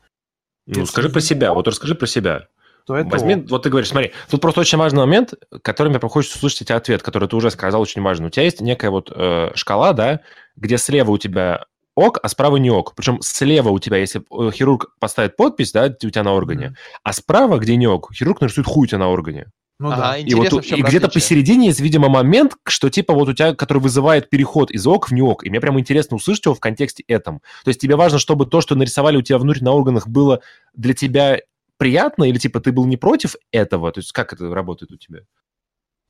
Ну, 0.66 0.80
если 0.80 0.90
скажи 0.92 1.08
про 1.10 1.20
себя, 1.20 1.52
вот 1.54 1.68
расскажи 1.68 1.94
про 1.94 2.06
себя. 2.06 2.48
То 2.86 2.96
это 2.96 3.08
Возьми, 3.08 3.34
ок. 3.34 3.50
вот 3.50 3.64
ты 3.64 3.68
говоришь, 3.70 3.88
смотри, 3.90 4.12
тут 4.30 4.40
просто 4.40 4.60
очень 4.60 4.78
важный 4.78 5.00
момент, 5.00 5.34
который 5.62 5.88
мне 5.88 5.98
хочется 6.00 6.38
услышать 6.38 6.68
тебе 6.68 6.76
ответ, 6.76 7.02
который 7.02 7.28
ты 7.28 7.34
уже 7.36 7.50
сказал, 7.50 7.80
очень 7.82 8.00
важный. 8.00 8.28
У 8.28 8.30
тебя 8.30 8.44
есть 8.44 8.60
некая 8.60 8.90
вот 8.90 9.10
э, 9.14 9.50
шкала, 9.56 9.92
да, 9.92 10.20
где 10.54 10.78
слева 10.78 11.10
у 11.10 11.18
тебя 11.18 11.66
ок, 11.96 12.20
а 12.22 12.28
справа 12.28 12.56
не 12.56 12.70
ок. 12.70 12.94
Причем 12.94 13.20
слева 13.22 13.70
у 13.70 13.78
тебя, 13.80 13.96
если 13.96 14.20
э, 14.20 14.50
хирург 14.52 14.94
поставит 15.00 15.36
подпись, 15.36 15.72
да, 15.72 15.86
у 15.86 16.10
тебя 16.10 16.22
на 16.22 16.34
органе, 16.34 16.66
Мгм. 16.68 16.76
а 17.02 17.12
справа, 17.12 17.58
где 17.58 17.74
не 17.76 17.88
ок, 17.88 18.12
хирург 18.14 18.40
нарисует 18.40 18.68
хуй 18.68 18.84
у 18.84 18.86
тебя 18.86 18.98
на 18.98 19.08
органе. 19.08 19.46
Ну 19.78 19.90
Ага, 19.90 20.02
да. 20.02 20.16
И, 20.16 20.32
вот 20.34 20.64
и 20.64 20.82
где-то 20.82 21.08
посередине 21.08 21.66
есть, 21.66 21.80
видимо, 21.80 22.08
момент, 22.08 22.56
что 22.66 22.88
типа 22.88 23.12
вот 23.12 23.28
у 23.28 23.32
тебя, 23.34 23.54
который 23.54 23.78
вызывает 23.78 24.30
переход 24.30 24.70
из 24.70 24.86
ок 24.86 25.08
в 25.08 25.12
не 25.12 25.20
ок. 25.20 25.44
И 25.44 25.50
мне 25.50 25.60
прям 25.60 25.78
интересно 25.78 26.16
услышать 26.16 26.46
его 26.46 26.54
в 26.54 26.60
контексте 26.60 27.04
этом. 27.08 27.40
То 27.64 27.68
есть 27.68 27.80
тебе 27.80 27.96
важно, 27.96 28.18
чтобы 28.18 28.46
то, 28.46 28.60
что 28.60 28.74
нарисовали 28.74 29.18
у 29.18 29.22
тебя 29.22 29.38
внутри 29.38 29.62
на 29.62 29.72
органах, 29.72 30.08
было 30.08 30.40
для 30.72 30.94
тебя 30.94 31.40
приятно, 31.76 32.24
или 32.24 32.38
типа 32.38 32.60
ты 32.60 32.72
был 32.72 32.86
не 32.86 32.96
против 32.96 33.36
этого? 33.52 33.92
То 33.92 34.00
есть 34.00 34.12
как 34.12 34.32
это 34.32 34.52
работает 34.54 34.92
у 34.92 34.96
тебя? 34.96 35.20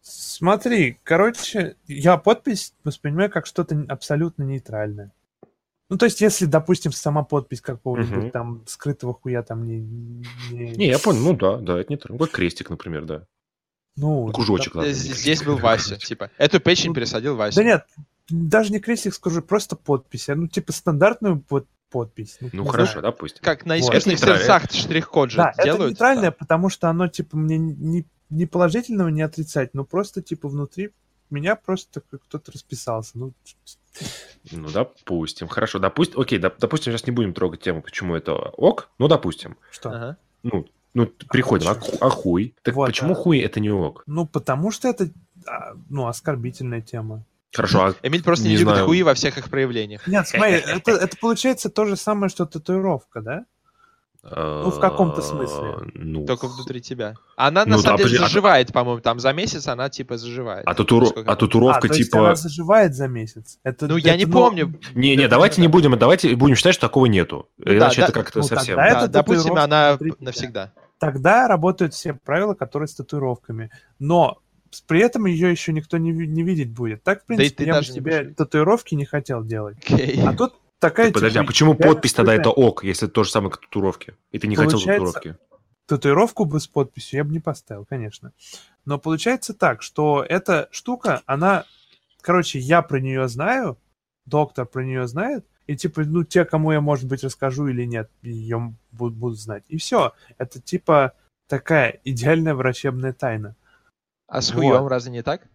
Смотри, 0.01 1.01
короче, 1.03 1.75
я 1.89 2.17
подпись 2.19 2.73
воспринимаю 2.85 3.31
как 3.31 3.47
что-то 3.47 3.85
абсолютно 3.89 4.45
нейтральное. 4.45 5.11
Ну, 5.89 5.99
то 5.99 6.07
есть, 6.07 6.21
если, 6.21 6.47
допустим, 6.47 6.91
сама 6.93 7.23
подпись 7.23 7.61
какого-нибудь 7.61 8.17
Мгм. 8.25 8.31
там 8.33 8.63
скрытого 8.67 9.15
хуя 9.15 9.43
там 9.43 9.65
не... 9.65 9.79
не- 10.51 10.71
Не, 10.77 10.87
я 10.89 10.99
понял, 10.99 11.21
ну 11.21 11.33
да, 11.37 11.59
да, 11.59 11.79
это 11.81 11.93
не 11.93 11.97
так. 11.97 12.17
Как 12.19 12.31
крестик, 12.33 12.71
например, 12.71 13.05
да. 13.05 13.27
ну, 13.97 14.27
Кружочек, 14.33 14.75
Э, 14.75 14.79
ладно. 14.79 14.93
Здесь 14.93 15.43
был 15.45 15.59
Вася, 15.59 15.97
типа. 15.97 16.31
Эту 16.39 16.59
печень 16.61 16.89
Ну, 16.89 16.95
пересадил 16.95 17.37
Вася. 17.37 17.57
да 17.61 17.65
нет, 17.65 17.87
даже 18.29 18.73
не 18.73 18.81
крестик 18.81 19.15
скажу, 19.15 19.43
просто 19.43 19.77
подпись. 19.77 20.27
Ну, 20.29 20.49
типа 20.49 20.73
стандартную 20.73 21.41
под 21.41 21.67
подпись. 21.89 22.39
Ну 22.41 22.65
не 22.65 22.69
хорошо, 22.69 22.93
знаю. 23.01 23.03
допустим. 23.05 23.43
Как 23.45 23.65
на 23.65 23.75
Вот. 23.77 23.81
искусственных 23.83 24.19
Это 24.19 24.27
нейтрально. 24.33 24.61
сердцах 24.61 24.73
штрих-код 24.83 25.31
же 25.31 25.37
Да, 25.37 25.53
это 25.55 25.63
делают. 25.63 25.91
нейтральное, 25.93 26.31
да. 26.31 26.33
потому 26.33 26.69
что 26.69 26.91
оно, 26.91 27.07
типа, 27.07 27.37
мне 27.37 27.59
не, 27.59 28.05
не 28.29 28.45
положительного, 28.47 29.09
не 29.09 29.23
отрицательного, 29.23 29.87
просто, 29.87 30.21
типа, 30.21 30.49
внутри 30.49 30.91
меня 31.31 31.57
просто 31.57 32.01
как 32.11 32.23
кто-то 32.23 32.53
расписался. 32.53 33.13
Ну, 33.19 33.33
Ну, 34.53 34.69
допустим. 34.69 35.49
Хорошо, 35.49 35.79
допустим. 35.79 36.21
Окей, 36.21 36.39
доп- 36.39 36.57
допустим, 36.59 36.93
сейчас 36.93 37.07
не 37.07 37.13
будем 37.13 37.33
трогать 37.35 37.61
тему, 37.61 37.83
почему 37.83 38.15
это 38.15 38.33
ок. 38.35 38.89
Ну, 38.99 39.09
допустим. 39.09 39.57
что? 39.71 39.91
Ага. 39.91 40.17
Ну, 40.43 40.67
ну 40.95 41.07
приходим. 41.29 41.69
А, 41.69 41.77
а 42.01 42.11
хуй? 42.11 42.55
Так 42.63 42.75
Вот, 42.75 42.87
почему 42.87 43.15
да. 43.15 43.21
хуй 43.21 43.39
это 43.41 43.59
не 43.61 43.71
ок? 43.71 44.03
Ну, 44.07 44.27
потому 44.27 44.71
что 44.71 44.89
это, 44.89 45.09
а, 45.47 45.73
ну, 45.89 46.07
оскорбительная 46.07 46.81
тема. 46.83 47.25
Хорошо, 47.55 47.87
а 47.87 47.95
Эмиль 48.03 48.23
просто 48.23 48.45
не, 48.45 48.51
Не 48.51 48.57
любит 48.59 48.75
знаю. 48.75 48.87
хуи 48.87 49.03
во 49.03 49.15
всех 49.15 49.39
их 49.39 49.49
проявлениях. 49.49 50.07
Нет, 50.07 50.29
смотри, 50.29 50.57
это, 50.57 50.91
это 50.91 51.17
получается 51.17 51.71
то 51.71 51.87
же 51.87 51.97
самое, 51.97 52.29
что 52.29 52.45
татуировка, 52.45 53.23
да? 53.23 53.47
Ну, 54.31 54.71
в 54.71 54.81
каком-то 54.81 55.23
смысле. 55.23 55.91
Ну, 55.95 56.25
Только 56.27 56.49
внутри 56.49 56.81
тебя. 56.81 57.15
Она 57.37 57.65
на 57.65 57.77
Ну, 57.77 57.83
самом 57.83 57.99
да, 57.99 58.05
деле 58.05 58.19
а- 58.19 58.23
заживает, 58.23 58.73
по-моему, 58.73 59.01
там 59.01 59.21
за 59.21 59.33
месяц 59.33 59.69
она 59.69 59.89
типа 59.89 60.17
заживает. 60.17 60.65
А, 60.67 60.71
Насколько 60.71 61.21
а 61.21 61.31
я 61.31 61.37
татуировка 61.37 61.79
а, 61.79 61.89
то 61.89 61.95
есть 61.95 62.11
типа... 62.11 62.25
она 62.27 62.35
заживает 62.35 62.95
за 62.95 63.09
месяц. 63.09 63.59
Это, 63.63 63.87
Ну, 63.87 63.97
я 63.97 64.15
это, 64.15 64.19
не 64.19 64.27
помню. 64.27 64.79
Не, 64.95 65.17
не, 65.17 65.23
Это 65.25 65.31
давайте 65.31 65.57
же- 65.57 65.61
не 65.63 65.69
будем, 65.69 65.97
давайте 65.99 66.35
будем 66.35 66.57
считать, 66.57 66.75
что 66.75 66.87
такого 66.89 67.07
нету. 67.07 67.49
Иначе 67.59 68.01
да, 68.01 68.05
это 68.05 68.13
как-то 68.13 68.39
ну, 68.41 68.45
совсем... 68.45 68.77
Да, 68.77 68.87
это 68.87 69.09
допустим, 69.09 69.55
она 69.57 69.99
навсегда. 70.21 70.73
Тогда 70.99 71.47
работают 71.47 71.95
все 71.95 72.15
правила, 72.15 72.55
которые 72.55 72.89
с 72.89 72.95
татуировками. 72.95 73.71
Но 73.99 74.39
при 74.87 75.01
этом 75.01 75.27
ее 75.27 75.51
еще 75.51 75.73
никто 75.73 75.99
не, 75.99 76.11
не 76.11 76.43
видеть 76.43 76.71
будет. 76.73 77.03
Так, 77.03 77.19
в 77.19 77.21
Да 77.29 77.37
принципе, 77.37 77.65
ты 77.65 77.65
я 77.71 77.79
бы 77.79 77.85
себе 77.85 78.23
будешь. 78.23 78.37
татуировки 78.37 78.95
не 78.95 79.05
хотел 79.05 79.45
делать. 79.45 79.77
Окей. 79.79 80.21
А 80.27 80.33
тут 80.35 80.55
такая... 80.79 81.13
Подожди, 81.13 81.39
а 81.39 81.45
почему 81.45 81.75
подпись 81.75 82.15
тогда 82.15 82.35
это 82.35 82.51
ок, 82.51 82.85
если 82.85 83.07
это 83.07 83.15
то 83.15 83.25
же 83.25 83.31
самое, 83.31 83.51
как 83.53 83.63
татуировки? 83.63 84.15
И 84.31 84.39
ты 84.39 84.47
не 84.47 84.57
хотел 84.57 84.79
татуировки? 84.79 85.37
Татуировку 85.87 86.45
бы 86.45 86.59
с 86.59 86.67
подписью 86.67 87.19
я 87.19 87.25
бы 87.25 87.33
не 87.33 87.39
поставил, 87.39 87.85
конечно. 87.85 88.33
Но 88.85 88.99
получается 88.99 89.55
так, 89.55 89.83
что 89.83 90.25
эта 90.29 90.69
штука, 90.71 91.23
она... 91.27 91.65
Короче, 92.21 92.59
я 92.59 92.83
про 92.83 92.99
нее 92.99 93.29
знаю, 93.29 93.79
доктор 94.25 94.67
про 94.67 94.85
нее 94.85 95.07
знает, 95.07 95.47
и 95.67 95.77
типа, 95.77 96.05
ну, 96.05 96.25
те, 96.25 96.45
кому 96.45 96.73
я, 96.73 96.81
может 96.81 97.07
быть, 97.07 97.25
расскажу 97.25 97.67
или 97.69 97.85
нет, 97.85 98.11
ее 98.23 98.75
будут, 98.93 99.17
будут 99.17 99.39
знать. 99.39 99.65
И 99.69 99.79
все. 99.79 100.13
Это 100.39 100.61
типа 100.61 101.13
такая 101.49 102.01
идеальная 102.05 102.55
врачебная 102.55 103.13
тайна. 103.13 103.57
А 104.29 104.43
с 104.43 104.53
Вот. 104.53 104.61
хуем 104.61 104.87
разве 104.87 105.13
не 105.13 105.23
так? 105.23 105.49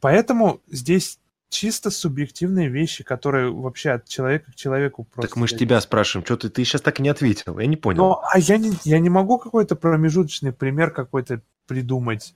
Поэтому 0.00 0.60
здесь 0.66 1.18
чисто 1.48 1.90
субъективные 1.90 2.68
вещи, 2.68 3.04
которые 3.04 3.52
вообще 3.52 3.90
от 3.90 4.08
человека 4.08 4.52
к 4.52 4.54
человеку 4.54 5.04
просто... 5.04 5.28
Так 5.28 5.36
мы 5.36 5.48
же 5.48 5.56
тебя 5.56 5.80
спрашиваем, 5.80 6.24
что 6.24 6.36
ты, 6.36 6.48
ты 6.48 6.64
сейчас 6.64 6.80
так 6.80 7.00
и 7.00 7.02
не 7.02 7.08
ответил, 7.08 7.58
я 7.58 7.66
не 7.66 7.76
понял. 7.76 8.02
Ну, 8.02 8.16
а 8.22 8.38
я 8.38 8.58
не, 8.58 8.72
я 8.84 8.98
не 8.98 9.10
могу 9.10 9.38
какой-то 9.38 9.76
промежуточный 9.76 10.52
пример 10.52 10.90
какой-то 10.90 11.40
придумать. 11.66 12.34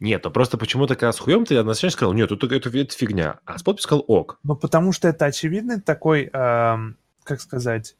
Нет, 0.00 0.22
ну 0.24 0.30
просто 0.30 0.58
почему-то, 0.58 0.94
когда 0.94 1.12
с 1.12 1.18
хуем 1.18 1.44
ты 1.44 1.56
однозначно 1.56 1.90
сказал, 1.90 2.12
нет, 2.12 2.30
это, 2.30 2.46
это, 2.46 2.68
это 2.68 2.94
фигня, 2.94 3.40
а 3.44 3.58
с 3.58 3.62
подпись 3.62 3.82
сказал 3.82 4.04
ок. 4.06 4.38
Ну, 4.44 4.54
потому 4.54 4.92
что 4.92 5.08
это 5.08 5.24
очевидный 5.24 5.80
такой, 5.80 6.30
эм, 6.32 6.96
как 7.24 7.40
сказать, 7.40 7.96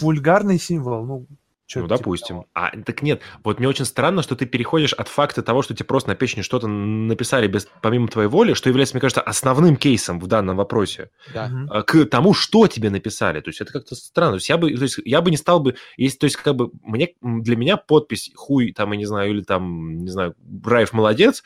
вульгарный 0.00 0.58
символ. 0.58 1.04
Ну, 1.04 1.26
чё 1.66 1.80
ну, 1.80 1.86
типа 1.86 1.98
допустим. 1.98 2.36
того. 2.36 2.46
А, 2.54 2.70
так 2.84 3.02
нет, 3.02 3.22
вот 3.44 3.58
мне 3.58 3.68
очень 3.68 3.84
странно, 3.84 4.22
что 4.22 4.36
ты 4.36 4.46
переходишь 4.46 4.92
от 4.92 5.08
факта 5.08 5.42
того, 5.42 5.62
что 5.62 5.74
тебе 5.74 5.86
просто 5.86 6.10
на 6.10 6.14
печени 6.14 6.42
что-то 6.42 6.66
написали 6.66 7.46
без, 7.46 7.68
помимо 7.80 8.08
твоей 8.08 8.28
воли, 8.28 8.54
что 8.54 8.68
является, 8.68 8.94
мне 8.94 9.00
кажется, 9.00 9.20
основным 9.20 9.76
кейсом 9.76 10.20
в 10.20 10.26
данном 10.26 10.56
вопросе, 10.56 11.10
Да. 11.32 11.50
А, 11.70 11.82
к 11.82 12.04
тому, 12.06 12.34
что 12.34 12.66
тебе 12.66 12.90
написали. 12.90 13.40
То 13.40 13.50
есть 13.50 13.60
это 13.60 13.72
как-то 13.72 13.94
странно. 13.94 14.32
То 14.32 14.36
есть 14.36 14.48
я 14.48 14.56
бы, 14.56 14.74
то 14.74 14.82
есть 14.82 14.98
я 15.04 15.20
бы 15.20 15.30
не 15.30 15.36
стал 15.36 15.60
бы, 15.60 15.76
если, 15.96 16.18
то 16.18 16.24
есть 16.24 16.36
как 16.36 16.56
бы 16.56 16.70
мне, 16.82 17.10
для 17.22 17.56
меня 17.56 17.76
подпись 17.76 18.30
хуй, 18.34 18.72
там, 18.72 18.92
я 18.92 18.98
не 18.98 19.06
знаю, 19.06 19.30
или 19.30 19.42
там, 19.42 19.98
не 19.98 20.10
знаю, 20.10 20.34
Раев 20.64 20.92
молодец, 20.92 21.42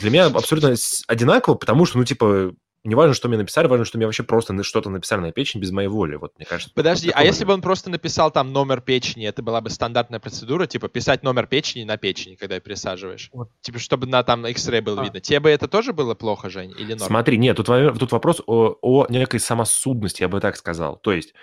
для 0.00 0.10
меня 0.10 0.26
абсолютно 0.26 0.74
одинаково, 1.08 1.54
потому 1.54 1.86
что, 1.86 1.98
ну, 1.98 2.04
типа, 2.04 2.54
не 2.82 2.94
важно, 2.94 3.14
что 3.14 3.28
мне 3.28 3.36
написали, 3.36 3.66
важно, 3.66 3.84
что 3.84 3.98
мне 3.98 4.06
вообще 4.06 4.22
просто 4.22 4.60
что-то 4.62 4.88
написали 4.88 5.20
на 5.20 5.32
печень 5.32 5.60
без 5.60 5.70
моей 5.70 5.88
воли. 5.88 6.16
Вот, 6.16 6.32
мне 6.38 6.46
кажется. 6.46 6.72
Подожди, 6.74 7.08
вот 7.08 7.16
а 7.16 7.24
если 7.24 7.44
бы 7.44 7.52
он 7.52 7.60
просто 7.60 7.90
написал 7.90 8.30
там 8.30 8.52
номер 8.52 8.80
печени, 8.80 9.26
это 9.26 9.42
была 9.42 9.60
бы 9.60 9.68
стандартная 9.68 10.18
процедура, 10.18 10.66
типа 10.66 10.88
писать 10.88 11.22
номер 11.22 11.46
печени 11.46 11.84
на 11.84 11.98
печени, 11.98 12.36
когда 12.36 12.58
пересаживаешь? 12.58 13.28
Вот. 13.32 13.50
Типа, 13.60 13.78
чтобы 13.78 14.06
на 14.06 14.22
там 14.22 14.46
X-ray 14.46 14.80
было 14.80 15.02
А. 15.02 15.04
видно. 15.04 15.20
Тебе 15.20 15.40
бы 15.40 15.50
это 15.50 15.68
тоже 15.68 15.92
было 15.92 16.14
плохо, 16.14 16.48
Жень, 16.48 16.72
или 16.78 16.94
норм? 16.94 17.08
Смотри, 17.08 17.36
нет, 17.36 17.56
тут, 17.56 17.66
тут 17.66 18.12
вопрос 18.12 18.42
о, 18.46 18.76
о 18.80 19.06
некой 19.10 19.40
самосудности, 19.40 20.22
я 20.22 20.28
бы 20.28 20.40
так 20.40 20.56
сказал. 20.56 20.96
То 20.96 21.12
есть, 21.12 21.34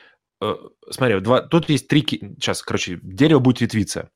э, 0.42 0.56
смотри, 0.92 1.20
два, 1.20 1.42
тут 1.42 1.70
есть 1.70 1.88
три... 1.88 2.02
Сейчас, 2.08 2.62
короче, 2.62 3.00
дерево 3.02 3.40
будет 3.40 3.62
ветвиться. 3.62 4.10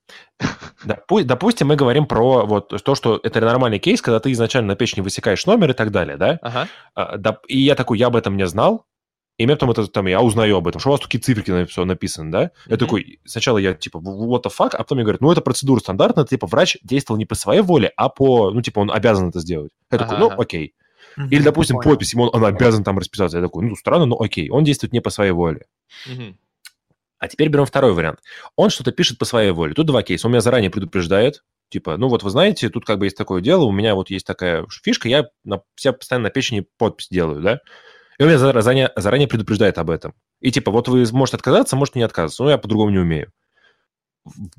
Допу- 0.85 1.23
Допустим, 1.23 1.67
мы 1.67 1.75
говорим 1.75 2.05
про 2.05 2.45
вот 2.45 2.69
то, 2.83 2.95
что 2.95 3.19
это 3.23 3.39
нормальный 3.41 3.79
кейс, 3.79 4.01
когда 4.01 4.19
ты 4.19 4.31
изначально 4.31 4.69
на 4.69 4.75
печени 4.75 5.01
высекаешь 5.01 5.45
номер 5.45 5.71
и 5.71 5.73
так 5.73 5.91
далее, 5.91 6.17
да? 6.17 6.39
Ага. 6.41 6.67
А, 6.95 7.17
И 7.47 7.59
я 7.59 7.75
такой, 7.75 7.97
я 7.97 8.07
об 8.07 8.15
этом 8.15 8.37
не 8.37 8.45
знал, 8.47 8.85
и 9.37 9.45
мне 9.45 9.55
потом 9.55 9.71
это, 9.71 9.87
там, 9.87 10.05
я 10.07 10.21
узнаю 10.21 10.57
об 10.57 10.67
этом, 10.67 10.79
что 10.79 10.89
у 10.89 10.91
вас 10.93 11.01
такие 11.01 11.19
циферки 11.19 11.49
на- 11.51 11.65
всё 11.65 11.85
написаны, 11.85 12.31
да? 12.31 12.41
Я 12.67 12.75
Мгм. 12.75 12.77
такой, 12.77 13.19
сначала 13.25 13.57
я, 13.57 13.73
типа, 13.73 13.97
what 13.97 14.43
the 14.43 14.51
fuck, 14.55 14.71
а 14.75 14.77
потом 14.79 14.97
мне 14.97 15.03
говорят, 15.03 15.21
ну, 15.21 15.31
это 15.31 15.41
процедура 15.41 15.79
стандартная, 15.79 16.25
типа, 16.25 16.47
врач 16.47 16.77
действовал 16.83 17.17
не 17.17 17.25
по 17.25 17.35
своей 17.35 17.61
воле, 17.61 17.91
а 17.95 18.09
по, 18.09 18.51
ну, 18.51 18.61
типа, 18.61 18.79
он 18.79 18.91
обязан 18.91 19.29
это 19.29 19.39
сделать. 19.39 19.71
Я 19.91 19.97
такой, 19.97 20.15
Ага, 20.17 20.25
ну, 20.25 20.31
ага. 20.31 20.41
окей. 20.41 20.73
Мгм, 21.17 21.29
Или, 21.29 21.43
допустим, 21.43 21.75
понял. 21.77 21.89
подпись, 21.91 22.13
ему 22.13 22.25
он, 22.25 22.29
он 22.33 22.45
обязан 22.45 22.83
там 22.83 22.97
расписаться. 22.97 23.37
Я 23.37 23.43
такой, 23.43 23.65
ну, 23.65 23.75
странно, 23.75 24.05
но 24.05 24.15
окей. 24.21 24.49
Он 24.49 24.63
действует 24.63 24.93
не 24.93 24.99
по 25.01 25.09
своей 25.09 25.31
воле. 25.31 25.65
А 27.19 27.27
теперь 27.27 27.49
берем 27.49 27.65
второй 27.65 27.93
вариант. 27.93 28.19
Он 28.55 28.71
что-то 28.71 28.91
пишет 28.91 29.19
по 29.19 29.25
своей 29.25 29.51
воле. 29.51 29.75
Тут 29.75 29.85
два 29.85 30.01
кейса. 30.01 30.27
Он 30.27 30.31
меня 30.31 30.41
заранее 30.41 30.71
предупреждает. 30.71 31.43
Типа, 31.69 31.95
ну 31.95 32.09
вот 32.09 32.23
вы 32.23 32.29
знаете, 32.31 32.69
тут 32.69 32.83
как 32.85 32.99
бы 32.99 33.05
есть 33.05 33.15
такое 33.15 33.41
дело, 33.41 33.63
у 33.63 33.71
меня 33.71 33.95
вот 33.95 34.09
есть 34.09 34.25
такая 34.25 34.65
фишка, 34.83 35.07
я 35.07 35.27
на, 35.45 35.61
себя 35.75 35.93
постоянно 35.93 36.25
на 36.25 36.29
печени 36.29 36.65
подпись 36.77 37.07
делаю, 37.09 37.41
да? 37.41 37.59
И 38.19 38.23
он 38.23 38.27
меня 38.27 38.37
зара- 38.37 38.61
заранее, 38.61 38.91
заранее 38.97 39.29
предупреждает 39.29 39.77
об 39.77 39.89
этом. 39.89 40.13
И 40.41 40.51
типа, 40.51 40.69
вот 40.69 40.89
вы 40.89 41.05
можете 41.13 41.37
отказаться, 41.37 41.77
можете 41.77 41.99
не 41.99 42.03
отказываться. 42.03 42.43
Но 42.43 42.49
я 42.49 42.57
по-другому 42.57 42.89
не 42.89 42.97
умею. 42.97 43.31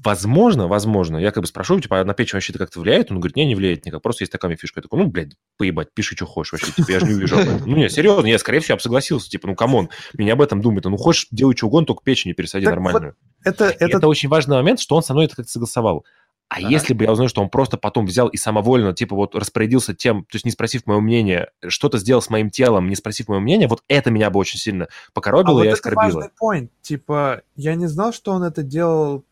Возможно, 0.03 0.67
возможно, 0.67 1.19
я 1.19 1.31
как 1.31 1.45
бы 1.45 1.47
спрошу, 1.47 1.79
типа, 1.79 2.01
а 2.01 2.05
на 2.05 2.15
печень 2.15 2.35
вообще 2.35 2.53
это 2.53 2.59
как-то 2.59 2.81
влияет? 2.81 3.13
Он 3.13 3.21
говорит, 3.21 3.37
не, 3.37 3.45
не 3.45 3.55
влияет 3.55 3.87
никак, 3.87 4.03
просто 4.03 4.25
есть 4.25 4.33
такая 4.33 4.49
меня 4.49 4.59
фишка. 4.59 4.81
Я 4.81 4.83
такой, 4.83 4.99
ну, 4.99 5.07
блядь, 5.07 5.37
поебать, 5.57 5.95
пиши, 5.95 6.17
что 6.17 6.27
хочешь 6.27 6.53
вообще, 6.53 6.73
типа, 6.73 6.91
я 6.91 6.99
же 6.99 7.07
не 7.07 7.15
увижу 7.15 7.37
об 7.37 7.43
этом. 7.43 7.63
Ну, 7.65 7.77
не, 7.77 7.89
серьезно, 7.89 8.27
я, 8.27 8.39
скорее 8.41 8.59
всего, 8.59 8.79
согласился, 8.81 9.31
типа, 9.31 9.47
ну, 9.47 9.55
come 9.55 9.74
on, 9.74 9.89
мне 10.15 10.25
не 10.27 10.31
об 10.33 10.43
этом 10.43 10.61
думать, 10.61 10.85
ну, 10.85 10.97
хочешь, 10.97 11.29
делай 11.31 11.57
что 11.57 11.69
угодно, 11.69 11.87
только 11.87 12.03
печень 12.03 12.31
не 12.31 12.35
пересади 12.35 12.65
Так 12.65 12.75
нормальную. 12.75 13.15
Это, 13.45 13.69
И 13.69 13.75
это, 13.75 13.97
это 13.99 14.09
очень 14.09 14.29
важный 14.29 14.57
момент, 14.57 14.81
что 14.81 14.97
он 14.97 15.03
со 15.05 15.13
мной 15.13 15.27
это 15.27 15.37
как-то 15.37 15.53
согласовал. 15.53 16.05
А 16.53 16.57
Ага. 16.59 16.69
если 16.69 16.93
бы 16.93 17.05
я 17.05 17.13
узнал, 17.13 17.29
что 17.29 17.41
он 17.41 17.49
просто 17.49 17.79
потом 17.79 18.05
взял 18.05 18.29
и 18.29 18.37
самовольно, 18.37 18.93
типа, 18.93 19.17
вот 19.17 19.35
распорядился 19.35 19.95
тем, 19.95 20.25
то 20.25 20.35
есть 20.37 20.45
не 20.45 20.51
спросив 20.51 20.85
моего 20.87 21.01
мнения, 21.01 21.51
что-то 21.67 21.97
сделал 21.97 22.21
с 22.21 22.29
моим 22.29 22.51
телом, 22.51 22.91
не 22.91 22.95
спросив 22.95 23.29
моего 23.29 23.41
мнения, 23.41 23.69
вот 23.69 23.83
это 23.89 24.11
меня 24.11 24.29
бы 24.29 24.39
очень 24.39 24.59
сильно 24.59 24.85
А 24.85 24.89
покоробило 25.15 25.55
вот 25.55 25.65
и 25.65 25.67
это 25.69 25.75
оскорбило. 25.77 26.03
важный 26.03 26.31
point. 26.39 26.69
Типа, 26.83 27.41
я 27.57 27.75
не 27.75 27.87
знал, 27.87 28.13
что 28.13 28.33
он 28.33 28.43
это 28.43 28.63
делал 28.63 29.25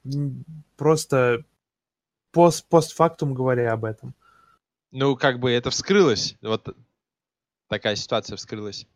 просто 0.79 1.45
пост 2.33 2.67
постфактум 2.71 3.35
говоря 3.35 3.73
об 3.73 3.85
этом. 3.85 4.15
Ну, 4.91 5.15
как 5.15 5.41
бы 5.41 5.51
это 5.51 5.69
вскрылось. 5.71 6.37
Вот 6.41 6.75
такая 7.69 7.97
ситуация 7.97 8.37
вскрылась. 8.37 8.87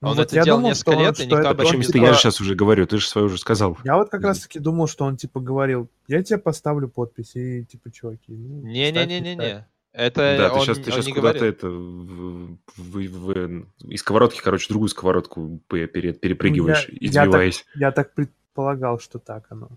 Ну 0.00 0.10
Он 0.10 0.16
вот 0.16 0.22
это 0.26 0.36
я 0.36 0.44
делал 0.44 0.58
думал, 0.58 0.70
несколько 0.70 0.90
что 0.92 0.98
он- 1.00 1.04
лет, 1.06 1.12
и 1.12 1.16
что 1.16 1.24
никто 1.24 1.38
это 1.40 1.50
об 1.50 1.60
этом 1.60 1.72
не 1.72 1.78
если 1.78 1.92
типа- 1.92 2.04
я 2.04 2.12
же 2.12 2.18
сейчас 2.20 2.40
уже 2.40 2.54
говорю, 2.54 2.86
ты 2.86 2.98
же 2.98 3.08
свою 3.08 3.26
уже 3.26 3.38
сказал. 3.38 3.78
Я 3.84 3.96
вот 3.96 4.10
как 4.10 4.22
раз 4.22 4.40
таки 4.40 4.58
думал, 4.60 4.86
что 4.86 5.04
он 5.04 5.16
типа 5.16 5.40
говорил, 5.40 5.90
я 6.06 6.22
тебе 6.22 6.38
поставлю 6.38 6.88
подпись, 6.88 7.34
и 7.34 7.64
типа, 7.64 7.90
чуваки, 7.90 8.32
ну. 8.32 8.62
Не-не-не-не-не. 8.62 9.66
Это 9.92 10.36
да, 10.38 10.52
он, 10.52 10.60
ты 10.60 10.64
сейчас, 10.66 10.76
ты 10.78 10.84
сейчас 10.92 11.06
куда-то 11.06 11.20
говорил. 11.20 11.44
это 11.44 11.68
в, 11.68 12.58
в- 12.76 13.08
в- 13.08 13.66
из 13.90 14.00
сковородки, 14.00 14.40
короче, 14.40 14.68
другую 14.68 14.88
сковородку 14.88 15.60
пе- 15.66 15.88
пере- 15.88 16.12
перепрыгиваешь, 16.12 16.86
Ну, 16.88 16.98
я- 17.00 17.24
я 17.24 17.30
так-. 17.30 17.52
Я 17.74 17.90
так 17.90 18.14
предполагал, 18.14 19.00
что 19.00 19.18
так 19.18 19.46
оно. 19.50 19.68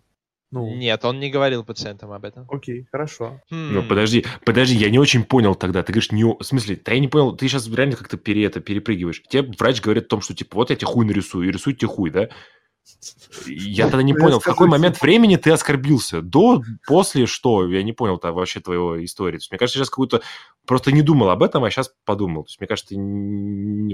Ну, 0.52 0.76
Нет, 0.76 1.06
он 1.06 1.20
не 1.20 1.30
говорил 1.30 1.64
пациентам 1.64 2.12
об 2.12 2.26
этом. 2.26 2.46
окей, 2.50 2.86
хорошо. 2.92 3.42
Ну, 3.50 3.82
Хм. 3.82 3.88
подожди, 3.88 4.26
подожди, 4.46 4.76
я 4.76 4.90
не 4.90 5.00
очень 5.00 5.24
понял 5.24 5.56
тогда. 5.56 5.82
Ты 5.82 5.94
говоришь, 5.94 6.12
не... 6.12 6.26
в 6.26 6.44
смысле, 6.44 6.78
да 6.84 6.92
я 6.92 7.00
не 7.00 7.08
понял, 7.08 7.36
ты 7.36 7.48
сейчас 7.48 7.70
реально 7.70 7.96
как-то 7.96 8.18
пере, 8.18 8.46
это, 8.46 8.60
перепрыгиваешь. 8.60 9.24
Тебе 9.30 9.44
врач 9.58 9.82
говорит 9.82 10.06
о 10.06 10.10
том, 10.10 10.22
что, 10.22 10.36
типа, 10.36 10.56
вот 10.56 10.70
я 10.70 10.76
тебе 10.76 10.88
хуй 10.88 11.06
нарисую, 11.06 11.48
и 11.48 11.52
рисуй 11.52 11.74
тебе 11.74 11.88
хуй, 11.88 12.10
да? 12.10 12.30
Я 13.48 13.88
тогда 13.88 14.04
не 14.04 14.12
Я 14.14 14.18
понял, 14.20 14.40
в 14.40 14.44
какой 14.44 14.68
момент 14.68 15.02
времени 15.02 15.36
ты 15.36 15.52
оскорбился? 15.52 16.22
До, 16.22 16.62
после, 16.86 17.26
что? 17.26 17.68
Я 17.68 17.84
не 17.84 17.94
понял 17.94 18.20
вообще 18.22 18.60
твоего 18.60 19.04
истории. 19.04 19.38
То 19.38 19.42
есть, 19.44 19.52
мне 19.52 19.58
кажется, 19.60 19.80
сейчас 19.80 19.90
какую-то... 19.90 20.22
Просто 20.66 20.92
не 20.92 21.02
думал 21.02 21.30
об 21.30 21.42
этом, 21.42 21.64
а 21.64 21.72
сейчас 21.72 21.94
подумал. 22.06 22.44
То 22.44 22.50
есть, 22.50 22.60
мне 22.60 22.68
кажется, 22.68 22.90
ты 22.90 22.96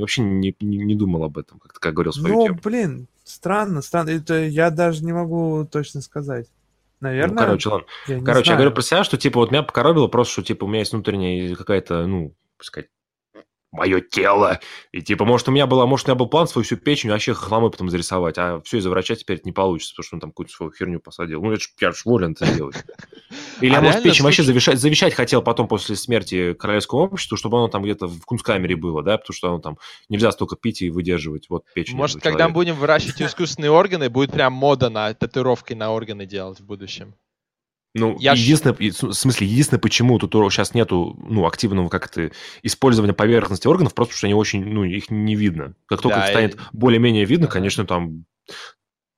вообще 0.02 0.22
не, 0.22 0.56
не, 0.60 0.78
не 0.78 0.96
думал 0.96 1.24
об 1.24 1.38
этом, 1.38 1.60
как 1.60 1.74
ты 1.74 1.80
как 1.80 1.94
говорил 1.94 2.12
свою 2.14 2.36
Ну, 2.36 2.46
тему. 2.48 2.60
блин, 2.64 3.08
странно, 3.24 3.82
странно. 3.82 4.10
Это 4.10 4.44
я 4.46 4.70
даже 4.70 5.04
не 5.06 5.14
могу 5.14 5.66
точно 5.72 6.02
сказать. 6.02 6.48
Ну, 7.00 7.10
Наверное, 7.10 7.46
короче, 7.46 7.70
ладно. 7.70 7.88
я 8.08 8.20
Короче, 8.20 8.40
я 8.40 8.44
знаю. 8.44 8.58
говорю 8.58 8.72
про 8.72 8.82
себя, 8.82 9.04
что, 9.04 9.18
типа, 9.18 9.40
вот 9.40 9.52
меня 9.52 9.64
покоробило 9.64 10.08
просто, 10.08 10.34
что, 10.34 10.44
типа, 10.44 10.66
у 10.66 10.68
меня 10.68 10.80
есть 10.80 10.92
внутренняя 10.94 11.56
какая-то, 11.56 12.08
ну, 12.08 12.34
сказать, 12.60 12.90
мое 13.78 14.02
тело. 14.02 14.60
И, 14.92 15.02
типа, 15.02 15.24
может, 15.24 15.48
у 15.48 15.52
меня 15.52 15.68
была, 15.68 15.86
может, 15.86 16.08
у 16.08 16.12
меня 16.12 16.18
был 16.18 16.28
план 16.28 16.48
свою 16.48 16.66
всю 16.66 16.76
печень 16.76 17.10
вообще 17.12 17.34
хламы 17.34 17.70
потом 17.70 17.90
зарисовать, 17.90 18.38
а 18.38 18.60
все 18.66 18.80
из-за 18.80 18.90
врача 18.90 19.16
теперь 19.16 19.38
это 19.38 19.46
не 19.46 19.52
получится, 19.54 19.94
потому 19.94 20.06
что 20.06 20.16
он 20.16 20.20
там 20.20 20.32
какую-то 20.32 20.52
свою 20.54 20.72
херню 20.72 21.00
посадил. 21.00 21.42
Ну, 21.42 21.52
это 21.52 21.62
ж, 21.62 21.70
я 21.80 21.92
ж 21.92 22.02
волен 22.06 22.32
это 22.32 22.46
сделать. 22.46 22.76
Или 23.62 23.72
я, 23.72 23.78
А 23.80 23.82
может, 23.82 24.04
печень 24.04 24.24
вообще 24.24 24.42
слушай- 24.42 24.48
завещать, 24.48 24.80
завещать 24.80 25.14
хотел 25.14 25.42
потом 25.42 25.68
после 25.68 25.96
смерти 25.96 26.54
королевского 26.54 27.00
общества, 27.02 27.38
чтобы 27.38 27.58
оно 27.58 27.68
там 27.68 27.84
где-то 27.84 28.08
в 28.08 28.26
кунсткамере 28.26 28.76
было, 28.76 29.04
да, 29.04 29.18
потому 29.18 29.34
что 29.36 29.50
оно 29.50 29.60
там 29.60 29.78
нельзя 30.10 30.32
столько 30.32 30.56
пить 30.56 30.82
и 30.82 30.90
выдерживать 30.90 31.50
вот 31.50 31.64
печень. 31.74 31.96
Может, 31.96 32.22
когда 32.22 32.48
мы 32.48 32.54
будем 32.54 32.76
выращивать 32.76 33.22
искусственные 33.22 33.72
органы, 33.72 34.10
будет 34.10 34.32
прям 34.32 34.54
мода 34.54 34.90
на 34.90 35.14
татуировки 35.14 35.74
на 35.74 35.92
органы 35.92 36.26
делать 36.26 36.60
в 36.60 36.66
будущем. 36.66 37.16
Ну, 37.98 38.16
Я 38.20 38.34
единственное, 38.34 38.76
в 38.76 39.14
смысле, 39.14 39.48
единственное, 39.48 39.80
почему 39.80 40.20
тут 40.20 40.32
сейчас 40.52 40.74
нету, 40.74 41.18
ну, 41.28 41.46
активного 41.46 41.90
как-то 41.90 42.32
использования 42.64 43.14
поверхности 43.14 43.68
органов, 43.68 43.94
просто 43.96 44.12
потому 44.12 44.18
что 44.18 44.28
они 44.28 44.34
очень, 44.36 44.66
ну, 44.66 44.84
их 44.84 45.10
не 45.10 45.36
видно. 45.36 45.74
Как 45.88 46.02
только 46.02 46.18
Да, 46.20 46.24
это 46.26 46.32
станет 46.32 46.56
и- 46.56 46.60
более-менее 46.74 47.26
видно, 47.26 47.48
конечно, 47.48 47.86
там 47.86 48.26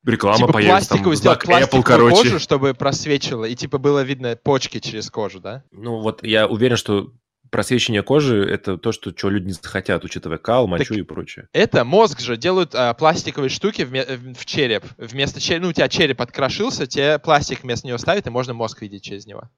реклама 0.05 0.37
типа 0.37 0.53
появится, 0.53 0.89
там 0.89 0.99
сделать 0.99 1.19
знак 1.19 1.45
Apple, 1.45 1.83
короче. 1.83 2.15
кожу, 2.15 2.39
чтобы 2.39 2.73
просвечивало, 2.73 3.45
и 3.45 3.55
типа 3.55 3.77
было 3.77 4.01
видно 4.03 4.37
почки 4.41 4.79
через 4.79 5.09
кожу, 5.09 5.39
да? 5.39 5.63
Ну, 5.71 5.99
вот 5.99 6.23
я 6.23 6.47
уверен, 6.47 6.77
что 6.77 7.11
просвечивание 7.49 8.03
кожи– 8.03 8.43
это 8.49 8.77
то, 8.77 8.91
что, 8.91 9.11
что 9.15 9.29
люди 9.29 9.47
не 9.47 9.53
захотят, 9.53 10.03
учитывая 10.03 10.37
кал, 10.37 10.67
мочу 10.67 10.93
и 10.93 11.01
прочее. 11.01 11.47
Это 11.53 11.83
мозг 11.83 12.19
же 12.19 12.37
делают 12.37 12.75
а, 12.75 12.93
пластиковые 12.93 13.49
штуки 13.49 13.81
вме- 13.81 14.05
э, 14.07 14.17
в 14.17 14.45
череп. 14.45 14.85
Вместо 14.97 15.39
черепа, 15.39 15.63
ну, 15.63 15.69
у 15.69 15.73
тебя 15.73 15.87
череп 15.89 16.21
открошился, 16.21 16.87
тебе 16.87 17.19
пластик 17.19 17.63
вместо 17.63 17.87
него 17.87 17.97
ставят, 17.97 18.27
и 18.27 18.29
можно 18.29 18.53
мозг 18.53 18.81
видеть 18.81 19.03
через 19.03 19.25
него. 19.25 19.49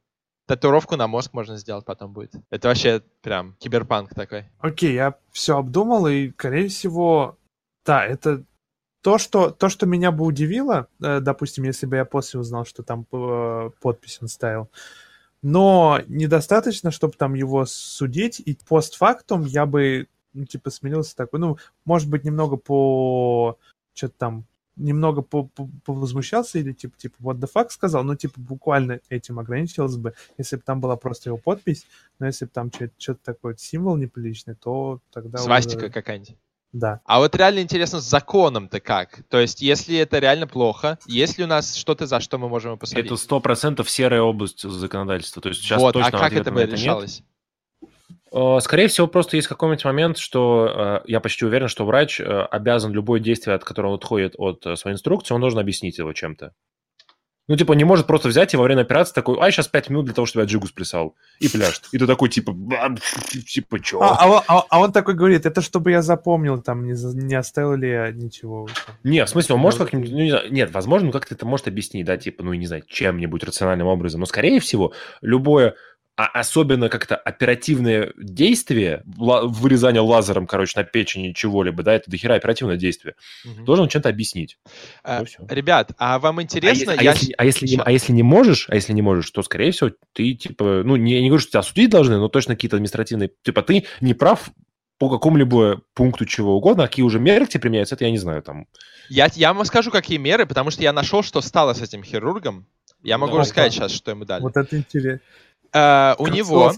Татуировку 0.47 0.95
на 0.95 1.07
мозг 1.07 1.33
можно 1.33 1.57
сделать 1.57 1.85
потом 1.85 2.13
будет. 2.13 2.33
Это 2.49 2.67
вообще 2.67 3.01
прям 3.21 3.55
киберпанк 3.59 4.13
такой. 4.13 4.45
Окей, 4.59 4.93
я 4.93 5.15
все 5.31 5.57
обдумал, 5.57 6.07
и, 6.07 6.31
скорее 6.31 6.67
всего, 6.67 7.37
да, 7.85 8.05
это 8.05 8.43
то, 9.01 9.17
что, 9.17 9.49
то, 9.49 9.69
что 9.69 9.85
меня 9.85 10.11
бы 10.11 10.25
удивило, 10.25 10.87
э, 11.01 11.19
допустим, 11.21 11.63
если 11.63 11.85
бы 11.85 11.95
я 11.95 12.05
после 12.05 12.39
узнал, 12.39 12.65
что 12.65 12.83
там 12.83 13.05
э, 13.11 13.69
подпись 13.81 14.19
он 14.21 14.27
ставил, 14.27 14.69
но 15.41 16.01
недостаточно, 16.07 16.91
чтобы 16.91 17.13
там 17.17 17.33
его 17.33 17.65
судить, 17.65 18.39
и 18.39 18.57
постфактум 18.67 19.45
я 19.45 19.65
бы, 19.65 20.07
ну, 20.33 20.45
типа, 20.45 20.69
смирился 20.69 21.15
такой, 21.15 21.39
ну, 21.39 21.57
может 21.85 22.09
быть, 22.09 22.23
немного 22.23 22.57
по... 22.57 23.57
что-то 23.93 24.13
там, 24.17 24.45
немного 24.75 25.21
по, 25.21 25.43
по- 25.45 25.69
повозмущался 25.85 26.59
или 26.59 26.71
типа, 26.73 26.97
типа, 26.97 27.15
what 27.21 27.39
the 27.39 27.49
fuck 27.53 27.69
сказал, 27.69 28.03
ну, 28.03 28.15
типа, 28.15 28.39
буквально 28.39 28.99
этим 29.09 29.39
ограничился 29.39 29.97
бы, 29.99 30.13
если 30.37 30.55
бы 30.55 30.61
там 30.61 30.79
была 30.79 30.95
просто 30.95 31.29
его 31.29 31.37
подпись, 31.37 31.85
но 32.19 32.27
если 32.27 32.45
бы 32.45 32.51
там 32.51 32.71
что-то 32.97 33.19
такое, 33.23 33.55
символ 33.57 33.97
неприличный, 33.97 34.55
то 34.55 35.01
тогда 35.11 35.39
Свастика 35.39 35.85
уже- 35.85 35.89
какая-нибудь. 35.89 36.37
Да. 36.73 37.01
А 37.05 37.19
вот 37.19 37.35
реально 37.35 37.59
интересно, 37.59 37.99
с 37.99 38.05
законом-то 38.05 38.79
как? 38.79 39.23
То 39.29 39.39
есть, 39.39 39.61
если 39.61 39.97
это 39.97 40.19
реально 40.19 40.47
плохо, 40.47 40.97
есть 41.05 41.37
ли 41.37 41.43
у 41.43 41.47
нас 41.47 41.75
что-то, 41.75 42.05
за 42.05 42.21
что 42.21 42.37
мы 42.37 42.47
можем 42.47 42.71
его 42.71 42.77
посадить? 42.77 43.05
Это 43.05 43.17
сто 43.17 43.39
процентов 43.41 43.89
серая 43.89 44.21
область 44.21 44.61
законодательства. 44.61 45.41
То 45.41 45.49
есть 45.49 45.61
сейчас 45.61 45.81
вот, 45.81 45.89
а 45.89 45.99
точно 45.99 46.11
как 46.11 46.27
ответа 46.27 46.41
это 46.41 46.49
на 46.51 46.55
бы 46.55 46.61
это 46.61 46.71
нет. 46.71 46.79
решалось? 46.79 47.23
Э, 48.31 48.59
Скорее 48.61 48.87
всего, 48.87 49.07
просто 49.07 49.35
есть 49.35 49.47
какой-нибудь 49.47 49.83
момент, 49.83 50.17
что 50.17 51.01
э, 51.05 51.09
я 51.11 51.19
почти 51.19 51.45
уверен, 51.45 51.67
что 51.67 51.85
врач 51.85 52.21
э, 52.21 52.23
обязан 52.23 52.93
любое 52.93 53.19
действие, 53.19 53.55
от 53.55 53.65
которого 53.65 53.91
он 53.91 53.97
отходит 53.97 54.35
от 54.37 54.61
своей 54.79 54.95
инструкции, 54.95 55.33
он 55.33 55.41
должен 55.41 55.59
объяснить 55.59 55.97
его 55.97 56.13
чем-то. 56.13 56.53
Ну, 57.47 57.55
типа, 57.57 57.73
не 57.73 57.83
может 57.83 58.07
просто 58.07 58.29
взять 58.29 58.53
и 58.53 58.57
во 58.57 58.63
время 58.63 58.81
операции 58.81 59.13
такой, 59.13 59.37
ай, 59.39 59.51
сейчас 59.51 59.67
5 59.67 59.89
минут 59.89 60.05
для 60.05 60.13
того, 60.13 60.25
чтобы 60.25 60.43
я 60.43 60.47
джигу 60.47 60.67
сплясал. 60.67 61.15
И 61.39 61.49
пляшет. 61.49 61.83
И 61.91 61.97
ты 61.97 62.05
такой, 62.07 62.29
типа, 62.29 62.55
«А, 62.79 62.95
типа, 63.47 63.79
чё? 63.79 63.99
А, 63.99 64.15
а 64.15 64.27
он- 64.29 64.41
а- 64.47 64.65
а 64.69 64.79
он 64.79 64.91
такой 64.91 65.15
говорит, 65.15 65.45
это 65.45 65.61
чтобы 65.61 65.91
я 65.91 66.01
запомнил, 66.01 66.61
там, 66.61 66.85
не, 66.85 66.93
не 67.25 67.35
оставил 67.35 67.73
ли 67.75 67.89
я 67.89 68.11
ничего. 68.11 68.67
там». 68.85 68.95
Не, 69.03 69.25
в 69.25 69.29
смысле, 69.29 69.55
он 69.55 69.61
может 69.61 69.79
как-нибудь, 69.79 70.11
ну, 70.11 70.17
не 70.19 70.29
знаю, 70.29 70.51
нет, 70.53 70.71
возможно, 70.71 71.11
как-то 71.11 71.33
это 71.33 71.45
может 71.45 71.67
объяснить, 71.67 72.05
да, 72.05 72.15
типа, 72.15 72.43
ну, 72.43 72.53
не 72.53 72.67
знаю, 72.67 72.83
чем-нибудь 72.87 73.43
рациональным 73.43 73.87
образом, 73.87 74.19
но, 74.21 74.27
скорее 74.27 74.59
всего, 74.59 74.93
любое, 75.21 75.75
а 76.17 76.25
особенно 76.27 76.89
как-то 76.89 77.15
оперативное 77.15 78.13
действие, 78.17 79.01
вырезание 79.05 80.01
лазером, 80.01 80.45
короче, 80.45 80.73
на 80.79 80.83
печени 80.83 81.31
чего-либо, 81.33 81.83
да, 81.83 81.93
это 81.93 82.11
дохера 82.11 82.35
оперативное 82.35 82.77
действие, 82.77 83.15
Мгм. 83.45 83.65
должен 83.65 83.87
чем-то 83.87 84.09
объяснить. 84.09 84.57
А, 85.03 85.23
Ну. 85.39 85.47
Ребят, 85.49 85.91
а 85.97 86.19
вам 86.19 86.39
А 86.39 86.43
интересно? 86.43 86.91
если, 86.91 86.97
а 86.99 87.03
я 87.03 87.11
если- 87.11 87.25
щ- 87.27 87.33
а 87.37 87.45
если 87.45 87.67
не- 87.67 87.81
а 87.83 87.91
если 87.91 88.11
не 88.13 88.23
можешь, 88.23 88.65
а 88.69 88.75
если 88.75 88.93
не 88.93 89.01
можешь, 89.01 89.31
то, 89.31 89.41
скорее 89.41 89.71
всего, 89.71 89.91
ты, 90.13 90.33
типа, 90.33 90.83
ну, 90.85 90.95
не, 90.95 91.21
не 91.21 91.27
говорю, 91.29 91.41
что 91.41 91.51
тебя 91.51 91.63
судить 91.63 91.89
должны, 91.89 92.17
но 92.17 92.27
точно 92.27 92.55
какие-то 92.55 92.75
административные, 92.75 93.31
типа, 93.43 93.61
ты 93.63 93.85
не 94.01 94.13
прав 94.13 94.51
по 94.99 95.09
какому-либо 95.09 95.81
пункту 95.95 96.25
чего 96.25 96.55
угодно, 96.55 96.83
а 96.83 96.87
какие 96.87 97.03
уже 97.03 97.19
меры 97.19 97.47
к 97.47 97.49
тебе 97.49 97.61
применяются, 97.61 97.95
это 97.95 98.05
я 98.05 98.11
не 98.11 98.19
знаю, 98.19 98.43
там, 98.43 98.67
Я, 99.09 99.27
я 99.33 99.53
вам 99.53 99.65
скажу, 99.65 99.89
какие 99.91 100.17
меры, 100.19 100.45
потому 100.45 100.69
что 100.71 100.83
я 100.83 100.93
нашел, 100.93 101.23
что 101.23 101.41
стало 101.41 101.73
с 101.73 101.81
этим 101.81 102.03
хирургом. 102.03 102.67
Я 103.03 103.17
могу 103.17 103.33
Ну, 103.33 103.39
рассказать 103.39 103.75
опа. 103.75 103.87
сейчас, 103.89 103.97
что 103.97 104.11
ему 104.11 104.25
дали. 104.25 104.43
Вот 104.43 104.55
это 104.55 104.77
интересно. 104.77 105.19
Э, 105.73 106.15
у 106.17 106.27
него, 106.27 106.73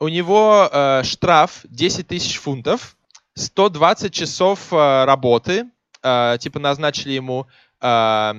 у 0.00 0.08
него 0.08 0.68
э, 0.72 1.02
штраф 1.04 1.60
10 1.64 2.06
тысяч 2.08 2.38
фунтов, 2.38 2.96
120 3.34 4.12
часов 4.12 4.72
э, 4.72 5.04
работы, 5.04 5.66
э, 6.02 6.36
типа 6.40 6.58
назначили 6.58 7.12
ему 7.12 7.46
э, 7.80 7.86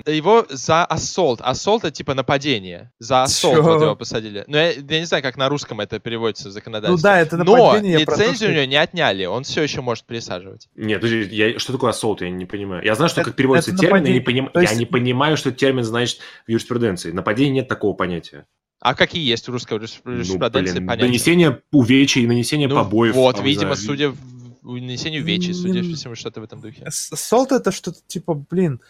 его 0.06 0.44
за 0.50 0.84
assault. 0.84 1.40
Assault 1.42 1.84
это 1.84 1.92
типа 1.92 2.14
нападение. 2.14 2.90
За 2.98 3.22
assault 3.22 3.58
вот 3.58 3.80
его 3.82 3.96
посадили. 3.96 4.44
Но 4.48 4.56
я, 4.58 4.72
я 4.72 4.98
не 5.00 5.04
знаю, 5.06 5.22
как 5.22 5.36
на 5.36 5.48
русском 5.48 5.80
это 5.80 6.00
переводится 6.00 6.44
в 6.44 6.46
Ну 6.48 6.52
законодательстве. 6.52 7.02
да, 7.02 7.20
это 7.20 7.36
Но 7.36 7.44
нападение. 7.56 8.04
то, 8.04 8.12
лицензию 8.12 8.50
у 8.50 8.54
него 8.54 8.64
не 8.64 8.76
отняли, 8.76 9.24
он 9.26 9.44
все 9.44 9.62
еще 9.62 9.80
может 9.80 10.04
пересаживать. 10.04 10.68
Нет, 10.74 11.00
подожди, 11.00 11.34
я, 11.34 11.58
что 11.58 11.72
такое 11.72 11.90
assault, 11.90 12.20
я 12.20 12.30
не 12.30 12.44
понимаю. 12.46 12.84
Я 12.84 12.94
знаю, 12.96 13.08
что 13.08 13.20
Это- 13.20 13.30
как 13.30 13.36
переводится 13.36 13.76
термин, 13.76 14.04
я 14.04 14.12
не, 14.12 14.20
поним- 14.20 14.50
есть- 14.60 14.72
я 14.72 14.78
не 14.78 14.86
понимаю, 14.86 15.36
что 15.36 15.52
термин 15.52 15.84
значит 15.84 16.18
в 16.46 16.50
юриспруденции. 16.50 17.12
Нападение 17.12 17.54
нет 17.62 17.68
такого 17.68 17.94
понятия. 17.94 18.46
А 18.80 18.94
какие 18.94 19.26
есть 19.28 19.48
в 19.48 19.50
русской 19.52 19.76
юрис- 19.78 20.00
Ну, 20.04 20.12
юриспруденции 20.12 20.74
блин, 20.74 20.86
понятия? 20.86 21.06
нанесение 21.08 21.62
увечий, 21.72 22.26
нанесение 22.26 22.68
Ну, 22.68 22.76
побоев. 22.76 23.14
Вот, 23.14 23.36
там, 23.36 23.44
видимо, 23.44 23.74
знаю. 23.74 23.86
судя 23.88 24.10
в 24.10 24.16
нанесению 24.62 25.24
вечи, 25.24 25.50
судя 25.52 25.80
по 25.82 25.96
всему, 25.96 26.14
что-то 26.14 26.40
в 26.40 26.44
этом 26.44 26.60
духе. 26.60 26.84
Солт 26.90 27.50
это 27.52 27.72
что-то 27.72 27.98
типа, 28.06 28.34
блин, 28.34 28.80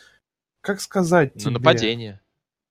как 0.61 0.81
сказать 0.81 1.35
Ну, 1.37 1.41
тебе? 1.41 1.51
нападение. 1.53 2.21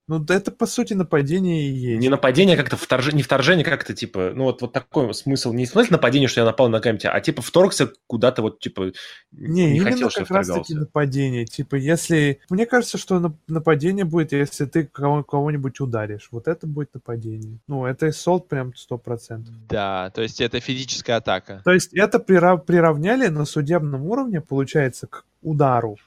Ну, 0.08 0.18
да 0.18 0.34
это, 0.34 0.50
по 0.50 0.64
сути, 0.66 0.94
нападение 0.94 1.68
и 1.68 1.70
есть. 1.70 2.00
Не 2.00 2.08
нападение, 2.08 2.54
а 2.54 2.58
как-то 2.58 2.78
вторжение, 2.78 3.18
не 3.18 3.22
вторжение, 3.22 3.62
как-то, 3.64 3.94
типа, 3.94 4.32
ну, 4.34 4.44
вот, 4.44 4.62
вот 4.62 4.72
такой 4.72 5.12
смысл. 5.12 5.52
Не 5.52 5.66
смысл 5.66 5.92
нападения, 5.92 6.28
что 6.28 6.40
я 6.40 6.46
напал 6.46 6.70
на 6.70 6.80
камень, 6.80 6.98
а, 7.04 7.20
типа, 7.20 7.42
вторгся 7.42 7.92
куда-то, 8.06 8.40
вот, 8.40 8.58
типа, 8.58 8.90
Не, 9.32 9.66
не 9.70 9.76
именно 9.76 9.90
хотел, 9.92 10.08
как 10.08 10.30
раз-таки 10.30 10.74
нападение. 10.74 11.44
Типа, 11.44 11.74
если... 11.74 12.40
Мне 12.48 12.64
кажется, 12.64 12.96
что 12.96 13.16
нап- 13.16 13.36
нападение 13.48 14.06
будет, 14.06 14.32
если 14.32 14.64
ты 14.64 14.84
кого- 14.84 15.22
кого-нибудь 15.22 15.78
ударишь. 15.80 16.28
Вот 16.32 16.48
это 16.48 16.66
будет 16.66 16.94
нападение. 16.94 17.58
Ну, 17.68 17.84
это 17.84 18.10
солд 18.12 18.48
прям 18.48 18.72
100%. 18.74 19.44
Да, 19.68 20.10
то 20.14 20.22
есть 20.22 20.40
это 20.40 20.58
физическая 20.60 21.18
атака. 21.18 21.60
То 21.64 21.72
есть 21.72 21.92
это 21.92 22.18
прира- 22.18 22.56
приравняли 22.58 23.26
на 23.28 23.44
судебном 23.44 24.06
уровне, 24.06 24.40
получается, 24.40 25.06
к 25.06 25.24
удару 25.42 25.98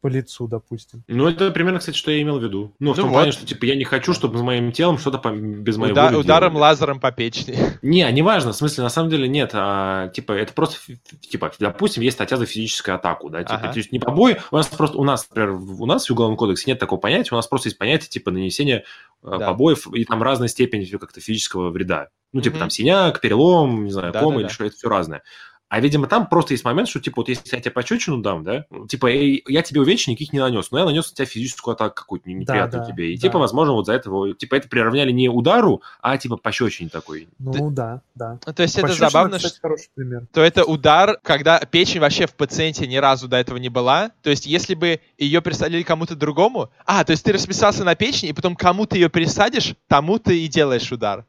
по 0.00 0.06
лицу, 0.08 0.48
допустим. 0.48 1.02
Ну, 1.08 1.28
это 1.28 1.50
примерно, 1.50 1.78
кстати, 1.78 1.96
что 1.96 2.10
я 2.10 2.22
имел 2.22 2.38
в 2.38 2.42
виду. 2.42 2.74
Ну, 2.78 2.92
в 2.92 2.96
Ну 2.96 3.02
том 3.02 3.10
вот. 3.10 3.16
плане, 3.16 3.32
что, 3.32 3.44
типа, 3.46 3.66
я 3.66 3.76
не 3.76 3.84
хочу, 3.84 4.14
чтобы 4.14 4.38
с 4.38 4.42
моим 4.42 4.72
телом 4.72 4.96
что-то 4.98 5.18
по- 5.18 5.30
без 5.30 5.76
моей 5.76 5.92
Уда- 5.92 6.16
ударом 6.18 6.52
делали. 6.52 6.62
лазером 6.70 7.00
по 7.00 7.12
печени. 7.12 7.56
Не, 7.82 8.10
неважно, 8.12 8.52
в 8.52 8.56
смысле, 8.56 8.84
на 8.84 8.88
самом 8.90 9.10
деле 9.10 9.28
нет, 9.28 9.50
а, 9.52 10.08
типа, 10.08 10.32
это 10.32 10.52
просто, 10.54 10.76
типа, 11.20 11.52
допустим, 11.58 12.02
есть 12.02 12.16
статья 12.16 12.36
за 12.38 12.46
физическую 12.46 12.94
атаку, 12.94 13.28
да, 13.30 13.40
типа, 13.42 13.54
Ага. 13.56 13.72
то 13.72 13.78
есть 13.78 13.92
не 13.92 13.98
побои, 13.98 14.40
у 14.50 14.56
нас 14.56 14.66
просто, 14.68 14.96
у 14.98 15.04
нас, 15.04 15.28
например, 15.28 15.50
у 15.52 15.86
нас 15.86 16.08
в 16.08 16.12
Уголовном 16.12 16.36
кодексе 16.38 16.70
нет 16.70 16.78
такого 16.78 16.98
понятия, 16.98 17.30
у 17.34 17.36
нас 17.36 17.46
просто 17.46 17.68
есть 17.68 17.78
понятие, 17.78 18.08
типа, 18.08 18.30
нанесения 18.30 18.84
э, 19.22 19.36
Да. 19.38 19.46
побоев, 19.48 19.86
и 19.92 20.04
там 20.06 20.22
разная 20.22 20.48
степень 20.48 20.86
как-то 20.98 21.20
физического 21.20 21.68
вреда. 21.70 22.08
Ну, 22.32 22.40
типа, 22.40 22.54
Мгм. 22.54 22.60
там, 22.60 22.70
синяк, 22.70 23.20
перелом, 23.20 23.84
не 23.84 23.90
знаю, 23.90 24.12
Да, 24.12 24.20
кома 24.20 24.36
да, 24.36 24.40
или 24.40 24.48
да. 24.48 24.54
что, 24.54 24.64
это 24.64 24.76
все 24.76 24.88
разное. 24.88 25.22
А, 25.70 25.78
видимо, 25.78 26.08
там 26.08 26.26
просто 26.26 26.52
есть 26.52 26.64
момент, 26.64 26.88
что, 26.88 26.98
типа, 26.98 27.20
вот 27.20 27.28
если 27.28 27.54
я 27.54 27.62
тебе 27.62 27.70
пощечину 27.70 28.18
дам, 28.18 28.42
да, 28.42 28.66
типа, 28.88 29.06
я 29.06 29.62
тебе 29.62 29.80
увечий 29.80 30.10
никаких 30.10 30.32
не 30.32 30.40
нанес, 30.40 30.68
но 30.72 30.80
я 30.80 30.84
нанес 30.84 31.08
на 31.08 31.14
тебя 31.14 31.26
физическую 31.26 31.74
атаку 31.74 31.94
какую-то 31.94 32.28
не- 32.28 32.34
неприятную 32.34 32.84
да, 32.84 32.90
тебе. 32.90 33.12
И, 33.12 33.16
да. 33.16 33.22
типа, 33.22 33.38
возможно, 33.38 33.74
вот 33.74 33.86
за 33.86 33.92
этого, 33.92 34.34
типа, 34.34 34.56
это 34.56 34.68
приравняли 34.68 35.12
не 35.12 35.28
удару, 35.28 35.80
а, 36.02 36.18
типа, 36.18 36.38
пощечине 36.38 36.88
такой. 36.88 37.28
Ну, 37.38 37.70
да, 37.70 38.02
да. 38.16 38.40
Ну, 38.44 38.52
То 38.52 38.64
есть 38.64 38.76
это 38.76 38.92
забавно, 38.92 39.36
кстати, 39.36 39.52
что 39.52 39.62
хороший 39.62 39.90
пример. 39.94 40.26
то 40.32 40.40
это 40.40 40.64
удар, 40.64 41.20
когда 41.22 41.60
печень 41.60 42.00
вообще 42.00 42.26
в 42.26 42.34
пациенте 42.34 42.88
ни 42.88 42.96
разу 42.96 43.28
до 43.28 43.36
этого 43.36 43.56
не 43.56 43.68
была. 43.68 44.10
То 44.22 44.30
есть 44.30 44.46
если 44.46 44.74
бы 44.74 45.00
ее 45.18 45.40
присадили 45.40 45.82
кому-то 45.84 46.16
другому... 46.16 46.70
А, 46.84 47.04
то 47.04 47.12
есть 47.12 47.24
ты 47.24 47.32
расписался 47.32 47.84
на 47.84 47.94
печени, 47.94 48.30
и 48.30 48.32
потом 48.32 48.56
кому 48.56 48.86
ты 48.86 48.98
ее 48.98 49.08
присадишь, 49.08 49.76
тому 49.86 50.18
ты 50.18 50.40
и 50.40 50.48
делаешь 50.48 50.90
удар. 50.90 51.26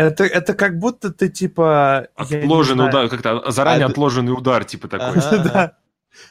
Это, 0.00 0.24
это 0.24 0.54
как 0.54 0.78
будто 0.78 1.12
ты, 1.12 1.28
типа... 1.28 2.08
Отложенный 2.16 2.88
удар, 2.88 3.08
как-то 3.08 3.50
заранее 3.50 3.86
А, 3.86 3.90
отложенный 3.90 4.32
удар, 4.32 4.64
типа 4.64 4.88
такой. 4.88 5.20
Да. 5.44 5.76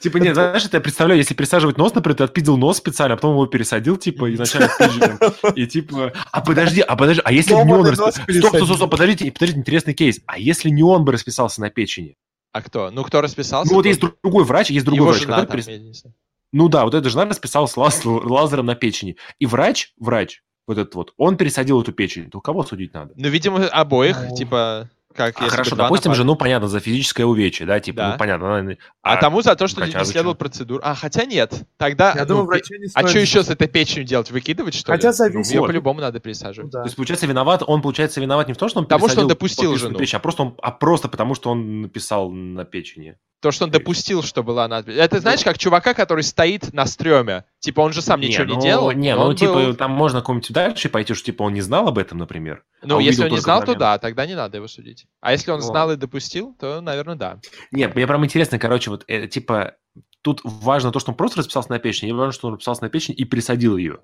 Типа, 0.02 0.18
нет, 0.18 0.34
знаешь, 0.34 0.66
это 0.66 0.78
я 0.78 0.82
представляю, 0.82 1.20
если 1.20 1.34
присаживать 1.34 1.78
нос, 1.78 1.94
например, 1.96 2.18
ты 2.18 2.24
отпиздил 2.26 2.58
нос 2.58 2.78
специально, 2.78 3.14
а 3.14 3.18
потом 3.18 3.32
его 3.32 3.46
пересадил, 3.46 3.96
типа, 3.96 4.34
изначально 4.34 4.68
отпизженным, 4.68 5.20
и 5.56 5.68
типа, 5.68 6.12
а 6.32 6.42
подожди, 6.42 6.82
а 6.82 6.96
подожди, 6.98 7.22
а 7.24 7.32
если 7.32 7.54
не 7.54 7.74
он 7.74 7.86
расписался... 7.86 8.24
Стоп, 8.24 8.56
стоп, 8.56 8.76
стоп, 8.76 8.92
подождите, 8.92 9.32
подождите, 9.32 9.60
интересный 9.60 9.94
кейс. 9.94 10.20
А 10.26 10.38
если 10.38 10.70
не 10.70 10.84
он 10.84 11.06
бы 11.06 11.14
расписался 11.14 11.62
на 11.62 11.70
печени? 11.70 12.18
А 12.52 12.62
кто? 12.62 12.92
Ну, 12.92 13.04
кто 13.04 13.22
расписался? 13.22 13.72
Ну, 13.72 13.78
вот 13.78 13.86
есть 13.86 14.02
другой 14.02 14.44
врач, 14.44 14.70
есть 14.70 14.86
другой 14.86 15.14
врач, 15.14 15.26
который 15.26 15.64
перес-. 15.64 16.04
Ну 16.52 16.68
да, 16.68 16.84
вот 16.84 16.94
эта 16.94 17.10
жена 17.10 17.26
расписалась 17.26 17.78
лаз- 17.78 18.04
лазером 18.04 18.66
на 18.66 18.76
печени. 18.76 19.16
И 19.38 19.46
врач, 19.46 19.94
врач, 19.98 20.42
вот 20.70 20.78
этот 20.78 20.94
вот, 20.96 21.14
он 21.18 21.36
пересадил 21.36 21.82
эту 21.82 21.92
печень. 21.92 22.30
То 22.30 22.40
кого 22.40 22.64
судить 22.64 22.94
надо? 22.94 23.12
Ну, 23.16 23.28
видимо, 23.28 23.66
обоих, 23.68 24.18
Ну. 24.30 24.36
типа, 24.36 24.90
как 25.16 25.36
А 25.42 25.50
хорошо, 25.50 25.76
допустим, 25.76 26.12
напали. 26.12 26.18
жену, 26.18 26.36
понятно, 26.36 26.68
за 26.68 26.80
физическое 26.80 27.26
увечье, 27.26 27.66
да, 27.66 27.80
типа, 27.80 27.98
Да. 27.98 28.12
ну, 28.12 28.18
понятно. 28.20 28.56
она- 28.60 28.76
А, 29.02 29.18
тому 29.18 29.42
за 29.42 29.56
то, 29.56 29.68
что 29.68 29.84
не 29.84 30.06
следовал 30.06 30.36
процедуру. 30.36 30.80
А, 30.84 30.94
хотя 30.94 31.26
нет. 31.26 31.54
Тогда... 31.78 32.14
Я 32.14 32.22
ну, 32.22 32.28
думаю, 32.28 32.46
врачи 32.46 32.78
не 32.78 32.86
А 32.86 32.90
стоит- 32.90 33.10
что 33.10 33.20
еще 33.20 33.44
с 33.44 33.50
этой 33.50 33.68
печенью 33.68 34.06
делать? 34.06 34.30
Выкидывать, 34.30 34.76
что 34.76 34.92
Хотя 34.92 35.08
ли? 35.10 35.14
зависит. 35.16 35.52
Ее 35.54 35.62
вот. 35.62 35.68
по-любому 35.68 36.00
надо 36.02 36.20
Ну 36.20 36.22
пересаживать. 36.22 36.72
да. 36.72 36.82
То 36.82 36.86
есть, 36.86 36.96
получается, 36.96 37.26
виноват, 37.26 37.64
он, 37.66 37.82
получается, 37.82 38.22
виноват 38.22 38.48
не 38.48 38.54
в 38.54 38.58
том, 38.58 38.70
что 38.70 38.80
он 38.80 38.86
Потому 38.86 39.10
что 39.10 39.22
он 39.22 39.28
пересадил 39.28 39.30
допустил 39.30 39.78
жену. 39.78 39.98
печень, 39.98 40.18
а 40.18 40.20
просто, 40.20 40.44
он, 40.44 40.56
а 40.62 40.72
просто 40.72 41.08
потому, 41.10 41.34
что 41.34 41.50
он 41.50 41.82
написал 41.82 42.30
на 42.30 42.64
печени. 42.64 43.18
То, 43.42 43.52
что 43.52 43.66
он 43.66 43.72
допустил, 43.72 44.22
что 44.22 44.44
была 44.44 44.68
надпись. 44.68 44.96
Это 44.98 45.22
знаешь, 45.22 45.44
как 45.44 45.58
чувака, 45.58 45.94
который 45.94 46.24
стоит 46.26 46.74
на 46.74 46.86
стреме. 46.86 47.46
Типа, 47.60 47.80
он 47.80 47.94
же 47.94 48.02
сам 48.02 48.20
ничего 48.20 48.44
не, 48.44 48.56
ну, 48.56 48.62
делал. 48.62 48.92
Не, 48.92 49.16
ну, 49.16 49.34
типа, 49.34 49.54
был- 49.54 49.76
там 49.76 49.92
можно 49.92 50.22
кому-нибудь 50.22 50.52
дальше 50.52 50.90
пойти, 50.90 51.14
что, 51.14 51.26
типа, 51.28 51.44
он 51.44 51.54
не 51.54 51.62
знал 51.62 51.88
об 51.88 51.98
этом, 51.98 52.18
например. 52.18 52.66
Ну, 52.82 52.98
а 52.98 53.02
если 53.02 53.24
он 53.24 53.32
не 53.32 53.38
знал, 53.38 53.64
то 53.64 53.76
да, 53.76 53.98
тогда 53.98 54.26
не 54.26 54.36
надо 54.36 54.58
его 54.58 54.68
судить. 54.68 55.08
А 55.22 55.32
если 55.32 55.52
он 55.52 55.60
Ну, 55.60 55.66
знал 55.66 55.90
и 55.92 55.96
допустил, 55.96 56.54
то, 56.60 56.82
наверное, 56.82 57.16
да. 57.16 57.40
Нет, 57.72 57.96
мне 57.96 58.06
прям 58.08 58.26
интересно, 58.26 58.60
короче, 58.60 58.90
вот, 58.90 59.06
э, 59.08 59.28
типа, 59.28 59.76
тут 60.22 60.42
важно 60.44 60.92
то, 60.92 61.00
что 61.00 61.12
он 61.12 61.18
просто 61.18 61.38
расписался 61.40 61.72
на 61.72 61.80
печени, 61.80 62.10
и 62.10 62.14
важно, 62.14 62.34
что 62.34 62.48
он 62.48 62.56
расписался 62.56 62.84
на 62.84 62.90
печень 62.90 63.16
и 63.18 63.24
пересадил 63.24 63.78
ее. 63.78 64.00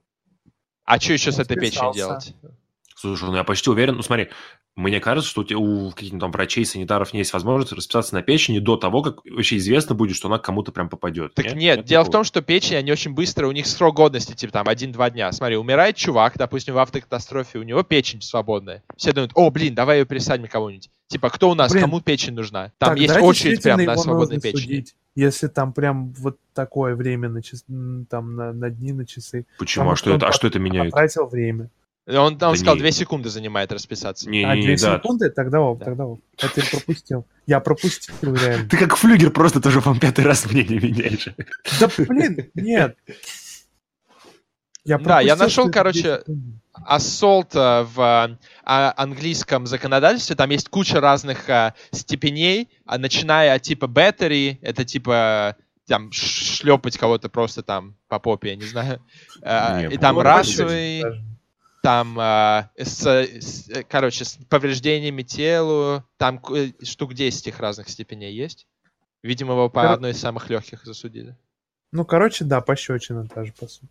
А 0.86 0.98
что 0.99 1.12
еще 1.14 1.34
с 1.34 1.40
этой 1.40 1.57
печенью 1.60 1.94
делать? 1.94 2.34
Слушай, 2.95 3.26
ну 3.26 3.36
я 3.36 3.44
почти 3.44 3.70
уверен, 3.70 3.95
ну 3.95 4.02
смотри, 4.02 4.30
мне 4.76 4.99
кажется, 4.99 5.30
что 5.30 5.41
у, 5.41 5.43
тебя- 5.45 5.57
у 5.60 5.89
каких-нибудь 5.91 6.19
там 6.19 6.31
врачей, 6.31 6.65
санитаров 6.65 7.14
не 7.14 7.19
есть 7.19 7.31
возможность 7.31 7.72
расписаться 7.72 8.14
на 8.14 8.22
печени 8.22 8.60
до 8.60 8.76
того, 8.76 9.02
как 9.02 9.23
вообще 9.26 9.57
известно 9.57 9.95
будет, 9.95 10.18
что 10.18 10.27
она 10.27 10.38
к 10.38 10.43
кому-то 10.43 10.72
прям 10.73 10.89
попадет. 10.89 11.34
Так 11.34 11.45
нет, 11.53 11.77
Нет 11.77 11.85
дело 11.85 12.02
в 12.03 12.07
такого? 12.07 12.11
том, 12.19 12.23
что 12.26 12.41
печень, 12.41 12.76
они 12.76 12.91
очень 12.91 13.14
быстро, 13.14 13.47
у 13.47 13.52
них 13.53 13.68
срок 13.68 13.95
годности, 13.95 14.34
типа 14.34 14.52
там 14.52 14.68
1-2 14.68 15.11
дня. 15.11 15.31
Смотри, 15.31 15.56
умирает 15.56 15.95
чувак, 15.95 16.34
допустим, 16.38 16.73
в 16.73 16.80
автокатастрофе, 16.80 17.60
у 17.60 17.64
него 17.64 17.84
печень 17.84 18.22
свободная. 18.22 18.84
Все 18.97 19.14
думают, 19.14 19.31
о, 19.35 19.49
блин, 19.49 19.76
давай 19.76 19.99
ее 19.99 20.06
пересадим 20.06 20.47
кому-нибудь. 20.47 20.89
Типа, 21.07 21.30
кто 21.30 21.52
у 21.52 21.56
нас, 21.56 21.72
Блин, 21.72 21.84
кому 21.84 22.02
печень 22.02 22.34
нужна? 22.34 22.72
Там 22.77 22.89
Тогда 22.89 23.02
есть 23.02 23.15
очередь 23.18 23.61
прям 23.64 23.81
на 23.84 23.95
свободной 23.95 24.41
печени. 24.41 24.60
судить, 24.61 24.95
если 25.15 25.47
там 25.47 25.72
прям 25.72 26.11
вот 26.14 26.38
такое 26.53 26.95
время 26.95 27.30
на 27.30 27.41
час- 27.41 27.64
там 28.10 28.35
на, 28.35 28.52
на 28.52 28.69
дни, 28.72 28.91
на 28.91 29.06
часы. 29.06 29.45
Почему? 29.57 29.84
потому 29.84 29.93
А 29.93 29.95
что 29.95 30.14
это, 30.15 30.27
а 30.27 30.31
что 30.34 30.47
это 30.47 30.60
меняет? 30.60 30.91
Потратил 30.91 31.27
время. 31.27 31.69
Он, 32.07 32.18
он 32.18 32.38
Да 32.38 32.56
сказал, 32.56 32.76
не. 32.76 32.82
2 32.82 32.91
секунды 32.91 33.30
занимает 33.30 33.72
расписаться. 33.72 34.30
Не, 34.30 34.44
а, 34.44 34.56
не, 34.56 34.61
две 34.61 34.76
не, 34.76 34.77
да. 34.82 34.98
секунды? 34.98 35.30
Тогда 35.32 35.61
ок, 35.61 35.80
Да. 35.80 35.86
тогда 35.86 36.06
ок. 36.06 36.19
Я 36.40 36.49
тебя 36.49 36.64
пропустил. 36.72 37.26
Я 37.48 37.60
пропустил, 37.60 38.14
реально. 38.36 38.69
Ты 38.69 38.77
как 38.77 38.95
флюгер 38.95 39.32
просто 39.32 39.60
тоже 39.60 39.80
вам 39.80 39.99
пятый 39.99 40.23
раз 40.23 40.45
мнение 40.45 40.80
меняешь. 40.80 41.30
Да 41.80 41.90
блин, 41.98 42.49
нет. 42.53 42.95
Я 44.84 44.99
Да, 44.99 45.19
я 45.19 45.36
нашел, 45.36 45.65
это 45.65 45.73
короче. 45.73 46.22
Ассолт 46.73 47.56
э, 47.56 47.84
в 47.84 47.99
э, 47.99 48.38
а- 48.65 48.94
английском 48.98 49.65
законодательстве, 49.65 50.36
там 50.36 50.49
есть 50.52 50.69
куча 50.69 50.99
разных 50.99 51.49
э, 51.49 51.73
степеней, 51.91 52.69
а 52.86 52.98
начиная 52.99 53.56
от 53.56 53.61
типа 53.64 53.86
battery, 53.86 54.60
это 54.61 54.84
типа 54.84 55.56
там 55.88 56.11
шлепать 56.11 56.98
кого-то 56.98 57.30
просто 57.30 57.64
там 57.64 57.95
по 58.10 58.19
попе, 58.19 58.49
я 58.49 58.56
не 58.57 58.65
знаю. 58.65 59.02
Э, 59.41 59.88
Не, 59.88 59.95
И 59.95 59.98
там 59.98 60.15
по-моему, 60.15 60.22
расовый, 60.38 61.02
Даже. 61.02 61.26
Там, 61.86 62.20
э, 62.20 62.70
с, 62.84 63.06
с- 63.06 63.70
короче, 63.88 64.26
с 64.26 64.38
повреждениями 64.49 65.22
телу, 65.22 66.03
там 66.18 66.41
э, 66.53 66.72
штук 66.84 67.14
10 67.14 67.48
их 67.48 67.60
разных 67.60 67.90
степеней 67.90 68.34
есть. 68.34 68.68
Видимо, 69.22 69.53
его 69.53 69.70
по 69.70 69.82
Кор- 69.82 69.91
одной 69.91 70.12
из 70.12 70.20
самых 70.20 70.49
легких 70.49 70.84
засудили. 70.84 71.36
Ну, 71.91 72.03
короче, 72.06 72.44
да, 72.44 72.62
пощечина 72.62 73.24
даже, 73.36 73.53
по 73.53 73.68
сути. 73.68 73.88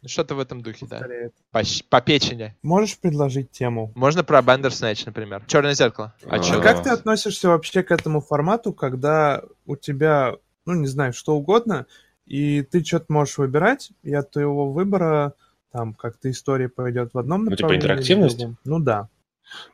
Ну, 0.00 0.08
Что-то 0.08 0.34
в 0.36 0.40
этом 0.40 0.62
духе, 0.62 0.86
да. 0.86 0.98
повторяет. 1.00 1.34
По, 1.50 1.62
щ- 1.64 1.84
по 1.88 2.00
печени. 2.00 2.56
Можешь 2.62 2.98
предложить 2.98 3.50
тему? 3.50 3.92
Можно 3.94 4.24
про 4.24 4.40
Бандерснэч, 4.40 5.04
например. 5.06 5.42
Черное 5.46 5.74
зеркало. 5.74 6.14
А 6.24 6.36
А? 6.36 6.38
А 6.38 6.38
да. 6.38 6.60
как 6.62 6.82
ты 6.82 6.90
относишься 6.90 7.48
вообще 7.48 7.82
к 7.82 7.90
этому 7.90 8.20
формату, 8.20 8.72
когда 8.72 9.42
у 9.66 9.76
тебя, 9.76 10.36
ну, 10.66 10.74
не 10.74 10.86
знаю, 10.86 11.12
что 11.12 11.34
угодно, 11.36 11.86
и 12.26 12.62
ты 12.62 12.82
что-то 12.84 13.06
можешь 13.12 13.38
выбирать, 13.38 13.90
и 14.02 14.14
от 14.14 14.30
твоего 14.30 14.72
выбора 14.72 15.34
там 15.72 15.94
как-то 15.94 16.30
история 16.30 16.68
пойдет 16.68 17.10
в 17.14 17.18
одном 17.18 17.44
Ну, 17.44 17.50
типа 17.56 17.72
направлении. 17.72 17.78
или 17.78 17.82
в 17.82 17.90
интерактивность? 17.92 18.46
Ну 18.64 18.78
да. 18.80 19.08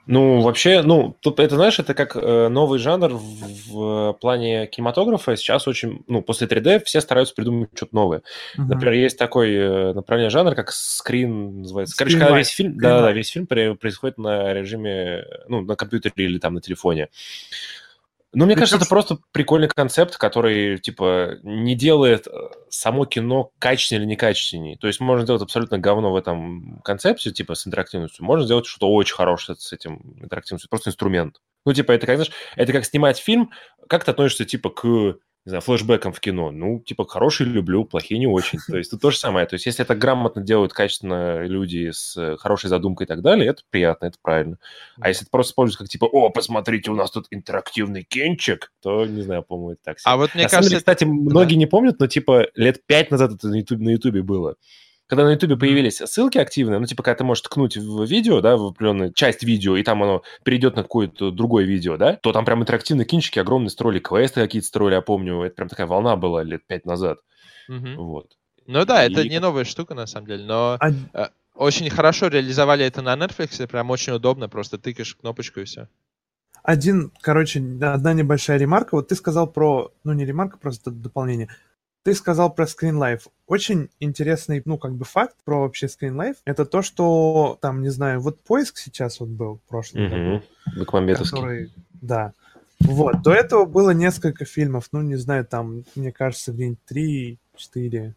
Ну, 0.07 0.41
вообще, 0.41 0.83
ну, 0.83 1.17
тут, 1.21 1.39
это, 1.39 1.55
знаешь, 1.55 1.79
это 1.79 1.95
как 1.95 2.17
э, 2.17 2.49
новый 2.49 2.81
жанр 2.81 3.11
в, 3.15 3.69
в 3.69 4.13
плане 4.21 4.67
кинематографа. 4.67 5.37
Сейчас 5.37 5.69
очень, 5.69 6.03
ну, 6.09 6.21
после 6.21 6.49
3D 6.49 6.83
все 6.85 7.01
стараются 7.01 7.33
придумать 7.33 7.71
что-то 7.77 7.95
новое. 7.95 8.23
Мгм. 8.57 8.69
Например, 8.71 8.95
есть 8.95 9.19
такой 9.19 9.55
э, 9.55 9.93
направление 9.93 10.31
жанра, 10.31 10.57
как 10.57 10.73
скрин 10.73 11.61
называется. 11.61 11.97
Короче, 11.97 12.17
Screen 12.17 12.19
когда 12.21 12.35
light. 12.35 12.39
весь 12.39 12.49
фильм, 12.49 12.73
Screen 12.73 12.81
да, 12.81 13.03
да, 13.03 13.13
весь 13.13 13.29
фильм 13.29 13.47
при- 13.47 13.75
происходит 13.75 14.19
на 14.19 14.53
режиме, 14.53 15.25
ну, 15.47 15.61
на 15.61 15.77
компьютере 15.77 16.13
или 16.17 16.39
там 16.41 16.55
на 16.55 16.61
телефоне. 16.61 17.09
Ну, 18.35 18.45
мне 18.45 18.57
кажется, 18.57 18.77
это 18.77 18.87
просто 18.87 19.19
прикольный 19.33 19.69
концепт, 19.69 20.17
который, 20.17 20.79
типа, 20.79 21.37
не 21.43 21.75
делает 21.75 22.27
э, 22.27 22.31
само 22.69 23.07
кино 23.07 23.53
качественнее 23.59 24.05
или 24.05 24.11
некачественнее. 24.11 24.77
То 24.77 24.87
есть 24.87 25.01
можно 25.01 25.25
сделать 25.25 25.43
абсолютно 25.43 25.79
говно 25.79 26.13
в 26.13 26.17
этом 26.17 26.81
концепте, 26.85 27.31
типа, 27.33 27.55
с 27.55 27.67
интерактивностью. 27.67 28.27
Можно 28.27 28.45
сделать 28.45 28.67
что-то 28.67 28.93
очень 28.93 29.15
хорошее 29.15 29.57
с 29.59 29.73
этим 29.73 30.17
интерактивностью. 30.21 30.69
Просто 30.69 30.91
инструмент. 30.91 31.39
Ну, 31.65 31.73
типа, 31.73 31.93
это 31.93 32.07
как, 32.07 32.17
знаешь, 32.17 32.33
это 32.55 32.73
как 32.73 32.85
снимать 32.85 33.19
фильм. 33.19 33.51
Как 33.89 34.05
ты 34.05 34.11
относишься, 34.11 34.45
типа, 34.45 34.71
к 34.71 35.17
не 35.45 35.51
знаю, 35.51 35.63
флешбеком 35.63 36.13
в 36.13 36.21
кино. 36.21 36.51
Ну, 36.51 36.81
типа, 36.81 37.07
хорошие 37.07 37.49
люблю, 37.49 37.85
плохие 37.85 38.19
не 38.19 38.27
очень. 38.27 38.59
То 38.67 38.77
есть 38.77 38.91
тут 38.91 39.01
то 39.01 39.11
же 39.11 39.19
самое. 39.19 39.47
То 39.47 39.55
есть 39.55 39.67
если 39.67 39.83
это 39.85 39.95
грамотно 39.95 40.43
делают 40.43 40.73
качественно 40.73 41.45
люди 41.45 41.91
с 41.91 42.17
э, 42.17 42.37
хорошей 42.37 42.69
задумкой 42.69 43.07
и 43.07 43.09
так 43.09 43.23
далее, 43.23 43.49
это 43.49 43.63
приятно, 43.71 44.07
это 44.07 44.19
правильно. 44.21 44.59
А 45.01 45.09
если 45.09 45.23
это 45.23 45.31
просто 45.31 45.53
используется 45.53 45.85
как 45.85 45.89
типа, 45.89 46.05
о, 46.05 46.29
посмотрите, 46.31 46.91
у 46.91 46.95
нас 46.95 47.11
тут 47.11 47.27
интерактивный 47.31 48.03
кинчик, 48.03 48.73
то, 48.83 49.07
не 49.07 49.23
знаю, 49.23 49.43
по-моему, 49.43 49.73
это 49.73 49.81
так 49.85 50.01
себе. 50.01 50.13
А 50.13 50.17
вот 50.17 50.35
мне 50.35 50.45
На 50.45 50.49
кажется, 50.51 50.71
деле, 50.71 50.81
кстати, 50.81 51.05
многие 51.05 51.55
не 51.55 51.67
помнят, 51.67 51.99
но 51.99 52.07
типа 52.07 52.49
лет 52.55 52.85
пять 52.87 53.11
назад 53.11 53.33
это 53.33 53.49
на 53.49 53.57
Ютубе, 53.57 53.85
на 53.85 53.91
Ютубе 53.91 54.23
было. 54.23 54.57
Когда 55.09 55.25
на 55.25 55.31
Ютубе 55.31 55.57
появились 55.57 55.97
ссылки 55.97 56.37
активные, 56.37 56.79
ну, 56.79 56.87
типа, 56.87 57.03
когда 57.03 57.17
ты 57.17 57.25
можешь 57.25 57.41
ткнуть 57.43 57.79
в 57.79 58.05
видео, 58.05 58.43
да, 58.43 58.59
в 58.59 58.67
определенную 58.67 59.13
часть 59.15 59.43
видео, 59.43 59.77
и 59.77 59.83
там 59.83 60.03
оно 60.03 60.23
перейдет 60.45 60.77
на 60.77 60.83
какое-то 60.83 61.31
другое 61.31 61.65
видео, 61.65 61.97
да, 61.97 62.17
то 62.17 62.33
там 62.33 62.45
прям 62.45 62.61
интерактивные 62.61 63.07
кинчики 63.07 63.39
огромные 63.39 63.71
строили, 63.71 64.01
квесты 64.01 64.43
какие-то 64.43 64.69
строили, 64.69 64.95
я 64.97 65.01
помню, 65.01 65.43
это 65.43 65.55
прям 65.57 65.69
такая 65.69 65.87
волна 65.87 66.17
была 66.17 66.43
лет 66.43 66.67
пять 66.67 66.85
назад. 66.85 67.21
Мгм. 67.69 67.97
Вот. 67.97 68.37
Ну 68.67 68.85
да, 68.85 69.03
это 69.03 69.23
И- 69.23 69.31
не 69.31 69.41
новая 69.41 69.65
штука, 69.65 69.95
на 69.95 70.07
самом 70.07 70.27
деле, 70.27 70.45
но 70.45 70.77
А- 70.79 70.91
э, 70.91 71.29
очень 71.55 71.89
хорошо 71.89 72.29
реализовали 72.29 72.85
это 72.85 73.01
на 73.01 73.15
Netflix, 73.17 73.67
прям 73.67 73.91
очень 73.91 74.13
удобно, 74.13 74.51
просто 74.51 74.77
тыкаешь 74.77 75.15
кнопочку 75.15 75.61
и 75.61 75.65
все. 75.65 75.89
Один, 76.63 77.13
короче, 77.23 77.61
одна 77.81 78.13
небольшая 78.13 78.59
ремарка. 78.59 78.95
Вот 78.97 79.09
ты 79.09 79.15
сказал 79.15 79.47
про, 79.47 79.91
ну 80.05 80.13
не 80.13 80.27
ремарка, 80.27 80.59
просто 80.59 80.91
дополнение. 80.91 81.49
Ты 82.05 82.15
сказал 82.15 82.53
про 82.53 82.65
Screen 82.65 82.95
Life. 82.95 83.29
Очень 83.47 83.91
интересный, 84.01 84.63
ну, 84.65 84.79
как 84.79 84.95
бы 84.95 85.05
факт 85.05 85.37
про 85.45 85.61
вообще 85.61 85.87
Screen 85.87 86.15
Life. 86.15 86.37
Это 86.45 86.65
то, 86.65 86.83
что 86.83 87.59
там, 87.61 87.83
не 87.83 87.91
знаю, 87.91 88.21
вот 88.21 88.41
поиск 88.41 88.79
сейчас 88.79 89.21
вот 89.21 89.29
был 89.29 89.57
в 89.57 89.69
прошлом 89.69 90.09
году. 90.09 90.43
Бекмамбетовский. 90.77 91.37
который, 91.37 91.73
да. 92.01 92.33
Вот, 92.81 93.23
до 93.23 93.33
этого 93.33 93.65
было 93.65 93.91
несколько 93.91 94.45
фильмов, 94.45 94.89
ну, 94.93 95.03
не 95.03 95.17
знаю, 95.17 95.45
там, 95.45 95.85
мне 95.97 96.13
кажется, 96.13 96.53
где-нибудь 96.53 96.79
3-4 96.89 98.13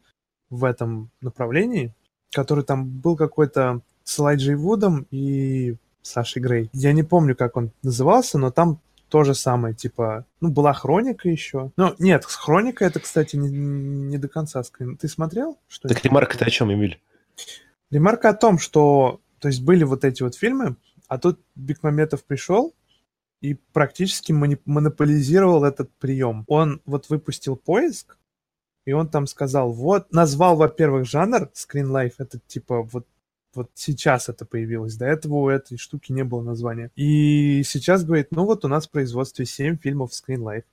в 0.49 0.64
этом 0.64 1.10
направлении, 1.22 1.94
который 2.32 2.64
там 2.64 2.88
был 2.88 3.16
какой-то 3.16 3.82
с 4.03 4.20
Элайджей 4.20 4.56
Вудом 4.56 5.08
и 5.10 5.76
Сашей 6.02 6.41
Грей. 6.41 6.70
Я 6.74 6.94
не 6.94 7.03
помню, 7.03 7.36
как 7.36 7.58
он 7.58 7.72
назывался, 7.84 8.38
но 8.38 8.52
там 8.52 8.80
то 9.11 9.25
же 9.25 9.35
самое, 9.35 9.75
типа, 9.75 10.25
ну, 10.39 10.49
была 10.49 10.71
Хроника 10.71 11.27
еще. 11.27 11.71
Ну, 11.75 11.93
нет, 11.99 12.23
Хроника 12.23 12.85
это, 12.85 13.01
кстати, 13.01 13.35
не, 13.35 13.49
не 13.49 14.17
до 14.17 14.29
конца. 14.29 14.63
Ты 14.99 15.07
смотрел? 15.09 15.59
Что 15.67 15.89
Так 15.89 16.03
ремарка-то 16.03 16.45
о 16.45 16.49
чем, 16.49 16.71
Эмиль? 16.73 16.99
Ремарка 17.91 18.29
о 18.29 18.33
том, 18.33 18.57
что, 18.57 19.19
то 19.39 19.49
есть 19.49 19.61
были 19.63 19.83
вот 19.83 20.05
эти 20.05 20.23
вот 20.23 20.35
фильмы, 20.35 20.77
а 21.09 21.19
тут 21.19 21.41
Бекмаметов 21.55 22.23
пришел 22.23 22.73
и 23.41 23.55
практически 23.73 24.31
монополизировал 24.31 25.65
этот 25.65 25.91
прием. 25.99 26.45
Он 26.47 26.81
вот 26.85 27.09
выпустил 27.09 27.57
поиск, 27.57 28.17
и 28.85 28.93
он 28.93 29.09
там 29.09 29.27
сказал, 29.27 29.73
вот, 29.73 30.13
назвал, 30.13 30.55
во-первых, 30.55 31.05
жанр 31.05 31.51
Life, 31.73 32.13
это 32.17 32.39
типа 32.39 32.83
вот 32.83 33.05
вот 33.53 33.69
сейчас 33.73 34.30
это 34.30 34.45
появилось. 34.45 34.95
До 34.95 35.06
этого 35.06 35.36
у 35.36 35.49
этой 35.49 35.78
штуки 35.78 36.11
не 36.11 36.23
было 36.23 36.41
названия. 36.41 36.91
И 36.95 37.64
сейчас 37.64 38.03
говорит, 38.03 38.28
ну 38.32 38.45
вот 38.45 38.65
у 38.65 38.68
нас 38.68 38.88
в 38.88 38.91
производстве 38.91 39.45
7 39.45 39.78
фильмов 39.78 40.11
Screen 40.11 40.40
Life. 40.40 40.64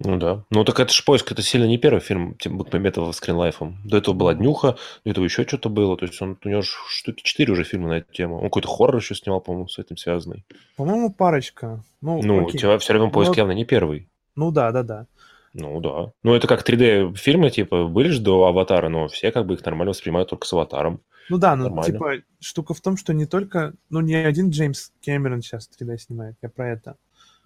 Ну 0.00 0.18
да. 0.18 0.44
Ну 0.50 0.64
так 0.64 0.78
это 0.78 0.92
же 0.92 1.02
поиск, 1.04 1.32
это 1.32 1.40
сильно 1.40 1.64
не 1.64 1.78
первый 1.78 2.00
фильм 2.00 2.36
Бекмаметова 2.44 3.12
с 3.12 3.16
скринлайфом. 3.16 3.78
До 3.84 3.96
этого 3.96 4.14
была 4.14 4.34
Днюха, 4.34 4.76
до 5.04 5.10
этого 5.10 5.24
еще 5.24 5.44
что-то 5.44 5.70
было. 5.70 5.96
То 5.96 6.04
есть 6.04 6.20
он, 6.20 6.36
у 6.44 6.48
него 6.48 6.60
ж 6.60 6.68
штуки 6.88 7.22
четыре 7.22 7.52
уже 7.52 7.64
фильма 7.64 7.88
на 7.88 7.92
эту 7.98 8.12
тему. 8.12 8.36
Он 8.36 8.44
какой-то 8.44 8.68
хоррор 8.68 8.96
еще 8.96 9.14
снимал, 9.14 9.40
по-моему, 9.40 9.68
с 9.68 9.78
этим 9.78 9.96
связанный. 9.96 10.44
По-моему, 10.76 11.10
парочка. 11.10 11.82
Ну, 12.02 12.22
Ну, 12.22 12.44
у 12.44 12.50
тебя 12.50 12.76
все 12.78 12.92
равно 12.92 13.10
поиск 13.10 13.30
Ну, 13.30 13.36
явно 13.38 13.52
не 13.52 13.64
первый. 13.64 14.08
ну 14.34 14.50
да, 14.50 14.70
да, 14.70 14.82
да. 14.82 15.06
Ну 15.54 15.80
да. 15.80 16.12
Ну 16.22 16.34
это 16.34 16.46
как 16.46 16.68
3D-фильмы, 16.68 17.48
типа, 17.50 17.84
были 17.84 18.10
же 18.10 18.20
до 18.20 18.44
Аватара, 18.44 18.90
но 18.90 19.08
все 19.08 19.32
как 19.32 19.46
бы 19.46 19.54
их 19.54 19.64
нормально 19.64 19.90
воспринимают 19.92 20.28
только 20.28 20.46
с 20.46 20.52
Аватаром. 20.52 21.00
Ну 21.28 21.38
да, 21.38 21.56
ну 21.56 21.64
Нормально. 21.64 21.92
типа 21.92 22.12
штука 22.40 22.74
в 22.74 22.80
том, 22.80 22.96
что 22.96 23.12
не 23.12 23.26
только, 23.26 23.74
ну 23.90 24.00
не 24.00 24.14
один 24.14 24.50
Джеймс 24.50 24.92
Кэмерон 25.04 25.42
сейчас 25.42 25.68
3D 25.78 25.98
снимает, 25.98 26.36
я 26.42 26.48
про 26.48 26.70
это. 26.70 26.96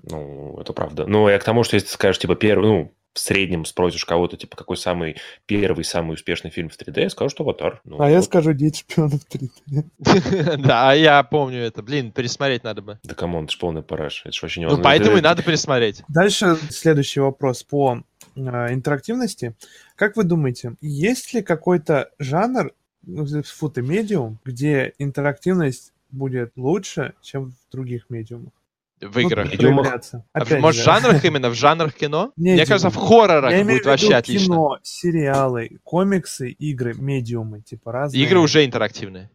Ну, 0.02 0.58
это 0.60 0.72
правда. 0.72 1.06
Ну, 1.06 1.28
я 1.28 1.38
к 1.38 1.44
тому, 1.44 1.62
что 1.62 1.76
если 1.76 1.88
ты 1.88 1.92
скажешь, 1.92 2.18
типа, 2.18 2.34
первый, 2.34 2.66
ну, 2.66 2.92
в 3.12 3.18
среднем 3.18 3.64
спросишь 3.64 4.04
кого-то, 4.04 4.36
типа, 4.36 4.56
какой 4.56 4.76
самый 4.76 5.16
первый, 5.46 5.84
самый 5.84 6.14
успешный 6.14 6.50
фильм 6.50 6.68
в 6.68 6.78
3D, 6.78 7.00
я 7.02 7.10
скажу, 7.10 7.28
что 7.28 7.42
«Аватар». 7.42 7.80
Ну, 7.84 8.00
а 8.00 8.08
я 8.08 8.16
вот. 8.16 8.24
скажу 8.24 8.52
Дети 8.52 8.80
шпионов 8.80 9.20
3D. 9.28 10.58
Да, 10.64 10.94
я 10.94 11.22
помню 11.24 11.58
это. 11.60 11.82
Блин, 11.82 12.12
пересмотреть 12.12 12.62
надо 12.62 12.82
бы. 12.82 12.98
Да 13.02 13.14
come 13.14 13.31
on, 13.31 13.44
это 13.44 13.52
ж 13.52 13.58
полный 13.58 13.82
параш. 13.82 14.22
Это 14.24 14.32
ж 14.32 14.42
вообще 14.42 14.60
Ну, 14.60 14.66
невозможно. 14.66 14.84
поэтому 14.84 15.16
и 15.16 15.20
надо 15.20 15.42
пересмотреть. 15.42 16.02
Дальше 16.08 16.56
следующий 16.70 17.20
вопрос 17.20 17.64
по 17.64 18.02
э, 18.36 18.72
интерактивности. 18.72 19.56
Как 19.96 20.16
вы 20.16 20.22
думаете, 20.22 20.76
есть 20.80 21.34
ли 21.34 21.42
какой-то 21.42 22.10
жанр, 22.20 22.72
ну, 23.02 23.26
фу 23.42 23.58
ты, 23.58 23.82
медиум, 23.82 24.38
где 24.44 24.94
интерактивность 24.98 25.92
будет 26.10 26.52
лучше, 26.56 27.14
чем 27.22 27.52
в 27.52 27.72
других 27.72 28.10
медиумах? 28.10 28.52
В 29.00 29.18
играх. 29.18 29.46
Ну, 29.46 29.52
Медиумах? 29.52 29.86
А 30.12 30.22
Опять 30.34 30.60
Может, 30.60 30.82
в 30.82 30.84
жанрах 30.84 31.24
именно? 31.24 31.48
В 31.48 31.54
жанрах 31.54 31.94
кино? 31.94 32.32
Не, 32.36 32.52
Мне 32.54 32.66
кажется, 32.66 32.90
в 32.90 32.96
хоррорах 32.96 33.50
Я 33.50 33.62
имею 33.62 33.66
будет 33.66 33.76
в 33.76 33.80
виду 33.80 33.90
вообще 33.90 34.14
отлично. 34.14 34.46
кино, 34.46 34.78
сериалы, 34.82 35.78
комиксы, 35.84 36.50
игры, 36.50 36.92
медиумы, 36.92 37.62
типа 37.62 37.92
разные. 37.92 38.22
Игры 38.22 38.40
уже 38.40 38.64
интерактивные. 38.64 39.30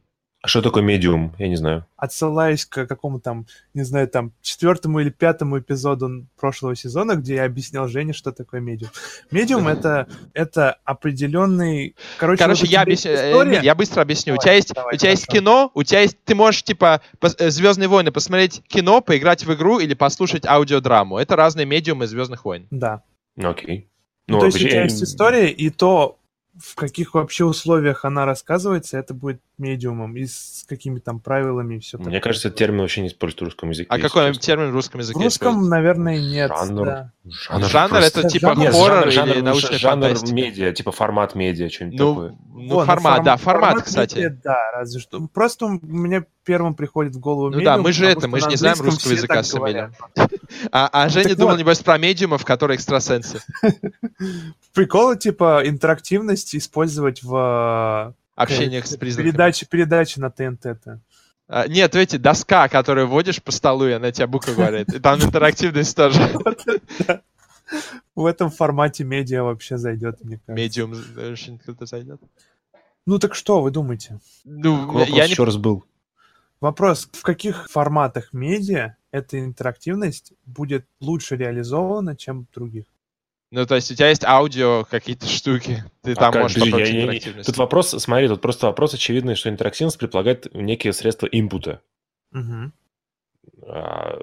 А 0.46 0.48
что 0.48 0.62
такое 0.62 0.84
медиум? 0.84 1.34
Я 1.40 1.48
не 1.48 1.56
знаю. 1.56 1.88
отсылаюсь 1.98 2.66
к 2.68 2.86
какому 2.86 3.20
там, 3.20 3.48
не 3.74 3.82
знаю, 3.82 4.08
там, 4.08 4.32
четвертому 4.44 5.00
или 5.00 5.10
пятому 5.10 5.58
эпизоду 5.58 6.28
прошлого 6.40 6.76
сезона, 6.76 7.16
где 7.16 7.34
я 7.34 7.46
объяснял 7.46 7.88
Жене, 7.88 8.14
что 8.14 8.32
такое 8.32 8.62
медиум. 8.62 8.92
Медиум 9.32 9.68
это, 9.68 10.08
это 10.36 10.78
определенный... 10.84 11.96
Короче, 12.20 12.44
Короче, 12.44 12.68
у 12.68 12.70
я, 12.70 12.84
объясню, 12.84 13.10
э, 13.10 13.32
история. 13.32 13.60
Я 13.64 13.74
быстро 13.74 14.02
объясню. 14.04 14.34
у 14.34 14.38
Давай, 14.38 14.44
тебя 14.44 14.54
есть, 14.54 14.74
давай, 14.76 14.94
у 14.94 14.98
тебя 15.00 15.10
есть 15.10 15.26
кино, 15.26 15.72
у 15.74 15.82
тебя 15.82 16.02
есть, 16.02 16.24
ты 16.24 16.36
можешь 16.36 16.62
типа 16.62 17.02
Звездные 17.24 17.88
войны 17.88 18.12
посмотреть 18.12 18.62
кино, 18.68 19.02
поиграть 19.02 19.44
в 19.46 19.52
игру 19.56 19.80
или 19.80 19.96
послушать 19.96 20.46
аудиодраму. 20.46 21.18
Это 21.18 21.36
разные 21.36 21.66
медиумы 21.66 22.06
Звездных 22.06 22.46
войн. 22.46 22.68
Да. 22.70 23.02
Окей. 23.36 23.90
Ну, 24.28 24.36
Ну, 24.36 24.40
то 24.42 24.46
есть 24.46 24.58
у 24.58 24.60
тебя 24.60 24.84
есть 24.84 25.02
история, 25.02 25.50
и 25.50 25.72
то, 25.72 26.20
в 26.58 26.76
каких 26.76 27.14
вообще 27.14 27.44
условиях 27.44 28.06
она 28.06 28.26
рассказывается, 28.26 28.98
это 28.98 29.14
будет 29.14 29.42
медиумом, 29.58 30.16
и 30.18 30.26
с 30.26 30.66
какими 30.68 31.00
там 31.00 31.20
правилами 31.20 31.76
и 31.76 31.80
все 31.80 31.98
Мне 31.98 32.20
кажется, 32.22 32.48
этот 32.50 32.58
термин 32.60 32.82
вообще 32.82 33.02
не 33.02 33.08
используют 33.08 33.42
в 33.42 33.44
русском 33.46 33.70
языке. 33.72 33.88
А 33.90 34.00
какой 34.00 34.28
честно. 34.28 34.42
термин 34.42 34.72
в 34.72 34.74
русском 34.74 35.00
В 35.00 35.04
языке 35.04 35.24
русском, 35.24 35.48
используется? 35.50 35.70
наверное, 35.70 36.18
нет. 36.20 36.52
Жанр. 36.58 36.86
да. 36.86 37.12
Жанр, 37.26 37.66
Жанр 37.66 37.90
просто- 37.90 38.20
это 38.20 38.30
типа 38.30 38.46
жанр- 38.48 38.58
Нет, 38.60 38.74
хоррор 38.74 39.00
жанр, 39.00 39.12
жанр, 39.12 39.32
или 39.32 39.40
ну, 39.40 39.46
научная 39.46 39.78
жанр 39.80 40.02
фантастика. 40.04 40.34
медиа, 40.36 40.72
типа 40.74 40.92
формат 40.92 41.36
медиа, 41.36 41.70
что-нибудь 41.70 42.00
Ну, 42.00 42.14
такое. 42.14 42.30
ну, 42.30 42.60
ну, 42.80 42.86
формат, 42.86 43.14
форм- 43.18 43.24
да, 43.26 43.38
формат, 43.38 43.82
кстати. 43.84 44.16
медиа, 44.16 44.38
Да, 44.44 44.58
разве 44.74 45.00
что. 45.02 45.28
Просто 45.34 45.68
мне 45.82 46.26
первым 46.44 46.76
приходит 46.76 47.16
в 47.16 47.20
голову 47.20 47.50
Ну 47.50 47.58
медиум, 47.58 47.66
да, 47.78 47.78
мы 47.82 47.92
же 47.92 48.06
это, 48.06 48.28
мы 48.28 48.40
же 48.40 48.48
не 48.48 48.56
знаем 48.56 48.80
русского 48.80 49.12
языка 49.14 49.42
с 49.42 49.54
Эмилем. 49.56 49.94
А, 50.72 50.90
а 50.92 51.10
Женя 51.10 51.30
Так 51.30 51.38
думал, 51.38 51.52
вот. 51.54 51.60
небось, 51.60 51.80
про 51.80 51.98
медиумов, 51.98 52.46
которые 52.46 52.76
экстрасенсы. 52.76 53.42
Приколы, 54.74 55.18
типа, 55.18 55.62
интерактивность 55.66 56.45
использовать 56.54 57.24
в 57.24 58.14
э, 58.38 58.44
с 58.46 58.98
призраками. 58.98 59.32
передаче, 59.32 59.66
передаче 59.66 60.22
на 60.22 60.30
ТНТ-то. 60.30 61.00
А, 61.48 61.68
нет, 61.68 61.96
эти 61.96 62.18
доска, 62.18 62.68
которую 62.68 63.08
вводишь 63.08 63.42
по 63.42 63.52
столу, 63.52 63.88
и 63.88 63.92
она 63.92 64.12
тебе 64.12 64.28
буквы 64.28 64.56
говорит. 64.56 64.94
И 64.94 65.00
там 65.00 65.22
интерактивность 65.22 65.96
тоже. 65.96 66.20
В 68.16 68.26
этом 68.26 68.52
формате 68.52 69.04
медиа 69.04 69.44
вообще 69.44 69.78
зайдет, 69.78 70.24
мне 70.24 70.40
кажется. 70.46 70.54
Медиум 70.54 70.94
очень 71.32 71.58
круто 71.58 71.86
зайдет. 71.86 72.22
Ну 73.06 73.20
так 73.20 73.36
что 73.36 73.62
вы 73.62 73.72
думаете? 73.72 74.20
Ну, 74.44 74.86
Вопрос 74.86 75.10
я 75.10 75.26
не... 75.26 75.32
еще 75.32 75.44
раз 75.44 75.58
был. 75.58 75.86
Вопрос, 76.62 77.10
в 77.12 77.22
каких 77.22 77.70
форматах 77.70 78.34
медиа 78.34 78.96
эта 79.12 79.40
интерактивность 79.40 80.34
будет 80.46 80.88
лучше 81.00 81.36
реализована, 81.36 82.16
чем 82.16 82.46
в 82.46 82.54
других? 82.54 82.86
Ну, 83.52 83.66
то 83.66 83.76
есть 83.76 83.92
у 83.92 83.96
тебя 83.96 84.10
есть 84.10 84.24
аудио, 84.26 84.86
какие-то 84.90 85.28
штуки. 85.28 85.84
Ты 86.02 86.14
А 86.14 86.16
там 86.16 86.34
как? 86.34 86.42
можешь 86.44 86.58
Подожди, 86.64 86.78
я- 86.78 87.00
я- 87.00 87.02
интерактивность. 87.04 87.46
Тут 87.48 87.58
вопрос, 87.58 87.90
смотри, 87.92 88.28
тут 88.28 88.42
просто 88.42 88.68
вопрос 88.68 88.94
очевидный, 88.94 89.36
что 89.36 89.50
интерактивность 89.50 89.98
предполагает 90.00 90.54
некие 90.54 90.94
средства 90.94 91.28
инпута. 91.28 91.82
Мгм. 92.32 92.74
А, 93.68 94.18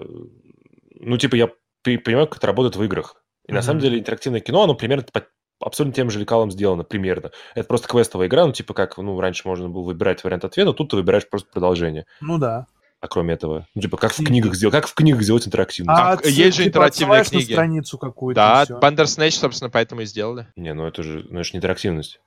ну, 1.01 1.17
типа, 1.19 1.37
я 1.37 1.51
понимаю, 1.83 2.27
как 2.27 2.39
это 2.39 2.47
работает 2.49 2.77
в 2.77 2.83
играх. 2.83 3.17
И 3.47 3.53
на 3.53 3.59
Мгм. 3.59 3.67
самом 3.67 3.81
деле 3.81 3.99
интерактивное 3.99 4.41
кино, 4.41 4.63
оно 4.65 4.75
примерно 4.75 5.05
по 5.13 5.23
абсолютно 5.61 5.95
тем 5.95 6.11
же 6.11 6.19
лекалом 6.19 6.51
сделано, 6.51 6.83
примерно. 6.83 7.31
Это 7.55 7.69
просто 7.69 7.87
квестовая 7.89 8.27
игра, 8.27 8.45
ну, 8.47 8.53
типа, 8.53 8.75
как, 8.75 8.99
ну, 8.99 9.19
раньше 9.21 9.47
можно 9.47 9.69
было 9.69 9.83
выбирать 9.85 10.25
вариант 10.25 10.45
ответа, 10.45 10.73
тут 10.73 10.91
ты 10.91 10.97
выбираешь 10.97 11.29
просто 11.29 11.49
продолжение. 11.53 12.05
Ну 12.21 12.39
да. 12.39 12.67
А 13.03 13.09
кроме 13.09 13.35
этого, 13.35 13.67
ну, 13.75 13.83
типа, 13.83 13.97
как 13.97 14.13
в 14.13 14.25
книгах 14.25 14.55
сделать, 14.55 14.73
как 14.73 14.87
в 14.87 14.95
книгах 14.95 15.23
сделать 15.23 15.45
интерактивность? 15.45 16.01
А, 16.01 16.15
отсы- 16.15 16.29
есть 16.29 16.57
же 16.57 16.63
типа, 16.63 16.69
интерактивные 16.69 17.25
книги. 17.25 17.53
страницу 17.53 17.99
какую-то. 17.99 18.65
Да. 18.69 18.79
Bandersnatch, 18.79 19.33
собственно, 19.33 19.71
поэтому 19.71 20.03
и 20.03 20.05
сделали. 20.05 20.47
Не, 20.55 20.73
ну 20.73 20.87
это 20.87 21.03
же, 21.03 21.27
ну, 21.29 21.41
это 21.41 21.43
же 21.45 21.51
не 21.55 21.59
интерактивность. 21.59 22.21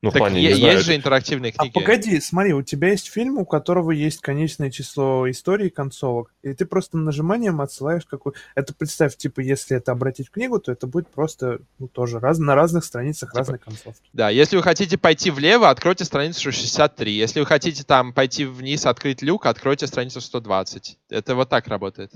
Ну, 0.00 0.10
в 0.10 0.12
Так 0.12 0.20
плане, 0.20 0.40
е- 0.40 0.48
не 0.50 0.54
знаю, 0.54 0.74
есть 0.74 0.86
же 0.86 0.94
интерактивные 0.94 1.52
А 1.56 1.62
книги. 1.62 1.72
погоди, 1.72 2.20
смотри, 2.20 2.52
у 2.52 2.62
тебя 2.62 2.90
есть 2.90 3.10
фильм, 3.10 3.38
у 3.38 3.44
которого 3.44 3.90
есть 3.90 4.20
конечное 4.20 4.70
число 4.70 5.28
историй 5.28 5.70
концовок, 5.70 6.32
и 6.42 6.52
ты 6.54 6.66
просто 6.66 6.98
нажиманием 6.98 7.60
отсылаешь 7.60 8.04
какую... 8.06 8.34
Это 8.54 8.72
представь, 8.74 9.16
типа, 9.16 9.40
если 9.40 9.76
это 9.76 9.90
обратить 9.90 10.28
в 10.28 10.30
книгу, 10.30 10.60
то 10.60 10.70
это 10.70 10.86
будет 10.86 11.08
просто, 11.08 11.60
ну, 11.80 11.88
тоже 11.88 12.20
раз... 12.20 12.38
на 12.38 12.54
разных 12.54 12.84
страницах 12.84 13.30
Типа, 13.30 13.38
разные 13.40 13.58
концовки. 13.58 14.08
Да, 14.12 14.30
если 14.30 14.56
вы 14.56 14.62
хотите 14.62 14.98
пойти 14.98 15.32
влево, 15.32 15.68
откройте 15.68 16.04
страницу 16.04 16.40
63. 16.40 17.12
Если 17.12 17.40
вы 17.40 17.46
хотите 17.46 17.82
там 17.82 18.12
пойти 18.12 18.44
вниз, 18.44 18.86
открыть 18.86 19.22
люк, 19.22 19.46
откройте 19.46 19.88
страницу 19.88 20.20
120. 20.20 20.96
Это 21.10 21.34
вот 21.34 21.48
так 21.48 21.66
работает. 21.66 22.12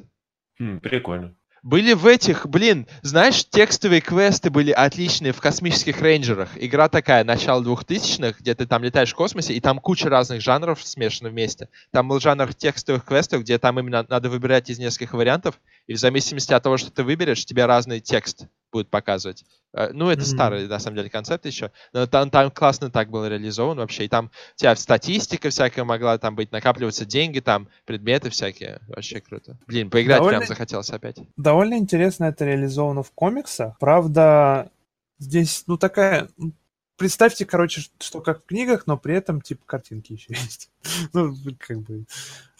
М, 0.61 0.79
прикольно. 0.79 1.35
Были 1.62 1.93
в 1.93 2.09
этих, 2.09 2.48
блин, 2.48 2.89
знаешь, 3.02 3.44
текстовые 3.48 4.01
квесты 4.01 4.51
были 4.51 4.72
отличные 4.72 5.32
в 5.32 5.40
космических 5.40 6.02
рейнджерах. 6.02 6.48
Игра 6.56 6.89
такая, 6.89 7.22
начало 7.22 7.62
2000-х, 7.62 8.39
где 8.40 8.56
ты 8.56 8.66
там 8.66 8.82
летаешь 8.82 9.12
в 9.12 9.14
космосе, 9.14 9.55
и 9.55 9.60
там 9.60 9.78
куча 9.78 10.09
разных 10.09 10.40
жанров 10.40 10.82
смешаны 10.82 11.30
вместе. 11.30 11.68
Там 11.93 12.09
был 12.09 12.18
жанр 12.18 12.52
текстовых 12.52 13.05
квестов, 13.05 13.43
где 13.43 13.59
там 13.59 13.78
именно 13.78 14.05
надо 14.09 14.28
выбирать 14.28 14.70
из 14.70 14.80
нескольких 14.80 15.14
вариантов, 15.14 15.60
и 15.86 15.94
в 15.94 15.98
зависимости 15.98 16.52
от 16.52 16.64
того, 16.64 16.78
что 16.78 16.90
ты 16.90 17.05
выберешь, 17.05 17.44
тебе 17.44 17.64
разный 17.66 18.01
текст 18.01 18.48
будет 18.73 18.89
показывать. 18.89 19.44
Э, 19.74 19.90
Ну, 19.93 20.09
это 20.11 20.23
Мгм. 20.23 20.27
старый, 20.31 20.66
на 20.66 20.78
самом 20.78 20.97
деле, 20.97 21.11
концепт 21.11 21.47
еще. 21.47 21.70
Но 21.93 22.07
там, 22.07 22.31
там 22.31 22.51
классно 22.51 22.90
так 22.90 23.11
было 23.11 23.28
реализован 23.28 23.77
вообще. 23.77 24.07
И 24.07 24.09
там 24.09 24.27
у 24.27 24.57
тебя 24.59 24.74
статистика 24.74 25.51
всякая 25.51 25.85
могла 25.85 26.19
там 26.19 26.35
быть, 26.35 26.51
накапливаться 26.53 27.05
деньги, 27.05 27.40
там 27.40 27.69
предметы 27.85 28.31
всякие. 28.31 28.81
Вообще 28.89 29.20
круто. 29.20 29.57
Блин, 29.66 29.90
поиграть 29.90 30.19
Довольно- 30.19 30.39
прям 30.40 30.49
захотелось 30.49 30.90
опять. 30.90 31.19
Довольно 31.36 31.74
интересно 31.74 32.24
это 32.24 32.44
реализовано 32.44 33.03
в 33.03 33.12
комиксах. 33.12 33.78
Правда, 33.78 34.70
здесь, 35.19 35.65
ну, 35.66 35.77
такая... 35.78 36.28
ну, 36.36 36.53
Представьте, 36.99 37.47
короче, 37.47 37.82
что 37.99 38.20
как 38.20 38.43
в 38.43 38.47
книгах, 38.47 38.86
но 38.86 38.97
при 38.97 39.15
этом, 39.16 39.40
типа, 39.40 39.65
картинки 39.66 40.12
еще 40.12 40.27
есть. 40.35 40.70
Ну, 41.12 41.35
как 41.59 41.81
бы, 41.81 42.05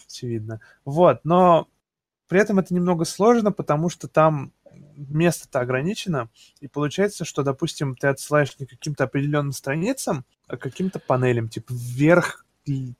очевидно. 0.05 0.59
Вот, 0.83 1.21
но 1.23 1.67
при 2.27 2.41
этом 2.41 2.59
это 2.59 2.73
немного 2.73 3.05
сложно, 3.05 3.51
потому 3.51 3.89
что 3.89 4.07
там 4.07 4.51
место-то 4.95 5.59
ограничено, 5.59 6.29
и 6.59 6.67
получается, 6.67 7.25
что, 7.25 7.43
допустим, 7.43 7.95
ты 7.95 8.07
отсылаешь 8.07 8.57
не 8.59 8.65
каким-то 8.65 9.05
определенным 9.05 9.51
страницам, 9.51 10.25
а 10.47 10.57
каким-то 10.57 10.99
панелям, 10.99 11.49
типа 11.49 11.73
вверх 11.73 12.45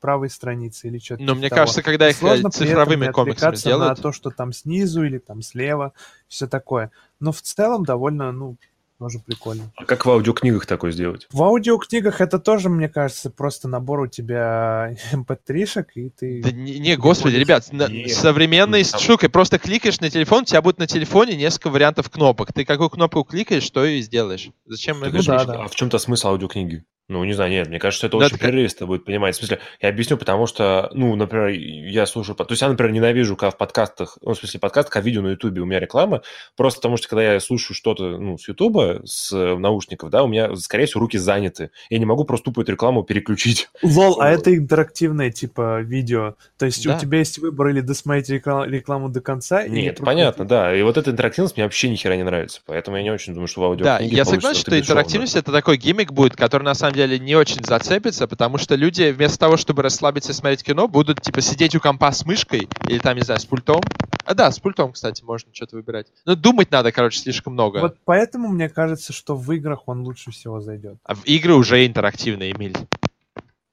правой 0.02 0.30
страницы 0.30 0.88
или 0.88 0.98
что-то. 0.98 1.22
Но 1.22 1.28
типа 1.28 1.38
мне 1.38 1.50
того. 1.50 1.60
кажется, 1.62 1.82
когда 1.82 2.10
их 2.10 2.18
э, 2.18 2.20
Сложно 2.20 2.52
цифровыми 2.52 3.12
комиксами 3.12 3.56
сделают, 3.56 3.98
на 3.98 4.02
то, 4.02 4.12
что 4.12 4.30
там 4.30 4.52
снизу 4.52 5.04
или 5.04 5.20
там 5.20 5.42
слева, 5.42 5.94
все 6.28 6.48
такое. 6.48 6.92
Но 7.20 7.32
в 7.32 7.42
целом 7.42 7.86
довольно, 7.86 8.32
ну, 8.32 8.58
тоже 9.04 9.20
прикольно. 9.20 9.72
А 9.76 9.84
как 9.84 10.06
в 10.06 10.10
аудиокнигах 10.10 10.66
такое 10.66 10.94
сделать? 10.94 11.28
В 11.30 11.44
аудиокнигах 11.44 12.22
это 12.22 12.40
тоже, 12.40 12.70
мне 12.70 12.88
кажется, 12.88 13.30
просто 13.30 13.68
набор 13.68 14.00
у 14.00 14.08
тебя 14.08 14.96
mp3-шек, 15.14 15.88
и 15.96 16.10
ты... 16.10 16.42
Да 16.42 16.52
не, 16.52 16.80
не, 16.80 16.96
господи, 16.96 17.36
ребят, 17.36 17.72
на- 17.74 17.90
современной 18.08 18.86
штукой. 18.86 19.28
Просто 19.28 19.60
кликаешь 19.60 20.00
на 20.00 20.10
телефон, 20.10 20.44
у 20.44 20.46
тебя 20.46 20.62
будет 20.62 20.78
на 20.78 20.88
телефоне 20.88 21.36
несколько 21.36 21.70
вариантов 21.70 22.10
кнопок. 22.10 22.54
Ты 22.54 22.64
какую 22.64 22.90
кнопку 22.90 23.24
кликаешь, 23.26 23.70
то 23.70 23.84
и 23.84 24.02
сделаешь. 24.02 24.52
Зачем 24.66 25.02
Ну 25.02 25.12
да, 25.24 25.44
да. 25.44 25.64
А 25.64 25.68
в 25.68 25.76
чем-то 25.76 25.98
смысл 25.98 26.30
аудиокниги? 26.30 26.86
Ну, 27.10 27.22
не 27.26 27.34
знаю, 27.34 27.52
нет, 27.52 27.68
мне 27.68 27.80
кажется, 27.80 28.08
это 28.08 28.18
Да, 28.18 28.26
очень 28.26 28.38
так- 28.38 28.40
прерывисто 28.48 28.86
будет 28.86 29.04
понимать. 29.04 29.36
В 29.36 29.38
смысле, 29.40 29.60
я 29.82 29.90
объясню, 29.90 30.16
потому 30.18 30.48
что, 30.48 30.90
ну, 30.94 31.14
например, 31.18 31.50
я 31.50 32.06
слушаю... 32.06 32.34
То 32.36 32.46
есть 32.50 32.62
я, 32.62 32.70
например, 32.70 32.94
ненавижу, 32.94 33.36
когда 33.36 33.52
в 33.52 33.58
подкастах, 33.58 34.18
ну, 34.22 34.34
в 34.34 34.38
смысле, 34.38 34.62
подкастах, 34.62 34.96
а 34.96 35.02
видео 35.02 35.22
на 35.22 35.32
Ютубе 35.32 35.62
у 35.62 35.66
меня 35.66 35.82
реклама, 35.82 36.22
просто 36.56 36.80
потому 36.80 36.96
что, 36.96 37.10
когда 37.10 37.34
я 37.34 37.40
слушаю 37.42 37.76
что-то, 37.76 38.18
ну, 38.18 38.38
с 38.38 38.48
Ютуба, 38.48 39.02
с 39.04 39.34
э, 39.34 39.58
наушников, 39.58 40.12
да, 40.12 40.24
у 40.24 40.28
меня, 40.28 40.56
скорее 40.56 40.86
всего, 40.86 41.02
руки 41.02 41.18
заняты. 41.18 41.72
Я 41.90 42.00
не 42.00 42.06
могу 42.06 42.24
просто 42.24 42.46
тупо 42.46 42.62
эту 42.62 42.72
рекламу 42.72 43.04
переключить. 43.04 43.68
Лол, 43.82 44.22
а 44.22 44.30
это 44.30 44.56
интерактивное, 44.56 45.30
типа, 45.30 45.82
видео. 45.82 46.36
То 46.58 46.66
есть 46.66 46.86
Да. 46.86 46.96
у 46.96 47.00
тебя 47.00 47.18
есть 47.20 47.38
выбор 47.38 47.68
или 47.68 47.82
досмотреть 47.82 48.30
рекла- 48.30 48.66
рекламу 48.66 49.10
до 49.10 49.20
конца, 49.20 49.62
или 49.62 49.72
Нет, 49.74 49.98
прокрутить. 49.98 50.06
понятно, 50.06 50.46
да. 50.46 50.74
И 50.74 50.82
вот 50.84 50.98
эта 50.98 51.12
интерактивность 51.12 51.58
мне 51.58 51.66
вообще 51.66 51.90
ни 51.90 51.96
хера 51.96 52.16
не 52.16 52.24
нравится. 52.24 52.62
Поэтому 52.66 52.96
я 52.96 53.04
не 53.04 53.12
очень 53.12 53.34
думаю, 53.34 53.48
что 53.48 53.60
в 53.70 53.76
Да, 53.76 53.96
аудиокниге 53.98 54.16
я 54.16 54.24
согласен, 54.24 54.62
что 54.62 54.80
интерактивность 54.80 55.36
это 55.36 55.52
такой 55.52 55.76
гиммик 55.76 56.14
будет, 56.14 56.38
который 56.38 56.64
на 56.64 56.74
самом 56.74 56.93
деле 56.94 57.20
не 57.20 57.36
очень 57.36 57.64
зацепится, 57.64 58.28
потому 58.28 58.58
что 58.58 58.76
люди 58.76 59.12
вместо 59.12 59.40
того, 59.40 59.58
чтобы 59.58 59.82
расслабиться 59.82 60.32
и 60.32 60.36
смотреть 60.36 60.64
кино, 60.64 60.88
будут 60.88 61.22
типа 61.22 61.42
сидеть 61.42 61.76
у 61.76 61.80
компа 61.80 62.12
с 62.12 62.26
мышкой 62.26 62.68
или 62.88 63.00
там, 63.00 63.16
не 63.16 63.24
знаю, 63.24 63.40
с 63.40 63.46
пультом. 63.46 63.82
А 64.26 64.34
да, 64.34 64.52
с 64.52 64.60
пультом, 64.60 64.94
кстати, 64.94 65.24
можно 65.24 65.54
что-то 65.54 65.76
выбирать. 65.76 66.08
Но 66.26 66.36
думать 66.36 66.72
надо, 66.72 66.92
короче, 66.92 67.20
слишком 67.20 67.54
много. 67.54 67.80
Вот 67.80 67.98
поэтому 68.06 68.48
мне 68.48 68.70
кажется, 68.70 69.12
что 69.12 69.36
в 69.36 69.52
играх 69.52 69.88
он 69.88 70.02
лучше 70.04 70.32
всего 70.32 70.62
зайдет. 70.62 70.98
А 71.04 71.16
в 71.16 71.26
игры 71.26 71.56
уже 71.56 71.86
интерактивные, 71.86 72.52
Эмиль. 72.52 72.76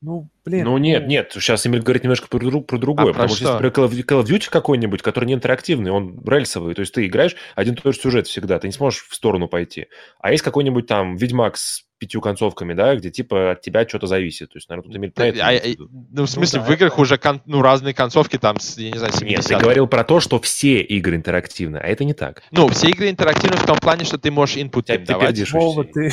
Ну, 0.03 0.31
блин. 0.47 0.65
Ну 0.65 0.79
нет, 0.79 1.07
нет, 1.09 1.31
сейчас 1.33 1.67
Эмиль 1.67 1.83
говорит 1.83 2.05
немножко 2.05 2.27
про, 2.27 2.39
дру- 2.39 2.63
про 2.63 2.79
другое, 2.79 3.11
А 3.11 3.13
про 3.13 3.13
потому 3.13 3.29
что, 3.29 3.37
что? 3.37 3.53
если 3.53 3.69
про 3.69 3.83
Call 3.83 3.89
of, 3.89 4.05
Call 4.07 4.23
of 4.23 4.27
Duty 4.27 4.49
какой-нибудь, 4.51 5.03
который 5.03 5.27
не 5.27 5.35
интерактивный, 5.35 5.91
он 5.91 6.23
рельсовый, 6.25 6.75
то 6.75 6.81
есть 6.81 6.95
ты 6.95 7.07
играешь 7.07 7.37
один 7.55 7.75
и 7.75 7.77
тот 7.77 7.95
же 7.95 8.01
сюжет 8.01 8.27
всегда, 8.27 8.59
ты 8.59 8.67
не 8.67 8.73
сможешь 8.73 9.07
в 9.07 9.15
сторону 9.15 9.47
пойти. 9.47 9.89
А 10.19 10.33
есть 10.33 10.43
какой-нибудь 10.43 10.87
там 10.87 11.17
Ведьмак 11.17 11.59
с 11.59 11.85
пятью 12.01 12.21
концовками, 12.23 12.73
да, 12.73 12.97
где 12.97 13.11
типа 13.11 13.53
от 13.53 13.61
тебя 13.61 13.87
что-то 13.87 14.07
зависит. 14.09 14.51
То 14.51 14.57
есть, 14.57 14.69
наверное, 14.69 14.89
тут 14.89 14.97
Эмиль 14.97 15.11
про 15.13 15.27
это 15.27 15.47
А, 15.47 15.51
имеет 15.57 15.79
в 15.79 15.83
а, 15.85 15.89
ну, 16.11 16.25
в 16.25 16.31
смысле, 16.31 16.59
да, 16.61 16.65
в 16.67 16.73
играх 16.73 16.93
это- 16.95 17.03
уже 17.03 17.19
кон- 17.19 17.43
ну, 17.45 17.63
разные 17.63 17.95
концовки, 17.95 18.39
там, 18.39 18.59
с, 18.59 18.79
я 18.79 18.91
не 18.91 18.99
знаю, 18.99 19.13
70 19.13 19.39
Нет, 19.39 19.51
я 19.51 19.59
говорил 19.61 19.87
про 19.87 20.03
то, 20.03 20.19
что 20.19 20.41
все 20.41 20.81
игры 20.81 21.15
интерактивны, 21.15 21.77
а 21.77 21.87
это 21.87 22.05
не 22.05 22.15
так. 22.15 22.43
Ну, 22.51 22.67
все 22.69 22.89
игры 22.89 23.11
интерактивны 23.11 23.57
в 23.59 23.67
том 23.67 23.79
плане, 23.79 24.05
что 24.05 24.17
ты 24.19 24.31
можешь 24.31 24.57
input 24.57 24.83
Тебя 24.85 24.95
им 24.97 25.05
давать. 25.05 25.27
пердишь 25.29 25.53
Вова, 25.53 25.85
все. 25.85 25.93
ты... 25.93 26.11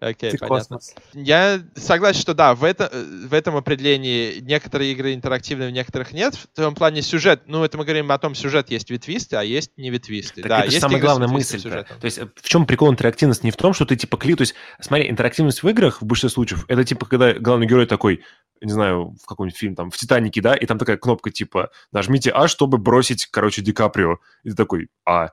Окей, 0.00 0.30
ты 0.30 0.38
понятно. 0.38 0.76
космос. 0.76 0.94
Я 1.14 1.60
согласен, 1.74 2.20
что 2.20 2.34
да, 2.34 2.54
в, 2.54 2.64
это, 2.64 2.90
в 2.92 3.32
этом 3.32 3.56
определении 3.56 4.40
некоторые 4.40 4.92
игры 4.92 5.14
интерактивные, 5.14 5.68
в 5.68 5.72
некоторых 5.72 6.12
нет. 6.12 6.34
В 6.34 6.46
том 6.48 6.74
плане 6.74 7.02
сюжет, 7.02 7.42
ну, 7.46 7.64
это 7.64 7.78
мы 7.78 7.84
говорим 7.84 8.10
о 8.10 8.18
том, 8.18 8.34
сюжет 8.34 8.70
есть 8.70 8.90
ветвистый, 8.90 9.38
а 9.38 9.42
есть 9.42 9.72
не 9.76 9.90
ветвистый. 9.90 10.42
Так 10.42 10.50
да, 10.50 10.58
это 10.60 10.68
есть 10.68 10.80
самая 10.80 11.00
главная 11.00 11.28
мысль. 11.28 11.60
То 11.62 11.86
есть 12.02 12.18
э, 12.18 12.28
в 12.34 12.48
чем 12.48 12.66
прикол 12.66 12.90
интерактивности? 12.90 13.46
Не 13.46 13.50
в 13.50 13.56
том, 13.56 13.72
что 13.72 13.84
ты 13.84 13.96
типа 13.96 14.16
кли... 14.16 14.34
То 14.34 14.42
есть, 14.42 14.54
смотри, 14.80 15.08
интерактивность 15.08 15.62
в 15.62 15.68
играх 15.68 16.02
в 16.02 16.04
большинстве 16.04 16.34
случаев, 16.34 16.64
это 16.68 16.84
типа 16.84 17.06
когда 17.06 17.32
главный 17.34 17.66
герой 17.66 17.86
такой, 17.86 18.22
не 18.60 18.72
знаю, 18.72 19.16
в 19.22 19.26
каком-нибудь 19.26 19.58
фильме, 19.58 19.76
там, 19.76 19.90
в 19.90 19.96
«Титанике», 19.96 20.40
да, 20.40 20.54
и 20.54 20.66
там 20.66 20.78
такая 20.78 20.96
кнопка 20.96 21.30
типа 21.30 21.70
«нажмите 21.92 22.30
А, 22.30 22.48
чтобы 22.48 22.78
бросить, 22.78 23.26
короче, 23.26 23.62
Ди 23.62 23.72
Каприо». 23.72 24.18
И 24.44 24.50
ты 24.50 24.56
такой 24.56 24.88
«А». 25.06 25.30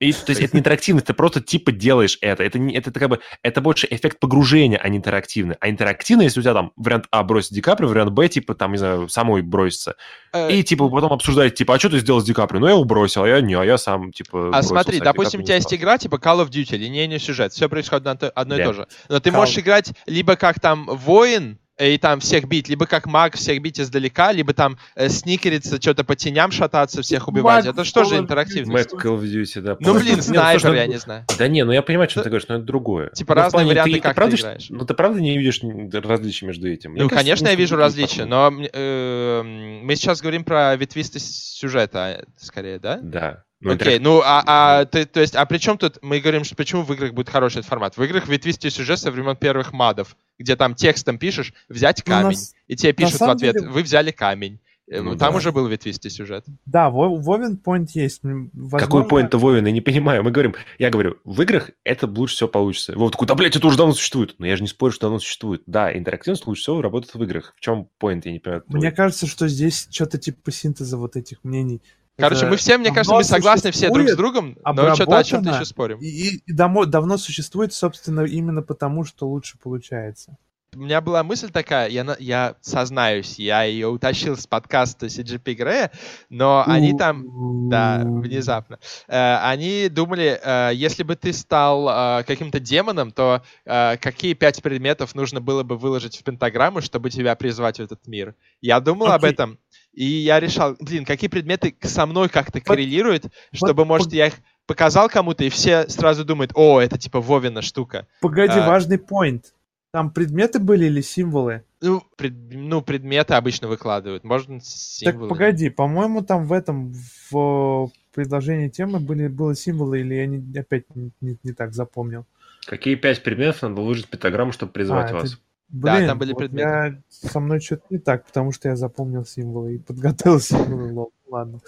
И, 0.00 0.12
то 0.12 0.30
есть 0.30 0.40
это 0.40 0.56
не 0.56 0.60
интерактивность, 0.60 1.06
ты 1.06 1.12
просто 1.12 1.40
типа 1.40 1.72
делаешь 1.72 2.18
это. 2.20 2.44
Это, 2.44 2.58
не, 2.58 2.74
это, 2.74 2.92
как 2.92 3.08
бы, 3.08 3.18
это 3.42 3.60
больше 3.60 3.88
эффект 3.90 4.20
погружения, 4.20 4.78
а 4.78 4.88
не 4.88 4.98
интерактивный. 4.98 5.56
А 5.60 5.68
интерактивно, 5.68 6.22
если 6.22 6.38
у 6.38 6.42
тебя 6.42 6.54
там 6.54 6.72
вариант 6.76 7.06
А 7.10 7.22
бросить 7.24 7.52
Ди 7.54 7.60
Каприо, 7.60 7.88
вариант 7.88 8.12
Б, 8.12 8.28
типа, 8.28 8.54
там, 8.54 8.72
не 8.72 8.78
знаю, 8.78 9.08
самой 9.08 9.42
бросится. 9.42 9.96
Э, 10.32 10.52
И, 10.52 10.62
типа, 10.62 10.88
потом 10.88 11.12
обсуждать, 11.12 11.54
типа, 11.56 11.74
а 11.74 11.78
что 11.78 11.90
ты 11.90 11.98
сделал 11.98 12.20
с 12.20 12.24
Ди 12.24 12.32
Каприо? 12.32 12.60
Ну, 12.60 12.66
я 12.66 12.72
его 12.74 12.84
бросил, 12.84 13.24
а 13.24 13.28
я 13.28 13.40
не, 13.40 13.54
а 13.54 13.64
я 13.64 13.76
сам, 13.76 14.12
типа, 14.12 14.50
А 14.56 14.62
смотри, 14.62 14.98
Ди 14.98 15.04
допустим, 15.04 15.40
у 15.40 15.42
тебя 15.42 15.56
есть 15.56 15.74
игра 15.74 15.98
типа 15.98 16.16
Call 16.16 16.44
of 16.46 16.50
Duty, 16.50 16.76
линейный 16.76 17.18
сюжет, 17.18 17.52
все 17.52 17.68
происходит 17.68 18.20
то- 18.20 18.30
одно 18.30 18.54
и 18.54 18.58
Да. 18.58 18.64
то 18.66 18.72
же. 18.74 18.86
Но 19.08 19.18
ты 19.20 19.32
можешь 19.32 19.58
играть 19.58 19.92
либо 20.06 20.36
как 20.36 20.60
там 20.60 20.86
воин, 20.86 21.58
и 21.78 21.98
там 21.98 22.20
всех 22.20 22.46
бить, 22.48 22.68
либо 22.68 22.86
как 22.86 23.06
маг 23.06 23.36
всех 23.36 23.62
бить 23.62 23.80
издалека, 23.80 24.32
либо 24.32 24.52
там 24.52 24.78
э, 24.94 25.08
сникериться, 25.08 25.80
что-то 25.80 26.04
по 26.04 26.16
теням 26.16 26.50
шататься, 26.50 27.02
всех 27.02 27.28
убивать. 27.28 27.64
Маг 27.64 27.74
Это 27.74 27.84
что 27.84 28.04
же 28.04 28.16
интерактивность? 28.16 28.92
Mad 28.92 29.00
Call 29.00 29.18
of 29.18 29.22
Duty, 29.22 29.60
да. 29.60 29.76
Ну, 29.80 29.94
блин, 29.98 30.22
снайпер, 30.22 30.60
слушай, 30.60 30.78
я 30.78 30.86
ну, 30.86 30.92
не 30.92 30.98
знаю. 30.98 31.24
Да 31.38 31.48
не, 31.48 31.64
ну 31.64 31.72
я 31.72 31.82
понимаю, 31.82 32.10
что 32.10 32.20
Ну, 32.20 32.24
ты 32.24 32.30
говоришь, 32.30 32.48
но 32.48 32.56
это 32.56 32.64
другое. 32.64 33.10
типа 33.10 33.34
Ну, 33.34 33.40
разные 33.40 33.66
варианты, 33.66 33.92
ты, 33.92 34.00
как 34.00 34.12
ты 34.12 34.16
правда, 34.16 34.36
играешь. 34.36 34.66
Ну, 34.70 34.84
ты 34.84 34.94
правда 34.94 35.20
не 35.20 35.38
видишь 35.38 35.60
различий 36.04 36.46
между 36.46 36.68
этим? 36.68 36.94
Ну, 36.94 37.08
конечно, 37.08 37.48
я 37.48 37.54
вижу 37.54 37.76
различия, 37.76 38.24
но 38.24 38.52
э, 38.52 39.42
мы 39.42 39.94
сейчас 39.96 40.20
говорим 40.20 40.44
про 40.44 40.74
ветвистость 40.76 41.56
сюжета, 41.56 42.24
скорее, 42.36 42.78
да? 42.78 42.98
Да. 43.02 43.44
Ну, 43.60 43.72
Окей, 43.72 43.96
интерак- 43.96 44.00
ну 44.02 44.20
а, 44.24 44.44
а 44.46 44.84
ты, 44.84 45.04
то 45.04 45.20
есть, 45.20 45.34
а 45.34 45.44
при 45.46 45.58
чем 45.58 45.78
тут 45.78 45.98
мы 46.00 46.20
говорим, 46.20 46.44
что 46.44 46.54
почему 46.54 46.82
в 46.82 46.92
играх 46.92 47.12
будет 47.12 47.28
хороший 47.28 47.58
этот 47.58 47.68
формат? 47.68 47.96
В 47.96 48.02
играх 48.04 48.28
ветвистый 48.28 48.70
сюжет 48.70 48.98
со 49.00 49.10
времен 49.10 49.34
первых 49.36 49.72
мадов, 49.72 50.16
где 50.38 50.54
там 50.54 50.74
текстом 50.76 51.18
пишешь 51.18 51.52
взять 51.68 52.02
Ну, 52.06 52.12
камень, 52.12 52.36
с- 52.36 52.54
и 52.68 52.76
тебе 52.76 52.92
пишут 52.92 53.18
в 53.20 53.22
ответ, 53.24 53.54
деле- 53.56 53.68
вы 53.68 53.82
взяли 53.82 54.12
камень. 54.12 54.60
Э, 54.90 55.02
Ну 55.02 55.10
ну, 55.10 55.18
там 55.18 55.32
да. 55.32 55.36
уже 55.36 55.52
был 55.52 55.66
ветвистый 55.66 56.10
сюжет. 56.10 56.46
Да, 56.64 56.88
Во- 56.88 57.14
Вовен 57.14 57.60
point 57.62 57.88
есть. 57.92 58.24
М, 58.24 58.48
Какой 58.48 58.70
возможно- 58.70 59.04
поинт 59.08 59.34
Вовин, 59.34 59.66
я 59.66 59.72
не 59.72 59.82
понимаю. 59.82 60.22
Мы 60.24 60.30
говорим, 60.30 60.54
я 60.78 60.88
говорю, 60.88 61.18
в 61.24 61.42
играх 61.42 61.72
это 61.84 62.06
лучше 62.06 62.36
всего 62.36 62.48
получится. 62.48 62.94
Вов 62.96 63.10
такой, 63.10 63.26
да, 63.28 63.34
блядь, 63.34 63.54
это 63.54 63.66
уже 63.66 63.76
давно 63.76 63.92
существует. 63.92 64.36
Но 64.38 64.46
я 64.46 64.56
же 64.56 64.62
не 64.62 64.68
спорю, 64.68 64.92
что 64.92 65.02
давно 65.08 65.18
существует. 65.18 65.62
Да, 65.66 65.92
интерактивность 65.94 66.46
лучше 66.46 66.62
всего 66.62 66.80
работает 66.80 67.14
в 67.14 67.22
играх. 67.22 67.52
В 67.56 67.60
чем 67.60 67.88
поинт, 67.98 68.24
я 68.24 68.32
не 68.32 68.38
понимаю. 68.38 68.62
твой. 68.62 68.78
Мне 68.80 68.90
кажется, 68.90 69.26
что 69.26 69.46
здесь 69.46 69.88
что-то 69.90 70.16
типа 70.16 70.50
синтеза 70.52 70.96
вот 70.96 71.16
этих 71.16 71.44
мнений. 71.44 71.82
Короче, 72.18 72.46
мы 72.46 72.56
все, 72.56 72.78
мне 72.78 72.90
кажется, 72.90 73.14
мы 73.14 73.24
согласны 73.24 73.70
все 73.70 73.90
друг 73.90 74.08
с 74.08 74.16
другом, 74.16 74.56
но 74.64 74.94
что-то 74.94 75.18
о 75.18 75.24
чем-то 75.24 75.50
еще 75.50 75.64
спорим. 75.64 75.98
И, 75.98 76.40
и 76.46 76.52
давно, 76.52 76.84
давно 76.84 77.16
существует, 77.16 77.72
собственно, 77.72 78.22
именно 78.22 78.62
потому, 78.62 79.04
что 79.04 79.28
лучше 79.28 79.56
получается. 79.58 80.36
У 80.74 80.80
меня 80.80 81.00
была 81.00 81.24
мысль 81.24 81.50
такая, 81.50 81.88
я, 81.88 82.14
я 82.18 82.54
сознаюсь, 82.60 83.38
я 83.38 83.62
ее 83.62 83.88
утащил 83.88 84.36
с 84.36 84.46
подкаста 84.46 85.06
CGP 85.06 85.56
Grey, 85.56 85.90
но 86.28 86.62
они 86.66 86.94
там 86.96 87.24
Да, 87.70 88.02
внезапно. 88.04 88.78
Э, 89.08 89.36
Они 89.42 89.88
думали, 89.88 90.38
э, 90.42 90.72
если 90.74 91.04
бы 91.04 91.16
ты 91.16 91.32
стал 91.32 91.88
э, 92.20 92.24
каким-то 92.24 92.60
демоном, 92.60 93.12
то 93.12 93.42
э, 93.64 93.96
какие 93.96 94.34
пять 94.34 94.62
предметов 94.62 95.14
нужно 95.14 95.40
было 95.40 95.62
бы 95.62 95.78
выложить 95.78 96.16
в 96.18 96.22
пентаграмму, 96.22 96.82
чтобы 96.82 97.08
тебя 97.08 97.34
призвать 97.34 97.78
в 97.78 97.82
этот 97.82 98.06
мир? 98.06 98.34
Я 98.60 98.80
думал 98.80 99.06
об 99.06 99.24
Окей. 99.24 99.32
этом, 99.32 99.58
и 99.98 100.04
я 100.04 100.38
решал, 100.38 100.76
блин, 100.78 101.04
какие 101.04 101.28
предметы 101.28 101.74
со 101.82 102.06
мной 102.06 102.28
как-то 102.28 102.60
коррелируют, 102.60 103.24
чтобы, 103.52 103.84
может, 103.84 104.12
я 104.12 104.28
их 104.28 104.34
показал 104.64 105.08
кому-то, 105.08 105.42
и 105.42 105.48
все 105.48 105.88
сразу 105.88 106.24
думают, 106.24 106.52
о, 106.54 106.80
это 106.80 106.96
типа 106.98 107.20
Вовина 107.20 107.62
штука. 107.62 108.06
Погоди, 108.20 108.60
А. 108.60 108.66
важный 108.66 108.98
поинт. 108.98 109.54
Там 109.90 110.12
предметы 110.12 110.60
были 110.60 110.84
или 110.84 111.00
символы? 111.00 111.64
Ну, 111.80 112.04
пред- 112.16 112.52
ну, 112.52 112.80
предметы 112.80 113.34
обычно 113.34 113.66
выкладывают, 113.66 114.22
можно 114.22 114.60
Так 114.60 114.66
символы. 114.68 115.28
погоди, 115.28 115.68
по-моему, 115.68 116.22
там 116.22 116.44
в 116.44 116.52
этом 116.52 116.94
в 117.30 117.90
предложении 118.14 118.68
темы 118.68 119.00
были, 119.00 119.26
было 119.26 119.56
символы, 119.56 120.00
или 120.00 120.14
я 120.14 120.26
не, 120.26 120.58
опять 120.60 120.84
не, 120.94 121.10
не, 121.20 121.38
не 121.42 121.52
так 121.52 121.74
запомнил? 121.74 122.24
Какие 122.66 122.94
пять 122.94 123.22
предметов 123.24 123.62
надо 123.62 123.74
выложить 123.80 124.06
пиктограмму, 124.06 124.52
чтобы 124.52 124.70
призвать 124.70 125.10
А, 125.10 125.14
вас? 125.14 125.40
Блин, 125.68 126.00
Да, 126.00 126.06
там 126.06 126.18
были 126.18 126.32
вот 126.32 126.38
предметы. 126.38 126.68
Я, 126.68 126.98
со 127.08 127.40
мной 127.40 127.60
что-то 127.60 127.82
не 127.90 127.98
так, 127.98 128.24
потому 128.24 128.52
что 128.52 128.68
я 128.68 128.76
запомнил 128.76 129.24
символы 129.24 129.74
и 129.74 129.78
подготовил 129.78 130.40
символы. 130.40 130.92
Лол. 130.92 131.12
Ладно, 131.28 131.60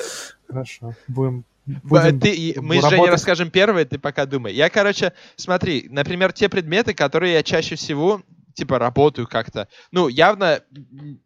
хорошо. 0.46 0.94
Будем... 1.06 1.44
Будем 1.66 2.18
ты, 2.18 2.54
мы 2.60 2.78
с 2.78 2.82
Женей 2.82 2.96
работать. 2.96 3.12
расскажем 3.12 3.50
первое, 3.50 3.84
ты 3.84 3.98
пока 3.98 4.26
думай. 4.26 4.52
Я, 4.52 4.70
короче, 4.70 5.12
смотри, 5.36 5.86
например, 5.90 6.32
те 6.32 6.48
предметы, 6.48 6.94
которые 6.94 7.34
я 7.34 7.42
чаще 7.42 7.76
всего 7.76 8.22
типа 8.54 8.78
работаю 8.78 9.28
как-то. 9.28 9.68
Ну, 9.92 10.08
явно 10.08 10.62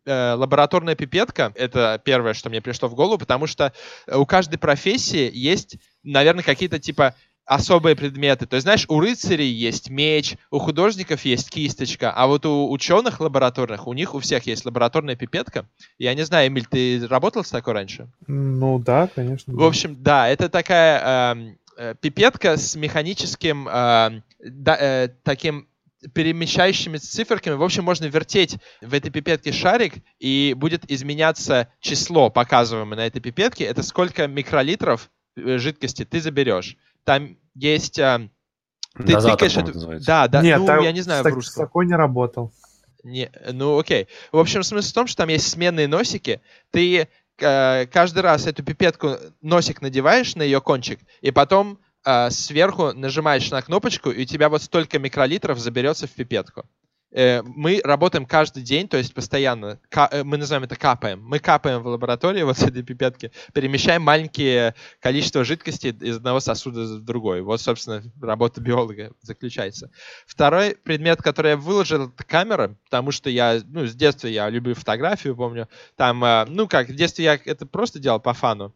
э, 0.05 0.33
лабораторная 0.35 0.95
пипетка— 0.95 1.53
это 1.57 2.01
первое, 2.05 2.35
что 2.35 2.51
мне 2.51 2.61
пришло 2.61 2.89
в 2.89 2.95
голову, 2.95 3.19
потому 3.19 3.47
что 3.47 3.73
у 4.07 4.27
каждой 4.27 4.59
профессии 4.59 5.31
есть, 5.33 5.79
наверное, 6.03 6.45
какие-то 6.45 6.79
типа 6.79 7.15
особые 7.47 7.97
предметы. 7.97 8.47
То 8.47 8.57
есть, 8.57 8.65
знаешь, 8.65 8.87
у 8.89 9.01
рыцарей 9.01 9.51
есть 9.51 9.91
меч, 9.91 10.37
у 10.51 10.59
художников 10.59 11.25
есть 11.25 11.51
кисточка, 11.51 12.13
а 12.13 12.27
вот 12.27 12.47
у 12.47 12.71
ученых 12.71 13.21
лабораторных, 13.21 13.87
у 13.87 13.93
них 13.93 14.15
у 14.15 14.21
всех 14.21 14.47
есть 14.47 14.65
лабораторная 14.65 15.17
пипетка. 15.17 15.67
Я 15.99 16.15
не 16.15 16.25
знаю, 16.25 16.49
Эмиль, 16.49 16.67
ты 16.67 17.07
работал 17.07 17.45
с 17.45 17.51
такой 17.51 17.75
раньше? 17.75 18.09
Ну 18.27 18.79
да, 18.79 19.09
конечно. 19.15 19.55
В 19.55 19.63
общем, 19.63 20.03
да, 20.03 20.29
это 20.29 20.49
такая 20.49 21.33
эм, 21.35 21.59
э, 21.77 21.95
пипетка 22.01 22.57
с 22.57 22.77
механическим 22.77 23.69
эм, 23.69 24.23
да, 24.41 24.77
э, 24.79 25.09
таким 25.23 25.69
перемещающимися 26.13 27.11
циферками. 27.11 27.55
В 27.55 27.63
общем, 27.63 27.85
можно 27.85 28.05
вертеть 28.07 28.57
в 28.83 28.93
этой 28.93 29.11
пипетке 29.11 29.53
шарик, 29.53 29.95
и 30.19 30.55
будет 30.57 30.91
изменяться 30.91 31.69
число, 31.81 32.31
показываемое 32.31 32.97
на 32.97 33.07
этой 33.07 33.21
пипетке. 33.21 33.65
Это 33.65 33.83
сколько 33.83 34.27
микролитров 34.27 35.11
э, 35.37 35.59
жидкости 35.59 36.05
ты 36.05 36.21
заберешь. 36.21 36.77
Там 37.05 37.37
есть... 37.55 37.99
эм, 37.99 38.31
ты 38.95 39.13
Дозатор, 39.13 39.49
тыкаешь 39.49 39.75
называется. 39.75 40.07
Да, 40.07 40.29
да, 40.29 40.43
Нет, 40.43 40.59
ну, 40.61 40.67
так- 40.67 40.83
я 40.83 40.93
не 40.93 41.01
знаю 41.01 41.23
с, 41.23 41.25
так- 41.25 41.33
в 41.33 41.37
русском. 41.37 41.65
такой 41.65 41.87
не 41.87 41.95
работал. 41.95 42.53
Не, 43.03 43.31
ну 43.53 43.79
окей. 43.79 44.09
В 44.33 44.39
общем, 44.39 44.63
смысл 44.63 44.91
в 44.91 44.95
том, 44.95 45.07
что 45.07 45.19
там 45.19 45.29
есть 45.29 45.49
сменные 45.51 45.87
носики. 45.87 46.41
Ты 46.71 47.09
э, 47.39 47.87
каждый 47.87 48.21
раз 48.21 48.47
эту 48.47 48.63
пипетку 48.63 49.17
носик 49.43 49.83
надеваешь 49.83 50.35
на 50.37 50.43
ее 50.43 50.61
кончик, 50.61 51.01
и 51.21 51.31
потом 51.31 51.79
э, 52.07 52.31
сверху 52.31 52.93
нажимаешь 52.93 53.51
на 53.51 53.61
кнопочку, 53.61 54.11
и 54.11 54.23
у 54.23 54.25
тебя 54.25 54.49
вот 54.49 54.63
столько 54.63 54.99
микролитров 54.99 55.59
заберется 55.59 56.07
в 56.07 56.13
пипетку. 56.13 56.65
Э, 57.15 57.43
мы 57.43 57.81
работаем 57.85 58.27
каждый 58.27 58.65
день, 58.65 58.89
то 58.89 58.97
есть 58.97 59.15
постоянно. 59.15 59.79
Э, 59.95 60.25
мы 60.25 60.37
называем 60.37 60.65
это 60.65 60.75
капаем. 60.75 61.23
Мы 61.23 61.39
капаем 61.39 61.81
в 61.81 61.87
лаборатории 61.87 62.43
вот 62.43 62.59
с 62.59 62.63
этой 62.63 62.83
пипетки, 62.83 63.31
перемещаем 63.53 64.03
маленькие 64.03 64.75
количество 65.01 65.45
жидкости 65.45 65.97
из 66.01 66.17
одного 66.17 66.41
сосуда 66.41 66.83
в 66.83 67.05
другой. 67.05 67.43
Вот, 67.43 67.61
собственно, 67.61 68.03
работа 68.21 68.61
биолога 68.61 69.13
заключается. 69.23 69.91
Второй 70.27 70.75
предмет, 70.75 71.23
который 71.23 71.53
я 71.53 71.57
выложил, 71.57 72.09
это 72.09 72.25
камера, 72.25 72.77
потому 72.85 73.13
что 73.13 73.31
я, 73.31 73.61
ну, 73.65 73.87
с 73.87 73.95
детства 73.95 74.27
я 74.27 74.51
люблю 74.51 74.75
фотографию, 74.75 75.37
помню. 75.37 75.69
Там, 75.97 76.25
э, 76.25 76.47
ну, 76.49 76.67
как, 76.67 76.89
в 76.89 76.95
детстве 76.97 77.25
я 77.27 77.39
это 77.45 77.65
просто 77.65 78.01
делал 78.01 78.19
по 78.19 78.35
фану. 78.35 78.75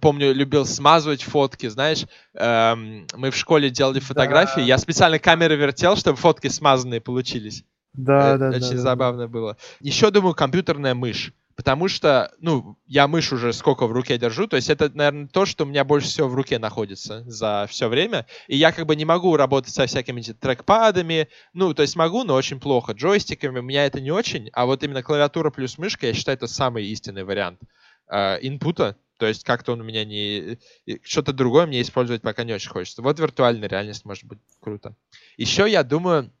Помню, 0.00 0.32
любил 0.32 0.64
смазывать 0.64 1.22
фотки, 1.22 1.68
знаешь. 1.68 2.06
эм, 2.32 3.06
мы 3.14 3.30
в 3.30 3.36
школе 3.36 3.68
делали 3.68 4.00
фотографии, 4.00 4.60
Да. 4.60 4.66
я 4.66 4.78
специально 4.78 5.18
камеры 5.18 5.56
вертел, 5.56 5.96
чтобы 5.96 6.16
фотки 6.16 6.48
смазанные 6.48 7.02
получились. 7.02 7.62
Да, 7.94 8.36
да, 8.36 8.50
да. 8.50 8.56
Очень 8.56 8.70
да, 8.70 8.76
да. 8.76 8.82
забавно 8.82 9.28
было. 9.28 9.56
Еще, 9.80 10.10
думаю, 10.10 10.34
компьютерная 10.34 10.94
мышь. 10.94 11.32
Потому 11.56 11.86
что, 11.86 12.32
ну, 12.40 12.76
я 12.86 13.06
мышь 13.06 13.32
уже 13.32 13.52
сколько 13.52 13.86
в 13.86 13.92
руке 13.92 14.18
держу, 14.18 14.48
то 14.48 14.56
есть 14.56 14.70
это, 14.70 14.90
наверное, 14.92 15.28
то, 15.28 15.46
что 15.46 15.64
у 15.64 15.68
меня 15.68 15.84
больше 15.84 16.08
всего 16.08 16.28
в 16.28 16.34
руке 16.34 16.58
находится 16.58 17.22
за 17.30 17.66
все 17.70 17.88
время. 17.88 18.26
И 18.48 18.56
я 18.56 18.72
как 18.72 18.86
бы 18.86 18.96
не 18.96 19.04
могу 19.04 19.36
работать 19.36 19.72
со 19.72 19.86
всякими 19.86 20.20
трекпадами, 20.20 21.28
ну, 21.52 21.72
то 21.72 21.82
есть 21.82 21.94
могу, 21.94 22.24
но 22.24 22.34
очень 22.34 22.58
плохо. 22.58 22.92
Джойстиками 22.92 23.60
у 23.60 23.62
меня 23.62 23.86
это 23.86 24.00
не 24.00 24.10
очень, 24.10 24.50
а 24.52 24.66
вот 24.66 24.82
именно 24.82 25.04
клавиатура 25.04 25.50
плюс 25.50 25.78
мышка, 25.78 26.08
я 26.08 26.14
считаю, 26.14 26.36
это 26.36 26.48
самый 26.48 26.86
истинный 26.86 27.22
вариант 27.22 27.60
э, 28.08 28.38
инпута. 28.42 28.96
То 29.18 29.26
есть 29.26 29.44
как-то 29.44 29.72
он 29.72 29.80
у 29.80 29.84
меня 29.84 30.04
не... 30.04 30.58
Что-то 31.04 31.32
другое 31.32 31.66
мне 31.66 31.82
использовать 31.82 32.22
пока 32.22 32.42
не 32.42 32.52
очень 32.52 32.70
хочется. 32.70 33.00
Вот 33.00 33.20
виртуальная 33.20 33.68
реальность 33.68 34.04
может 34.04 34.24
быть 34.24 34.40
круто. 34.60 34.96
Еще 35.36 35.70
я 35.70 35.84
думаю, 35.84 36.32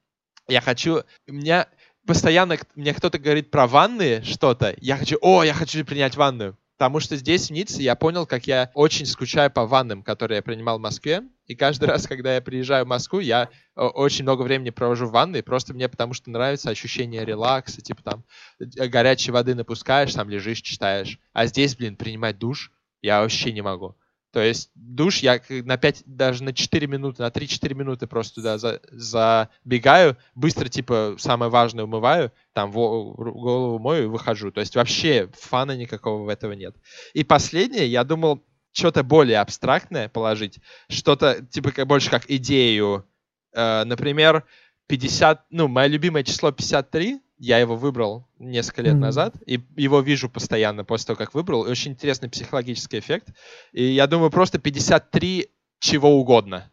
я 0.48 0.60
хочу... 0.60 1.02
У 1.28 1.32
меня 1.32 1.68
постоянно 2.06 2.56
мне 2.74 2.94
кто-то 2.94 3.18
говорит 3.18 3.50
про 3.50 3.66
ванны 3.66 4.22
что-то, 4.24 4.74
я 4.80 4.96
хочу, 4.96 5.18
о, 5.20 5.42
я 5.42 5.54
хочу 5.54 5.84
принять 5.84 6.16
ванную. 6.16 6.56
Потому 6.76 6.98
что 6.98 7.16
здесь, 7.16 7.48
в 7.48 7.50
Ницце, 7.50 7.82
я 7.82 7.94
понял, 7.94 8.26
как 8.26 8.48
я 8.48 8.70
очень 8.74 9.06
скучаю 9.06 9.48
по 9.48 9.64
ваннам, 9.64 10.02
которые 10.02 10.36
я 10.36 10.42
принимал 10.42 10.78
в 10.78 10.82
Москве. 10.82 11.22
И 11.46 11.54
каждый 11.54 11.88
раз, 11.88 12.08
когда 12.08 12.34
я 12.34 12.40
приезжаю 12.40 12.84
в 12.84 12.88
Москву, 12.88 13.20
я 13.20 13.48
о, 13.76 13.88
очень 13.88 14.24
много 14.24 14.42
времени 14.42 14.70
провожу 14.70 15.06
в 15.06 15.12
ванной, 15.12 15.44
просто 15.44 15.72
мне 15.72 15.88
потому 15.88 16.14
что 16.14 16.30
нравится 16.30 16.70
ощущение 16.70 17.24
релакса, 17.24 17.80
типа 17.80 18.02
там 18.02 18.24
э, 18.58 18.88
горячей 18.88 19.30
воды 19.30 19.54
напускаешь, 19.54 20.14
там 20.14 20.28
лежишь, 20.28 20.62
читаешь. 20.62 21.20
А 21.32 21.46
здесь, 21.46 21.76
блин, 21.76 21.96
принимать 21.96 22.38
душ 22.38 22.72
я 23.02 23.20
вообще 23.20 23.52
не 23.52 23.62
могу. 23.62 23.94
То 24.34 24.42
есть 24.42 24.72
душ 24.74 25.18
я 25.18 25.40
на 25.48 25.76
5, 25.76 26.02
даже 26.06 26.42
на 26.42 26.52
4 26.52 26.88
минуты, 26.88 27.22
на 27.22 27.30
3-4 27.30 27.72
минуты 27.74 28.08
просто 28.08 28.34
туда 28.34 28.58
за- 28.58 28.80
забегаю, 28.90 30.16
быстро, 30.34 30.68
типа, 30.68 31.14
самое 31.18 31.52
важное 31.52 31.84
умываю, 31.84 32.32
там 32.52 32.72
во- 32.72 33.14
голову 33.14 33.78
мою 33.78 34.02
и 34.02 34.06
выхожу. 34.08 34.50
То 34.50 34.58
есть 34.58 34.74
вообще 34.74 35.30
фана 35.38 35.76
никакого 35.76 36.24
в 36.24 36.28
этого 36.28 36.50
нет. 36.50 36.74
И 37.12 37.22
последнее, 37.22 37.86
я 37.86 38.02
думал, 38.02 38.42
что-то 38.72 39.04
более 39.04 39.38
абстрактное 39.38 40.08
положить, 40.08 40.58
что-то, 40.88 41.40
типа, 41.46 41.70
как, 41.70 41.86
больше 41.86 42.10
как 42.10 42.28
идею. 42.28 43.06
Э, 43.52 43.84
например, 43.84 44.42
50, 44.88 45.44
ну, 45.50 45.68
мое 45.68 45.86
любимое 45.86 46.24
число 46.24 46.50
53, 46.50 47.20
я 47.38 47.58
его 47.58 47.76
выбрал 47.76 48.26
несколько 48.38 48.82
лет 48.82 48.94
Мгм. 48.94 49.02
назад, 49.02 49.34
и 49.46 49.60
его 49.76 50.00
вижу 50.00 50.28
постоянно 50.28 50.84
после 50.84 51.08
того, 51.08 51.16
как 51.16 51.34
выбрал. 51.34 51.64
И 51.64 51.70
очень 51.70 51.92
интересный 51.92 52.28
психологический 52.28 52.98
эффект. 52.98 53.28
И 53.72 53.84
я 53.84 54.06
думаю, 54.06 54.30
просто 54.30 54.58
53 54.58 55.50
чего 55.80 56.10
угодно. 56.18 56.70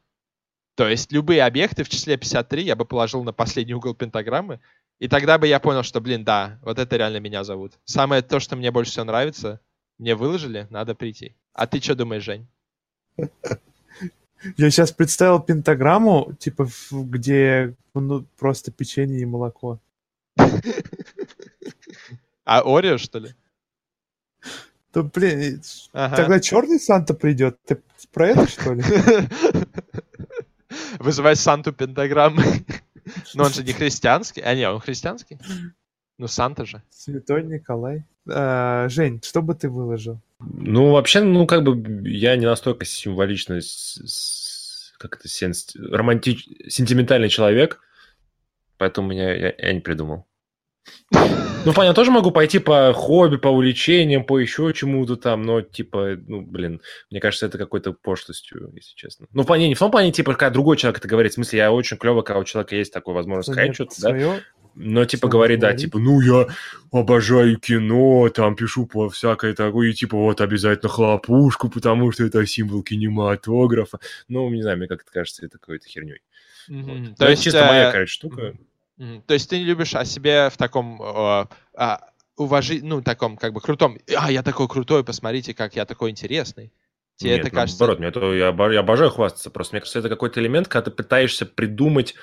То 0.76 0.88
есть 0.88 1.12
любые 1.12 1.44
объекты 1.44 1.84
в 1.84 1.90
числе 1.90 2.18
53 2.18 2.64
я 2.64 2.76
бы 2.76 2.86
положил 2.86 3.24
на 3.24 3.34
последний 3.34 3.74
угол 3.74 3.94
пентаграммы, 3.94 4.60
и 5.00 5.08
тогда 5.08 5.38
бы 5.38 5.48
я 5.48 5.60
понял, 5.60 5.84
что, 5.84 6.00
блин, 6.00 6.24
да, 6.24 6.60
вот 6.62 6.78
это 6.78 6.96
реально 6.96 7.18
меня 7.18 7.44
зовут. 7.44 7.74
Самое 7.86 8.22
то, 8.22 8.40
что 8.40 8.56
мне 8.56 8.72
больше 8.72 8.92
всего 8.92 9.06
нравится, 9.06 9.60
мне 9.98 10.16
выложили, 10.16 10.68
надо 10.70 10.96
прийти. 10.96 11.36
А 11.54 11.68
ты 11.68 11.82
что 11.82 11.96
думаешь, 11.96 12.24
Жень? 12.24 12.48
Я 14.58 14.72
сейчас 14.72 14.92
представил 14.92 15.40
пентаграмму, 15.40 16.34
типа, 16.40 16.68
где 16.92 17.76
ну, 17.94 18.26
просто 18.38 18.72
печенье 18.72 19.20
и 19.22 19.26
молоко. 19.26 19.80
А 22.46 22.62
Орео, 22.62 22.98
что 22.98 23.20
ли? 23.20 23.30
Да, 24.94 25.04
блин, 25.04 25.62
Ага. 25.94 26.16
тогда 26.18 26.40
черный 26.40 26.80
Санта 26.80 27.14
придет. 27.14 27.58
Ты 27.66 27.82
про 28.12 28.30
это, 28.30 28.48
что 28.48 28.74
ли? 28.74 28.84
Вызывай 31.00 31.36
Санту 31.36 31.72
пентаграммы. 31.72 32.44
Но 33.34 33.46
он 33.46 33.54
же 33.54 33.64
не 33.64 33.74
христианский. 33.74 34.42
А 34.42 34.54
не, 34.54 34.70
он 34.70 34.80
христианский. 34.80 35.38
Ну, 36.18 36.28
Санта 36.28 36.66
же. 36.66 36.82
Святой 36.90 37.44
Николай. 37.44 38.06
А, 38.30 38.88
Жень, 38.90 39.22
что 39.24 39.42
бы 39.42 39.56
ты 39.56 39.70
выложил? 39.70 40.20
Ну, 40.40 40.92
вообще, 40.92 41.22
ну, 41.22 41.48
как 41.48 41.64
бы 41.64 42.08
я 42.10 42.36
не 42.36 42.46
настолько 42.46 42.86
символичный, 42.86 43.62
с- 43.62 44.00
с- 44.06 44.94
как 44.98 45.16
это, 45.18 45.28
сенс- 45.28 45.76
романтич... 45.76 46.48
сентиментальный 46.70 47.30
человек, 47.30 47.80
поэтому 48.82 49.12
я, 49.12 49.36
я, 49.36 49.54
я 49.56 49.74
не 49.74 49.80
придумал. 49.80 50.26
Ну, 51.12 51.74
понятно, 51.76 51.94
тоже 51.94 52.10
могу 52.10 52.32
пойти 52.32 52.58
по 52.58 52.92
хобби, 52.94 53.38
по 53.38 53.50
увлечениям, 53.50 54.24
по 54.24 54.40
еще 54.40 54.74
чему-то 54.74 55.18
там, 55.18 55.44
но, 55.44 55.62
типа, 55.62 56.18
ну, 56.28 56.42
блин, 56.42 56.82
мне 57.12 57.20
кажется, 57.20 57.46
это 57.46 57.60
какой-то 57.60 57.94
пошлостью, 57.94 58.72
если 58.74 58.96
честно. 58.96 59.28
Ну, 59.34 59.44
в 59.44 59.46
плане, 59.46 59.68
не 59.68 59.76
в 59.76 59.80
том 59.80 59.92
плане, 59.92 60.12
типа, 60.12 60.34
когда 60.34 60.50
другой 60.50 60.78
человек 60.78 60.98
это 60.98 61.08
говорит, 61.08 61.34
в 61.34 61.36
смысле, 61.36 61.60
я 61.60 61.72
очень 61.72 61.98
клево, 61.98 62.24
когда 62.24 62.40
у 62.40 62.44
человека 62.44 62.76
есть 62.76 62.92
такая 62.92 63.14
возможность 63.14 63.52
сказать 63.52 63.76
что-то, 63.76 64.02
да, 64.02 64.40
но, 64.74 65.06
типа, 65.06 65.28
говорит, 65.28 65.60
да, 65.60 65.76
типа, 65.76 66.00
ну, 66.00 66.20
я 66.22 66.48
обожаю 66.92 67.60
кино, 67.60 68.30
там, 68.30 68.56
пишу 68.56 68.88
по 68.88 69.10
всякой 69.12 69.54
такой, 69.54 69.92
и, 69.92 69.94
типа, 69.94 70.18
вот, 70.18 70.42
обязательно 70.42 70.90
хлопушку, 70.90 71.70
потому 71.70 72.12
что 72.12 72.24
это 72.24 72.44
символ 72.48 72.82
кинематографа. 72.82 74.00
Ну, 74.28 74.50
не 74.50 74.64
знаю, 74.64 74.80
мне 74.80 74.88
как-то 74.88 75.12
кажется, 75.12 75.46
это 75.46 75.60
какой-то 75.60 75.88
херней. 75.88 76.22
Мгм. 76.68 76.84
Вот. 76.84 77.18
То 77.18 77.26
Ну, 77.26 77.30
есть, 77.30 77.42
это 77.42 77.44
чисто 77.44 77.66
моя, 77.66 77.90
э, 77.90 77.92
короче, 77.92 78.12
штука. 78.12 78.42
Мгм. 78.42 78.60
То 79.26 79.34
есть 79.34 79.50
ты 79.50 79.58
не 79.58 79.64
любишь 79.64 79.96
о 79.96 80.06
себе 80.06 80.50
в 80.50 80.58
таком 80.58 81.02
э, 81.02 81.46
а, 81.76 82.02
уважи... 82.38 82.82
ну, 82.84 83.02
таком, 83.02 83.36
как 83.36 83.54
бы, 83.54 83.60
крутом. 83.60 83.98
А, 84.16 84.32
я 84.32 84.44
такой 84.44 84.68
крутой, 84.68 85.04
посмотрите, 85.04 85.54
как 85.54 85.76
я 85.76 85.86
такой 85.86 86.12
интересный. 86.12 86.72
Тебе 87.16 87.32
Нет, 87.32 87.42
это 87.42 87.50
кажется... 87.50 87.80
наоборот, 87.80 88.00
мне 88.00 88.10
это, 88.10 88.34
я, 88.34 88.74
я 88.74 88.80
обожаю 88.80 89.10
хвастаться. 89.10 89.50
Просто 89.50 89.76
мне 89.76 89.82
кажется, 89.82 90.00
это 90.00 90.10
какой-то 90.10 90.40
элемент, 90.40 90.68
когда 90.68 90.86
ты 90.86 90.92
пытаешься 90.92 91.46
придумать 91.46 92.16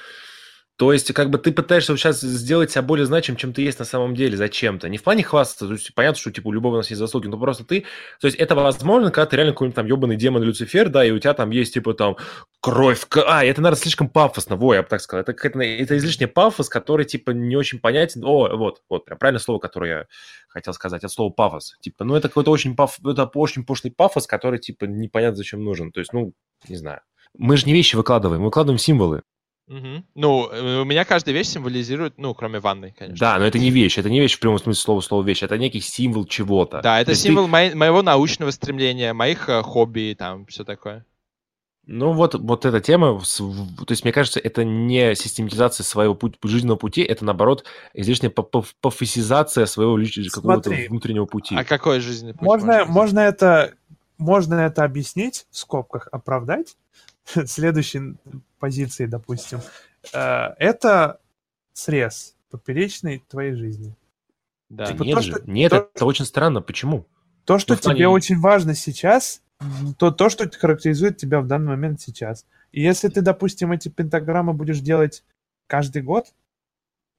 То 0.79 0.93
есть, 0.93 1.13
как 1.13 1.29
бы 1.31 1.39
ты 1.39 1.51
пытаешься 1.51 1.97
сейчас 1.97 2.21
сделать 2.21 2.71
себя 2.71 2.83
более 2.83 3.05
значимым, 3.05 3.37
чем 3.37 3.53
ты 3.53 3.63
есть 3.63 3.81
на 3.81 3.85
самом 3.85 4.15
деле, 4.15 4.37
зачем-то. 4.37 4.89
Не 4.89 4.97
в 4.97 5.03
плане 5.03 5.25
хвастаться, 5.25 5.67
то 5.67 5.73
есть 5.73 5.93
понятно, 5.93 6.21
что 6.21 6.31
типа 6.31 6.47
у 6.47 6.53
любого 6.53 6.75
у 6.75 6.77
нас 6.77 6.89
есть 6.89 7.01
заслуги, 7.01 7.27
но 7.27 7.37
просто 7.37 7.65
ты... 7.65 7.85
То 8.21 8.29
есть 8.29 8.39
это 8.39 8.55
возможно, 8.55 9.11
когда 9.11 9.27
ты 9.27 9.35
реально 9.35 9.55
какой-нибудь 9.55 9.75
там 9.75 9.87
ебаный 9.87 10.15
демон 10.15 10.45
Люцифер, 10.45 10.89
да, 10.89 11.05
и 11.05 11.11
у 11.11 11.19
тебя 11.19 11.35
там 11.35 11.51
есть 11.51 11.75
типа 11.75 11.95
там 11.95 12.17
кровь... 12.61 13.09
А, 13.27 13.45
это, 13.45 13.61
наверное, 13.61 13.83
слишком 13.83 14.09
пафосно, 14.09 14.55
во, 14.55 14.73
я 14.73 14.85
бы 14.85 14.89
так 14.89 15.01
сказал. 15.01 15.23
Это, 15.23 15.33
это, 15.33 15.59
это 15.61 15.99
излишний 15.99 16.27
пафос, 16.27 16.69
который 16.69 17.05
типа 17.05 17.33
не 17.33 17.57
очень 17.57 17.81
понятен. 17.81 18.23
О, 18.25 18.57
вот, 18.57 18.83
вот, 18.89 19.05
прям 19.05 19.19
правильное 19.19 19.41
слово, 19.41 19.59
которое 19.59 19.91
я 19.91 20.07
хотел 20.47 20.75
сказать, 20.75 21.03
это 21.03 21.13
слово 21.13 21.33
пафос. 21.33 21.75
Типа, 21.81 22.05
ну 22.05 22.15
это 22.15 22.29
какой-то 22.29 22.53
очень, 22.53 22.77
паф... 22.77 23.01
это 23.05 23.29
очень 23.35 23.65
пошлый 23.65 23.93
пафос, 23.93 24.29
который 24.29 24.61
типа 24.61 24.85
непонятно 24.85 25.39
зачем 25.39 25.65
нужен. 25.65 25.91
То 25.91 25.99
есть, 25.99 26.13
ну, 26.13 26.35
не 26.69 26.77
знаю. 26.77 27.01
Мы 27.37 27.57
же 27.57 27.67
не 27.67 27.73
вещи 27.73 27.97
выкладываем, 27.97 28.43
мы 28.43 28.47
выкладываем 28.47 28.79
символы. 28.79 29.23
Угу. 29.69 30.05
Ну, 30.15 30.49
э, 30.51 30.81
у 30.81 30.85
меня 30.85 31.05
каждая 31.05 31.35
вещь 31.35 31.49
символизирует, 31.49 32.15
ну, 32.17 32.35
кроме 32.35 32.59
ванной, 32.59 32.95
конечно. 32.99 33.19
Да, 33.19 33.39
но 33.39 33.45
это 33.45 33.59
не 33.59 33.71
вещь, 33.71 33.99
это 33.99 34.09
не 34.09 34.19
вещь 34.19 34.37
в 34.37 34.41
прямом 34.41 34.59
смысле 34.59 34.81
слова, 34.81 35.01
слова 35.01 35.23
вещь, 35.23 35.43
это 35.43 35.59
некий 35.59 35.81
символ 35.81 36.25
чего-то. 36.25 36.81
Да, 36.81 37.01
это 37.01 37.15
символ 37.15 37.45
ты... 37.45 37.51
мо- 37.51 37.75
моего 37.75 38.03
научного 38.03 38.51
стремления, 38.51 39.13
моих 39.13 39.49
э, 39.49 39.63
хобби, 39.63 40.17
там, 40.19 40.47
все 40.47 40.65
такое. 40.65 41.05
Ну, 41.91 42.13
вот, 42.13 42.35
вот 42.35 42.67
эта 42.67 42.81
тема, 42.81 43.19
то 43.19 43.87
есть, 43.89 44.05
мне 44.05 44.13
кажется, 44.13 44.39
это 44.41 44.63
не 44.63 45.15
систематизация 45.15 45.85
своего 45.85 46.15
путь, 46.15 46.37
жизненного 46.43 46.77
пути, 46.77 47.01
это, 47.03 47.25
наоборот, 47.25 47.65
излишняя 47.95 48.31
пафосизация 48.31 49.65
своего 49.65 49.97
личного 49.97 50.29
какого-то 50.29 50.71
внутреннего 50.91 51.25
пути. 51.25 51.57
А 51.57 51.65
какой 51.65 52.01
жизненный 52.01 52.35
путь? 52.35 52.43
Можно, 52.43 52.85
можно, 52.85 53.21
это, 53.21 53.73
можно 54.19 54.55
это 54.57 54.85
объяснить, 54.85 55.47
в 55.51 55.57
скобках 55.57 56.09
оправдать, 56.13 56.77
следующей 57.47 58.17
позиции, 58.59 59.07
допустим, 59.07 59.61
э, 60.13 60.19
это 60.59 61.21
срез 61.73 62.37
поперечный 62.51 63.23
твоей 63.29 63.55
жизни. 63.55 63.95
Да, 64.69 64.87
типа 64.87 65.03
нет 65.03 65.15
то, 65.15 65.23
же, 65.23 65.31
что, 65.33 65.51
нет, 65.51 65.71
то, 65.71 65.91
это 65.95 66.05
очень 66.05 66.25
странно. 66.25 66.61
Почему? 66.61 67.07
То, 67.45 67.59
что 67.59 67.75
ну, 67.75 67.79
тебе 67.79 67.91
плане... 67.93 68.09
очень 68.09 68.39
важно 68.39 68.75
сейчас, 68.75 69.43
то 69.99 70.11
то, 70.11 70.29
что 70.29 70.49
характеризует 70.51 71.17
тебя 71.17 71.41
в 71.41 71.47
данный 71.47 71.69
момент 71.69 72.01
сейчас. 72.01 72.45
И 72.73 72.83
если 72.83 73.09
ты, 73.09 73.23
допустим, 73.23 73.73
эти 73.73 73.89
пентаграммы 73.89 74.53
будешь 74.53 74.81
делать 74.81 75.25
каждый 75.67 76.03
год, 76.03 76.27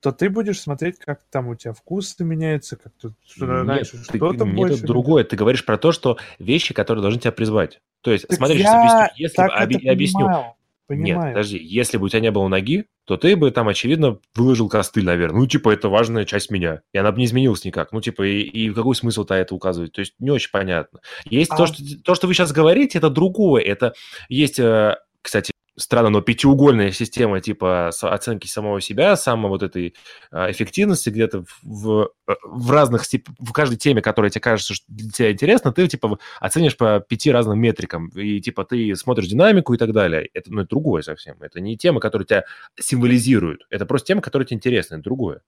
то 0.02 0.12
ты 0.12 0.30
будешь 0.30 0.62
смотреть, 0.62 0.98
как 1.00 1.24
там 1.30 1.48
у 1.48 1.56
тебя 1.56 1.74
вкусы 1.74 2.24
меняются, 2.24 2.78
как 2.78 2.94
тут 2.94 3.14
что 3.28 3.46
раньше 3.46 4.02
что-то 4.04 4.46
больше. 4.46 4.76
Нет, 4.76 4.86
другое. 4.86 5.24
Ты 5.24 5.36
говоришь 5.36 5.66
про 5.66 5.78
то, 5.78 5.92
что 5.92 6.18
вещи, 6.38 6.74
которые 6.74 7.02
должны 7.02 7.20
тебя 7.20 7.32
призвать. 7.32 7.82
То 8.02 8.12
есть, 8.12 8.28
так 8.28 8.38
смотри, 8.38 8.60
я 8.60 8.80
объясню, 8.80 9.16
если 9.18 9.42
об, 9.42 9.92
объясню. 9.92 10.56
Понимаю. 10.90 11.28
Нет, 11.28 11.34
подожди, 11.36 11.60
если 11.60 11.98
бы 11.98 12.06
у 12.06 12.10
тебя 12.10 12.20
не 12.20 12.32
было 12.32 12.48
ноги, 12.48 12.86
то 13.06 13.16
ты 13.16 13.36
бы 13.36 13.52
там, 13.52 13.68
очевидно, 13.68 14.18
выложил 14.34 14.70
костыль, 14.70 15.06
наверное. 15.06 15.42
Ну, 15.42 15.46
типа, 15.46 15.70
это 15.70 15.88
важная 15.88 16.26
часть 16.26 16.50
меня. 16.50 16.82
И 16.94 16.98
она 16.98 17.12
бы 17.12 17.20
не 17.20 17.26
изменилась 17.26 17.64
никак. 17.64 17.92
Ну, 17.92 18.02
типа, 18.02 18.24
и, 18.24 18.42
и 18.42 18.72
какой 18.72 18.96
смысл-то 18.96 19.36
это 19.36 19.54
указывать? 19.54 19.92
То 19.92 20.00
есть, 20.00 20.16
не 20.18 20.32
очень 20.32 20.50
понятно. 20.52 21.02
Есть 21.26 21.52
а... 21.52 21.58
то, 21.58 21.68
что, 21.68 21.84
то, 22.04 22.16
что 22.16 22.26
вы 22.26 22.34
сейчас 22.34 22.52
говорите, 22.52 22.98
это 22.98 23.12
другое. 23.12 23.62
Это 23.62 23.94
есть, 24.30 24.58
э, 24.58 24.96
кстати, 25.22 25.52
странно, 25.80 26.10
но 26.10 26.22
пятиугольная 26.22 26.92
система 26.92 27.42
типа 27.42 27.90
оценки 27.90 28.48
самого 28.48 28.82
себя, 28.82 29.16
самой 29.16 29.50
вот 29.50 29.64
этой 29.64 29.96
а, 30.32 30.52
эффективности 30.52 31.10
где-то 31.10 31.46
в, 31.64 32.10
в 32.44 32.72
разных, 32.72 33.04
в 33.40 33.52
каждой 33.52 33.78
теме, 33.78 34.02
которая 34.02 34.30
тебе 34.30 34.42
кажется, 34.42 34.74
что 34.74 34.86
для 34.90 35.10
тебя 35.12 35.32
интересно, 35.32 35.72
ты 35.72 35.88
типа 35.88 36.20
оценишь 36.40 36.78
по 36.78 37.00
пяти 37.00 37.32
разным 37.32 37.60
метрикам, 37.60 38.10
и 38.10 38.40
типа 38.40 38.66
ты 38.66 38.96
смотришь 38.96 39.28
динамику 39.28 39.74
и 39.74 39.78
так 39.78 39.94
далее. 39.94 40.30
Это, 40.34 40.52
ну, 40.52 40.62
это 40.62 40.70
другое 40.70 41.02
совсем. 41.02 41.38
Это 41.42 41.60
не 41.60 41.78
тема, 41.78 42.00
которая 42.00 42.26
тебя 42.26 42.44
символизирует. 42.80 43.62
Это 43.70 43.86
просто 43.86 44.08
тема, 44.08 44.22
которая 44.22 44.46
тебе 44.46 44.58
интересна, 44.58 44.96
это 44.96 45.04
другое. 45.04 45.42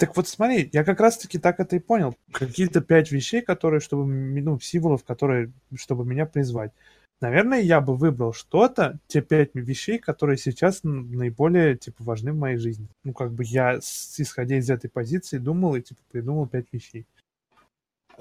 Так 0.00 0.16
вот 0.16 0.26
смотри, 0.26 0.70
я 0.72 0.82
как 0.82 0.98
раз-таки 0.98 1.38
так 1.38 1.60
это 1.60 1.76
и 1.76 1.78
понял. 1.78 2.16
Какие-то 2.32 2.80
пять 2.80 3.12
вещей, 3.12 3.42
которые, 3.42 3.80
чтобы, 3.80 4.06
ну, 4.06 4.58
символов, 4.58 5.04
которые, 5.04 5.52
чтобы 5.76 6.06
меня 6.06 6.24
призвать. 6.24 6.72
Наверное, 7.20 7.60
я 7.60 7.82
бы 7.82 7.96
выбрал 7.96 8.32
что-то, 8.32 8.98
те 9.06 9.20
пять 9.20 9.50
вещей, 9.54 9.98
которые 9.98 10.38
сейчас 10.38 10.80
наиболее, 10.82 11.76
типа, 11.76 12.02
важны 12.02 12.32
в 12.32 12.38
моей 12.38 12.56
жизни. 12.56 12.88
Ну, 13.04 13.12
как 13.12 13.32
бы 13.32 13.44
я, 13.44 13.78
исходя 13.78 14.56
из 14.56 14.70
этой 14.70 14.88
позиции, 14.88 15.36
думал 15.36 15.76
и, 15.76 15.82
типа, 15.82 16.00
придумал 16.10 16.46
пять 16.46 16.66
вещей. 16.72 17.06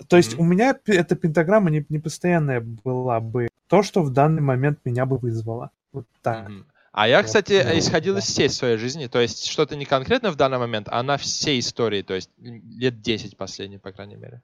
То 0.08 0.18
есть 0.18 0.34
mm-hmm. 0.34 0.40
у 0.40 0.44
меня 0.44 0.80
эта 0.86 1.16
пентаграмма 1.16 1.70
не, 1.70 1.86
не 1.90 2.00
постоянная 2.00 2.62
была 2.62 3.20
бы. 3.20 3.48
То, 3.68 3.84
что 3.84 4.02
в 4.02 4.12
данный 4.12 4.42
момент 4.42 4.80
меня 4.84 5.06
бы 5.06 5.18
вызвало. 5.18 5.72
Вот 5.94 6.06
так. 6.22 6.50
Mm-hmm. 6.50 6.66
А 6.92 7.08
я, 7.08 7.24
кстати, 7.24 7.64
вот, 7.64 7.78
исходил 7.78 8.18
из 8.18 8.24
всей 8.24 8.50
своей 8.50 8.78
жизни, 8.78 9.08
то 9.08 9.20
есть 9.20 9.46
что-то 9.46 9.76
не 9.76 9.86
конкретно 9.86 10.32
в 10.32 10.36
данный 10.36 10.58
момент, 10.58 10.88
а 10.90 11.04
на 11.04 11.18
всей 11.18 11.60
истории, 11.60 12.02
то 12.02 12.16
есть 12.16 12.32
лет 12.38 13.02
10 13.02 13.38
последних, 13.38 13.82
по 13.82 13.92
крайней 13.92 14.16
мере. 14.16 14.42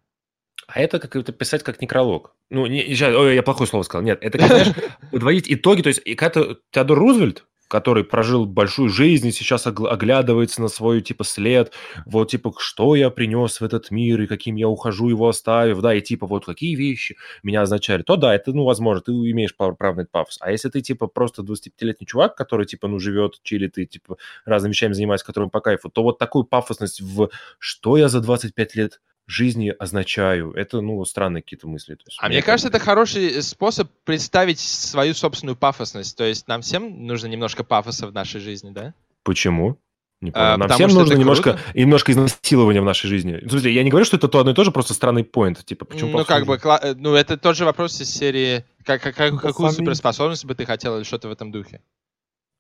А 0.68 0.80
это 0.80 1.00
как 1.00 1.16
это 1.16 1.32
писать 1.32 1.64
как 1.64 1.82
некролог. 1.82 2.34
Ну, 2.50 2.66
не, 2.66 2.82
ой, 2.82 3.36
я 3.36 3.44
плохое 3.44 3.68
слово 3.68 3.84
сказал. 3.84 4.04
Нет, 4.04 4.20
это 4.22 4.38
как, 4.38 4.48
знаешь, 4.48 4.74
подводить 5.12 5.46
итоги. 5.48 5.82
То 5.82 5.90
есть, 5.90 6.02
и 6.06 6.16
когда 6.16 6.56
Теодор 6.72 6.98
Рузвельт, 6.98 7.46
который 7.68 8.04
прожил 8.04 8.46
большую 8.46 8.90
жизнь 8.90 9.28
и 9.28 9.32
сейчас 9.32 9.66
оглядывается 9.68 10.62
на 10.62 10.68
свой, 10.68 11.02
типа, 11.02 11.24
след, 11.24 11.74
вот, 12.06 12.30
типа, 12.30 12.54
что 12.58 12.96
я 12.96 13.10
принес 13.10 13.60
в 13.60 13.64
этот 13.64 13.92
мир 13.92 14.22
и 14.22 14.28
каким 14.28 14.56
я 14.56 14.68
ухожу, 14.68 15.10
его 15.10 15.28
оставив, 15.28 15.82
да, 15.82 15.94
и, 15.94 16.02
типа, 16.02 16.28
вот 16.28 16.46
какие 16.46 16.76
вещи 16.76 17.18
меня 17.44 17.62
означали, 17.64 18.04
то 18.04 18.16
да, 18.18 18.36
это, 18.36 18.54
ну, 18.54 18.64
возможно, 18.64 19.02
ты 19.02 19.12
имеешь 19.12 19.56
право 19.56 19.76
на 19.80 20.02
этот 20.02 20.12
пафос. 20.12 20.38
А 20.42 20.52
если 20.52 20.70
ты, 20.70 20.82
типа, 20.82 21.08
просто 21.08 21.42
25-летний 21.42 22.06
чувак, 22.06 22.36
который, 22.36 22.66
типа, 22.66 22.88
ну, 22.88 23.00
живет, 23.00 23.40
чилит 23.44 23.78
и, 23.78 23.88
типа, 23.88 24.18
разными 24.46 24.72
вещами 24.72 24.94
занимается, 24.94 25.26
которым 25.26 25.50
по 25.50 25.60
кайфу, 25.60 25.90
то 25.90 26.04
вот 26.04 26.20
такую 26.20 26.44
пафосность 26.44 27.02
в 27.02 27.30
«что 27.58 27.98
я 27.98 28.10
за 28.10 28.22
25 28.22 28.76
лет 28.76 29.02
жизни 29.27 29.73
означаю. 29.77 30.52
Это, 30.53 30.81
ну, 30.81 31.03
странные 31.06 31.41
какие-то 31.41 31.68
мысли. 31.68 31.95
То 31.95 32.03
есть, 32.07 32.18
а 32.22 32.27
мне 32.30 32.41
кажется, 32.41 32.69
это 32.69 32.80
хороший 32.80 33.41
способ 33.41 33.89
представить 34.03 34.60
свою 34.60 35.14
собственную 35.14 35.56
пафосность. 35.56 36.18
То 36.18 36.23
есть 36.23 36.47
нам 36.47 36.61
всем 36.61 37.06
нужно 37.06 37.27
немножко 37.27 37.64
пафоса 37.64 38.07
в 38.07 38.14
нашей 38.14 38.41
жизни, 38.41 38.72
да? 38.72 38.93
Почему? 39.23 39.80
Не 40.22 40.31
А, 40.34 40.57
Нам 40.57 40.69
всем 40.69 40.89
нужно 40.91 41.15
немножко, 41.15 41.60
немножко 41.73 42.11
изнасилования 42.11 42.81
в 42.81 42.85
нашей 42.85 43.07
жизни. 43.07 43.38
В 43.45 43.49
смысле, 43.49 43.73
я 43.73 43.84
не 43.84 43.89
говорю, 43.89 44.06
что 44.06 44.18
это 44.18 44.27
то 44.27 44.39
одно 44.39 44.52
и 44.52 44.56
то 44.56 44.64
же, 44.64 44.72
просто 44.72 44.93
странный 44.93 45.23
поинт. 45.23 45.65
Типа, 45.65 45.85
почему 45.85 46.19
ну, 46.19 46.26
как 46.26 46.45
бы, 46.45 46.56
э, 46.56 46.93
ну, 46.95 47.15
это 47.15 47.38
тот 47.38 47.57
же 47.57 47.65
вопрос 47.65 47.99
из 47.99 48.10
серии, 48.10 48.64
как, 48.85 49.02
как, 49.02 49.15
как, 49.15 49.41
какую 49.41 49.72
суперспособность 49.72 50.45
бы 50.45 50.56
ты 50.56 50.65
хотел 50.65 50.97
или 50.97 51.03
что-то 51.03 51.27
в 51.27 51.31
этом 51.31 51.52
духе? 51.52 51.81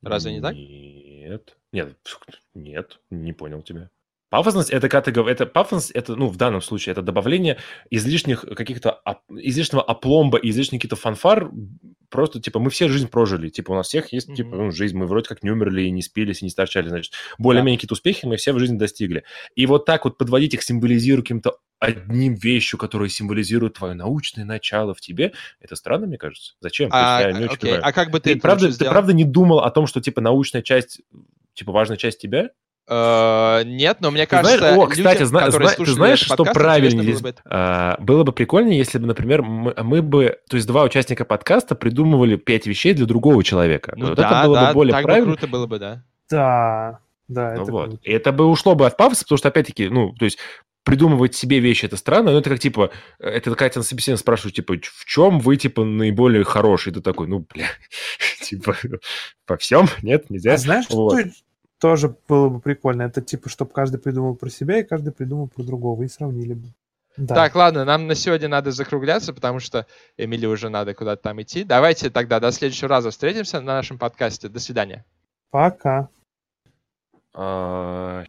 Разве 0.01 0.33
не 0.33 0.41
так? 0.41 0.53
Нет. 0.53 1.55
Нет, 1.71 1.97
нет, 2.53 2.99
не 3.09 3.33
понял 3.33 3.61
тебя. 3.61 3.89
Пафосность 4.29 4.71
это 4.71 4.89
когда 4.89 5.01
ты 5.01 5.11
говоришь, 5.11 5.35
это 5.35 5.45
пафосность, 5.45 5.91
это, 5.91 6.15
ну, 6.15 6.27
в 6.27 6.37
данном 6.37 6.61
случае, 6.61 6.91
это 6.91 7.01
добавление 7.01 7.57
излишних 7.89 8.41
каких-то, 8.41 9.01
излишнего 9.29 9.83
опломба, 9.83 10.39
излишних 10.39 10.81
каких-то 10.81 10.95
фанфар, 10.95 11.51
просто, 12.09 12.41
типа, 12.41 12.59
мы 12.59 12.69
все 12.69 12.87
жизнь 12.87 13.07
прожили, 13.07 13.49
типа, 13.49 13.71
у 13.71 13.75
нас 13.75 13.87
всех 13.87 14.11
есть, 14.13 14.29
mm-hmm. 14.29 14.35
типа, 14.35 14.55
ну, 14.55 14.71
жизнь, 14.71 14.97
мы 14.97 15.05
вроде 15.05 15.27
как 15.27 15.43
не 15.43 15.51
умерли 15.51 15.83
и 15.83 15.91
не 15.91 16.01
спились, 16.01 16.41
и 16.41 16.45
не 16.45 16.49
старчали, 16.49 16.89
значит, 16.89 17.13
более-менее 17.37 17.77
какие-то 17.77 17.93
успехи 17.93 18.25
мы 18.25 18.37
все 18.37 18.53
в 18.53 18.59
жизни 18.59 18.77
достигли. 18.77 19.23
И 19.55 19.65
вот 19.67 19.85
так 19.85 20.05
вот 20.05 20.17
подводить 20.17 20.53
их, 20.53 20.63
символизируя 20.63 21.21
каким-то 21.21 21.57
одним 21.79 22.35
вещью, 22.35 22.79
которая 22.79 23.09
символизирует 23.09 23.73
твое 23.75 23.93
научное 23.93 24.45
начало 24.45 24.93
в 24.93 25.01
тебе, 25.01 25.33
это 25.59 25.75
странно, 25.75 26.07
мне 26.07 26.17
кажется. 26.17 26.53
Зачем? 26.61 26.89
А, 26.91 27.21
я 27.21 27.31
не 27.31 27.45
очень 27.45 27.69
а 27.69 27.91
как 27.91 28.11
бы 28.11 28.19
ты, 28.19 28.33
ты 28.33 28.39
правда, 28.39 28.75
ты 28.75 28.85
правда 28.85 29.13
не 29.13 29.23
думал 29.23 29.59
о 29.59 29.71
том, 29.71 29.85
что, 29.87 30.01
типа, 30.01 30.21
научная 30.21 30.61
часть, 30.61 31.01
типа, 31.53 31.71
важная 31.71 31.97
часть 31.97 32.19
тебя? 32.21 32.49
Uh, 32.87 33.63
нет, 33.63 33.97
но 33.99 34.11
мне 34.11 34.27
кажется, 34.27 34.59
знаешь, 34.59 34.77
о, 34.77 34.85
кстати, 34.85 35.15
людям, 35.15 35.27
зна- 35.27 35.49
зна- 35.49 35.69
ты 35.71 35.85
знаешь, 35.87 36.19
что 36.19 36.43
правильнее 36.43 37.13
было 37.13 37.19
бы, 37.19 37.35
uh, 37.49 37.99
было 37.99 38.23
бы 38.23 38.31
прикольнее, 38.31 38.77
если 38.77 38.99
бы, 38.99 39.07
например, 39.07 39.41
мы, 39.41 39.73
мы 39.81 40.03
бы, 40.03 40.37
то 40.47 40.55
есть 40.55 40.67
два 40.67 40.83
участника 40.83 41.25
подкаста 41.25 41.73
придумывали 41.73 42.35
пять 42.35 42.67
вещей 42.67 42.93
для 42.93 43.07
другого 43.07 43.43
человека. 43.43 43.93
Ну 43.97 44.09
вот 44.09 44.17
да, 44.17 44.27
это 44.27 44.47
было 44.47 44.55
да, 44.55 44.67
бы 44.67 44.73
более 44.75 44.93
так 44.93 45.03
правильно. 45.03 45.31
Бы 45.31 45.37
круто 45.37 45.51
было 45.51 45.65
бы, 45.65 45.79
да. 45.79 46.03
Да, 46.29 46.99
да, 47.27 47.55
ну 47.55 47.63
это 47.63 47.71
вот. 47.71 47.99
И 48.03 48.11
это 48.11 48.31
бы 48.31 48.45
ушло 48.45 48.75
бы 48.75 48.85
от 48.85 48.97
пафоса, 48.97 49.23
потому 49.23 49.37
что, 49.37 49.47
опять-таки, 49.47 49.89
ну, 49.89 50.13
то 50.13 50.25
есть 50.25 50.37
придумывать 50.83 51.35
себе 51.35 51.59
вещи 51.59 51.85
это 51.85 51.97
странно, 51.97 52.31
но 52.31 52.37
это 52.37 52.51
как 52.51 52.59
типа, 52.59 52.91
это 53.17 53.49
такая 53.49 53.71
тебя 53.71 53.79
на 53.79 53.83
собеседовании 53.83 54.21
спрашивают, 54.21 54.55
типа, 54.55 54.75
в 54.75 55.05
чем 55.05 55.39
вы, 55.39 55.57
типа, 55.57 55.83
наиболее 55.83 56.43
хороший? 56.43 56.93
Ты 56.93 57.01
такой, 57.01 57.27
ну, 57.27 57.45
бля, 57.51 57.65
типа, 58.43 58.77
по 59.47 59.57
всем? 59.57 59.87
Нет, 60.03 60.29
нельзя. 60.29 60.53
А 60.53 60.57
знаешь, 60.57 60.85
вот. 60.91 61.19
что, 61.19 61.29
тоже 61.79 62.15
было 62.27 62.49
бы 62.49 62.59
прикольно. 62.59 63.03
Это 63.03 63.21
типа, 63.21 63.49
чтобы 63.49 63.71
каждый 63.71 63.99
придумал 63.99 64.35
про 64.35 64.49
себя 64.49 64.79
и 64.79 64.83
каждый 64.83 65.13
придумал 65.13 65.47
про 65.47 65.63
другого 65.63 66.03
и 66.03 66.07
сравнили 66.07 66.53
бы. 66.53 66.67
Да. 67.17 67.33
Так, 67.33 67.55
ладно, 67.55 67.85
нам 67.85 68.07
на 68.07 68.15
сегодня 68.15 68.49
надо 68.49 68.71
закругляться, 68.71 69.33
потому 69.33 69.59
что 69.59 69.85
Эмили 70.17 70.45
уже 70.45 70.69
надо 70.69 70.93
куда-то 70.93 71.23
там 71.23 71.41
идти. 71.41 71.63
Давайте 71.63 72.09
тогда 72.09 72.39
до 72.41 72.51
следующего 72.51 72.89
раза 72.89 73.09
встретимся 73.09 73.61
на 73.61 73.75
нашем 73.75 73.97
подкасте. 73.97 74.49
До 74.49 74.59
свидания. 74.59 75.05
Пока. 75.49 76.09
Uh... 77.33 78.25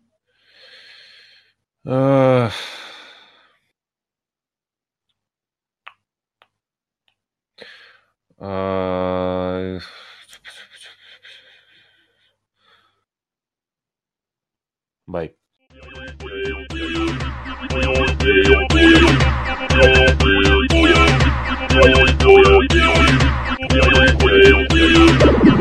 Bye. 15.08 15.34